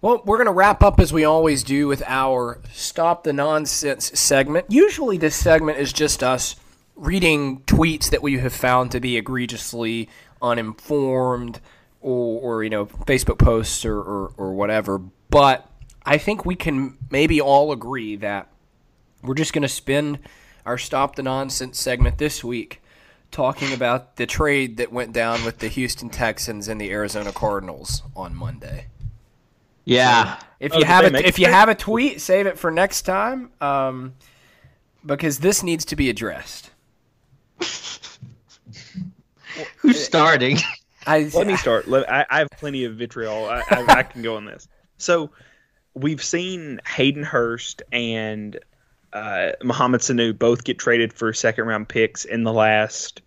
Well, 0.00 0.22
we're 0.24 0.38
going 0.38 0.46
to 0.46 0.52
wrap 0.52 0.82
up 0.82 0.98
as 0.98 1.12
we 1.12 1.24
always 1.24 1.62
do 1.62 1.86
with 1.86 2.02
our 2.06 2.60
Stop 2.72 3.22
the 3.22 3.32
Nonsense 3.32 4.18
segment. 4.18 4.66
Usually, 4.68 5.16
this 5.16 5.36
segment 5.36 5.78
is 5.78 5.92
just 5.92 6.24
us 6.24 6.56
reading 6.96 7.60
tweets 7.62 8.10
that 8.10 8.22
we 8.22 8.38
have 8.38 8.52
found 8.52 8.90
to 8.92 9.00
be 9.00 9.16
egregiously 9.16 10.08
uninformed 10.40 11.60
or, 12.00 12.40
or 12.40 12.64
you 12.64 12.70
know, 12.70 12.86
Facebook 12.86 13.38
posts 13.38 13.84
or, 13.84 13.96
or, 13.98 14.32
or 14.36 14.52
whatever. 14.54 14.98
But 15.30 15.68
I 16.04 16.18
think 16.18 16.44
we 16.44 16.56
can 16.56 16.98
maybe 17.10 17.40
all 17.40 17.70
agree 17.70 18.16
that 18.16 18.48
we're 19.22 19.34
just 19.34 19.52
going 19.52 19.62
to 19.62 19.68
spend 19.68 20.18
our 20.66 20.78
Stop 20.78 21.14
the 21.14 21.22
Nonsense 21.22 21.78
segment 21.78 22.18
this 22.18 22.42
week 22.42 22.81
talking 23.32 23.72
about 23.72 24.16
the 24.16 24.26
trade 24.26 24.76
that 24.76 24.92
went 24.92 25.12
down 25.12 25.44
with 25.44 25.58
the 25.58 25.68
Houston 25.68 26.08
Texans 26.10 26.68
and 26.68 26.80
the 26.80 26.90
Arizona 26.92 27.32
Cardinals 27.32 28.02
on 28.14 28.36
Monday. 28.36 28.86
Yeah. 29.84 30.38
If 30.60 30.72
Oh, 30.74 30.78
you 30.78 30.84
have 30.84 31.04
a, 31.12 31.26
if 31.26 31.38
a 31.38 31.40
you 31.40 31.46
have 31.48 31.68
a 31.68 31.74
tweet, 31.74 32.20
save 32.20 32.46
it 32.46 32.56
for 32.58 32.70
next 32.70 33.02
time, 33.02 33.50
um, 33.60 34.14
because 35.04 35.40
this 35.40 35.64
needs 35.64 35.84
to 35.86 35.96
be 35.96 36.08
addressed. 36.08 36.70
Who's 39.78 40.02
starting? 40.02 40.58
I, 41.06 41.28
Let 41.34 41.46
me 41.48 41.56
start. 41.56 41.88
Let, 41.88 42.10
I, 42.10 42.24
I 42.30 42.38
have 42.38 42.48
plenty 42.50 42.84
of 42.84 42.94
vitriol. 42.94 43.46
I, 43.46 43.62
I, 43.70 43.84
I 43.88 44.02
can 44.04 44.22
go 44.22 44.36
on 44.36 44.44
this. 44.44 44.68
So 44.98 45.30
we've 45.94 46.22
seen 46.22 46.80
Hayden 46.86 47.24
Hurst 47.24 47.82
and 47.90 48.58
uh, 49.12 49.52
Mohamed 49.62 50.00
Sanu 50.00 50.36
both 50.38 50.64
get 50.64 50.78
traded 50.78 51.12
for 51.12 51.32
second 51.32 51.66
round 51.66 51.88
picks 51.88 52.24
in 52.24 52.44
the 52.44 52.52
last 52.52 53.20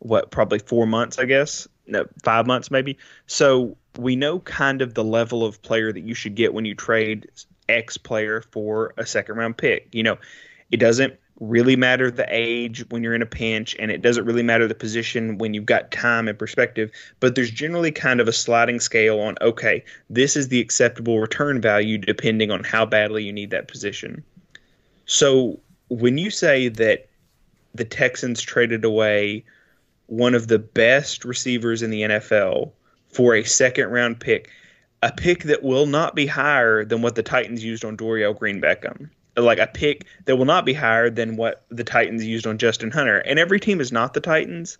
what 0.00 0.30
probably 0.30 0.58
four 0.58 0.86
months, 0.86 1.18
I 1.18 1.24
guess. 1.24 1.66
No, 1.86 2.06
five 2.22 2.46
months 2.46 2.70
maybe. 2.70 2.98
So 3.26 3.76
we 3.98 4.16
know 4.16 4.40
kind 4.40 4.82
of 4.82 4.94
the 4.94 5.04
level 5.04 5.44
of 5.44 5.60
player 5.62 5.92
that 5.92 6.00
you 6.00 6.14
should 6.14 6.34
get 6.34 6.54
when 6.54 6.64
you 6.64 6.74
trade 6.74 7.28
X 7.68 7.96
player 7.96 8.42
for 8.52 8.92
a 8.96 9.06
second 9.06 9.36
round 9.36 9.56
pick. 9.56 9.88
You 9.92 10.02
know, 10.02 10.18
it 10.70 10.78
doesn't 10.78 11.18
really 11.40 11.76
matter 11.76 12.10
the 12.10 12.26
age 12.28 12.84
when 12.90 13.02
you're 13.02 13.14
in 13.14 13.22
a 13.22 13.26
pinch, 13.26 13.76
and 13.78 13.90
it 13.90 14.00
doesn't 14.00 14.24
really 14.24 14.42
matter 14.42 14.66
the 14.66 14.74
position 14.74 15.38
when 15.38 15.54
you've 15.54 15.66
got 15.66 15.90
time 15.90 16.28
and 16.28 16.38
perspective. 16.38 16.90
But 17.20 17.34
there's 17.34 17.50
generally 17.50 17.92
kind 17.92 18.20
of 18.20 18.28
a 18.28 18.32
sliding 18.32 18.80
scale 18.80 19.20
on 19.20 19.36
okay, 19.40 19.84
this 20.10 20.36
is 20.36 20.48
the 20.48 20.60
acceptable 20.60 21.20
return 21.20 21.60
value 21.60 21.98
depending 21.98 22.50
on 22.50 22.64
how 22.64 22.86
badly 22.86 23.24
you 23.24 23.32
need 23.32 23.50
that 23.50 23.68
position. 23.68 24.24
So 25.06 25.60
when 25.88 26.18
you 26.18 26.30
say 26.30 26.68
that 26.68 27.08
the 27.74 27.84
Texans 27.84 28.42
traded 28.42 28.84
away 28.84 29.44
one 30.06 30.34
of 30.34 30.48
the 30.48 30.58
best 30.58 31.24
receivers 31.24 31.82
in 31.82 31.90
the 31.90 32.02
NFL 32.02 32.70
for 33.08 33.34
a 33.34 33.44
second 33.44 33.88
round 33.88 34.20
pick, 34.20 34.50
a 35.02 35.12
pick 35.12 35.44
that 35.44 35.62
will 35.62 35.86
not 35.86 36.14
be 36.14 36.26
higher 36.26 36.84
than 36.84 37.02
what 37.02 37.14
the 37.14 37.22
Titans 37.22 37.62
used 37.62 37.84
on 37.84 37.96
Dorial 37.96 38.36
Green 38.36 38.60
Beckham. 38.60 39.08
Like 39.36 39.58
a 39.58 39.66
pick 39.66 40.06
that 40.24 40.36
will 40.36 40.46
not 40.46 40.64
be 40.64 40.72
higher 40.72 41.10
than 41.10 41.36
what 41.36 41.64
the 41.70 41.84
Titans 41.84 42.24
used 42.24 42.46
on 42.46 42.58
Justin 42.58 42.90
Hunter. 42.90 43.18
And 43.18 43.38
every 43.38 43.60
team 43.60 43.80
is 43.80 43.92
not 43.92 44.14
the 44.14 44.20
Titans, 44.20 44.78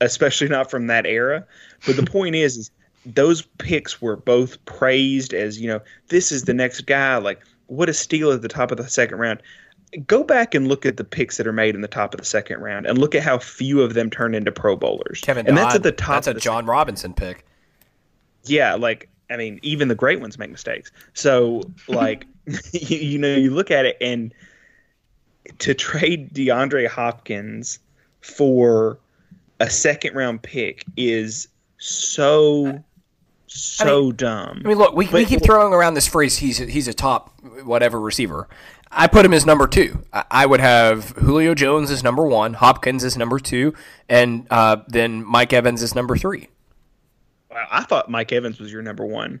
especially 0.00 0.48
not 0.48 0.70
from 0.70 0.86
that 0.86 1.06
era. 1.06 1.44
But 1.84 1.96
the 1.96 2.04
point 2.10 2.36
is, 2.36 2.56
is 2.56 2.70
those 3.04 3.42
picks 3.58 4.00
were 4.00 4.16
both 4.16 4.64
praised 4.64 5.34
as, 5.34 5.60
you 5.60 5.68
know, 5.68 5.80
this 6.08 6.30
is 6.30 6.44
the 6.44 6.54
next 6.54 6.82
guy. 6.82 7.16
Like, 7.16 7.40
what 7.66 7.88
a 7.88 7.94
steal 7.94 8.30
at 8.30 8.42
the 8.42 8.48
top 8.48 8.70
of 8.70 8.76
the 8.76 8.88
second 8.88 9.18
round 9.18 9.42
go 10.06 10.22
back 10.24 10.54
and 10.54 10.68
look 10.68 10.84
at 10.84 10.96
the 10.96 11.04
picks 11.04 11.36
that 11.36 11.46
are 11.46 11.52
made 11.52 11.74
in 11.74 11.80
the 11.80 11.88
top 11.88 12.14
of 12.14 12.18
the 12.18 12.26
second 12.26 12.60
round 12.60 12.86
and 12.86 12.98
look 12.98 13.14
at 13.14 13.22
how 13.22 13.38
few 13.38 13.82
of 13.82 13.94
them 13.94 14.10
turn 14.10 14.34
into 14.34 14.52
Pro 14.52 14.76
Bowlers. 14.76 15.20
Kevin, 15.20 15.46
and 15.46 15.56
Dodd, 15.56 15.64
that's 15.64 15.74
at 15.76 15.82
the 15.82 15.92
top. 15.92 16.24
That's 16.24 16.26
a 16.26 16.34
Jon 16.34 16.62
second. 16.62 16.68
Robinson 16.68 17.14
pick. 17.14 17.44
Yeah, 18.44 18.74
like 18.74 19.08
I 19.30 19.36
mean, 19.36 19.58
even 19.62 19.88
the 19.88 19.94
great 19.94 20.20
ones 20.20 20.38
make 20.38 20.50
mistakes. 20.50 20.90
So, 21.14 21.62
like, 21.88 22.26
you, 22.72 22.98
you 22.98 23.18
know, 23.18 23.34
you 23.34 23.50
look 23.50 23.70
at 23.70 23.84
it 23.84 23.96
and 24.00 24.32
to 25.58 25.74
trade 25.74 26.32
DeAndre 26.34 26.88
Hopkins 26.88 27.78
for 28.20 28.98
a 29.60 29.70
second 29.70 30.14
round 30.14 30.42
pick 30.42 30.84
is 30.96 31.48
so 31.78 32.82
so 33.46 33.98
I 33.98 34.02
mean, 34.02 34.16
dumb. 34.16 34.62
I 34.64 34.68
mean, 34.68 34.78
look, 34.78 34.94
we, 34.94 35.06
But- 35.06 35.14
we 35.14 35.24
keep 35.24 35.42
throwing 35.42 35.72
around 35.72 35.94
this 35.94 36.06
phrase. 36.06 36.36
He's 36.36 36.60
a, 36.60 36.66
he's 36.66 36.88
a 36.88 36.94
top 36.94 37.32
whatever 37.64 38.00
receiver. 38.00 38.48
I 38.90 39.06
put 39.08 39.24
him 39.26 39.32
as 39.34 39.44
number 39.44 39.66
two. 39.66 40.02
I, 40.12 40.24
I 40.30 40.46
would 40.46 40.60
have 40.60 41.10
Julio 41.10 41.54
Jones 41.54 41.90
as 41.90 42.02
number 42.02 42.24
one, 42.24 42.54
Hopkins 42.54 43.04
as 43.04 43.16
number 43.16 43.38
two, 43.38 43.74
and 44.08 44.46
uh, 44.50 44.78
then 44.88 45.24
Mike 45.24 45.52
Evans 45.52 45.82
as 45.82 45.94
number 45.94 46.16
three. 46.16 46.48
Wow, 47.50 47.66
I 47.70 47.82
thought 47.84 48.10
Mike 48.10 48.32
Evans 48.32 48.58
was 48.60 48.72
your 48.72 48.82
number 48.82 49.04
one. 49.04 49.40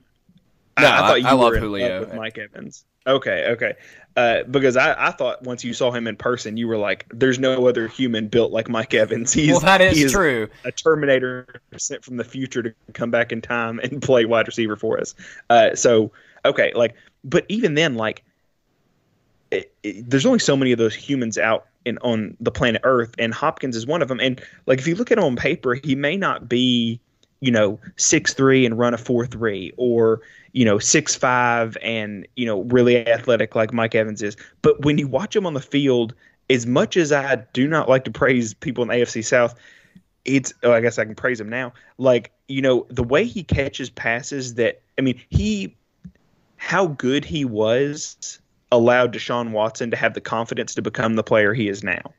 No, 0.78 0.86
I, 0.86 0.94
I 1.04 1.08
thought 1.08 1.20
you 1.22 1.26
I- 1.28 1.32
love 1.32 1.52
were 1.52 1.58
Julio. 1.58 2.00
with 2.00 2.14
Mike 2.14 2.38
Evans. 2.38 2.84
Okay, 3.06 3.50
okay. 3.52 3.74
Uh, 4.16 4.42
because 4.50 4.76
I, 4.76 5.08
I 5.08 5.10
thought 5.12 5.42
once 5.44 5.62
you 5.62 5.72
saw 5.74 5.92
him 5.92 6.08
in 6.08 6.16
person, 6.16 6.56
you 6.56 6.66
were 6.66 6.76
like, 6.76 7.06
"There's 7.14 7.38
no 7.38 7.68
other 7.68 7.86
human 7.86 8.26
built 8.26 8.50
like 8.50 8.68
Mike 8.68 8.94
Evans." 8.94 9.32
He's, 9.32 9.52
Well, 9.52 9.60
that 9.60 9.80
is 9.80 9.96
he 9.96 10.08
true. 10.08 10.48
A 10.64 10.72
Terminator 10.72 11.46
sent 11.76 12.04
from 12.04 12.16
the 12.16 12.24
future 12.24 12.64
to 12.64 12.74
come 12.94 13.12
back 13.12 13.30
in 13.30 13.40
time 13.42 13.78
and 13.78 14.02
play 14.02 14.24
wide 14.24 14.48
receiver 14.48 14.74
for 14.74 14.98
us. 14.98 15.14
Uh, 15.48 15.76
so 15.76 16.10
okay, 16.44 16.72
like, 16.74 16.94
but 17.22 17.44
even 17.48 17.74
then, 17.74 17.94
like, 17.94 18.24
it, 19.50 19.72
it, 19.82 20.08
there's 20.08 20.26
only 20.26 20.38
so 20.38 20.56
many 20.56 20.72
of 20.72 20.78
those 20.78 20.94
humans 20.94 21.38
out 21.38 21.66
in 21.84 21.98
on 21.98 22.36
the 22.40 22.50
planet 22.50 22.82
Earth, 22.84 23.14
and 23.18 23.32
Hopkins 23.32 23.76
is 23.76 23.86
one 23.86 24.02
of 24.02 24.08
them. 24.08 24.20
And 24.20 24.40
like, 24.66 24.78
if 24.78 24.86
you 24.86 24.94
look 24.94 25.10
at 25.10 25.18
him 25.18 25.24
on 25.24 25.36
paper, 25.36 25.74
he 25.74 25.94
may 25.94 26.16
not 26.16 26.48
be, 26.48 27.00
you 27.40 27.50
know, 27.50 27.78
six 27.96 28.34
three 28.34 28.66
and 28.66 28.78
run 28.78 28.94
a 28.94 28.98
four 28.98 29.26
three, 29.26 29.72
or 29.76 30.20
you 30.52 30.64
know, 30.64 30.78
six 30.78 31.14
five 31.14 31.76
and 31.82 32.26
you 32.36 32.46
know, 32.46 32.62
really 32.62 33.06
athletic 33.06 33.54
like 33.54 33.72
Mike 33.72 33.94
Evans 33.94 34.22
is. 34.22 34.36
But 34.62 34.84
when 34.84 34.98
you 34.98 35.06
watch 35.06 35.34
him 35.34 35.46
on 35.46 35.54
the 35.54 35.60
field, 35.60 36.14
as 36.50 36.66
much 36.66 36.96
as 36.96 37.12
I 37.12 37.36
do 37.52 37.68
not 37.68 37.88
like 37.88 38.04
to 38.04 38.10
praise 38.10 38.54
people 38.54 38.82
in 38.82 38.90
AFC 38.90 39.24
South, 39.24 39.54
it's 40.24 40.52
oh, 40.64 40.72
I 40.72 40.80
guess 40.80 40.98
I 40.98 41.04
can 41.04 41.14
praise 41.14 41.40
him 41.40 41.48
now. 41.48 41.72
Like, 41.98 42.32
you 42.48 42.62
know, 42.62 42.86
the 42.90 43.04
way 43.04 43.24
he 43.24 43.44
catches 43.44 43.90
passes 43.90 44.54
that 44.54 44.82
I 44.98 45.02
mean, 45.02 45.20
he 45.30 45.76
how 46.56 46.86
good 46.88 47.24
he 47.24 47.44
was 47.44 48.40
allowed 48.72 49.12
Deshaun 49.12 49.52
Watson 49.52 49.90
to 49.90 49.96
have 49.96 50.14
the 50.14 50.20
confidence 50.20 50.74
to 50.74 50.82
become 50.82 51.14
the 51.14 51.22
player 51.22 51.54
he 51.54 51.68
is 51.68 51.84
now. 51.84 52.12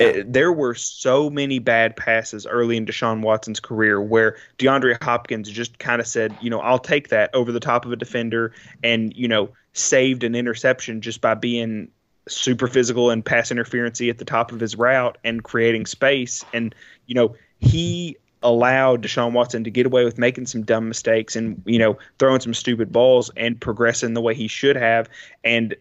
Uh, 0.00 0.22
there 0.24 0.52
were 0.52 0.74
so 0.74 1.28
many 1.28 1.58
bad 1.58 1.96
passes 1.96 2.46
early 2.46 2.78
in 2.78 2.86
Deshaun 2.86 3.20
Watson's 3.20 3.60
career 3.60 4.00
where 4.00 4.36
DeAndre 4.58 5.02
Hopkins 5.02 5.50
just 5.50 5.78
kind 5.78 6.00
of 6.00 6.06
said, 6.06 6.34
you 6.40 6.48
know, 6.48 6.60
I'll 6.60 6.78
take 6.78 7.08
that 7.08 7.34
over 7.34 7.52
the 7.52 7.60
top 7.60 7.84
of 7.84 7.92
a 7.92 7.96
defender 7.96 8.54
and, 8.82 9.14
you 9.14 9.28
know, 9.28 9.50
saved 9.74 10.24
an 10.24 10.34
interception 10.34 11.02
just 11.02 11.20
by 11.20 11.34
being 11.34 11.88
super 12.26 12.68
physical 12.68 13.10
and 13.10 13.22
pass 13.22 13.50
interferency 13.50 14.08
at 14.08 14.16
the 14.16 14.24
top 14.24 14.50
of 14.50 14.60
his 14.60 14.76
route 14.76 15.18
and 15.24 15.44
creating 15.44 15.84
space. 15.84 16.42
And, 16.54 16.74
you 17.06 17.14
know, 17.14 17.34
he 17.60 18.16
allowed 18.42 19.02
Deshaun 19.02 19.32
Watson 19.32 19.64
to 19.64 19.70
get 19.70 19.86
away 19.86 20.04
with 20.04 20.18
making 20.18 20.46
some 20.46 20.62
dumb 20.62 20.88
mistakes 20.88 21.36
and, 21.36 21.62
you 21.66 21.78
know, 21.78 21.98
throwing 22.18 22.40
some 22.40 22.54
stupid 22.54 22.92
balls 22.92 23.30
and 23.36 23.60
progressing 23.60 24.14
the 24.14 24.20
way 24.20 24.34
he 24.34 24.48
should 24.48 24.76
have. 24.76 25.08
And 25.44 25.76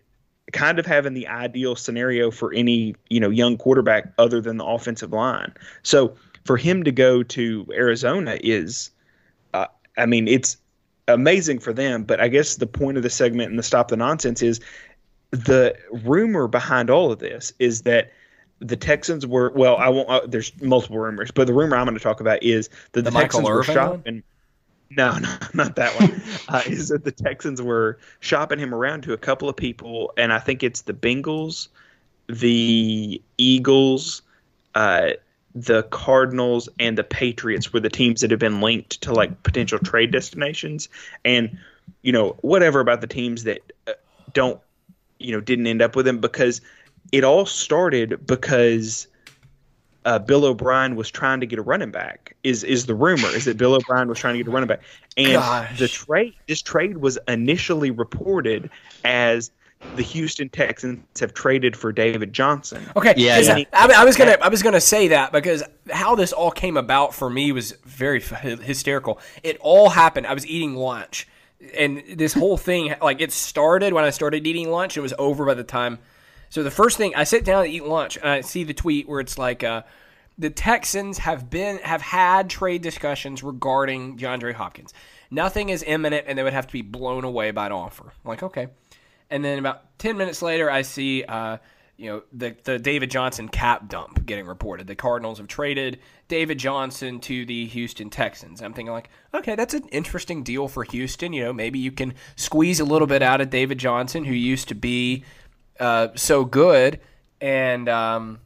kind 0.51 0.79
of 0.79 0.85
having 0.85 1.13
the 1.13 1.27
ideal 1.27 1.75
scenario 1.75 2.31
for 2.31 2.53
any 2.53 2.95
you 3.09 3.19
know 3.19 3.29
young 3.29 3.57
quarterback 3.57 4.11
other 4.17 4.41
than 4.41 4.57
the 4.57 4.65
offensive 4.65 5.11
line. 5.11 5.53
So 5.83 6.15
for 6.45 6.57
him 6.57 6.83
to 6.83 6.91
go 6.91 7.23
to 7.23 7.67
Arizona 7.73 8.37
is, 8.43 8.91
uh, 9.53 9.67
I 9.97 10.05
mean, 10.05 10.27
it's 10.27 10.57
amazing 11.07 11.59
for 11.59 11.73
them. 11.73 12.03
But 12.03 12.19
I 12.19 12.27
guess 12.27 12.55
the 12.55 12.67
point 12.67 12.97
of 12.97 13.03
the 13.03 13.09
segment 13.09 13.49
and 13.49 13.59
the 13.59 13.63
stop 13.63 13.89
the 13.89 13.97
nonsense 13.97 14.41
is 14.41 14.59
the 15.31 15.75
rumor 16.03 16.47
behind 16.47 16.89
all 16.89 17.11
of 17.11 17.19
this 17.19 17.53
is 17.59 17.83
that 17.83 18.11
the 18.61 18.77
Texans 18.77 19.25
were 19.25 19.51
well. 19.55 19.75
I 19.77 19.89
won't. 19.89 20.07
Uh, 20.07 20.21
there's 20.25 20.51
multiple 20.61 20.99
rumors, 20.99 21.31
but 21.31 21.47
the 21.47 21.53
rumor 21.53 21.75
I'm 21.75 21.85
going 21.85 21.97
to 21.97 22.03
talk 22.03 22.21
about 22.21 22.41
is 22.43 22.69
that 22.93 23.03
the, 23.03 23.09
The 23.09 23.11
Michael 23.11 23.41
Texans 23.41 23.49
were 23.49 23.59
Irvin 23.59 23.75
one? 23.75 23.97
shopping. 23.97 24.23
No, 24.91 25.17
no, 25.17 25.37
not 25.53 25.75
that 25.75 25.99
one. 25.99 26.21
uh, 26.47 26.61
is 26.67 26.89
that 26.89 27.03
the 27.03 27.11
Texans 27.11 27.61
were 27.61 27.97
shopping 28.19 28.59
him 28.59 28.73
around 28.73 29.01
to 29.03 29.13
a 29.13 29.17
couple 29.17 29.49
of 29.49 29.55
people, 29.55 30.13
and 30.15 30.31
I 30.31 30.39
think 30.39 30.63
it's 30.63 30.81
the 30.81 30.93
Bengals, 30.93 31.69
the 32.27 33.21
Eagles, 33.37 34.21
uh, 34.75 35.11
the 35.55 35.83
Cardinals, 35.83 36.69
and 36.79 36.97
the 36.97 37.03
Patriots 37.03 37.73
were 37.73 37.79
the 37.79 37.89
teams 37.89 38.21
that 38.21 38.31
have 38.31 38.39
been 38.39 38.61
linked 38.61 39.01
to 39.01 39.13
like 39.13 39.43
potential 39.43 39.79
trade 39.79 40.11
destinations. 40.11 40.87
And 41.25 41.57
you 42.03 42.11
know, 42.11 42.37
whatever 42.41 42.79
about 42.79 43.01
the 43.01 43.07
teams 43.07 43.43
that 43.43 43.59
uh, 43.87 43.93
don't, 44.33 44.59
you 45.19 45.31
know, 45.31 45.41
didn't 45.41 45.67
end 45.67 45.81
up 45.81 45.95
with 45.95 46.07
him 46.07 46.19
because 46.19 46.61
it 47.11 47.23
all 47.23 47.45
started 47.45 48.25
because 48.25 49.07
uh, 50.05 50.17
Bill 50.19 50.45
O'Brien 50.45 50.95
was 50.95 51.11
trying 51.11 51.39
to 51.41 51.45
get 51.45 51.59
a 51.59 51.61
running 51.61 51.91
back. 51.91 52.35
Is 52.43 52.63
is 52.63 52.85
the 52.85 52.95
rumor? 52.95 53.27
Is 53.27 53.45
that 53.45 53.57
Bill 53.57 53.75
O'Brien 53.75 54.07
was 54.07 54.17
trying 54.19 54.33
to 54.35 54.39
get 54.39 54.47
a 54.47 54.51
running 54.51 54.67
back? 54.67 54.81
And 55.17 55.33
Gosh. 55.33 55.77
the 55.77 55.87
trade, 55.87 56.33
this 56.47 56.61
trade 56.61 56.97
was 56.97 57.19
initially 57.27 57.91
reported 57.91 58.69
as 59.03 59.51
the 59.95 60.03
Houston 60.03 60.47
Texans 60.49 61.19
have 61.19 61.33
traded 61.33 61.75
for 61.75 61.91
David 61.91 62.33
Johnson. 62.33 62.83
Okay. 62.95 63.13
Yeah, 63.17 63.37
'cause 63.37 63.47
yeah. 63.47 63.63
I, 63.73 64.01
I 64.01 64.05
was 64.05 64.15
gonna 64.15 64.37
I 64.41 64.47
was 64.49 64.63
gonna 64.63 64.81
say 64.81 65.07
that 65.09 65.31
because 65.31 65.63
how 65.89 66.15
this 66.15 66.33
all 66.33 66.51
came 66.51 66.77
about 66.77 67.13
for 67.13 67.29
me 67.29 67.51
was 67.51 67.71
very 67.85 68.21
hysterical. 68.21 69.19
It 69.43 69.57
all 69.59 69.89
happened. 69.89 70.27
I 70.27 70.33
was 70.33 70.45
eating 70.47 70.75
lunch, 70.75 71.27
and 71.77 72.03
this 72.15 72.33
whole 72.33 72.57
thing 72.57 72.93
like 73.01 73.21
it 73.21 73.31
started 73.31 73.93
when 73.93 74.03
I 74.03 74.11
started 74.11 74.45
eating 74.47 74.69
lunch. 74.69 74.97
It 74.97 75.01
was 75.01 75.13
over 75.19 75.45
by 75.45 75.55
the 75.55 75.63
time. 75.63 75.99
So 76.51 76.61
the 76.61 76.69
first 76.69 76.97
thing 76.97 77.15
I 77.15 77.23
sit 77.23 77.43
down 77.43 77.63
to 77.63 77.69
eat 77.69 77.83
lunch, 77.83 78.17
and 78.17 78.29
I 78.29 78.41
see 78.41 78.63
the 78.63 78.75
tweet 78.75 79.09
where 79.09 79.19
it's 79.19 79.39
like. 79.39 79.63
Uh, 79.63 79.81
the 80.37 80.49
Texans 80.49 81.19
have 81.19 81.49
been 81.49 81.77
have 81.79 82.01
had 82.01 82.49
trade 82.49 82.81
discussions 82.81 83.43
regarding 83.43 84.17
DeAndre 84.17 84.53
Hopkins. 84.53 84.93
Nothing 85.29 85.69
is 85.69 85.83
imminent, 85.83 86.25
and 86.27 86.37
they 86.37 86.41
would 86.41 86.53
have 86.53 86.65
to 86.67 86.73
be 86.73 86.81
blown 86.81 87.25
away 87.25 87.51
by 87.51 87.67
an 87.67 87.71
offer. 87.73 88.05
I'm 88.05 88.29
like, 88.29 88.41
okay. 88.41 88.69
And 89.29 89.45
then 89.45 89.59
about 89.59 89.97
ten 89.99 90.17
minutes 90.17 90.41
later, 90.41 90.71
I 90.71 90.81
see, 90.81 91.23
uh, 91.25 91.57
you 91.95 92.09
know, 92.09 92.23
the 92.33 92.55
the 92.63 92.79
David 92.79 93.11
Johnson 93.11 93.49
cap 93.49 93.87
dump 93.87 94.25
getting 94.25 94.47
reported. 94.47 94.87
The 94.87 94.95
Cardinals 94.95 95.37
have 95.37 95.47
traded 95.47 95.99
David 96.27 96.57
Johnson 96.57 97.19
to 97.19 97.45
the 97.45 97.67
Houston 97.67 98.09
Texans. 98.09 98.63
I'm 98.63 98.73
thinking 98.73 98.93
like, 98.93 99.09
okay, 99.33 99.55
that's 99.55 99.75
an 99.75 99.87
interesting 99.89 100.41
deal 100.41 100.67
for 100.67 100.83
Houston. 100.85 101.33
You 101.33 101.43
know, 101.43 101.53
maybe 101.53 101.77
you 101.77 101.91
can 101.91 102.15
squeeze 102.35 102.79
a 102.79 102.85
little 102.85 103.07
bit 103.07 103.21
out 103.21 103.41
of 103.41 103.51
David 103.51 103.77
Johnson, 103.77 104.23
who 104.23 104.33
used 104.33 104.69
to 104.69 104.75
be 104.75 105.23
uh, 105.81 106.09
so 106.15 106.45
good, 106.45 107.01
and 107.41 107.89
um, 107.89 108.39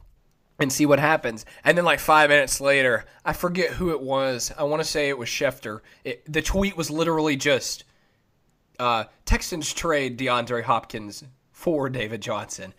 and 0.58 0.72
see 0.72 0.86
what 0.86 0.98
happens. 0.98 1.44
And 1.62 1.76
then 1.76 1.84
like 1.84 2.00
five 2.00 2.30
minutes 2.30 2.60
later, 2.60 3.04
I 3.24 3.34
forget 3.34 3.70
who 3.70 3.90
it 3.90 4.00
was. 4.00 4.52
I 4.58 4.64
want 4.64 4.82
to 4.82 4.88
say 4.88 5.10
it 5.10 5.18
was 5.18 5.28
Schefter. 5.28 5.80
It, 6.02 6.22
the 6.30 6.42
tweet 6.42 6.76
was 6.76 6.90
literally 6.90 7.36
just 7.36 7.84
uh, 8.78 9.04
Texans 9.26 9.72
trade 9.72 10.18
DeAndre 10.18 10.62
Hopkins 10.62 11.24
for 11.52 11.90
David 11.90 12.22
Johnson. 12.22 12.72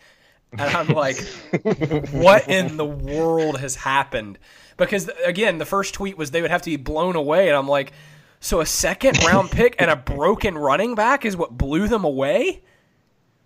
And 0.54 0.62
I'm 0.62 0.88
like, 0.88 1.18
what 2.12 2.48
in 2.48 2.78
the 2.78 2.86
world 2.86 3.60
has 3.60 3.76
happened? 3.76 4.40
Because 4.76 5.10
again, 5.24 5.60
the 5.60 5.66
first 5.66 5.94
tweet 5.94 6.18
was 6.18 6.32
they 6.32 6.42
would 6.42 6.52
have 6.52 6.64
to 6.64 6.70
be 6.70 6.78
blown 6.78 7.16
away, 7.16 7.48
and 7.48 7.56
I'm 7.56 7.68
like, 7.68 7.94
so 8.40 8.62
a 8.62 8.66
second 8.66 9.24
round 9.24 9.52
pick 9.52 9.76
and 9.78 9.92
a 9.92 9.96
broken 9.96 10.58
running 10.58 10.96
back 10.96 11.26
is 11.26 11.38
what 11.38 11.58
blew 11.58 11.88
them 11.88 12.06
away? 12.06 12.64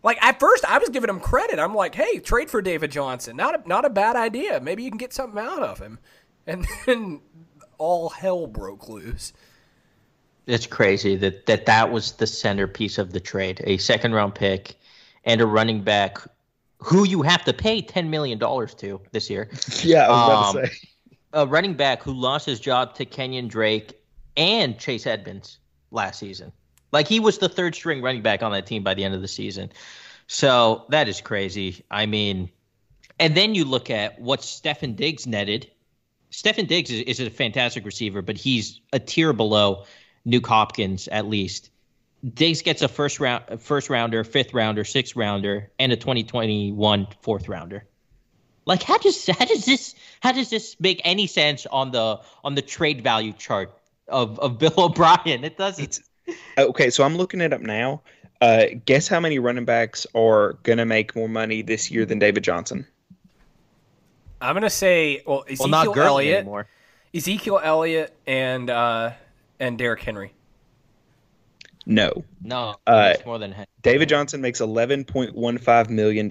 Like 0.03 0.21
at 0.23 0.39
first, 0.39 0.65
I 0.65 0.77
was 0.79 0.89
giving 0.89 1.09
him 1.09 1.19
credit. 1.19 1.59
I'm 1.59 1.75
like, 1.75 1.93
"Hey, 1.95 2.19
trade 2.19 2.49
for 2.49 2.61
David 2.61 2.91
Johnson. 2.91 3.35
Not 3.37 3.63
a, 3.63 3.67
not 3.67 3.85
a 3.85 3.89
bad 3.89 4.15
idea. 4.15 4.59
Maybe 4.59 4.83
you 4.83 4.89
can 4.89 4.97
get 4.97 5.13
something 5.13 5.39
out 5.41 5.63
of 5.63 5.79
him." 5.79 5.99
And 6.47 6.65
then 6.87 7.21
all 7.77 8.09
hell 8.09 8.47
broke 8.47 8.89
loose. 8.89 9.31
It's 10.47 10.65
crazy 10.65 11.15
that, 11.17 11.45
that 11.45 11.67
that 11.67 11.91
was 11.91 12.13
the 12.13 12.25
centerpiece 12.25 12.97
of 12.97 13.13
the 13.13 13.19
trade 13.19 13.61
a 13.63 13.77
second 13.77 14.13
round 14.13 14.33
pick 14.33 14.75
and 15.23 15.39
a 15.39 15.45
running 15.45 15.83
back 15.83 16.17
who 16.79 17.05
you 17.05 17.21
have 17.21 17.43
to 17.45 17.53
pay 17.53 17.79
$10 17.79 18.09
million 18.09 18.39
to 18.39 19.01
this 19.11 19.29
year. 19.29 19.49
Yeah, 19.83 20.07
I 20.07 20.09
was 20.09 20.25
about 20.25 20.55
Um, 20.55 20.61
to 20.63 20.67
say. 20.67 20.87
A 21.33 21.45
running 21.47 21.75
back 21.75 22.01
who 22.01 22.11
lost 22.11 22.47
his 22.47 22.59
job 22.59 22.95
to 22.95 23.05
Kenyan 23.05 23.47
Drake 23.47 23.93
and 24.35 24.79
Chase 24.79 25.05
Edmonds 25.05 25.59
last 25.91 26.17
season. 26.19 26.51
Like 26.91 27.07
he 27.07 27.19
was 27.19 27.37
the 27.37 27.49
third 27.49 27.75
string 27.75 28.01
running 28.01 28.21
back 28.21 28.43
on 28.43 28.51
that 28.51 28.65
team 28.65 28.83
by 28.83 28.93
the 28.93 29.03
end 29.03 29.15
of 29.15 29.21
the 29.21 29.27
season. 29.27 29.71
So 30.27 30.85
that 30.89 31.07
is 31.07 31.21
crazy. 31.21 31.83
I 31.91 32.05
mean, 32.05 32.49
and 33.19 33.35
then 33.35 33.55
you 33.55 33.65
look 33.65 33.89
at 33.89 34.19
what 34.19 34.41
Stefon 34.41 34.95
Diggs 34.95 35.27
netted. 35.27 35.69
Stefon 36.31 36.67
Diggs 36.67 36.89
is, 36.89 37.01
is 37.01 37.19
a 37.19 37.29
fantastic 37.29 37.85
receiver, 37.85 38.21
but 38.21 38.37
he's 38.37 38.79
a 38.93 38.99
tier 38.99 39.33
below 39.33 39.85
Nuke 40.25 40.47
Hopkins 40.47 41.07
at 41.09 41.27
least. 41.27 41.69
Diggs 42.33 42.61
gets 42.61 42.81
a 42.81 42.87
first 42.87 43.19
round, 43.19 43.61
first 43.61 43.89
rounder, 43.89 44.23
fifth 44.23 44.53
rounder, 44.53 44.83
sixth 44.83 45.15
rounder, 45.15 45.71
and 45.79 45.91
a 45.91 45.95
2021 45.95 47.07
fourth 47.21 47.47
rounder. 47.49 47.85
Like 48.65 48.83
how 48.83 48.99
does 48.99 49.25
how 49.25 49.45
does 49.45 49.65
this 49.65 49.95
how 50.21 50.31
does 50.31 50.49
this 50.49 50.75
make 50.79 51.01
any 51.03 51.25
sense 51.25 51.65
on 51.65 51.91
the 51.91 52.19
on 52.43 52.55
the 52.55 52.61
trade 52.61 53.01
value 53.01 53.33
chart 53.33 53.75
of, 54.07 54.39
of 54.39 54.59
Bill 54.59 54.73
O'Brien? 54.77 55.43
It 55.43 55.57
doesn't. 55.57 55.99
Okay, 56.57 56.89
so 56.89 57.03
I'm 57.03 57.15
looking 57.15 57.41
it 57.41 57.53
up 57.53 57.61
now. 57.61 58.01
Uh, 58.41 58.65
guess 58.85 59.07
how 59.07 59.19
many 59.19 59.39
running 59.39 59.65
backs 59.65 60.07
are 60.15 60.53
gonna 60.63 60.85
make 60.85 61.15
more 61.15 61.29
money 61.29 61.61
this 61.61 61.91
year 61.91 62.05
than 62.05 62.19
David 62.19 62.43
Johnson? 62.43 62.85
I'm 64.41 64.55
gonna 64.55 64.69
say, 64.69 65.21
well, 65.25 65.37
well, 65.37 65.45
Ezekiel 65.47 65.67
not 65.67 65.93
Gurley 65.93 66.07
Elliott, 66.07 66.37
anymore. 66.39 66.67
Ezekiel 67.13 67.59
Elliott, 67.63 68.15
and 68.25 68.69
uh, 68.69 69.11
and 69.59 69.77
Derrick 69.77 70.01
Henry. 70.01 70.33
No. 71.85 72.23
No, 72.43 72.75
Uh, 72.85 73.13
it's 73.15 73.25
more 73.25 73.39
than 73.39 73.55
David 73.81 74.07
Johnson 74.09 74.39
makes 74.41 74.61
$11.15 74.61 75.89
million. 75.89 76.29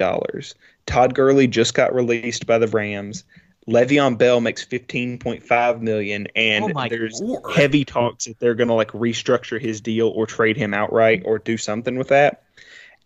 Todd 0.86 1.14
Gurley 1.14 1.46
just 1.48 1.74
got 1.74 1.94
released 1.94 2.46
by 2.46 2.58
the 2.58 2.68
Rams. 2.68 3.24
Le'Veon 3.68 4.16
Bell 4.16 4.40
makes 4.40 4.64
15.5 4.64 5.80
million, 5.80 6.26
and 6.34 6.72
Oh 6.76 6.88
there's 6.88 7.20
Lord. 7.20 7.42
heavy 7.54 7.84
talks 7.84 8.24
that 8.24 8.38
they're 8.40 8.54
going 8.54 8.68
to 8.68 8.74
like 8.74 8.90
restructure 8.92 9.60
his 9.60 9.80
deal 9.80 10.08
or 10.08 10.26
trade 10.26 10.56
him 10.56 10.72
outright 10.74 11.22
or 11.24 11.38
do 11.38 11.56
something 11.56 11.96
with 11.98 12.08
that. 12.08 12.42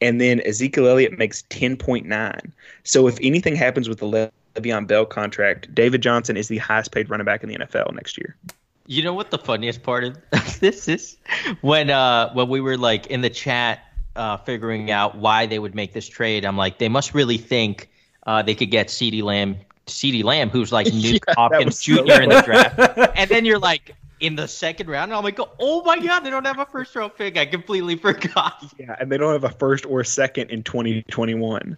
And 0.00 0.20
then 0.20 0.40
Ezekiel 0.46 0.86
Elliott 0.86 1.18
makes 1.18 1.42
10.9. 1.50 2.52
So 2.82 3.06
if 3.08 3.18
anything 3.22 3.56
happens 3.56 3.88
with 3.88 3.98
the 3.98 4.30
Le'Veon 4.56 4.86
Bell 4.86 5.06
contract, 5.06 5.74
David 5.74 6.02
Johnson 6.02 6.36
is 6.36 6.48
the 6.48 6.58
highest 6.58 6.92
paid 6.92 7.10
running 7.10 7.24
back 7.24 7.42
in 7.42 7.48
the 7.48 7.56
NFL 7.56 7.92
next 7.94 8.16
year. 8.18 8.36
You 8.86 9.02
know 9.02 9.14
what 9.14 9.30
the 9.30 9.38
funniest 9.38 9.82
part 9.82 10.04
of 10.04 10.16
this 10.60 10.88
is? 10.88 11.16
When 11.62 11.90
uh 11.90 12.32
when 12.34 12.48
we 12.48 12.60
were 12.60 12.76
like 12.76 13.06
in 13.06 13.22
the 13.22 13.30
chat 13.30 13.80
uh 14.14 14.36
figuring 14.38 14.90
out 14.90 15.16
why 15.16 15.46
they 15.46 15.58
would 15.58 15.74
make 15.74 15.94
this 15.94 16.06
trade, 16.06 16.44
I'm 16.44 16.56
like, 16.56 16.78
they 16.78 16.88
must 16.88 17.14
really 17.14 17.38
think 17.38 17.88
uh 18.26 18.42
they 18.42 18.54
could 18.54 18.70
get 18.70 18.88
CeeDee 18.88 19.22
Lamb 19.22 19.56
CeeDee 19.86 20.24
Lamb, 20.24 20.50
who's 20.50 20.72
like 20.72 20.86
Nuke 20.88 21.24
that 21.26 21.36
Hopkins 21.36 21.66
was 21.66 21.78
so 21.78 22.04
Jr. 22.04 22.22
in 22.22 22.28
the 22.28 22.42
draft. 22.42 23.12
and 23.16 23.30
then 23.30 23.44
you're 23.44 23.58
like 23.58 23.94
in 24.20 24.36
the 24.36 24.48
second 24.48 24.88
round, 24.88 25.10
and 25.10 25.16
I'm 25.16 25.24
like, 25.24 25.38
oh 25.58 25.82
my 25.84 25.98
god, 25.98 26.20
they 26.20 26.30
don't 26.30 26.46
have 26.46 26.58
a 26.58 26.66
first 26.66 26.94
round 26.94 27.14
pick. 27.16 27.36
I 27.36 27.46
completely 27.46 27.96
forgot. 27.96 28.72
Yeah, 28.78 28.96
and 28.98 29.10
they 29.10 29.18
don't 29.18 29.32
have 29.32 29.44
a 29.44 29.50
first 29.50 29.86
or 29.86 30.04
second 30.04 30.50
in 30.50 30.62
2021. 30.62 31.76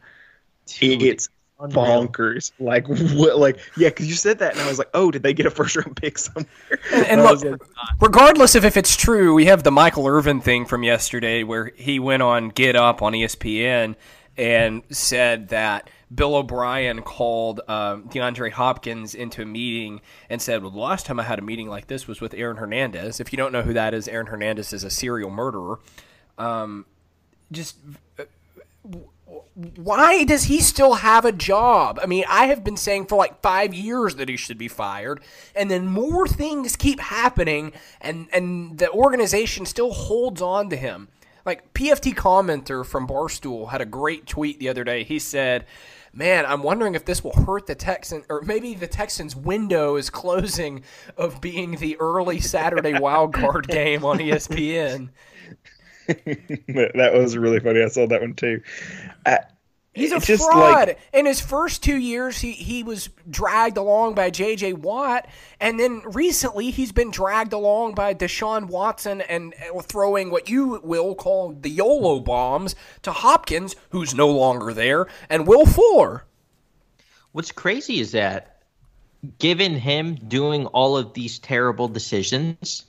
Dude, 0.67 1.03
it's 1.03 1.29
unreal. 1.61 2.09
bonkers. 2.09 2.53
Like 2.59 2.87
what? 2.87 3.39
Like 3.39 3.59
yeah, 3.77 3.89
because 3.89 4.09
you 4.09 4.15
said 4.15 4.39
that, 4.39 4.53
and 4.53 4.61
I 4.61 4.69
was 4.69 4.79
like, 4.79 4.91
oh, 4.95 5.11
did 5.11 5.23
they 5.23 5.35
get 5.35 5.47
a 5.47 5.51
first 5.51 5.77
round 5.77 5.97
pick 5.97 6.19
somewhere? 6.19 6.47
And 6.93 7.21
I 7.21 7.31
was 7.31 7.45
look, 7.45 7.61
like, 7.61 8.01
regardless 8.01 8.55
of 8.55 8.65
if 8.65 8.77
it's 8.77 8.97
true, 8.97 9.35
we 9.35 9.47
have 9.47 9.63
the 9.63 9.73
Michael 9.73 10.07
Irvin 10.07 10.41
thing 10.41 10.67
from 10.67 10.83
yesterday 10.83 11.43
where 11.43 11.73
he 11.77 11.99
went 11.99 12.23
on 12.23 12.51
Get 12.51 12.77
Up 12.77 13.03
on 13.03 13.13
ESPN 13.13 13.97
and 14.37 14.83
said 14.91 15.49
that 15.49 15.89
Bill 16.15 16.37
O'Brien 16.37 17.03
called 17.03 17.61
um, 17.69 18.09
DeAndre 18.09 18.53
Hopkins 18.53 19.15
into 19.15 19.43
a 19.43 19.47
meeting 19.47 20.01
and 20.31 20.41
said, 20.41 20.63
"Well, 20.63 20.71
the 20.71 20.79
last 20.79 21.07
time 21.07 21.19
I 21.19 21.25
had 21.25 21.39
a 21.39 21.43
meeting 21.43 21.69
like 21.69 21.89
this 21.89 22.07
was 22.07 22.21
with 22.21 22.35
Aaron 22.35 22.59
Hernandez. 22.59 23.19
If 23.19 23.33
you 23.33 23.37
don't 23.37 23.53
know 23.53 23.63
who 23.63 23.73
that 23.73 23.93
is, 23.93 24.07
Aaron 24.07 24.27
Hernandez 24.27 24.73
is 24.73 24.85
a 24.85 24.91
serial 24.91 25.31
murderer. 25.31 25.81
Um, 26.39 26.87
just 27.51 27.77
why 29.55 30.25
does 30.25 30.45
he 30.45 30.61
still 30.61 30.95
have 30.95 31.25
a 31.25 31.33
job? 31.33 31.99
I 32.03 32.07
mean, 32.07 32.25
I 32.29 32.47
have 32.47 32.63
been 32.63 32.77
saying 32.77 33.07
for 33.07 33.17
like 33.17 33.41
five 33.41 33.75
years 33.75 34.17
that 34.17 34.29
he 34.29 34.37
should 34.37 34.59
be 34.59 34.69
fired, 34.69 35.21
and 35.55 35.71
then 35.71 35.87
more 35.87 36.29
things 36.29 36.77
keep 36.77 37.01
happening, 37.01 37.73
and 38.01 38.29
and 38.33 38.79
the 38.79 38.91
organization 38.91 39.67
still 39.67 39.93
holds 39.93 40.41
on 40.41 40.71
to 40.71 40.77
him. 40.77 41.09
Like 41.45 41.73
PFT 41.75 42.15
commenter 42.15 42.85
from 42.85 43.07
Barstool 43.07 43.71
had 43.71 43.81
a 43.81 43.87
great 43.87 44.27
tweet 44.27 44.59
the 44.59 44.69
other 44.69 44.85
day. 44.85 45.05
He 45.05 45.19
said, 45.19 45.65
"Man, 46.17 46.47
I'm 46.47 46.63
wondering 46.63 46.95
if 46.95 47.05
this 47.05 47.23
will 47.23 47.35
hurt 47.35 47.67
the 47.67 47.75
Texans, 47.75 48.25
or 48.31 48.41
maybe 48.41 48.75
the 48.75 48.87
Texans' 48.87 49.37
window 49.37 49.97
is 49.97 50.09
closing 50.09 50.83
of 51.19 51.43
being 51.43 51.73
the 51.73 51.97
early 52.01 52.41
Saturday 52.41 52.99
wild 52.99 53.35
card 53.35 53.69
game 53.69 54.03
on 54.05 54.19
ESPN." 54.19 55.11
that 56.07 57.11
was 57.13 57.37
really 57.37 57.61
funny. 57.61 57.83
I 57.83 57.89
saw 57.89 58.07
that 58.07 58.23
one 58.23 58.35
too. 58.35 58.63
I, 59.27 59.41
He's 59.97 60.13
a 60.13 60.21
just 60.21 60.45
fraud. 60.45 60.89
like 60.89 60.99
In 61.15 61.25
his 61.25 61.41
first 61.41 61.83
two 61.83 61.97
years, 61.97 62.39
he, 62.39 62.53
he 62.53 62.83
was 62.83 63.09
dragged 63.31 63.79
along 63.79 64.15
by 64.15 64.29
J.J. 64.29 64.75
Watt, 64.75 65.27
and 65.59 65.81
then 65.81 66.03
recently 66.05 66.71
he's 66.71 66.93
been 66.93 67.11
dragged 67.11 67.55
along 67.55 67.95
by 67.95 68.13
Deshaun 68.13 68.67
Watson 68.67 69.23
and 69.23 69.55
throwing 69.85 70.31
what 70.31 70.51
you 70.51 70.81
will 70.85 71.15
call 71.15 71.53
the 71.53 71.71
YOLO 71.71 72.21
bombs 72.21 72.77
to 73.03 73.13
Hopkins, 73.13 73.75
who's 73.91 74.15
no 74.15 74.29
longer 74.29 74.75
there, 74.75 75.07
and 75.31 75.47
Will 75.47 75.65
Fuller. 75.65 76.25
What's 77.33 77.53
crazy 77.53 77.99
is 78.01 78.13
that 78.13 78.63
given 79.39 79.75
him 79.75 80.15
doing 80.15 80.67
all 80.67 80.97
of 80.97 81.15
these 81.15 81.39
terrible 81.39 81.89
decisions, 81.89 82.85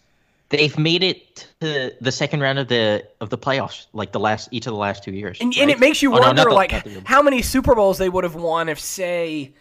they've 0.49 0.77
made 0.77 1.03
it 1.03 1.47
to 1.61 1.93
the 1.99 2.11
second 2.11 2.41
round 2.41 2.59
of 2.59 2.67
the 2.67 3.05
of 3.21 3.29
the 3.29 3.37
playoffs, 3.37 3.87
like 3.93 4.11
the 4.11 4.19
last 4.19 4.49
each 4.51 4.67
of 4.67 4.73
the 4.73 4.79
last 4.79 5.03
two 5.03 5.11
years. 5.11 5.37
And, 5.41 5.53
and 5.57 5.69
it 5.69 5.79
makes 5.79 6.01
you 6.01 6.09
Oh, 6.15 6.19
wonder, 6.19 6.43
not 6.43 6.49
the- 6.49 6.55
like, 6.55 6.71
how 7.05 7.21
many 7.21 7.41
Super 7.41 7.75
Bowls 7.75 7.97
they 7.97 8.09
would 8.09 8.23
have 8.23 8.35
won 8.35 8.69
if, 8.69 8.79
say, 8.79 9.53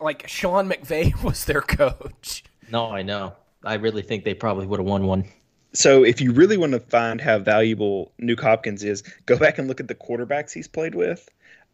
like 0.00 0.26
Sean 0.28 0.68
McVay 0.68 1.22
was 1.22 1.44
their 1.44 1.60
coach. 1.62 2.44
no, 2.70 2.86
I 2.90 3.02
know. 3.02 3.34
I 3.64 3.74
really 3.74 4.02
think 4.02 4.24
they 4.24 4.34
probably 4.34 4.66
would 4.66 4.78
have 4.80 4.86
won 4.86 5.06
one. 5.06 5.24
so 5.72 6.04
if 6.04 6.20
you 6.20 6.32
really 6.32 6.56
want 6.58 6.72
to 6.72 6.80
find 6.80 7.20
how 7.20 7.38
valuable 7.38 8.12
Nuke 8.20 8.40
Hopkins 8.40 8.84
is, 8.84 9.02
go 9.26 9.38
back 9.38 9.58
and 9.58 9.66
look 9.68 9.80
at 9.80 9.88
the 9.88 9.94
quarterbacks 9.94 10.52
he's 10.52 10.68
played 10.68 10.94
with, 10.94 11.28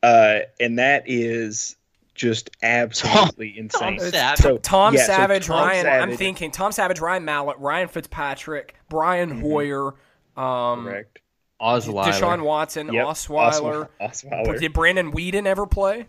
uh, 0.04 0.40
and 0.60 0.78
that 0.78 1.02
is 1.06 1.74
just 2.20 2.50
absolutely 2.62 3.58
insane. 3.58 3.98
Savage. 3.98 4.40
So 4.40 4.58
Tom 4.58 4.94
yeah, 4.94 5.00
so 5.00 5.06
Savage, 5.06 5.46
Tom 5.46 5.66
Ryan. 5.66 5.86
I'm 5.86 6.16
thinking 6.16 6.50
Tom 6.50 6.70
Savage, 6.70 7.00
Ryan 7.00 7.24
Mallett, 7.24 7.58
Ryan 7.58 7.88
Fitzpatrick, 7.88 8.74
Brian 8.90 9.40
Hoyer, 9.40 9.94
um, 10.36 10.84
correct. 10.84 11.18
Osweiler. 11.60 12.04
Deshaun 12.04 12.42
Watson, 12.42 12.92
Yep, 12.92 13.06
Osweiler. 13.06 13.88
Osweiler. 14.00 14.58
Did 14.60 14.72
Brandon 14.72 15.12
Weeden 15.12 15.46
ever 15.46 15.66
play? 15.66 16.06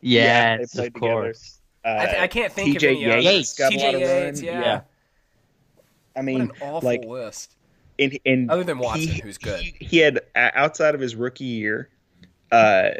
Yeah, 0.00 0.58
Yes, 0.58 0.72
they 0.72 0.90
played 0.90 0.96
of 0.96 1.00
course. 1.00 1.58
Uh, 1.84 1.96
I, 2.00 2.06
th- 2.06 2.18
I 2.22 2.26
can't 2.26 2.52
think 2.52 2.76
of 2.76 2.82
TJ 2.82 2.88
any 2.90 3.10
others. 3.10 3.24
Yates 3.24 3.54
got 3.58 3.72
a 3.72 3.76
lot 3.76 3.84
TJ 3.86 3.94
of 3.94 4.00
Yates, 4.00 4.42
yeah. 4.42 4.60
Yeah. 4.60 4.80
I 6.16 6.18
What 6.20 6.24
mean, 6.24 6.40
an 6.42 6.52
awful 6.60 6.86
like 6.88 7.04
list. 7.04 7.54
in, 7.98 8.12
in 8.24 8.50
Other 8.50 8.64
than 8.64 8.78
Watson, 8.78 9.08
he, 9.08 9.20
who's 9.20 9.38
good. 9.38 9.60
He, 9.60 9.74
he 9.80 9.98
had 9.98 10.18
uh, 10.36 10.50
outside 10.54 10.94
of 10.96 11.00
his 11.00 11.14
rookie 11.16 11.44
year, 11.44 11.88
uh, 12.52 12.90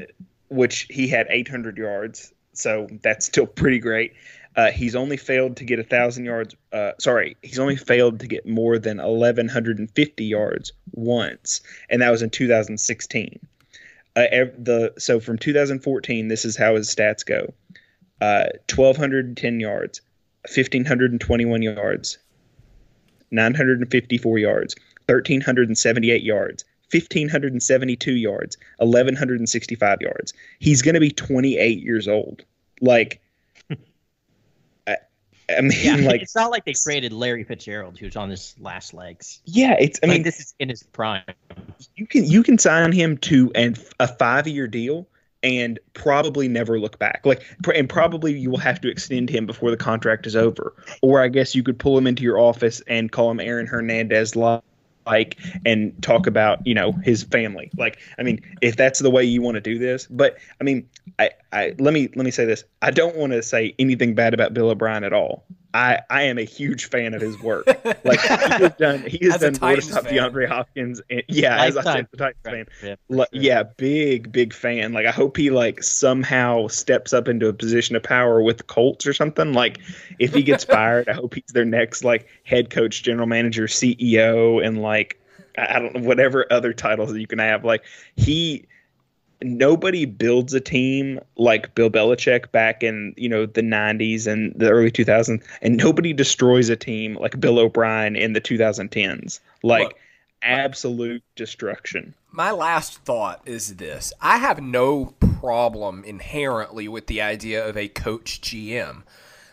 which 0.49 0.87
he 0.91 1.09
had 1.09 1.27
800 1.31 1.77
yards, 1.77 2.33
so 2.53 2.89
that's 3.03 3.27
still 3.27 3.47
pretty 3.47 3.79
great. 3.79 4.15
Uh, 4.57 4.73
he's 4.73 4.97
only 4.97 5.17
failed 5.17 5.57
to 5.57 5.65
get 5.65 5.79
a 5.79 5.85
thousand 5.85 6.25
yards. 6.25 6.57
Uh, 6.73 6.93
sorry, 6.99 7.37
he's 7.43 7.59
only 7.59 7.77
failed 7.77 8.19
to 8.21 8.27
get 8.27 8.47
more 8.47 8.79
than 8.79 8.97
1150 8.99 10.25
yards 10.25 10.73
once, 10.93 11.61
and 11.91 12.03
that 12.03 12.11
was 12.11 12.23
in 12.23 12.31
2016. 12.31 13.39
Uh, 14.17 14.23
the 14.59 14.93
so 14.99 15.21
from 15.21 15.39
2014, 15.39 16.27
this 16.27 16.45
is 16.45 16.57
how 16.57 16.75
his 16.75 16.93
stats 16.93 17.25
go: 17.25 17.55
uh, 18.21 18.47
1210 18.75 19.61
yards, 19.61 20.01
1521 20.43 21.63
yards, 21.63 22.19
954 23.31 24.39
yards, 24.39 24.75
1,378 25.07 26.23
yards, 26.23 26.65
1,572 26.93 28.13
yards, 28.17 28.57
1,165 28.79 30.01
yards. 30.01 30.33
He's 30.59 30.83
going 30.83 30.95
to 30.95 31.01
be 31.01 31.11
28 31.11 31.83
years 31.83 32.09
old. 32.09 32.45
Like, 32.81 33.21
I, 34.87 34.97
I 35.57 35.61
mean, 35.61 35.73
Yeah, 35.83 35.97
like, 35.97 36.23
it's 36.23 36.35
not 36.35 36.51
like 36.51 36.65
they 36.65 36.75
created 36.75 37.13
Larry 37.13 37.45
Fitzgerald, 37.45 37.99
who's 37.99 38.17
on 38.17 38.31
his 38.31 38.55
last 38.61 38.95
legs. 38.95 39.41
yeah, 39.45 39.77
it's. 39.79 39.99
I 40.03 40.07
I 40.07 40.09
mean, 40.09 40.15
mean, 40.17 40.23
this 40.25 40.41
is 40.41 40.55
in 40.59 40.69
his 40.69 40.83
prime. 40.83 41.23
you 41.97 42.07
can 42.07 42.25
you 42.25 42.43
can 42.43 42.59
sign 42.59 42.93
him 42.93 43.17
to 43.19 43.51
an 43.55 43.77
a 44.01 44.09
five 44.09 44.47
year 44.47 44.67
deal 44.67 45.07
and 45.45 45.79
probably 45.95 46.49
never 46.49 46.81
look 46.81 46.99
back. 46.99 47.21
Like, 47.25 47.45
pr- 47.63 47.71
and 47.73 47.89
probably 47.89 48.37
you 48.37 48.51
will 48.51 48.59
have 48.59 48.81
to 48.81 48.89
extend 48.91 49.31
him 49.31 49.47
before 49.47 49.71
the 49.71 49.77
contract 49.77 50.27
is 50.27 50.35
over. 50.35 50.75
Or 51.01 51.23
I 51.23 51.29
guess 51.29 51.55
you 51.55 51.63
could 51.63 51.79
pull 51.79 51.97
him 51.97 52.09
into 52.09 52.25
your 52.25 52.41
office 52.41 52.81
and 52.89 53.13
call 53.13 53.31
him 53.31 53.39
Aaron 53.39 53.67
Hernandez 53.69 54.35
li- 54.35 54.59
like 55.09 55.39
and 55.65 56.01
talk 56.03 56.27
about 56.27 56.65
you 56.67 56.75
know 56.75 56.93
his 56.93 57.23
family. 57.25 57.71
Like, 57.77 57.99
I 58.19 58.23
mean, 58.23 58.41
if 58.61 58.77
that's 58.77 59.01
the 59.01 59.11
way 59.11 59.25
you 59.25 59.43
want 59.43 59.55
to 59.57 59.61
do 59.61 59.79
this, 59.79 60.07
but 60.11 60.37
I 60.61 60.65
mean, 60.65 60.89
I, 61.19 61.31
I 61.53 61.75
let 61.79 61.95
me 61.95 62.09
let 62.15 62.25
me 62.25 62.31
say 62.31 62.45
this. 62.45 62.65
I 62.83 62.91
don't 62.91 63.17
want 63.17 63.33
to 63.33 63.43
say 63.43 63.75
anything 63.79 64.15
bad 64.15 64.35
about 64.35 64.55
Bill 64.55 64.69
O'Brien 64.71 65.05
at 65.05 65.13
all. 65.13 65.45
I, 65.75 66.01
I 66.09 66.23
am 66.23 66.39
a 66.39 66.45
huge 66.45 66.87
fan 66.87 67.15
of 67.15 67.21
his 67.21 67.41
work. 67.41 67.67
Like 68.05 68.21
he 68.21 68.29
has 68.29 68.73
done 68.79 69.03
he 69.03 69.27
has 69.27 69.41
done 69.41 69.57
more 69.61 69.77
to 69.77 69.83
Titans. 69.83 70.07
DeAndre 70.07 70.49
Hopkins. 70.49 71.03
And, 71.11 71.23
yeah, 71.29 71.63
as 71.63 71.77
I 71.77 71.83
said, 71.83 72.09
the 72.11 72.17
Titans 72.17 72.43
fan. 72.43 72.67
Yeah, 72.83 72.95
Li- 73.09 73.27
yeah, 73.33 73.63
big 73.65 74.31
big 74.33 74.55
fan. 74.55 74.93
Like 74.93 75.05
I 75.05 75.11
hope 75.11 75.37
he 75.37 75.51
like 75.51 75.83
somehow 75.83 76.69
steps 76.69 77.13
up 77.13 77.29
into 77.29 77.49
a 77.49 77.53
position 77.53 77.97
of 77.97 78.03
power 78.03 78.43
with 78.43 78.59
the 78.59 78.63
Colts 78.63 79.07
or 79.07 79.13
something. 79.13 79.53
Like 79.53 79.81
if 80.19 80.33
he 80.33 80.43
gets 80.43 80.65
fired, 80.77 81.09
I 81.09 81.15
hope 81.15 81.35
he's 81.35 81.53
their 81.53 81.65
next 81.65 82.05
like 82.05 82.29
head 82.45 82.71
coach, 82.71 83.03
general 83.03 83.27
manager, 83.27 83.67
CEO, 83.67 84.65
and 84.65 84.81
like 84.81 85.21
I 85.59 85.77
I 85.77 85.79
don't 85.79 85.95
know 85.95 86.03
whatever 86.03 86.47
other 86.51 86.73
titles 86.73 87.13
that 87.13 87.21
you 87.21 87.27
can 87.27 87.41
have. 87.41 87.65
Like 87.65 87.85
he 88.17 88.67
nobody 89.43 90.05
builds 90.05 90.55
a 90.55 90.61
team 90.61 91.21
like 91.37 91.75
Bill 91.75 91.91
Belichick 91.91 92.51
back 92.53 92.83
in 92.83 93.15
you 93.17 93.29
know 93.29 93.47
the 93.47 93.63
90s 93.63 94.27
and 94.27 94.53
the 94.57 94.71
early 94.71 94.91
2000s 94.91 95.43
and 95.63 95.77
nobody 95.77 96.13
destroys 96.13 96.69
a 96.69 96.77
team 96.77 97.17
like 97.17 97.41
Bill 97.41 97.59
O'Brien 97.59 98.17
in 98.17 98.33
the 98.33 98.41
2010s 98.41 99.41
like 99.63 99.85
Look, 99.85 99.99
absolute 100.43 101.23
destruction. 101.37 102.15
My 102.31 102.51
last 102.51 103.05
thought 103.05 103.41
is 103.47 103.77
this. 103.77 104.13
I 104.21 104.39
have 104.39 104.61
no 104.61 105.15
problem 105.21 106.05
inherently 106.05 106.89
with 106.89 107.07
the 107.07 107.23
idea 107.23 107.67
of 107.67 107.77
a 107.77 107.89
coach 107.89 108.41
GM 108.41 109.03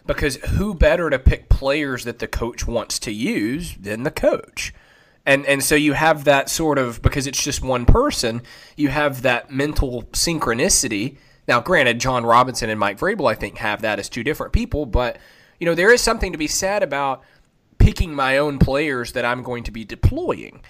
because 0.06 0.36
who 0.36 0.74
better 0.74 1.10
to 1.10 1.18
pick 1.18 1.49
players 1.49 2.03
that 2.03 2.20
the 2.20 2.28
coach 2.28 2.68
wants 2.68 2.99
to 2.99 3.12
use 3.12 3.76
than 3.76 4.03
the 4.03 4.12
coach? 4.12 4.74
And, 5.26 5.45
and 5.45 5.64
so 5.64 5.76
you 5.76 5.93
have 5.93 6.23
that 6.26 6.49
sort 6.49 6.77
of 6.77 7.02
because 7.02 7.26
it's 7.26 7.43
just 7.43 7.64
one 7.64 7.85
person, 7.85 8.43
you 8.76 8.89
have 8.89 9.23
that 9.23 9.49
mental 9.49 10.03
synchronicity. 10.14 11.18
Now, 11.47 11.61
granted, 11.61 11.99
Jon 11.99 12.26
Robinson 12.26 12.69
and 12.69 12.80
Mike 12.80 12.99
Vrabel, 12.99 13.30
I 13.30 13.35
think, 13.35 13.57
have 13.57 13.81
that 13.81 13.99
as 13.99 14.10
two 14.10 14.23
different 14.23 14.53
people, 14.53 14.85
but 14.85 15.18
you 15.60 15.65
know 15.65 15.76
there 15.76 15.91
is 15.91 16.02
something 16.02 16.31
to 16.31 16.38
be 16.38 16.47
said 16.47 16.84
about 16.84 17.23
picking 17.77 18.14
my 18.14 18.38
own 18.38 18.60
players 18.60 19.14
that 19.14 19.26
I'm 19.26 19.41
going 19.41 19.64
to 19.64 19.72
be 19.72 19.84
deploying. 19.84 20.61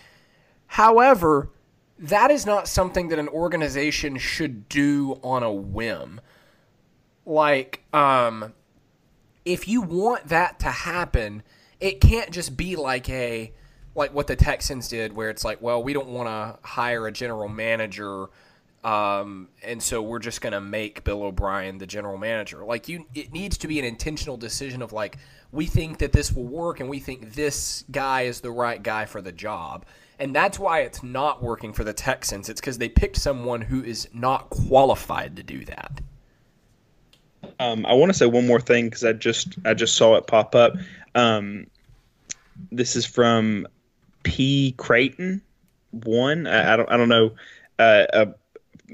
However, 0.67 1.49
that 1.97 2.31
is 2.31 2.45
not 2.45 2.67
something 2.67 3.09
that 3.09 3.19
an 3.19 3.29
organization 3.29 4.17
should 4.17 4.67
do 4.67 5.19
on 5.23 5.43
a 5.43 5.51
whim. 5.51 6.19
Like, 7.25 7.83
um, 7.93 8.53
if 9.45 9.67
you 9.67 9.81
want 9.81 10.27
that 10.27 10.59
to 10.59 10.67
happen, 10.67 11.43
it 11.79 12.01
can't 12.01 12.31
just 12.31 12.57
be 12.57 12.75
like 12.75 13.09
a 13.09 13.53
like 13.95 14.13
what 14.13 14.27
the 14.27 14.35
Texans 14.35 14.87
did, 14.87 15.13
where 15.13 15.29
it's 15.29 15.43
like, 15.43 15.61
well, 15.61 15.81
we 15.81 15.93
don't 15.93 16.09
want 16.09 16.27
to 16.27 16.59
hire 16.67 17.07
a 17.07 17.11
general 17.11 17.47
manager, 17.47 18.27
um, 18.83 19.47
and 19.63 19.81
so 19.81 20.01
we're 20.01 20.19
just 20.19 20.41
going 20.41 20.53
to 20.53 20.61
make 20.61 21.03
Bill 21.03 21.23
O'Brien 21.23 21.79
the 21.79 21.87
general 21.87 22.17
manager. 22.17 22.63
Like, 22.63 22.87
you, 22.87 23.05
it 23.15 23.33
needs 23.33 23.57
to 23.59 23.67
be 23.67 23.79
an 23.79 23.85
intentional 23.85 24.37
decision 24.37 24.81
of 24.81 24.93
like, 24.93 25.17
we 25.51 25.65
think 25.65 25.97
that 25.99 26.11
this 26.11 26.31
will 26.31 26.43
work, 26.43 26.79
and 26.81 26.89
we 26.89 26.99
think 26.99 27.33
this 27.33 27.83
guy 27.89 28.23
is 28.23 28.41
the 28.41 28.51
right 28.51 28.83
guy 28.83 29.05
for 29.05 29.21
the 29.21 29.31
job. 29.31 29.85
And 30.19 30.35
that's 30.35 30.59
why 30.59 30.81
it's 30.81 31.03
not 31.03 31.43
working 31.43 31.73
for 31.73 31.83
the 31.83 31.93
Texans. 31.93 32.47
It's 32.47 32.61
because 32.61 32.77
they 32.77 32.87
picked 32.89 33.17
someone 33.17 33.61
who 33.61 33.83
is 33.83 34.07
not 34.13 34.49
qualified 34.49 35.35
to 35.35 35.43
do 35.43 35.65
that. 35.65 35.99
Um, 37.59 37.85
I 37.85 37.93
want 37.93 38.11
to 38.11 38.17
say 38.17 38.25
one 38.25 38.47
more 38.47 38.61
thing 38.61 38.85
because 38.85 39.03
I 39.03 39.13
just 39.13 39.55
I 39.65 39.73
just 39.73 39.95
saw 39.95 40.15
it 40.15 40.25
pop 40.25 40.55
up. 40.55 40.73
Um, 41.15 41.67
this 42.71 42.95
is 42.95 43.05
from 43.05 43.67
P 44.25 44.73
Creighton 44.77 45.41
one. 45.91 46.47
I, 46.47 46.73
I 46.73 46.75
don't 46.75 46.91
I 46.91 46.97
don't 46.97 47.07
know 47.09 47.31
uh, 47.79 48.05
a, 48.11 48.27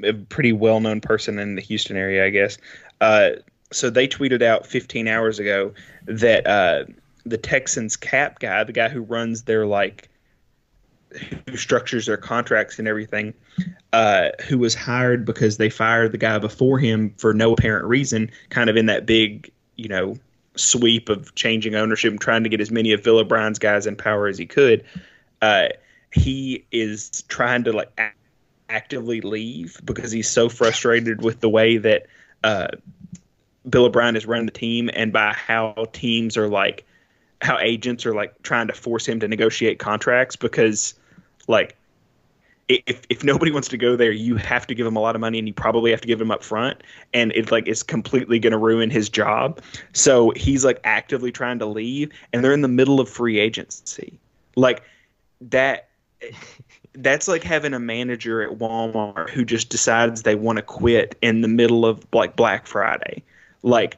a 0.04 0.14
pretty 0.14 0.52
well 0.52 0.80
known 0.80 1.02
person 1.02 1.40
in 1.40 1.56
the 1.56 1.62
Houston 1.62 1.98
area, 1.98 2.26
I 2.26 2.30
guess. 2.30 2.60
Uh, 3.00 3.32
so 3.72 3.90
they 3.90 4.08
tweeted 4.08 4.42
out 4.44 4.68
15 4.68 5.08
hours 5.08 5.40
ago 5.40 5.74
that 6.06 6.46
uh, 6.46 6.84
the 7.26 7.38
Texans 7.38 7.96
cap 7.96 8.40
guy, 8.40 8.64
the 8.64 8.74
guy 8.74 8.90
who 8.90 9.02
runs 9.02 9.44
their 9.44 9.66
like 9.66 10.10
who 11.50 11.58
structures 11.58 12.06
their 12.06 12.18
contracts 12.18 12.80
and 12.80 12.88
everything, 12.88 13.34
uh, 13.92 14.30
who 14.48 14.58
was 14.58 14.74
hired 14.74 15.26
because 15.26 15.58
they 15.58 15.70
fired 15.70 16.12
the 16.12 16.18
guy 16.18 16.38
before 16.40 16.80
him 16.80 17.14
for 17.18 17.34
no 17.34 17.54
apparent 17.54 17.86
reason, 17.86 18.30
kind 18.50 18.70
of 18.70 18.78
in 18.78 18.86
that 18.86 19.06
big, 19.06 19.52
you 19.76 19.90
know, 19.90 20.16
sweep 20.56 21.10
of 21.10 21.34
changing 21.36 21.76
ownership 21.76 22.12
and 22.12 22.22
trying 22.22 22.44
to 22.44 22.50
get 22.50 22.62
as 22.62 22.72
many 22.72 22.92
of 22.94 23.04
Bill 23.04 23.20
O'Brien's 23.20 23.60
guys 23.60 23.88
in 23.88 23.96
power 23.96 24.28
as 24.28 24.38
he 24.38 24.46
could. 24.46 24.84
Uh, 25.42 25.70
he 26.14 26.66
is 26.72 27.24
trying 27.28 27.64
to 27.64 27.72
like 27.72 27.92
actively 28.70 29.22
leave 29.22 29.80
because 29.84 30.12
he's 30.12 30.30
so 30.30 30.50
frustrated 30.50 31.24
with 31.24 31.40
the 31.40 31.50
way 31.50 31.78
that 31.78 32.08
uh, 32.44 32.68
Bill 33.70 33.86
O'Brien 33.86 34.16
has 34.16 34.26
run 34.26 34.46
the 34.46 34.52
team 34.52 34.90
and 34.94 35.14
by 35.14 35.34
how 35.34 35.88
teams 35.94 36.38
are 36.38 36.48
like 36.48 36.86
how 37.42 37.58
agents 37.60 38.06
are 38.06 38.14
like 38.14 38.42
trying 38.44 38.68
to 38.68 38.74
force 38.74 39.08
him 39.08 39.20
to 39.20 39.28
negotiate 39.28 39.80
contracts 39.80 40.36
because 40.36 40.94
like 41.48 41.76
if 42.68 43.02
if 43.10 43.24
nobody 43.24 43.52
wants 43.52 43.68
to 43.70 43.78
go 43.78 43.96
there, 43.96 44.12
you 44.12 44.38
have 44.38 44.66
to 44.68 44.76
give 44.76 44.88
him 44.88 44.96
a 44.96 45.00
lot 45.00 45.16
of 45.16 45.22
money, 45.22 45.40
and 45.40 45.48
you 45.48 45.54
probably 45.54 45.92
have 45.92 46.02
to 46.02 46.08
give 46.08 46.22
him 46.22 46.32
up 46.32 46.44
front, 46.44 46.82
and 47.14 47.32
it 47.34 47.52
like 47.52 47.68
is 47.68 47.84
completely 47.84 48.40
going 48.40 48.52
to 48.52 48.58
ruin 48.58 48.90
his 48.90 49.10
job. 49.10 49.62
So 49.94 50.32
he's 50.36 50.64
like 50.64 50.80
actively 50.84 51.32
trying 51.32 51.60
to 51.60 51.66
leave, 51.66 52.12
and 52.32 52.44
they're 52.44 52.54
in 52.54 52.62
the 52.62 52.68
middle 52.68 53.00
of 53.00 53.10
free 53.10 53.40
agency, 53.40 54.14
like 54.56 54.84
that. 55.42 55.90
That's 56.94 57.28
like 57.28 57.42
having 57.42 57.74
a 57.74 57.80
manager 57.80 58.42
at 58.44 58.58
Walmart 58.58 59.30
who 59.30 59.46
just 59.46 59.70
decides 59.70 60.24
they 60.24 60.36
want 60.36 60.58
to 60.58 60.62
quit 60.62 61.18
in 61.22 61.40
the 61.42 61.48
middle 61.48 61.86
of 61.86 62.06
like 62.14 62.36
Black 62.36 62.68
Friday, 62.68 63.24
like. 63.64 63.98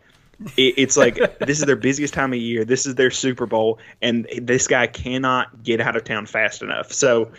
It, 0.58 0.74
it's 0.78 0.98
like 0.98 1.16
this 1.40 1.60
is 1.60 1.66
their 1.66 1.78
busiest 1.78 2.14
time 2.14 2.34
of 2.34 2.40
year. 2.40 2.66
This 2.66 2.86
is 2.86 2.96
their 2.96 3.12
Super 3.12 3.46
Bowl, 3.46 3.80
and 4.02 4.28
this 4.42 4.68
guy 4.68 4.88
cannot 4.88 5.64
get 5.64 5.80
out 5.80 5.96
of 5.96 6.04
town 6.04 6.26
fast 6.26 6.62
enough. 6.62 6.92
So, 6.92 7.32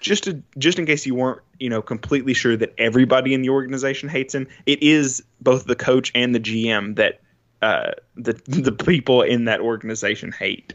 just 0.00 0.24
to 0.24 0.42
just 0.58 0.78
in 0.78 0.84
case 0.84 1.06
you 1.06 1.14
weren't 1.14 1.40
you 1.58 1.70
know 1.70 1.80
completely 1.80 2.34
sure 2.34 2.56
that 2.56 2.74
everybody 2.76 3.32
in 3.32 3.40
the 3.40 3.50
organization 3.50 4.08
hates 4.08 4.34
him 4.34 4.48
it 4.66 4.82
is 4.82 5.22
both 5.40 5.64
the 5.66 5.76
coach 5.76 6.10
and 6.14 6.34
the 6.34 6.40
gm 6.40 6.96
that 6.96 7.20
uh, 7.62 7.92
the 8.16 8.32
the 8.46 8.72
people 8.72 9.22
in 9.22 9.44
that 9.44 9.60
organization 9.60 10.32
hate. 10.32 10.74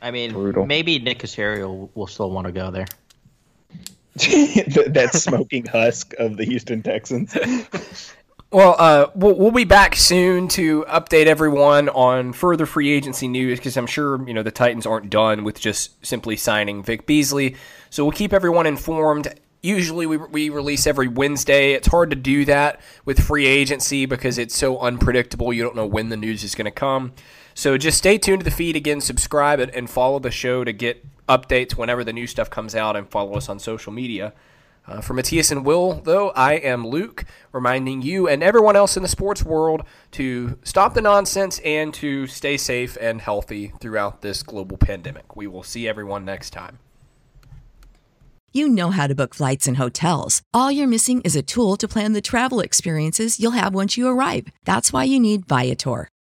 I 0.00 0.10
mean, 0.10 0.32
Brutal. 0.32 0.66
maybe 0.66 0.98
Nick 0.98 1.20
Caserio 1.20 1.88
will 1.94 2.06
still 2.06 2.30
want 2.30 2.46
to 2.46 2.52
go 2.52 2.70
there. 2.70 2.86
that 4.16 5.10
smoking 5.12 5.66
husk 5.66 6.14
of 6.14 6.38
the 6.38 6.44
houston 6.46 6.82
texans 6.82 7.36
Well, 8.52 8.76
uh, 8.78 9.10
we'll, 9.14 9.34
we'll 9.34 9.50
be 9.50 9.64
back 9.64 9.96
soon 9.96 10.46
to 10.48 10.84
update 10.84 11.26
everyone 11.26 11.88
on 11.88 12.32
further 12.32 12.64
free 12.64 12.90
agency 12.90 13.26
news 13.26 13.58
because 13.58 13.76
I'm 13.76 13.88
sure 13.88 14.26
you 14.26 14.32
know 14.32 14.44
the 14.44 14.52
Titans 14.52 14.86
aren't 14.86 15.10
done 15.10 15.42
with 15.42 15.60
just 15.60 16.06
simply 16.06 16.36
signing 16.36 16.82
Vic 16.82 17.06
Beasley. 17.06 17.56
So 17.90 18.04
we'll 18.04 18.12
keep 18.12 18.32
everyone 18.32 18.66
informed. 18.66 19.28
Usually 19.62 20.06
we, 20.06 20.16
we 20.16 20.48
release 20.48 20.86
every 20.86 21.08
Wednesday. 21.08 21.72
It's 21.72 21.88
hard 21.88 22.10
to 22.10 22.16
do 22.16 22.44
that 22.44 22.80
with 23.04 23.18
free 23.18 23.46
agency 23.46 24.06
because 24.06 24.38
it's 24.38 24.56
so 24.56 24.78
unpredictable. 24.78 25.52
You 25.52 25.64
don't 25.64 25.74
know 25.74 25.86
when 25.86 26.08
the 26.10 26.16
news 26.16 26.44
is 26.44 26.54
going 26.54 26.66
to 26.66 26.70
come. 26.70 27.14
So 27.56 27.78
just 27.78 27.96
stay 27.96 28.18
tuned 28.18 28.40
to 28.40 28.44
the 28.44 28.50
feed 28.50 28.76
again, 28.76 29.00
subscribe 29.00 29.60
and, 29.60 29.88
follow 29.88 30.18
the 30.18 30.30
show 30.30 30.62
to 30.62 30.74
get 30.74 31.02
updates 31.26 31.72
whenever 31.72 32.04
the 32.04 32.12
new 32.12 32.26
stuff 32.26 32.50
comes 32.50 32.74
out, 32.74 32.96
and 32.96 33.08
follow 33.08 33.32
us 33.32 33.48
on 33.48 33.58
social 33.58 33.94
media. 33.94 34.34
Uh, 34.86 35.00
for 35.00 35.14
Matthias 35.14 35.50
and 35.50 35.64
Will, 35.64 35.94
though, 35.94 36.32
I 36.32 36.56
am 36.56 36.86
Luke, 36.86 37.24
reminding 37.52 38.02
you 38.02 38.28
and 38.28 38.42
everyone 38.42 38.76
else 38.76 38.98
in 38.98 39.02
the 39.02 39.08
sports 39.08 39.42
world 39.42 39.84
to 40.12 40.58
stop 40.64 40.92
the 40.92 41.00
nonsense 41.00 41.58
and 41.60 41.94
to 41.94 42.26
stay 42.26 42.58
safe 42.58 42.98
and 43.00 43.22
healthy 43.22 43.72
throughout 43.80 44.20
this 44.20 44.42
global 44.42 44.76
pandemic. 44.76 45.34
We 45.34 45.46
will 45.46 45.62
see 45.62 45.88
everyone 45.88 46.26
next 46.26 46.50
time. 46.50 46.78
You 48.52 48.68
know 48.68 48.90
how 48.90 49.06
to 49.06 49.14
book 49.14 49.34
flights 49.34 49.66
and 49.66 49.78
hotels. 49.78 50.42
All 50.52 50.70
you're 50.70 50.86
missing 50.86 51.22
is 51.22 51.34
a 51.34 51.42
tool 51.42 51.78
to 51.78 51.88
plan 51.88 52.12
the 52.12 52.20
travel 52.20 52.60
experiences 52.60 53.40
you'll 53.40 53.52
have 53.52 53.74
once 53.74 53.96
you 53.96 54.06
arrive. 54.08 54.48
That's 54.66 54.92
why 54.92 55.04
you 55.04 55.18
need 55.18 55.48
Viator. 55.48 56.10